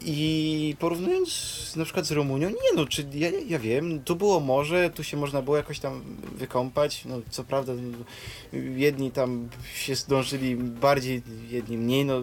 i 0.00 0.76
porównując 0.78 1.72
na 1.76 1.84
przykład 1.84 2.06
z 2.06 2.10
Rumunią, 2.10 2.48
nie 2.48 2.76
no, 2.76 2.86
czy 2.86 3.06
ja, 3.14 3.30
ja 3.46 3.58
wiem, 3.58 4.02
tu 4.02 4.16
było 4.16 4.40
morze, 4.40 4.90
tu 4.90 5.04
się 5.04 5.16
można 5.16 5.42
było 5.42 5.56
jakoś 5.56 5.78
tam 5.78 6.02
wykąpać, 6.36 7.04
no 7.04 7.20
co 7.30 7.44
prawda 7.44 7.72
jedni 8.76 9.10
tam 9.10 9.48
się 9.74 9.94
zdążyli 9.94 10.56
bardziej, 10.56 11.22
jedni 11.50 11.78
mniej, 11.78 12.04
no 12.04 12.22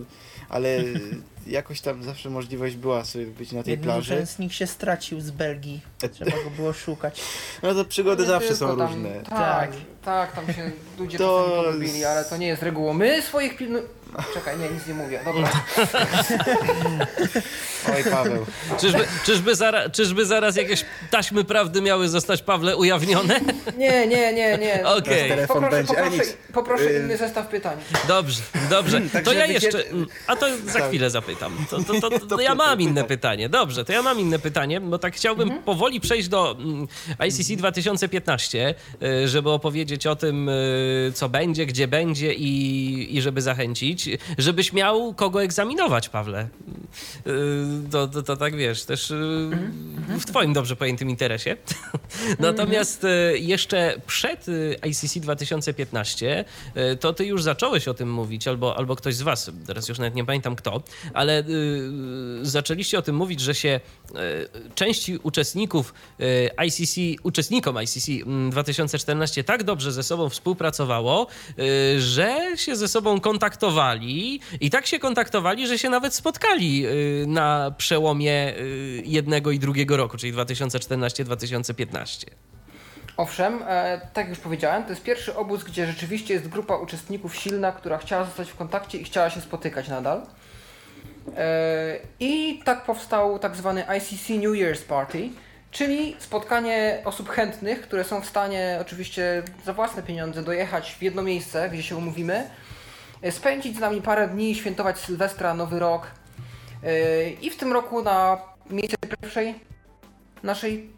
ale 0.50 0.84
jakoś 1.48 1.82
tam 1.82 2.04
zawsze 2.04 2.30
możliwość 2.30 2.76
była 2.76 3.06
sobie 3.06 3.26
być 3.26 3.52
na 3.52 3.64
tej 3.64 3.72
Jeden 3.72 3.84
plaży. 3.84 4.14
uczestnik 4.16 4.54
się 4.54 4.68
stracił 4.68 5.22
z 5.22 5.32
Belgii. 5.32 5.82
Trzeba 6.12 6.32
go 6.32 6.50
było 6.56 6.74
szukać. 6.74 7.22
No 7.64 7.74
to 7.74 7.86
przygody 7.86 8.24
Nie 8.24 8.30
zawsze 8.30 8.56
są 8.56 8.78
tam, 8.78 8.88
różne. 8.88 9.10
Tak, 9.10 9.30
Tak. 9.30 9.72
tak, 10.06 10.32
tam 10.36 10.54
się 10.56 10.72
ludzie 11.00 11.18
To 11.18 11.64
z- 11.80 12.04
ale 12.06 12.26
to 12.26 12.38
nie 12.38 12.48
jest 12.48 12.64
regułą. 12.64 12.94
My 12.94 13.22
swoich 13.22 13.58
pilnu... 13.58 13.80
Czekaj, 14.34 14.60
nie, 14.60 14.70
nic 14.70 14.88
nie 14.88 14.94
mówię. 14.94 15.20
Dobra. 15.26 15.50
Oj 17.96 18.04
Paweł. 18.12 18.46
Czyżby, 18.80 19.06
czyżby, 19.26 19.56
zara, 19.56 19.90
czyżby 19.90 20.26
zaraz 20.26 20.56
jakieś 20.56 20.86
taśmy 21.12 21.44
prawdy 21.44 21.82
miały 21.82 22.10
zostać, 22.10 22.42
Pawle, 22.42 22.78
ujawnione? 22.78 23.40
Nie, 23.78 24.08
nie, 24.08 24.34
nie, 24.34 24.58
nie. 24.58 24.86
Okej. 24.98 25.30
Telefon 25.30 25.62
Poproszę, 25.64 25.84
poproszę, 25.88 26.24
poproszę 26.54 26.84
Y- 26.84 27.00
inny 27.00 27.18
zestaw 27.18 27.48
pytań. 27.48 27.78
Dobrze, 28.08 28.42
dobrze. 28.70 29.02
To 29.02 29.10
Także 29.14 29.36
ja 29.36 29.48
wyciecz- 29.48 29.64
jeszcze. 29.64 29.84
A 30.28 30.36
to 30.36 30.46
za 30.66 30.80
Tak. 30.80 30.88
chwilę 30.88 31.10
zapytam. 31.10 31.33
To, 31.70 31.84
to, 31.84 32.02
to, 32.02 32.20
to, 32.20 32.28
To 32.28 32.42
ja 32.42 32.56
mam 32.56 32.82
inne 32.82 33.04
pytanie. 33.04 33.50
Dobrze, 33.50 33.86
to 33.86 33.94
ja 33.94 34.02
mam 34.02 34.20
inne 34.20 34.40
pytanie, 34.40 34.82
bo 34.82 35.00
tak 35.00 35.16
chciałbym 35.16 35.64
powoli 35.64 36.00
przejść 36.02 36.28
do 36.28 36.52
mm, 36.60 36.88
ICC 37.28 37.56
2015, 37.58 38.76
y, 39.04 39.28
żeby 39.28 39.50
opowiedzieć 39.50 40.08
o 40.08 40.16
tym, 40.16 40.50
y, 40.50 41.12
co 41.16 41.30
będzie, 41.30 41.66
gdzie 41.66 41.88
będzie 41.88 42.34
i, 42.34 43.18
i 43.18 43.22
żeby 43.22 43.42
zachęcić, 43.42 44.10
żebyś 44.38 44.74
miał 44.74 45.14
kogo 45.14 45.44
egzaminować, 45.44 46.10
Pawle. 46.10 46.48
Y, 47.28 47.90
To, 47.92 48.08
to, 48.08 48.24
to 48.24 48.38
tak 48.38 48.56
wiesz, 48.56 48.84
też 48.84 49.12
y, 49.12 49.50
w 50.20 50.26
Twoim 50.26 50.54
dobrze 50.54 50.76
pojętym 50.76 51.10
interesie. 51.10 51.58
Natomiast 52.40 53.04
y, 53.04 53.40
jeszcze 53.40 54.02
przed 54.08 54.46
ICC 54.90 55.20
2015 55.20 56.46
y, 56.78 56.98
to 56.98 57.14
ty 57.14 57.26
już 57.26 57.44
zacząłeś 57.44 57.88
o 57.88 57.94
tym 57.94 58.12
mówić, 58.14 58.48
albo, 58.48 58.78
albo 58.78 58.96
ktoś 58.96 59.16
z 59.16 59.22
Was, 59.22 59.52
teraz 59.68 59.90
już 59.90 60.00
nawet 60.00 60.16
nie 60.16 60.26
pamiętam 60.26 60.56
kto, 60.56 60.82
ale 61.14 61.23
y, 61.32 62.46
zaczęliście 62.46 63.00
o 63.00 63.02
tym 63.02 63.16
mówić, 63.16 63.40
że 63.40 63.56
się 63.56 63.80
y, 64.10 64.16
części 64.76 65.20
uczestników 65.24 65.94
y, 66.20 66.50
ICC, 66.68 67.24
uczestnikom 67.24 67.78
ICC 67.84 68.10
mm, 68.10 68.50
2014 68.52 69.44
tak 69.44 69.64
dobrze 69.64 69.92
ze 69.92 70.04
sobą 70.04 70.30
współpracowało, 70.30 71.28
że 71.98 72.38
się 72.56 72.76
ze 72.76 72.88
sobą 72.88 73.20
kontaktowali 73.20 74.40
i 74.62 74.70
tak 74.70 74.88
się 74.88 75.00
kontaktowali, 75.00 75.68
że 75.68 75.78
się 75.78 75.90
nawet 75.90 76.14
spotkali 76.14 76.86
na 77.28 77.76
przełomie 77.78 78.54
jednego 79.04 79.52
i 79.52 79.60
drugiego 79.60 79.98
roku, 79.98 80.18
czyli 80.18 80.34
2014-2015. 80.34 82.26
Owszem, 83.18 83.64
e, 83.68 84.02
tak 84.14 84.18
jak 84.18 84.30
już 84.30 84.40
powiedziałem, 84.40 84.84
to 84.84 84.90
jest 84.90 85.04
pierwszy 85.04 85.36
obóz, 85.36 85.64
gdzie 85.64 85.88
rzeczywiście 85.88 86.34
jest 86.34 86.48
grupa 86.48 86.76
uczestników 86.76 87.36
silna, 87.36 87.72
która 87.72 87.98
chciała 87.98 88.26
zostać 88.26 88.50
w 88.50 88.56
kontakcie 88.56 88.98
i 88.98 89.04
chciała 89.04 89.30
się 89.30 89.42
spotykać 89.42 89.88
nadal. 89.88 90.22
I 92.20 92.62
tak 92.66 92.86
powstał 92.86 93.40
tak 93.40 93.56
zwany 93.56 93.84
ICC 93.98 94.30
New 94.30 94.54
Year's 94.54 94.82
Party, 94.84 95.30
czyli 95.72 96.16
spotkanie 96.20 97.02
osób 97.06 97.30
chętnych, 97.30 97.82
które 97.82 98.04
są 98.04 98.22
w 98.22 98.26
stanie 98.26 98.78
oczywiście 98.82 99.44
za 99.66 99.74
własne 99.74 100.04
pieniądze 100.04 100.44
dojechać 100.44 100.96
w 101.00 101.02
jedno 101.02 101.22
miejsce, 101.22 101.70
gdzie 101.70 101.84
się 101.84 101.96
umówimy, 101.96 102.50
spędzić 103.32 103.78
z 103.78 103.80
nami 103.80 104.02
parę 104.02 104.28
dni, 104.28 104.56
świętować 104.56 105.00
Sylwestra, 105.00 105.54
Nowy 105.54 105.80
Rok. 105.80 106.08
I 107.42 107.50
w 107.50 107.58
tym 107.58 107.74
roku 107.74 108.04
na 108.04 108.38
miejsce 108.70 108.98
pierwszej 109.22 109.56
naszej 110.44 110.90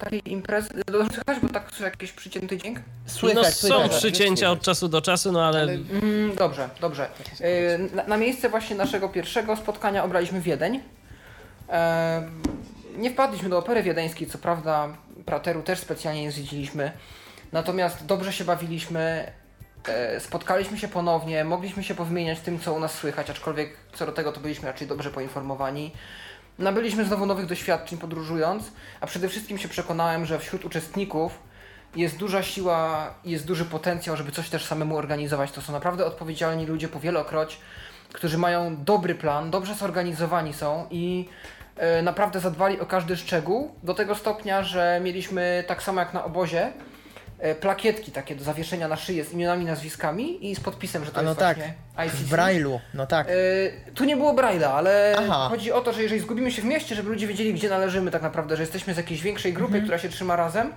takiej 0.00 0.32
imprezy. 0.32 0.68
Dobrze 0.86 1.08
słychać, 1.14 1.38
bo 1.42 1.48
tak 1.48 1.68
słyszę 1.68 1.84
jakiś 1.84 2.12
przycięty 2.12 2.56
dźwięk? 2.56 2.78
Słychać, 3.06 3.44
no, 3.44 3.50
są 3.52 3.68
słychać. 3.68 3.96
przycięcia 3.96 4.50
od 4.50 4.60
czasu 4.62 4.88
do 4.88 5.02
czasu, 5.02 5.32
no 5.32 5.44
ale, 5.46 5.60
Ale- 5.60 5.72
Mm, 5.72 6.36
dobrze, 6.36 6.68
dobrze. 6.80 7.08
E, 7.40 7.78
Na, 7.78 8.04
na 8.04 8.16
miejsce 8.16 8.48
właśnie 8.48 8.76
naszego 8.76 9.08
pierwszego 9.08 9.56
spotkania 9.56 10.04
obraliśmy 10.04 10.40
Wiedeń. 10.40 10.80
E, 11.68 12.22
Nie 12.96 13.10
wpadliśmy 13.10 13.48
do 13.48 13.58
opery 13.58 13.82
wiedeńskiej, 13.82 14.26
co 14.26 14.38
prawda 14.38 14.88
Prateru 15.26 15.62
też 15.62 15.78
specjalnie 15.78 16.22
nie 16.22 16.32
zwiedziliśmy. 16.32 16.92
Natomiast 17.52 18.06
dobrze 18.06 18.32
się 18.32 18.44
bawiliśmy, 18.44 19.32
e, 19.88 20.20
spotkaliśmy 20.20 20.78
się 20.78 20.88
ponownie, 20.88 21.44
mogliśmy 21.44 21.84
się 21.84 21.94
powymieniać 21.94 22.40
tym, 22.40 22.60
co 22.60 22.72
u 22.72 22.80
nas 22.80 22.94
słychać, 22.94 23.30
aczkolwiek 23.30 23.76
co 23.94 24.06
do 24.06 24.12
tego 24.12 24.32
to 24.32 24.40
byliśmy 24.40 24.68
raczej 24.68 24.86
dobrze 24.88 25.10
poinformowani. 25.10 25.92
Nabyliśmy 26.60 27.04
znowu 27.04 27.26
nowych 27.26 27.46
doświadczeń 27.46 27.98
podróżując, 27.98 28.72
a 29.00 29.06
przede 29.06 29.28
wszystkim 29.28 29.58
się 29.58 29.68
przekonałem, 29.68 30.26
że 30.26 30.38
wśród 30.38 30.64
uczestników 30.64 31.38
jest 31.96 32.16
duża 32.16 32.42
siła, 32.42 33.14
jest 33.24 33.46
duży 33.46 33.64
potencjał, 33.64 34.16
żeby 34.16 34.32
coś 34.32 34.48
też 34.48 34.64
samemu 34.64 34.96
organizować. 34.96 35.52
To 35.52 35.62
są 35.62 35.72
naprawdę 35.72 36.06
odpowiedzialni 36.06 36.66
ludzie 36.66 36.88
po 36.88 37.00
wielokroć, 37.00 37.60
którzy 38.12 38.38
mają 38.38 38.84
dobry 38.84 39.14
plan, 39.14 39.50
dobrze 39.50 39.74
zorganizowani 39.74 40.54
są 40.54 40.86
i 40.90 41.28
e, 41.76 42.02
naprawdę 42.02 42.40
zadbali 42.40 42.80
o 42.80 42.86
każdy 42.86 43.16
szczegół 43.16 43.74
do 43.82 43.94
tego 43.94 44.14
stopnia, 44.14 44.62
że 44.62 45.00
mieliśmy 45.04 45.64
tak 45.66 45.82
samo 45.82 46.00
jak 46.00 46.14
na 46.14 46.24
obozie 46.24 46.72
plakietki 47.60 48.12
takie 48.12 48.36
do 48.36 48.44
zawieszenia 48.44 48.88
na 48.88 48.96
szyję 48.96 49.24
z 49.24 49.32
imionami, 49.32 49.64
nazwiskami 49.64 50.50
i 50.50 50.54
z 50.56 50.60
podpisem, 50.60 51.04
że 51.04 51.10
to 51.12 51.18
A 51.20 51.22
no 51.22 51.28
jest 51.28 51.40
tak, 51.40 51.56
właśnie 51.56 51.74
ICC. 52.06 52.14
w 52.16 52.30
Brailu, 52.30 52.80
no 52.94 53.06
tak. 53.06 53.26
E, 53.28 53.32
tu 53.94 54.04
nie 54.04 54.16
było 54.16 54.34
Braille'a, 54.34 54.64
ale 54.64 55.14
Aha. 55.18 55.46
chodzi 55.50 55.72
o 55.72 55.80
to, 55.80 55.92
że 55.92 56.02
jeżeli 56.02 56.20
zgubimy 56.20 56.52
się 56.52 56.62
w 56.62 56.64
mieście, 56.64 56.94
żeby 56.94 57.08
ludzie 57.08 57.26
wiedzieli, 57.26 57.54
gdzie 57.54 57.68
należymy 57.68 58.10
tak 58.10 58.22
naprawdę, 58.22 58.56
że 58.56 58.62
jesteśmy 58.62 58.94
z 58.94 58.96
jakiejś 58.96 59.22
większej 59.22 59.52
grupy, 59.52 59.66
Mhm. 59.70 59.84
która 59.84 59.98
się 59.98 60.08
trzyma 60.08 60.36
razem 60.36 60.72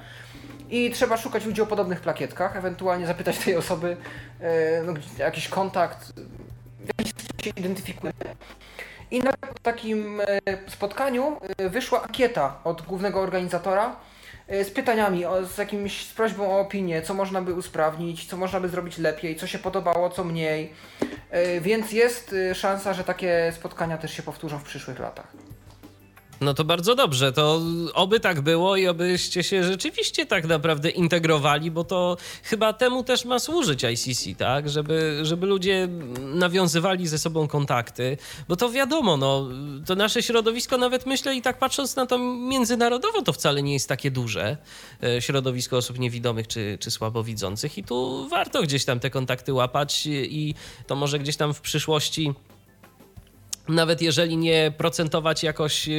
i 0.69 0.91
trzeba 0.91 1.17
szukać 1.17 1.45
ludzi 1.45 1.61
o 1.61 1.65
podobnych 1.65 1.99
plakietkach, 2.01 2.55
ewentualnie 2.57 3.07
zapytać 3.07 3.37
tej 3.37 3.55
osoby 3.57 3.97
e, 4.41 4.83
no, 4.83 4.93
jakiś 5.17 5.47
kontakt, 5.47 6.13
w 6.79 6.87
jakiś 6.99 7.09
sposób 7.13 7.41
się 7.43 7.49
identyfikuje. 7.49 8.13
I 9.11 9.19
na 9.19 9.33
takim 9.63 10.21
e, 10.21 10.25
spotkaniu 10.67 11.37
e, 11.57 11.69
wyszła 11.69 12.03
ankieta 12.03 12.55
od 12.63 12.81
głównego 12.81 13.21
organizatora 13.21 13.85
e, 13.85 14.12
z 14.47 14.69
pytaniami, 14.71 15.23
z 15.53 15.57
jakimś 15.57 16.05
z 16.07 16.13
prośbą 16.13 16.51
o 16.51 16.59
opinię, 16.59 17.01
co 17.01 17.13
można 17.13 17.41
by 17.41 17.53
usprawnić, 17.53 18.25
co 18.25 18.37
można 18.37 18.59
by 18.59 18.69
zrobić 18.69 18.97
lepiej, 18.97 19.35
co 19.35 19.47
się 19.47 19.59
podobało, 19.59 20.09
co 20.09 20.23
mniej. 20.23 20.73
E, 21.29 21.61
Więc 21.61 21.91
jest 21.91 22.33
e, 22.33 22.55
szansa, 22.55 22.93
że 22.93 23.03
takie 23.03 23.53
spotkania 23.55 23.97
też 23.97 24.13
się 24.13 24.23
powtórzą 24.23 24.59
w 24.59 24.63
przyszłych 24.63 24.99
latach. 24.99 25.27
No 26.43 26.53
to 26.53 26.63
bardzo 26.63 26.95
dobrze. 26.95 27.31
To 27.31 27.61
oby 27.93 28.19
tak 28.19 28.41
było 28.41 28.77
i 28.77 28.87
obyście 28.87 29.43
się 29.43 29.63
rzeczywiście 29.63 30.25
tak 30.25 30.45
naprawdę 30.45 30.89
integrowali, 30.89 31.71
bo 31.71 31.83
to 31.83 32.17
chyba 32.43 32.73
temu 32.73 33.03
też 33.03 33.25
ma 33.25 33.39
służyć 33.39 33.83
ICC, 33.83 34.37
tak? 34.37 34.69
Żeby, 34.69 35.19
żeby 35.21 35.45
ludzie 35.47 35.87
nawiązywali 36.19 37.07
ze 37.07 37.17
sobą 37.17 37.47
kontakty, 37.47 38.17
bo 38.47 38.55
to 38.55 38.69
wiadomo, 38.69 39.17
no, 39.17 39.49
to 39.85 39.95
nasze 39.95 40.23
środowisko, 40.23 40.77
nawet 40.77 41.05
myślę 41.05 41.35
i 41.35 41.41
tak 41.41 41.59
patrząc 41.59 41.95
na 41.95 42.05
to 42.05 42.17
międzynarodowo, 42.19 43.21
to 43.21 43.33
wcale 43.33 43.63
nie 43.63 43.73
jest 43.73 43.89
takie 43.89 44.11
duże 44.11 44.57
e, 45.03 45.21
środowisko 45.21 45.77
osób 45.77 45.99
niewidomych 45.99 46.47
czy, 46.47 46.77
czy 46.79 46.91
słabowidzących 46.91 47.77
i 47.77 47.83
tu 47.83 48.27
warto 48.29 48.61
gdzieś 48.61 48.85
tam 48.85 48.99
te 48.99 49.09
kontakty 49.09 49.53
łapać 49.53 50.07
i 50.07 50.55
to 50.87 50.95
może 50.95 51.19
gdzieś 51.19 51.37
tam 51.37 51.53
w 51.53 51.61
przyszłości 51.61 52.33
nawet 53.67 54.01
jeżeli 54.01 54.37
nie 54.37 54.73
procentować 54.77 55.43
jakoś, 55.43 55.87
yy, 55.87 55.95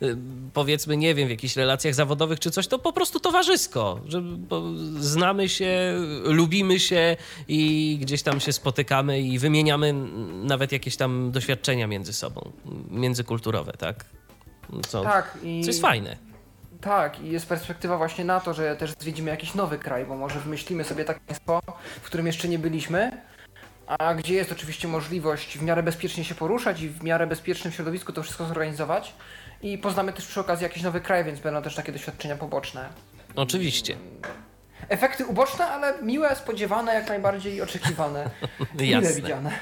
yy, 0.00 0.16
powiedzmy, 0.54 0.96
nie 0.96 1.14
wiem, 1.14 1.26
w 1.26 1.30
jakichś 1.30 1.56
relacjach 1.56 1.94
zawodowych 1.94 2.40
czy 2.40 2.50
coś, 2.50 2.66
to 2.66 2.78
po 2.78 2.92
prostu 2.92 3.20
towarzysko, 3.20 4.00
że 4.06 4.20
bo 4.22 4.62
znamy 4.98 5.48
się, 5.48 5.94
lubimy 6.24 6.80
się 6.80 7.16
i 7.48 7.98
gdzieś 8.00 8.22
tam 8.22 8.40
się 8.40 8.52
spotykamy 8.52 9.20
i 9.20 9.38
wymieniamy 9.38 9.94
nawet 10.44 10.72
jakieś 10.72 10.96
tam 10.96 11.30
doświadczenia 11.30 11.86
między 11.86 12.12
sobą, 12.12 12.52
międzykulturowe, 12.90 13.72
tak? 13.72 14.04
Co, 14.88 15.02
Tak, 15.02 15.38
i 15.42 15.60
co 15.62 15.66
jest 15.66 15.80
fajne. 15.80 16.16
Tak, 16.80 17.20
i 17.20 17.30
jest 17.30 17.46
perspektywa 17.46 17.96
właśnie 17.96 18.24
na 18.24 18.40
to, 18.40 18.54
że 18.54 18.76
też 18.76 18.92
zwiedzimy 18.98 19.30
jakiś 19.30 19.54
nowy 19.54 19.78
kraj, 19.78 20.06
bo 20.06 20.16
może 20.16 20.40
wymyślimy 20.40 20.84
sobie 20.84 21.04
takie 21.04 21.20
państwo, 21.20 21.62
w 22.02 22.06
którym 22.06 22.26
jeszcze 22.26 22.48
nie 22.48 22.58
byliśmy, 22.58 23.20
a 23.86 24.14
gdzie 24.14 24.34
jest 24.34 24.52
oczywiście 24.52 24.88
możliwość 24.88 25.58
w 25.58 25.62
miarę 25.62 25.82
bezpiecznie 25.82 26.24
się 26.24 26.34
poruszać 26.34 26.80
i 26.80 26.88
w 26.88 27.02
miarę 27.02 27.26
bezpiecznym 27.26 27.72
środowisku 27.72 28.12
to 28.12 28.22
wszystko 28.22 28.46
zorganizować. 28.46 29.14
I 29.62 29.78
poznamy 29.78 30.12
też 30.12 30.26
przy 30.26 30.40
okazji 30.40 30.62
jakiś 30.64 30.82
nowy 30.82 31.00
kraj, 31.00 31.24
więc 31.24 31.40
będą 31.40 31.62
też 31.62 31.74
takie 31.74 31.92
doświadczenia 31.92 32.36
poboczne. 32.36 32.88
Oczywiście. 33.36 33.96
Efekty 34.88 35.26
uboczne, 35.26 35.66
ale 35.66 36.02
miłe, 36.02 36.36
spodziewane, 36.36 36.94
jak 36.94 37.08
najbardziej 37.08 37.62
oczekiwane. 37.62 38.30
Jasne. 38.80 39.14
widziane. 39.14 39.52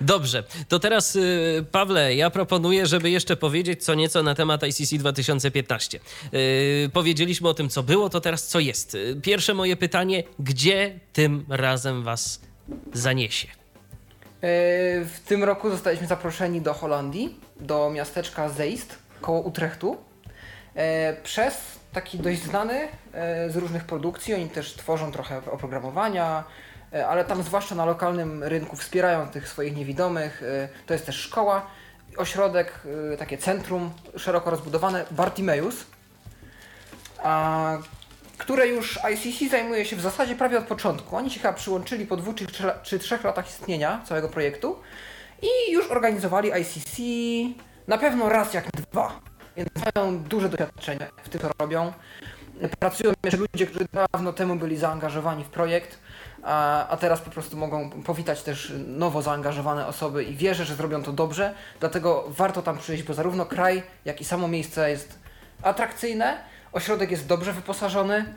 Dobrze, 0.00 0.44
to 0.68 0.78
teraz 0.78 1.16
y, 1.16 1.64
Pawle, 1.72 2.14
ja 2.14 2.30
proponuję, 2.30 2.86
żeby 2.86 3.10
jeszcze 3.10 3.36
powiedzieć 3.36 3.84
co 3.84 3.94
nieco 3.94 4.22
na 4.22 4.34
temat 4.34 4.62
ICC 4.62 4.98
2015. 4.98 5.98
Y, 6.34 6.90
powiedzieliśmy 6.92 7.48
o 7.48 7.54
tym, 7.54 7.68
co 7.68 7.82
było, 7.82 8.08
to 8.08 8.20
teraz 8.20 8.46
co 8.46 8.60
jest. 8.60 8.94
Y, 8.94 9.20
Pierwsze 9.22 9.54
moje 9.54 9.76
pytanie, 9.76 10.22
gdzie 10.38 11.00
tym 11.12 11.44
razem 11.48 12.02
was 12.02 12.40
zaniesie? 12.92 13.61
E, 14.42 15.04
W 15.04 15.20
tym 15.26 15.44
roku 15.44 15.70
zostaliśmy 15.70 16.06
zaproszeni 16.06 16.60
do 16.60 16.74
Holandii, 16.74 17.40
do 17.60 17.90
miasteczka 17.90 18.48
Zeist, 18.48 18.98
koło 19.20 19.40
Utrechtu, 19.40 19.96
e, 20.74 21.16
przez 21.22 21.54
taki 21.92 22.18
dość 22.18 22.42
znany 22.42 22.88
e, 23.12 23.50
z 23.50 23.56
różnych 23.56 23.84
produkcji. 23.84 24.34
Oni 24.34 24.48
też 24.48 24.74
tworzą 24.74 25.12
trochę 25.12 25.36
oprogramowania, 25.50 26.44
ale 27.08 27.24
tam 27.24 27.42
zwłaszcza 27.42 27.74
na 27.74 27.84
lokalnym 27.84 28.44
rynku 28.44 28.76
wspierają 28.76 29.28
tych 29.28 29.48
swoich 29.48 29.76
niewidomych. 29.76 30.42
To 30.86 30.92
jest 30.92 31.06
też 31.06 31.16
szkoła, 31.16 31.66
ośrodek, 32.16 32.80
takie 33.18 33.38
centrum 33.38 33.90
szeroko 34.16 34.50
rozbudowane, 34.50 35.04
Bartimeus, 35.10 35.74
a, 37.22 37.78
które 38.42 38.68
już 38.68 38.98
ICC 39.12 39.50
zajmuje 39.50 39.84
się 39.84 39.96
w 39.96 40.00
zasadzie 40.00 40.34
prawie 40.34 40.58
od 40.58 40.64
początku. 40.64 41.16
Oni 41.16 41.30
się 41.30 41.40
chyba 41.40 41.52
przyłączyli 41.52 42.06
po 42.06 42.16
dwóch 42.16 42.34
czy, 42.34 42.46
czy 42.82 42.98
trzech 42.98 43.24
latach 43.24 43.48
istnienia 43.48 44.00
całego 44.04 44.28
projektu 44.28 44.78
i 45.42 45.72
już 45.72 45.90
organizowali 45.90 46.50
ICC 46.60 46.98
na 47.88 47.98
pewno 47.98 48.28
raz 48.28 48.54
jak 48.54 48.70
dwa. 48.70 49.20
Więc 49.56 49.68
mają 49.94 50.18
duże 50.18 50.48
doświadczenie 50.48 51.06
w 51.22 51.28
tym, 51.28 51.40
co 51.40 51.50
robią. 51.58 51.92
Pracują 52.78 53.12
jeszcze 53.24 53.40
ludzie, 53.40 53.66
którzy 53.66 53.86
dawno 53.92 54.32
temu 54.32 54.56
byli 54.56 54.76
zaangażowani 54.76 55.44
w 55.44 55.48
projekt, 55.48 55.98
a, 56.42 56.88
a 56.88 56.96
teraz 56.96 57.20
po 57.20 57.30
prostu 57.30 57.56
mogą 57.56 57.90
powitać 57.90 58.42
też 58.42 58.72
nowo 58.86 59.22
zaangażowane 59.22 59.86
osoby 59.86 60.24
i 60.24 60.36
wierzę, 60.36 60.64
że 60.64 60.74
zrobią 60.74 61.02
to 61.02 61.12
dobrze. 61.12 61.54
Dlatego 61.80 62.24
warto 62.28 62.62
tam 62.62 62.78
przyjść, 62.78 63.02
bo 63.02 63.14
zarówno 63.14 63.46
kraj, 63.46 63.82
jak 64.04 64.20
i 64.20 64.24
samo 64.24 64.48
miejsce 64.48 64.90
jest 64.90 65.18
atrakcyjne, 65.62 66.51
ośrodek 66.72 67.10
jest 67.10 67.26
dobrze 67.26 67.52
wyposażony, 67.52 68.34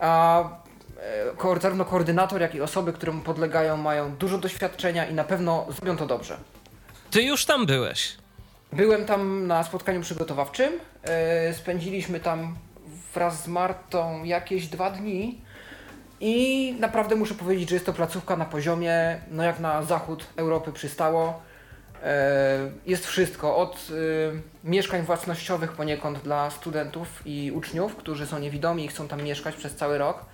a 0.00 0.40
e, 1.54 1.60
zarówno 1.60 1.84
koordynator, 1.84 2.40
jak 2.40 2.54
i 2.54 2.60
osoby, 2.60 2.92
które 2.92 3.12
mu 3.12 3.22
podlegają, 3.22 3.76
mają 3.76 4.16
dużo 4.16 4.38
doświadczenia 4.38 5.06
i 5.06 5.14
na 5.14 5.24
pewno 5.24 5.66
zrobią 5.68 5.96
to 5.96 6.06
dobrze. 6.06 6.36
Ty 7.10 7.22
już 7.22 7.44
tam 7.44 7.66
byłeś. 7.66 8.16
Byłem 8.72 9.04
tam 9.06 9.46
na 9.46 9.64
spotkaniu 9.64 10.00
przygotowawczym. 10.00 10.72
e, 11.02 11.54
Spędziliśmy 11.54 12.20
tam 12.20 12.56
wraz 13.14 13.42
z 13.42 13.48
Martą 13.48 14.24
jakieś 14.24 14.66
dwa 14.66 14.90
dni. 14.90 15.40
I 16.20 16.74
naprawdę 16.80 17.16
muszę 17.16 17.34
powiedzieć, 17.34 17.68
że 17.68 17.74
jest 17.76 17.86
to 17.86 17.92
placówka 17.92 18.36
na 18.36 18.44
poziomie, 18.44 19.20
no 19.30 19.42
jak 19.42 19.60
na 19.60 19.82
zachód 19.82 20.26
Europy 20.36 20.72
przystało. 20.72 21.42
E, 22.04 22.70
Jest 22.86 23.06
wszystko, 23.06 23.56
od 23.56 23.74
e, 23.74 24.68
mieszkań 24.68 25.02
własnościowych 25.02 25.72
poniekąd 25.72 26.18
dla 26.18 26.50
studentów 26.50 27.22
i 27.24 27.52
uczniów, 27.54 27.96
którzy 27.96 28.26
są 28.26 28.38
niewidomi 28.38 28.84
i 28.84 28.88
chcą 28.88 29.08
tam 29.08 29.22
mieszkać 29.22 29.54
przez 29.54 29.74
cały 29.76 29.98
rok, 29.98 30.24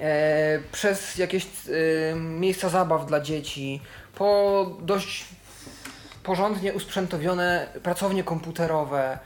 e, 0.00 0.58
przez 0.72 1.18
jakieś 1.18 1.44
e, 1.46 2.14
miejsca 2.14 2.68
zabaw 2.68 3.06
dla 3.06 3.20
dzieci, 3.20 3.80
po 4.14 4.66
dość 4.80 5.24
porządnie 6.24 6.72
usprzętowione 6.72 7.66
pracownie 7.82 8.24
komputerowe, 8.24 9.18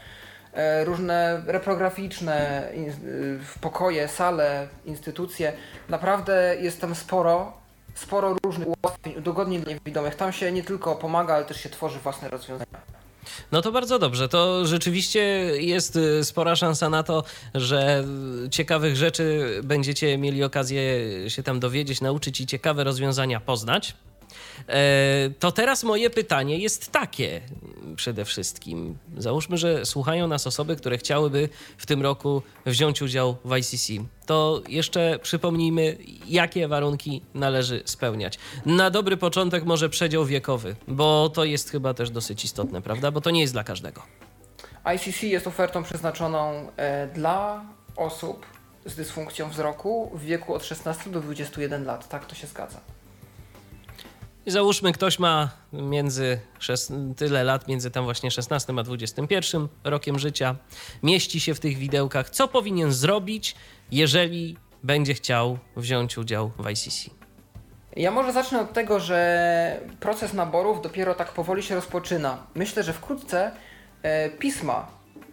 e, 0.53 0.85
różne 0.85 1.43
reprograficzne 1.47 2.69
y, 2.73 3.39
pokoje, 3.61 4.09
sale, 4.09 4.69
instytucje. 4.85 5.53
Naprawdę 5.89 6.57
jest 6.61 6.81
tam 6.81 6.95
sporo, 6.95 7.53
sporo 7.99 8.37
różnych 8.45 8.69
ułatwień, 8.69 9.15
udogodnień 9.17 9.63
dla 9.63 9.73
niewidomych. 9.73 10.15
Tam 10.15 10.33
się 10.33 10.53
nie 10.53 10.63
tylko 10.63 10.97
pomaga, 10.97 11.35
ale 11.35 11.45
też 11.45 11.61
się 11.61 11.69
tworzy 11.69 11.99
własne 11.99 12.29
rozwiązania. 12.29 12.81
No 13.53 13.63
to 13.63 13.73
bardzo 13.73 13.99
dobrze. 13.99 14.29
To 14.29 14.67
rzeczywiście 14.67 15.21
jest 15.59 15.97
y, 15.97 16.25
spora 16.25 16.57
szansa 16.57 16.91
na 16.91 17.03
to, 17.03 17.25
że 17.55 18.05
ciekawych 18.51 18.97
rzeczy 18.97 19.61
będziecie 19.65 20.19
mieli 20.19 20.45
okazję 20.45 20.83
się 21.31 21.43
tam 21.43 21.61
dowiedzieć, 21.61 22.01
nauczyć 22.01 22.41
i 22.41 22.47
ciekawe 22.47 22.85
rozwiązania 22.85 23.41
poznać. 23.41 23.95
E, 24.69 25.31
To 25.39 25.53
teraz 25.53 25.85
moje 25.85 26.11
pytanie 26.11 26.59
jest 26.59 26.93
takie 26.93 27.41
przede 27.97 28.25
wszystkim. 28.25 28.99
Załóżmy, 29.17 29.59
że 29.59 29.87
słuchają 29.87 30.29
nas 30.29 30.47
osoby, 30.47 30.77
które 30.77 30.99
chciałyby 30.99 31.49
w 31.77 31.87
tym 31.87 32.03
roku 32.03 32.43
wziąć 32.67 33.03
udział 33.03 33.37
w 33.45 33.57
ICC. 33.57 33.93
To 34.27 34.63
jeszcze 34.69 35.19
przypomnijmy, 35.23 35.97
jakie 36.27 36.69
warunki 36.69 37.23
należy 37.35 37.83
spełniać. 37.85 38.39
Na 38.67 38.91
dobry 38.91 39.17
początek 39.17 39.65
może 39.65 39.89
przedział 39.89 40.25
wiekowy, 40.25 40.77
bo 40.89 41.29
to 41.29 41.45
jest 41.45 41.71
chyba 41.71 41.95
też 41.95 42.11
dosyć 42.11 42.45
istotne, 42.45 42.83
prawda? 42.83 43.11
Bo 43.11 43.21
to 43.21 43.31
nie 43.31 43.41
jest 43.41 43.53
dla 43.53 43.65
każdego. 43.65 44.03
ICC 44.97 45.23
jest 45.23 45.47
ofertą 45.47 45.83
przeznaczoną 45.85 46.71
e, 46.77 47.07
dla 47.07 47.65
osób 47.97 48.47
z 48.87 48.95
dysfunkcją 48.95 49.51
wzroku 49.51 50.11
w 50.15 50.23
wieku 50.23 50.55
od 50.55 50.65
16 50.65 51.11
do 51.11 51.21
21 51.21 51.85
lat. 51.85 52.09
Tak 52.09 52.27
to 52.27 52.35
się 52.35 52.47
zgadza. 52.47 52.81
I 54.49 54.51
załóżmy, 54.51 54.93
ktoś 54.93 55.19
ma 55.19 55.51
między 55.73 56.41
tyle 57.17 57.45
lat, 57.45 57.69
między 57.69 57.91
tam 57.91 58.05
właśnie 58.05 58.31
16 58.31 58.75
a 58.79 58.83
21 58.83 59.69
rokiem 59.85 60.19
życia, 60.19 60.57
mieści 61.03 61.41
się 61.41 61.55
w 61.55 61.61
tych 61.61 61.79
widełkach. 61.79 62.31
Co 62.31 62.49
powinien 62.49 62.93
zrobić, 62.93 63.55
jeżeli 63.91 64.57
będzie 64.83 65.15
chciał 65.15 65.59
wziąć 65.77 66.19
udział 66.19 66.51
w 66.59 66.67
ICC? 66.71 67.11
Ja 67.97 68.11
może 68.11 68.33
zacznę 68.33 68.61
od 68.61 68.73
tego, 68.73 69.01
że 69.01 69.81
proces 70.01 70.33
naborów 70.33 70.83
dopiero 70.83 71.15
tak 71.15 71.33
powoli 71.33 71.63
się 71.63 71.75
rozpoczyna. 71.75 72.47
Myślę, 72.55 72.83
że 72.83 72.93
wkrótce 72.93 73.51
e, 74.03 74.31
pisma 74.31 74.89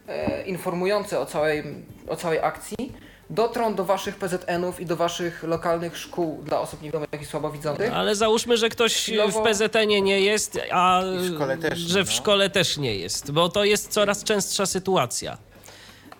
e, 0.07 0.43
informujące 0.43 1.19
o 1.19 1.25
całej, 1.25 1.63
o 2.07 2.15
całej 2.15 2.39
akcji 2.39 2.93
dotrą 3.30 3.76
do 3.76 3.85
waszych 3.85 4.15
PZN-ów 4.15 4.80
i 4.80 4.85
do 4.85 4.95
waszych 4.95 5.43
lokalnych 5.43 5.97
szkół 5.97 6.41
dla 6.43 6.60
osób 6.61 6.81
niewidomych 6.81 7.07
i 7.22 7.26
słabowidzących. 7.26 7.93
Ale 7.93 8.15
załóżmy, 8.15 8.57
że 8.57 8.69
ktoś 8.69 8.93
Chwilowo- 8.95 9.41
w 9.41 9.43
PZN-nie 9.43 10.02
nie 10.02 10.22
jest, 10.22 10.60
a 10.72 11.02
w 11.18 11.34
szkole 11.35 11.57
też 11.57 11.80
nie, 11.84 11.89
że 11.89 12.03
w 12.03 12.07
no. 12.07 12.14
szkole 12.14 12.49
też 12.49 12.77
nie 12.77 12.95
jest, 12.95 13.31
bo 13.31 13.49
to 13.49 13.64
jest 13.65 13.88
coraz 13.88 14.23
częstsza 14.23 14.65
sytuacja. 14.65 15.38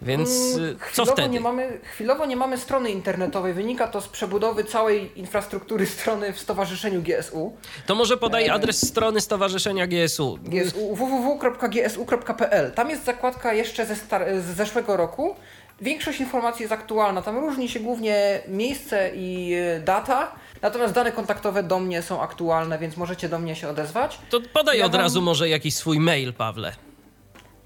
Więc 0.02 0.30
Mm, 0.56 0.70
y, 0.70 0.76
co 0.76 0.86
chwilowo 0.86 1.12
wtedy? 1.12 1.30
Nie 1.30 1.40
mamy, 1.40 1.80
chwilowo 1.94 2.26
nie 2.26 2.36
mamy 2.36 2.58
strony 2.58 2.92
internetowej. 2.92 3.54
Wynika 3.54 3.88
to 3.88 4.02
z 4.02 4.08
przebudowy 4.08 4.64
całej 4.64 5.20
infrastruktury 5.20 5.86
strony 5.98 6.34
w 6.34 6.40
Stowarzyszeniu 6.40 7.02
GSU. 7.02 7.54
To 7.86 7.96
może 7.96 8.18
podaj 8.18 8.50
adres 8.50 8.88
strony 8.88 9.22
Stowarzyszenia 9.22 9.88
GSU. 9.88 10.40
GSU 10.44 10.96
www.gsu.pl. 10.96 12.72
Tam 12.72 12.90
jest 12.90 13.06
zakładka 13.06 13.54
jeszcze 13.54 13.86
ze, 13.86 13.96
star- 13.96 14.42
z 14.42 14.56
zeszłego 14.56 14.98
roku. 14.98 15.36
Większość 15.82 16.20
informacji 16.20 16.64
jest 16.64 16.74
aktualna. 16.74 17.22
Tam 17.22 17.38
różni 17.38 17.70
się 17.70 17.80
głównie 17.80 18.42
miejsce 18.48 19.12
i 19.16 19.54
e, 19.54 19.80
data. 19.80 20.32
Natomiast 20.62 20.94
dane 20.94 21.12
kontaktowe 21.12 21.64
do 21.64 21.80
mnie 21.80 22.02
są 22.02 22.22
aktualne, 22.22 22.80
więc 22.80 22.98
możecie 22.98 23.30
do 23.30 23.40
mnie 23.40 23.56
się 23.56 23.70
odezwać. 23.70 24.20
To 24.30 24.42
podaj 24.54 24.80
Ja 24.80 24.86
od 24.86 24.92
wam- 24.92 25.02
razu 25.02 25.22
może 25.22 25.50
jakiś 25.50 25.76
swój 25.76 26.00
mail, 26.00 26.34
Pawle. 26.34 26.72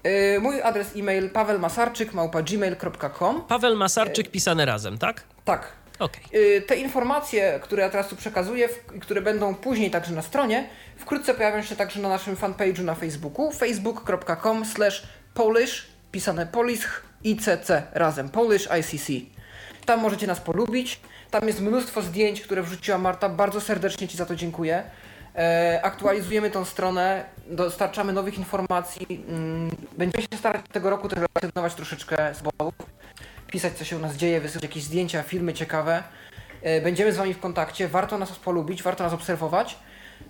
Yy, 0.04 0.40
mój 0.40 0.62
adres 0.62 0.90
e-mail 0.96 1.30
pawelmasarczyk.gmail.com 1.30 3.42
Paweł 3.48 3.76
Masarczyk 3.76 4.30
pisane 4.30 4.64
razem, 4.64 4.98
tak? 4.98 5.22
Tak. 5.44 5.72
Okej. 5.98 6.22
Yy, 6.32 6.60
te 6.60 6.76
informacje, 6.76 7.60
które 7.62 7.82
ja 7.82 7.90
teraz 7.90 8.08
tu 8.08 8.16
przekazuję, 8.16 8.68
w- 8.68 8.96
i 8.96 9.00
które 9.00 9.22
będą 9.22 9.54
później 9.54 9.90
także 9.90 10.12
na 10.12 10.22
stronie, 10.22 10.68
wkrótce 10.98 11.34
pojawią 11.34 11.62
się 11.62 11.76
także 11.76 12.00
na 12.00 12.08
naszym 12.08 12.36
fanpage'u 12.36 12.84
na 12.84 12.94
Facebooku 12.94 13.52
facebook.com 13.52 14.64
slash 14.64 15.02
polish, 15.34 15.86
pisane 16.12 16.46
polish 16.46 16.86
ICC 17.24 17.70
razem, 17.92 18.28
Polish 18.28 18.68
ICC. 18.80 19.26
Tam 19.86 20.00
możecie 20.00 20.26
nas 20.26 20.40
polubić, 20.40 21.00
tam 21.30 21.46
jest 21.46 21.60
mnóstwo 21.60 22.02
zdjęć, 22.02 22.40
które 22.40 22.62
wrzuciła 22.62 22.98
Marta, 22.98 23.28
bardzo 23.28 23.60
serdecznie 23.60 24.08
Ci 24.08 24.16
za 24.16 24.26
to 24.26 24.36
dziękuję. 24.36 24.82
E, 25.36 25.80
aktualizujemy 25.82 26.50
tą 26.50 26.64
stronę, 26.64 27.24
dostarczamy 27.46 28.12
nowych 28.12 28.38
informacji. 28.38 29.24
Mm, 29.28 29.70
Będziemy 29.98 30.22
się 30.32 30.38
starać 30.38 30.64
tego 30.72 30.90
roku 30.90 31.08
też 31.08 31.18
relacjonować 31.18 31.74
troszeczkę 31.74 32.34
z 32.34 32.42
bogów, 32.42 32.74
pisać 33.46 33.72
co 33.72 33.84
się 33.84 33.96
u 33.96 34.00
nas 34.00 34.16
dzieje, 34.16 34.40
wysyłać 34.40 34.62
jakieś 34.62 34.82
zdjęcia, 34.82 35.22
filmy 35.22 35.54
ciekawe. 35.54 36.02
E, 36.62 36.80
Będziemy 36.80 37.12
z 37.12 37.16
Wami 37.16 37.34
w 37.34 37.40
kontakcie, 37.40 37.88
warto 37.88 38.18
nas 38.18 38.38
polubić, 38.38 38.82
warto 38.82 39.04
nas 39.04 39.12
obserwować. 39.12 39.78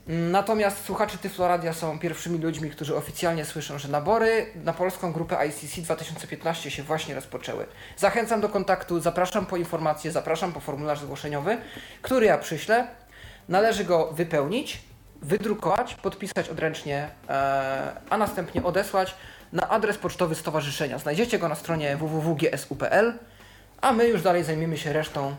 Natomiast 0.06 0.84
słuchacze 0.84 1.18
Tyfloradia 1.18 1.72
są 1.72 1.98
pierwszymi 1.98 2.38
ludźmi, 2.38 2.70
którzy 2.70 2.96
oficjalnie 2.96 3.44
słyszą, 3.44 3.78
że 3.78 3.88
nabory 3.88 4.46
na 4.64 4.72
polską 4.72 5.12
grupę 5.12 5.46
ICC 5.48 5.80
2015 5.80 6.70
się 6.70 6.82
właśnie 6.82 7.14
rozpoczęły. 7.14 7.66
Zachęcam 7.96 8.40
do 8.40 8.48
kontaktu, 8.48 9.00
zapraszam 9.00 9.46
po 9.46 9.56
informacje, 9.56 10.12
zapraszam 10.12 10.52
po 10.52 10.60
formularz 10.60 11.00
zgłoszeniowy, 11.00 11.58
który 12.02 12.26
ja 12.26 12.38
przyślę. 12.38 12.86
Należy 13.48 13.84
go 13.84 14.12
wypełnić, 14.12 14.82
wydrukować, 15.22 15.94
podpisać 15.94 16.48
odręcznie, 16.48 17.08
e, 17.28 17.92
a 18.10 18.18
następnie 18.18 18.62
odesłać 18.62 19.14
na 19.52 19.68
adres 19.68 19.98
pocztowy 19.98 20.34
stowarzyszenia. 20.34 20.98
Znajdziecie 20.98 21.38
go 21.38 21.48
na 21.48 21.54
stronie 21.54 21.96
www.gsu.pl 21.96 23.18
a 23.80 23.92
my 23.92 24.08
już 24.08 24.22
dalej 24.22 24.44
zajmiemy 24.44 24.78
się 24.78 24.92
resztą 24.92 25.36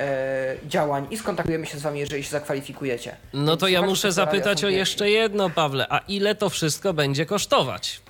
e, 0.00 0.56
działań 0.68 1.06
i 1.10 1.16
skontaktujemy 1.16 1.66
się 1.66 1.78
z 1.78 1.82
Wami, 1.82 2.00
jeżeli 2.00 2.24
się 2.24 2.30
zakwalifikujecie. 2.30 3.16
No 3.32 3.56
to 3.56 3.68
ja 3.68 3.82
muszę 3.82 4.12
zapytać 4.12 4.64
o 4.64 4.68
jeszcze 4.68 5.10
jedno, 5.10 5.50
Pawle. 5.50 5.86
A 5.90 5.98
ile 5.98 6.34
to 6.34 6.48
wszystko 6.50 6.92
będzie 6.94 7.26
kosztować? 7.26 8.00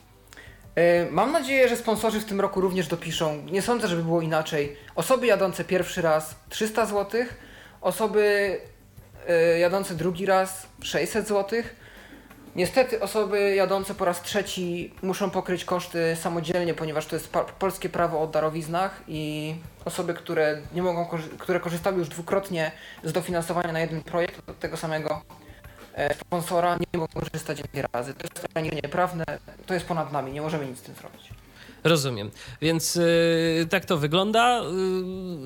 E, 0.75 1.11
Mam 1.11 1.33
nadzieję, 1.33 1.69
że 1.69 1.77
sponsorzy 1.77 2.21
w 2.21 2.25
tym 2.25 2.41
roku 2.41 2.61
również 2.61 2.87
dopiszą. 2.87 3.43
Nie 3.43 3.63
sądzę, 3.63 3.89
żeby 3.89 4.03
było 4.03 4.21
inaczej. 4.21 4.77
Osoby 4.95 5.27
jadące 5.27 5.65
pierwszy 5.65 6.03
raz 6.03 6.35
300 6.49 6.87
zł, 6.87 7.21
osoby 7.81 8.57
e, 9.29 9.59
jadące 9.59 9.95
drugi 9.95 10.27
raz 10.27 10.67
600 10.83 11.29
zł. 11.29 11.63
Niestety 12.61 13.01
osoby 13.01 13.55
jadące 13.55 13.95
po 13.95 14.05
raz 14.05 14.23
trzeci 14.23 14.95
muszą 15.03 15.31
pokryć 15.31 15.65
koszty 15.65 16.17
samodzielnie, 16.21 16.75
ponieważ 16.75 17.07
to 17.07 17.17
jest 17.17 17.29
polskie 17.59 17.89
prawo 17.89 18.23
o 18.23 18.27
darowiznach 18.27 19.03
i 19.09 19.55
osoby, 19.85 20.15
które 20.15 20.63
nie 20.75 20.83
mogą, 20.83 21.09
które 21.39 21.61
korzystały 21.61 21.99
już 21.99 22.09
dwukrotnie 22.09 22.73
z 23.05 23.13
dofinansowania 23.13 23.73
na 23.73 23.81
jeden 23.81 24.03
projekt 24.03 24.51
od 24.51 24.59
tego 24.59 24.77
samego 24.77 25.23
e, 25.95 26.15
sponsora, 26.15 26.77
nie 26.77 27.01
mogą 27.01 27.21
korzystać 27.21 27.63
dwie 27.63 27.85
razy. 27.93 28.15
To 28.15 28.23
jest 28.23 28.47
totalnie 28.47 28.71
nieprawne, 28.71 29.25
to 29.67 29.75
jest 29.75 29.87
ponad 29.87 30.13
nami, 30.13 30.33
nie 30.33 30.43
możemy 30.43 30.67
nic 30.67 30.79
z 30.79 30.83
tym 30.83 30.95
zrobić. 30.95 31.31
Rozumiem. 31.85 32.31
Więc 32.63 32.97
y, 32.97 33.67
tak 33.71 33.85
to 33.85 33.99
wygląda. 33.99 34.63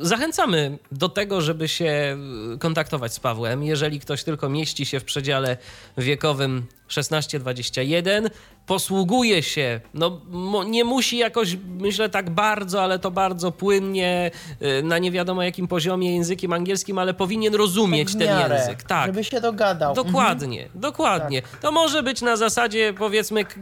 Y, 0.03 0.07
zachęcamy 0.07 0.79
do 0.93 1.09
tego, 1.09 1.41
żeby 1.41 1.69
się 1.69 2.17
kontaktować 2.59 3.15
z 3.15 3.21
Pawłem. 3.21 3.63
Jeżeli 3.63 4.01
ktoś 4.01 4.25
tylko 4.25 4.49
mieści 4.49 4.87
się 4.87 5.01
w 5.01 5.05
przedziale 5.05 5.57
wiekowym 5.99 6.67
16-21, 6.89 8.31
posługuje 8.67 9.43
się, 9.43 9.81
no 9.95 10.21
nie 10.67 10.85
musi 10.85 11.19
jakoś, 11.19 11.57
myślę 11.79 12.09
tak 12.09 12.31
bardzo, 12.31 12.83
ale 12.83 12.99
to 12.99 13.11
bardzo 13.11 13.53
płynnie, 13.53 14.31
y, 14.63 14.83
na 14.83 14.99
nie 14.99 15.11
wiadomo 15.11 15.43
jakim 15.43 15.69
poziomie 15.69 16.15
językiem 16.15 16.53
angielskim, 16.53 16.99
ale 16.99 17.15
powinien 17.15 17.55
rozumieć 17.55 18.09
Tak 18.09 18.17
w 18.17 18.19
ten 18.19 18.29
miarę, 18.39 18.59
język. 18.59 18.83
Tak. 18.83 19.07
Żeby 19.07 19.25
się 19.25 19.41
dogadał. 19.41 19.91
Mhm. 19.91 20.07
Dokładnie, 20.07 20.69
dokładnie. 20.75 21.43
To 21.61 21.73
może 21.73 22.03
być 22.03 22.23
na 22.23 22.37
zasadzie, 22.37 22.95
powiedzmy, 22.99 23.45
k- 23.45 23.55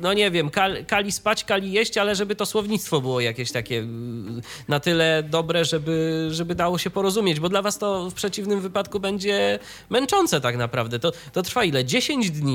no 0.00 0.12
nie 0.12 0.30
wiem, 0.30 0.50
kal, 0.50 0.84
kali 0.86 1.12
spać, 1.12 1.44
kali 1.44 1.72
jeść, 1.72 1.98
ale 1.98 2.14
żeby 2.14 2.36
to 2.36 2.46
słownictwo 2.46 3.00
było 3.00 3.20
jakieś 3.20 3.52
takie 3.52 3.78
mm, 3.78 4.42
na 4.68 4.80
tyle 4.80 5.22
dobre, 5.22 5.64
żeby, 5.64 6.28
żeby 6.30 6.54
dało 6.54 6.78
się 6.78 6.90
porozumieć, 6.90 7.40
bo 7.40 7.48
dla 7.48 7.62
was 7.62 7.78
to 7.78 8.10
w 8.10 8.14
przeciwnym 8.14 8.60
wypadku 8.60 9.00
będzie 9.00 9.58
męczące 9.90 10.40
tak 10.40 10.56
naprawdę. 10.56 10.98
To, 10.98 11.12
to 11.32 11.42
trwa 11.42 11.64
ile? 11.64 11.84
10 11.84 12.30
dni, 12.30 12.49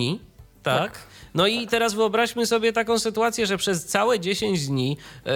tak? 0.64 1.00
No 1.34 1.48
i 1.48 1.68
teraz 1.68 1.94
wyobraźmy 1.94 2.46
sobie 2.46 2.74
taką 2.74 3.00
sytuację, 3.00 3.46
że 3.46 3.58
przez 3.58 3.86
całe 3.86 4.20
10 4.20 4.68
dni 4.68 4.98
e, 5.26 5.32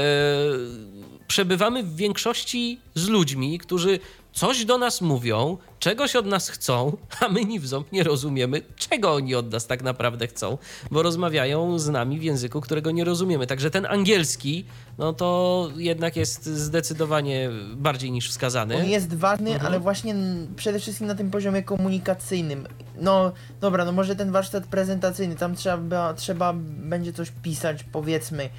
przebywamy 1.34 1.84
w 1.84 1.96
większości 1.96 2.80
z 2.96 3.08
ludźmi, 3.08 3.60
którzy 3.60 4.00
coś 4.34 4.66
do 4.66 4.78
nas 4.78 5.02
mówią, 5.02 5.58
czegoś 5.80 6.16
od 6.16 6.26
nas 6.26 6.50
chcą, 6.50 6.98
a 7.20 7.30
my 7.30 7.46
ni 7.46 7.60
w 7.60 7.68
ząb 7.68 7.92
nie 7.92 8.04
rozumiemy, 8.04 8.62
czego 8.76 9.14
oni 9.14 9.36
od 9.36 9.52
nas 9.52 9.68
tak 9.68 9.84
naprawdę 9.84 10.28
chcą, 10.28 10.58
bo 10.92 11.04
rozmawiają 11.04 11.80
z 11.80 11.90
nami 11.90 12.20
w 12.20 12.24
języku, 12.24 12.62
którego 12.62 12.92
nie 12.92 13.04
rozumiemy. 13.04 13.48
Także 13.48 13.72
ten 13.72 13.86
angielski, 13.86 14.66
no 14.98 15.14
to 15.14 15.70
jednak 15.78 16.16
jest 16.16 16.46
zdecydowanie 16.46 17.50
bardziej 17.76 18.12
niż 18.12 18.30
wskazany. 18.30 18.78
On 18.78 18.86
jest 18.90 19.14
ważny, 19.16 19.50
Mhm. 19.52 19.66
ale 19.68 19.80
właśnie 19.80 20.16
przede 20.56 20.80
wszystkim 20.80 21.08
na 21.08 21.16
tym 21.16 21.32
poziomie 21.32 21.64
komunikacyjnym. 21.64 22.68
No 23.02 23.32
dobra, 23.62 23.86
no 23.86 23.92
może 23.92 24.16
ten 24.16 24.32
warsztat 24.32 24.66
prezentacyjny, 24.68 25.36
tam 25.36 25.56
trzeba, 25.56 26.14
trzeba 26.14 26.54
będzie 26.84 27.14
coś 27.14 27.32
pisać, 27.44 27.84
powiedzmy, 27.92 28.50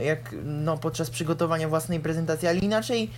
jak 0.00 0.34
no 0.44 0.78
podczas 0.78 1.10
przygotowania 1.10 1.68
własnej 1.68 2.00
prezentacji, 2.00 2.48
ale 2.48 2.58
inaczej 2.58 3.10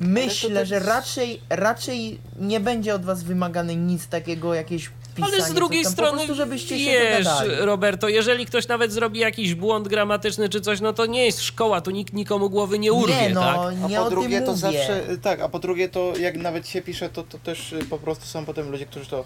myślę, 0.00 0.54
tak 0.60 0.66
że 0.66 0.78
raczej, 0.78 1.40
raczej 1.48 2.18
nie 2.38 2.60
będzie 2.60 2.94
od 2.94 3.04
was 3.04 3.22
wymagane 3.22 3.76
nic 3.76 4.06
takiego, 4.06 4.54
jakieś 4.54 4.90
pisanie, 5.14 5.32
Ale 5.34 5.42
z 5.42 5.52
drugiej 5.52 5.82
tam, 5.82 5.92
strony, 5.92 6.10
po 6.10 6.16
prostu 6.16 6.34
żebyście 6.34 6.78
się 6.78 6.90
wiesz. 6.90 7.28
Roberto, 7.58 8.08
jeżeli 8.08 8.46
ktoś 8.46 8.68
nawet 8.68 8.92
zrobi 8.92 9.20
jakiś 9.20 9.54
błąd 9.54 9.88
gramatyczny 9.88 10.48
czy 10.48 10.60
coś, 10.60 10.80
no 10.80 10.92
to 10.92 11.06
nie 11.06 11.26
jest 11.26 11.42
szkoła, 11.42 11.80
tu 11.80 11.90
nikt 11.90 12.12
nikomu 12.12 12.50
głowy 12.50 12.78
nie 12.78 12.92
urwie, 12.92 13.22
nie, 13.22 13.30
no, 13.34 13.40
tak? 13.40 13.58
A 13.84 13.88
nie 13.88 13.96
po 13.96 14.06
o 14.06 14.10
drugie 14.10 14.36
tym 14.36 14.46
to 14.46 14.52
mówię. 14.52 14.60
zawsze, 14.60 15.02
tak, 15.22 15.40
a 15.40 15.48
po 15.48 15.58
drugie 15.58 15.88
to 15.88 16.12
jak 16.20 16.36
nawet 16.36 16.68
się 16.68 16.82
pisze, 16.82 17.08
to, 17.08 17.22
to 17.22 17.38
też 17.38 17.74
po 17.90 17.98
prostu 17.98 18.26
są 18.26 18.44
potem 18.44 18.70
ludzie, 18.70 18.86
którzy 18.86 19.06
to, 19.06 19.24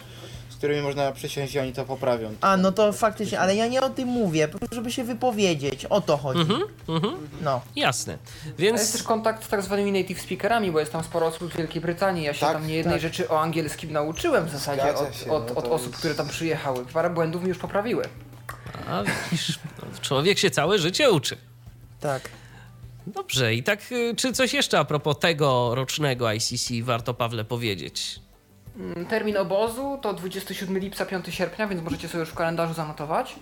z 0.57 0.59
którymi 0.59 0.83
można 0.83 1.13
przysiąść 1.13 1.55
i 1.55 1.59
oni 1.59 1.73
to 1.73 1.85
poprawią. 1.85 2.35
A, 2.41 2.57
no 2.57 2.73
to 2.73 2.93
faktycznie, 2.93 3.41
ale 3.41 3.57
ja 3.57 3.67
nie 3.67 3.83
o 3.83 3.91
tym 3.91 4.09
mówię, 4.09 4.49
po 4.49 4.59
prostu 4.59 4.75
żeby 4.77 4.93
się 4.93 5.05
wypowiedzieć, 5.05 5.85
o 5.85 6.01
to 6.01 6.17
chodzi. 6.17 6.41
Mhm, 6.41 6.63
mhm, 6.89 7.15
No. 7.43 7.61
jasne. 7.77 8.13
A 8.13 8.17
jest 8.47 8.57
też 8.57 8.59
Więc 8.59 9.03
kontakt 9.03 9.45
z 9.45 9.49
tak 9.49 9.63
zwanymi 9.63 9.93
native 10.03 10.21
speakerami, 10.21 10.73
bo 10.73 10.81
jest 10.81 10.93
tam 10.93 11.05
sporo 11.05 11.27
osób 11.27 11.53
z 11.53 11.57
Wielkiej 11.57 11.83
Brytanii. 11.83 12.25
Ja 12.25 12.35
się 12.35 12.41
Tak, 12.41 12.53
tam 12.53 12.67
nie 12.67 12.75
jednej 12.75 12.95
tak. 12.95 13.03
rzeczy 13.03 13.29
o 13.29 13.41
angielskim 13.41 13.93
nauczyłem 13.93 14.47
w 14.47 14.51
zasadzie 14.51 14.83
Zgadza 14.83 15.09
od, 15.09 15.17
się, 15.17 15.31
od, 15.33 15.49
no 15.51 15.57
od 15.57 15.65
to 15.65 15.71
osób, 15.71 15.87
jest- 15.87 15.99
które 15.99 16.15
tam 16.15 16.29
przyjechały. 16.29 16.85
Parę 16.93 17.11
błędów 17.11 17.43
mi 17.43 17.49
już 17.49 17.59
poprawiły. 17.59 18.05
a, 18.89 19.03
widzisz, 19.31 19.59
no, 19.83 19.99
człowiek 20.01 20.39
się 20.39 20.51
całe 20.51 20.79
życie 20.79 21.11
uczy. 21.11 21.37
Tak. 22.01 22.29
Dobrze, 23.07 23.55
i 23.55 23.63
tak, 23.63 23.93
y, 23.93 24.15
czy 24.17 24.33
coś 24.33 24.53
jeszcze 24.55 24.79
a 24.79 24.85
propos 24.85 25.19
tego 25.19 25.75
rocznego 25.75 26.33
ICC 26.33 26.71
warto, 26.83 27.15
Pawle, 27.15 27.45
powiedzieć? 27.45 28.21
Mm, 28.77 29.07
Termin 29.07 29.37
obozu 29.37 29.99
to 30.03 30.13
27 30.15 30.79
lipca, 30.79 31.07
5 31.07 31.35
sierpnia, 31.35 31.67
więc 31.67 31.83
możecie 31.83 32.09
sobie 32.09 32.21
już 32.21 32.29
w 32.31 32.35
kalendarzu 32.35 32.75
zanotować. 32.75 33.37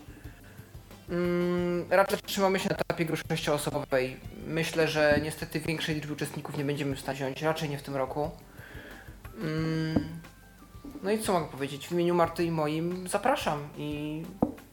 Mm, 1.10 1.84
Raczej 1.90 2.18
trzymamy 2.26 2.58
się 2.58 2.68
na 2.70 2.76
etapie 2.76 3.04
grupy 3.04 3.22
sześcioosobowej. 3.28 4.16
Myślę, 4.46 4.88
że 4.88 5.20
niestety 5.22 5.60
większej 5.60 5.94
liczby 5.94 6.12
uczestników 6.12 6.58
nie 6.58 6.64
będziemy 6.64 6.96
w 6.96 7.00
stanie 7.00 7.16
wziąć, 7.16 7.42
raczej 7.42 7.68
nie 7.68 7.78
w 7.78 7.82
tym 7.82 7.96
roku. 7.96 8.30
Mm, 9.40 10.08
No 11.02 11.10
i 11.10 11.18
co 11.18 11.32
mogę 11.32 11.46
powiedzieć? 11.46 11.88
W 11.88 11.92
imieniu 11.92 12.14
Marty 12.14 12.44
i 12.44 12.50
moim 12.50 13.08
zapraszam 13.08 13.68
i 13.78 14.22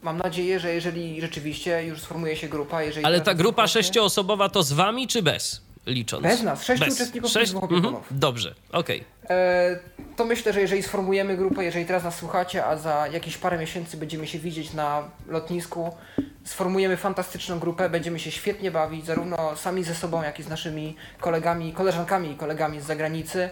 mam 0.02 0.18
nadzieję, 0.18 0.60
że 0.60 0.74
jeżeli 0.74 1.20
rzeczywiście 1.20 1.84
już 1.86 2.00
sformuje 2.00 2.36
się 2.36 2.48
grupa, 2.48 2.82
jeżeli 2.82 3.06
Ale 3.06 3.20
ta 3.20 3.34
grupa 3.34 3.66
sześcioosobowa 3.66 4.48
to 4.48 4.62
z 4.62 4.72
wami 4.72 5.08
czy 5.08 5.22
bez? 5.22 5.62
Licząc. 5.86 6.22
Bez 6.22 6.42
nas, 6.42 6.64
sześciu 6.64 6.84
Bez. 6.84 6.94
uczestników 6.94 7.30
Sześć? 7.30 7.52
dwóch 7.52 7.72
Mhm. 7.72 7.96
Dobrze, 8.10 8.54
okej. 8.72 9.04
E, 9.30 9.78
to 10.16 10.24
myślę, 10.24 10.52
że 10.52 10.60
jeżeli 10.60 10.82
sformujemy 10.82 11.36
grupę, 11.36 11.64
jeżeli 11.64 11.86
teraz 11.86 12.04
nas 12.04 12.16
słuchacie, 12.18 12.66
a 12.66 12.76
za 12.76 13.06
jakieś 13.08 13.38
parę 13.38 13.58
miesięcy 13.58 13.96
będziemy 13.96 14.26
się 14.26 14.38
widzieć 14.38 14.72
na 14.72 15.02
lotnisku, 15.28 15.96
sformujemy 16.44 16.96
fantastyczną 16.96 17.58
grupę, 17.58 17.90
będziemy 17.90 18.18
się 18.18 18.30
świetnie 18.30 18.70
bawić, 18.70 19.06
zarówno 19.06 19.56
sami 19.56 19.84
ze 19.84 19.94
sobą, 19.94 20.22
jak 20.22 20.38
i 20.38 20.42
z 20.42 20.48
naszymi 20.48 20.96
kolegami, 21.20 21.72
koleżankami 21.72 22.30
i 22.30 22.36
kolegami 22.36 22.80
z 22.80 22.84
zagranicy. 22.84 23.50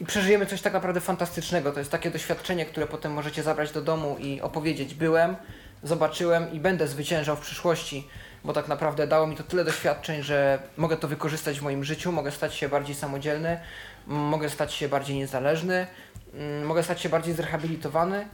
I 0.00 0.04
przeżyjemy 0.04 0.46
coś 0.46 0.62
tak 0.62 0.72
naprawdę 0.72 1.00
fantastycznego. 1.00 1.72
To 1.72 1.78
jest 1.78 1.90
takie 1.90 2.10
doświadczenie, 2.10 2.66
które 2.66 2.86
potem 2.86 3.12
możecie 3.12 3.42
zabrać 3.42 3.72
do 3.72 3.82
domu 3.82 4.16
i 4.20 4.40
opowiedzieć: 4.40 4.94
Byłem, 4.94 5.36
zobaczyłem 5.82 6.52
i 6.52 6.60
będę 6.60 6.88
zwyciężał 6.88 7.36
w 7.36 7.40
przyszłości, 7.40 8.08
bo 8.44 8.52
tak 8.52 8.68
naprawdę 8.68 9.06
dało 9.06 9.26
mi 9.26 9.36
to 9.36 9.42
tyle 9.42 9.64
doświadczeń, 9.64 10.22
że 10.22 10.58
mogę 10.76 10.96
to 10.96 11.08
wykorzystać 11.08 11.60
w 11.60 11.62
moim 11.62 11.84
życiu, 11.84 12.12
mogę 12.12 12.30
stać 12.30 12.54
się 12.54 12.68
bardziej 12.68 12.94
samodzielny, 12.94 13.60
mogę 14.06 14.50
stać 14.50 14.74
się 14.74 14.88
bardziej 14.88 15.16
niezależny, 15.16 15.86
mm, 16.34 16.66
mogę 16.66 16.82
stać 16.82 17.00
się 17.00 17.08
bardziej 17.08 17.34
zrehabilitowany. 17.34 18.28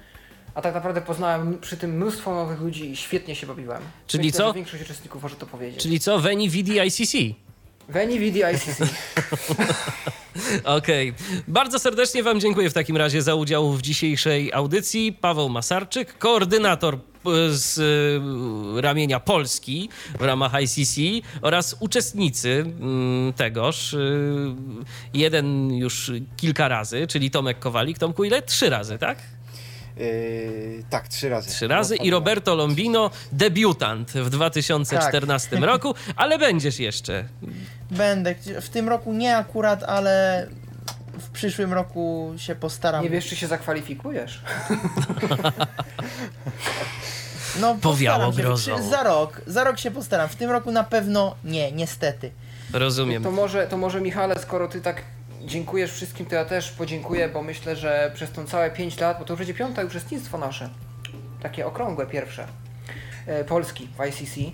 A 0.55 0.63
tak 0.63 0.75
naprawdę 0.75 1.01
poznałem 1.01 1.59
przy 1.61 1.77
tym 1.77 1.97
mnóstwo 1.97 2.35
nowych 2.35 2.61
ludzi 2.61 2.91
i 2.91 2.97
świetnie 2.97 3.37
się 3.37 3.47
bawiłem. 3.47 3.83
Czyli 4.07 4.25
Myślę, 4.25 4.39
co? 4.39 4.53
Większość 4.53 4.83
uczestników 4.83 5.23
może 5.23 5.37
to 5.37 5.47
powiedzieć. 5.47 5.83
Czyli 5.83 6.01
co? 6.01 6.19
Veni 6.19 6.51
Vidi 6.51 6.79
ICC. 6.87 7.37
Veni 7.89 8.19
Vidi 8.19 8.41
ICC. 8.55 8.83
Okej. 10.65 11.15
Bardzo 11.49 11.79
serdecznie 11.79 12.23
Wam 12.23 12.41
dziękuję 12.41 12.71
w 12.71 12.73
takim 12.73 12.97
razie 12.97 13.23
za 13.23 13.35
udział 13.35 13.73
w 13.73 13.83
dzisiejszej 13.83 14.53
audycji. 14.53 15.13
Paweł 15.13 15.49
Masarczyk, 15.49 16.19
koordynator 16.19 16.99
z 17.51 17.79
e, 17.79 18.81
ramienia 18.83 19.21
Polski 19.21 19.89
w 20.19 20.23
ramach 20.23 20.53
ICC 20.63 21.27
oraz 21.43 21.77
uczestnicy 21.81 22.61
mm, 22.81 23.33
tegoż. 23.33 23.95
e, 23.95 23.99
Jeden 25.15 25.71
już 25.75 26.13
kilka 26.37 26.69
razy, 26.69 27.07
czyli 27.07 27.31
Tomek 27.31 27.59
Kowalik. 27.59 27.99
Tomku, 27.99 28.25
ile? 28.25 28.43
Trzy 28.43 28.71
razy, 28.71 28.99
tak? 28.99 29.19
Yy, 29.97 30.85
tak, 30.91 31.09
trzy 31.09 31.29
razy. 31.29 31.51
Trzy 31.51 31.69
razy. 31.69 31.97
I 31.97 32.11
Roberto 32.11 32.55
Lombino, 32.55 33.11
debiutant 33.33 34.13
w 34.13 34.31
2014 34.31 35.57
roku, 35.57 35.95
ale 36.17 36.39
będziesz 36.39 36.79
jeszcze. 36.79 37.25
Będę. 37.91 38.35
W 38.61 38.69
tym 38.69 38.89
roku 38.89 39.13
nie 39.13 39.37
akurat, 39.37 39.83
ale 39.83 40.47
w 41.19 41.31
przyszłym 41.31 41.73
roku 41.73 42.33
się 42.37 42.55
postaram. 42.55 43.05
Nie 43.05 43.11
wiesz, 43.11 43.27
czy 43.27 43.37
się 43.37 43.47
zakwalifikujesz. 43.47 44.41
No, 47.61 47.77
Powiało 47.83 48.33
się. 48.33 48.43
grozą. 48.43 48.75
Przy- 48.75 48.85
Za 48.89 49.03
rok. 49.03 49.41
Za 49.47 49.65
rok 49.65 49.79
się 49.79 49.91
postaram. 49.91 50.29
W 50.29 50.37
tym 50.37 50.51
roku 50.51 50.73
na 50.73 50.85
pewno 50.85 51.35
nie, 51.45 51.73
niestety. 51.73 52.31
Rozumiem. 52.73 53.23
To 53.23 53.31
może, 53.31 53.67
to 53.67 53.77
może 53.77 54.01
Michale, 54.01 54.39
skoro 54.39 54.69
ty 54.69 54.81
tak 54.81 55.03
dziękujesz 55.45 55.93
wszystkim, 55.93 56.27
to 56.27 56.35
ja 56.35 56.45
też 56.45 56.71
podziękuję, 56.71 57.29
bo 57.29 57.43
myślę, 57.43 57.77
że 57.77 58.11
przez 58.15 58.33
tą 58.33 58.47
całe 58.47 58.71
5 58.71 59.01
lat, 59.01 59.19
bo 59.19 59.25
to 59.25 59.33
już 59.33 59.39
będzie 59.39 59.55
piąte 59.55 59.87
uczestnictwo 59.87 60.39
nasze, 60.39 60.69
takie 61.43 61.67
okrągłe 61.67 62.07
pierwsze, 62.07 62.47
e, 63.27 63.45
Polski 63.45 63.89
w 63.99 64.01
ICC. 64.01 64.53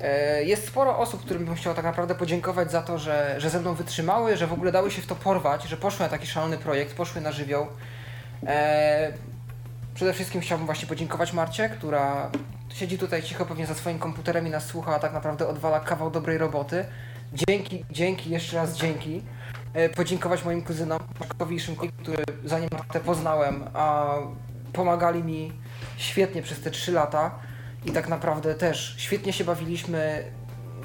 E, 0.00 0.44
Jest 0.44 0.66
sporo 0.66 0.98
osób, 0.98 1.24
którym 1.24 1.44
bym 1.44 1.54
chciał 1.54 1.74
tak 1.74 1.84
naprawdę 1.84 2.14
podziękować 2.14 2.70
za 2.70 2.82
to, 2.82 2.98
że, 2.98 3.34
że 3.38 3.50
ze 3.50 3.60
mną 3.60 3.74
wytrzymały, 3.74 4.36
że 4.36 4.46
w 4.46 4.52
ogóle 4.52 4.72
dały 4.72 4.90
się 4.90 5.02
w 5.02 5.06
to 5.06 5.14
porwać, 5.14 5.64
że 5.64 5.76
poszły 5.76 6.00
na 6.00 6.08
taki 6.08 6.26
szalony 6.26 6.58
projekt, 6.58 6.94
poszły 6.96 7.20
na 7.20 7.32
żywioł. 7.32 7.66
Przede 9.94 10.12
wszystkim 10.12 10.40
chciałbym 10.40 10.66
właśnie 10.66 10.88
podziękować 10.88 11.32
Marcie, 11.32 11.68
która 11.68 12.30
siedzi 12.68 12.98
tutaj 12.98 13.22
cicho 13.22 13.46
pewnie 13.46 13.66
za 13.66 13.74
swoim 13.74 13.98
komputerem 13.98 14.46
i 14.46 14.50
nas 14.50 14.66
słucha, 14.66 14.94
a 14.94 14.98
tak 14.98 15.12
naprawdę 15.12 15.48
odwala 15.48 15.80
kawał 15.80 16.10
dobrej 16.10 16.38
roboty. 16.38 16.84
Dzięki, 17.32 17.84
dzięki, 17.90 18.30
jeszcze 18.30 18.56
raz 18.56 18.76
dzięki. 18.76 19.22
E, 19.74 19.88
Podziękować 19.88 20.44
moim 20.44 20.62
kuzynom, 20.62 20.98
Markowi 21.20 21.56
i 21.56 21.60
Szymkowi, 21.60 21.92
który 21.92 22.24
zanim 22.44 22.68
te 22.92 23.00
poznałem, 23.00 23.64
a 23.74 24.14
pomagali 24.72 25.24
mi 25.24 25.52
świetnie 25.96 26.42
przez 26.42 26.60
te 26.60 26.70
3 26.70 26.92
lata 26.92 27.30
i 27.84 27.90
tak 27.90 28.08
naprawdę 28.08 28.54
też 28.54 28.94
świetnie 28.98 29.32
się 29.32 29.44
bawiliśmy. 29.44 30.24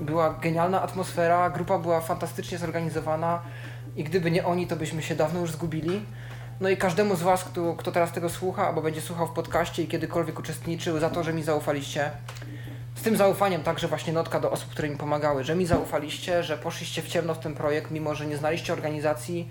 Była 0.01 0.33
genialna 0.33 0.81
atmosfera, 0.81 1.49
grupa 1.49 1.79
była 1.79 2.01
fantastycznie 2.01 2.57
zorganizowana 2.57 3.41
i 3.95 4.03
gdyby 4.03 4.31
nie 4.31 4.45
oni, 4.45 4.67
to 4.67 4.75
byśmy 4.75 5.03
się 5.03 5.15
dawno 5.15 5.39
już 5.39 5.51
zgubili. 5.51 6.01
No 6.61 6.69
i 6.69 6.77
każdemu 6.77 7.15
z 7.15 7.21
Was, 7.21 7.43
kto, 7.43 7.75
kto 7.75 7.91
teraz 7.91 8.11
tego 8.11 8.29
słucha, 8.29 8.67
albo 8.67 8.81
będzie 8.81 9.01
słuchał 9.01 9.27
w 9.27 9.31
podcaście 9.31 9.83
i 9.83 9.87
kiedykolwiek 9.87 10.39
uczestniczył, 10.39 10.99
za 10.99 11.09
to, 11.09 11.23
że 11.23 11.33
mi 11.33 11.43
zaufaliście. 11.43 12.11
Z 12.95 13.01
tym 13.01 13.17
zaufaniem 13.17 13.63
także 13.63 13.87
właśnie 13.87 14.13
notka 14.13 14.39
do 14.39 14.51
osób, 14.51 14.69
które 14.69 14.89
mi 14.89 14.97
pomagały, 14.97 15.43
że 15.43 15.55
mi 15.55 15.65
zaufaliście, 15.65 16.43
że 16.43 16.57
poszliście 16.57 17.01
w 17.01 17.07
ciemno 17.07 17.33
w 17.33 17.39
ten 17.39 17.55
projekt, 17.55 17.91
mimo 17.91 18.15
że 18.15 18.25
nie 18.25 18.37
znaliście 18.37 18.73
organizacji. 18.73 19.49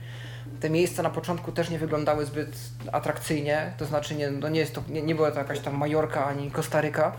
Te 0.61 0.71
miejsca 0.71 1.03
na 1.03 1.11
początku 1.11 1.53
też 1.53 1.71
nie 1.71 1.79
wyglądały 1.79 2.27
zbyt 2.27 2.57
atrakcyjnie, 2.93 3.73
to 3.79 3.85
znaczy 3.85 4.15
nie, 4.15 4.31
no 4.31 4.49
nie, 4.49 4.61
jest 4.61 4.75
to, 4.75 4.83
nie, 4.89 5.03
nie 5.03 5.15
była 5.15 5.31
to 5.31 5.39
jakaś 5.39 5.61
tam 5.61 5.75
Majorka 5.75 6.27
ani 6.27 6.51
Kostaryka, 6.51 7.13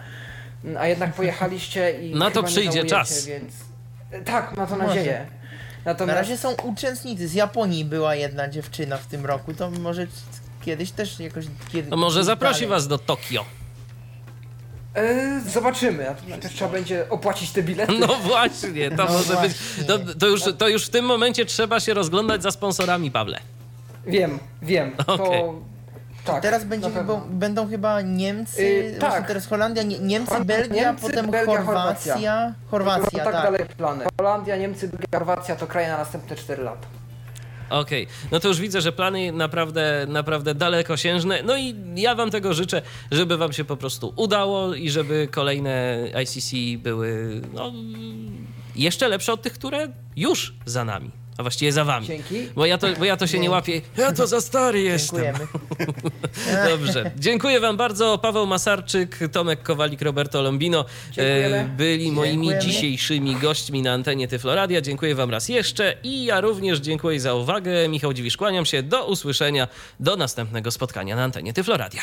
a 0.80 0.88
jednak 0.88 1.14
pojechaliście 1.14 2.02
i 2.02 2.16
Na 2.16 2.32
to 2.32 2.44
przyjdzie 2.44 2.72
żałujecie, 2.72 2.90
czas. 2.90 3.26
Więc... 3.26 3.54
Tak, 4.26 4.58
ma 4.58 4.66
to 4.66 4.76
Może. 4.76 4.88
nadzieję. 4.88 5.26
Na 5.88 5.94
Natomiast 5.94 6.18
razie 6.20 6.38
są 6.38 6.54
uczestnicy. 6.54 7.28
Z 7.28 7.34
Japonii 7.34 7.86
była 7.86 8.16
jedna 8.16 8.48
dziewczyna 8.50 8.98
w 8.98 9.06
tym 9.06 9.26
roku. 9.26 9.54
To 9.54 9.72
może 9.72 10.08
kiedyś 10.66 10.92
też 10.92 11.20
jakoś. 11.20 11.46
Kiedy, 11.72 11.90
No 11.90 11.98
może 11.98 12.24
zaprosi 12.24 12.54
dalej. 12.54 12.70
was 12.70 12.88
do 12.88 12.98
Tokio. 12.98 13.46
e, 14.96 15.42
zobaczymy, 15.48 16.10
a 16.10 16.14
to 16.14 16.22
najpierw 16.30 16.54
trzeba 16.54 16.72
będzie 16.72 17.10
opłacić 17.10 17.52
te 17.52 17.64
bilety. 17.64 17.94
No 18.00 18.08
właśnie, 18.08 18.90
to 18.92 18.96
No 18.96 19.04
może 19.12 19.34
być. 19.36 19.54
właśnie. 19.54 19.84
To, 19.84 20.00
to, 20.20 20.28
już, 20.28 20.42
to 20.58 20.68
już 20.68 20.86
w 20.86 20.90
tym 20.90 21.06
momencie 21.06 21.46
trzeba 21.46 21.80
się 21.80 21.94
rozglądać 21.94 22.44
za 22.44 22.52
sponsorami, 22.52 23.12
Pawle. 23.12 23.40
Wiem, 24.08 24.40
wiem. 24.62 24.92
Okej. 25.08 25.42
To... 25.42 25.62
Tak, 26.28 26.42
Teraz 26.42 26.64
będzie 26.66 26.92
chyba, 26.92 27.22
będą 27.30 27.70
chyba 27.70 28.02
Niemcy, 28.02 28.64
Yy, 28.64 29.00
tak. 29.00 29.28
teraz 29.28 29.48
Holandia, 29.48 29.84
nie, 29.84 30.00
Niemcy, 30.00 30.30
Holandia, 30.32 30.58
Belgia, 30.58 30.84
Niemcy, 30.84 31.02
potem 31.08 31.32
Belgia, 31.32 31.46
Chorwacja. 31.56 32.14
Chorwacja. 32.14 32.54
Chorwacja, 32.72 33.24
tak, 33.24 33.34
tak. 33.34 33.44
dalej 33.44 33.66
plany. 33.78 34.06
Holandia, 34.18 34.58
Niemcy, 34.58 34.88
Belgia, 34.88 35.08
Chorwacja 35.20 35.56
to 35.56 35.68
kraje 35.68 35.88
na 35.88 35.98
następne 35.98 36.36
4 36.36 36.64
lata. 36.64 36.88
Okej, 37.70 38.08
no 38.32 38.40
to 38.40 38.48
już 38.48 38.60
widzę, 38.60 38.82
że 38.82 38.92
plany 38.92 39.32
naprawdę, 39.32 40.06
naprawdę 40.10 40.56
dalekosiężne. 40.56 41.44
No 41.44 41.58
i 41.58 41.76
ja 41.96 42.16
wam 42.16 42.32
tego 42.32 42.54
życzę, 42.54 42.82
żeby 43.12 43.38
wam 43.38 43.54
się 43.54 43.66
po 43.66 43.78
prostu 43.78 44.14
udało 44.16 44.74
i 44.76 44.90
żeby 44.90 45.28
kolejne 45.32 45.98
ICC 46.24 46.82
były 46.84 47.42
no, 47.54 47.72
jeszcze 48.76 49.08
lepsze 49.08 49.34
od 49.34 49.42
tych, 49.42 49.54
które 49.54 49.88
już 50.16 50.54
za 50.66 50.86
nami, 50.86 51.12
a 51.38 51.42
właściwie 51.44 51.72
za 51.72 51.86
wami. 51.86 52.08
Dzięki. 52.08 52.36
Bo 52.56 52.66
ja 52.66 52.78
to, 52.78 52.88
bo 53.00 53.06
ja 53.06 53.18
to 53.18 53.28
się 53.28 53.40
nie 53.40 53.50
łapię. 53.50 53.82
Ja 53.98 54.12
to 54.12 54.28
za 54.28 54.42
stary 54.42 54.82
jestem. 54.82 55.24
Dziękujemy. 55.24 55.48
Dobrze. 56.70 57.12
Dziękuję 57.18 57.60
Wam 57.60 57.78
bardzo. 57.78 58.18
Paweł 58.18 58.46
Masarczyk, 58.48 59.20
Tomek 59.32 59.64
Kowalik, 59.64 60.02
Roberto 60.02 60.42
Lombino 60.42 60.86
Dziękujemy. 61.12 61.56
e, 61.58 61.66
byli 61.78 62.12
moimi 62.12 62.48
Dziękujemy. 62.48 62.62
dzisiejszymi 62.62 63.36
gośćmi 63.36 63.82
na 63.82 63.92
antenie 63.94 64.28
Tyfloradia. 64.28 64.82
Dziękuję 64.82 65.16
Wam 65.16 65.30
raz 65.30 65.50
jeszcze 65.50 65.98
i 66.04 66.26
ja 66.26 66.42
również 66.42 66.80
dziękuję 66.80 67.20
za 67.20 67.34
uwagę. 67.34 67.88
Michał 67.90 68.14
Dziwisz, 68.14 68.38
kłaniam 68.38 68.66
się. 68.66 68.84
Do 68.84 69.06
usłyszenia. 69.06 69.68
Do 70.00 70.16
następnego 70.16 70.72
spotkania 70.72 71.16
na 71.16 71.24
antenie 71.24 71.54
Tyfloradia. 71.54 72.02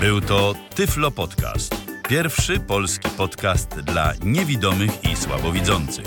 Był 0.00 0.20
to 0.20 0.54
Tyflo 0.74 1.10
Podcast. 1.10 1.74
Pierwszy 2.08 2.60
polski 2.60 3.08
podcast 3.16 3.68
dla 3.80 4.12
niewidomych 4.22 4.90
i 5.12 5.16
słabowidzących. 5.16 6.06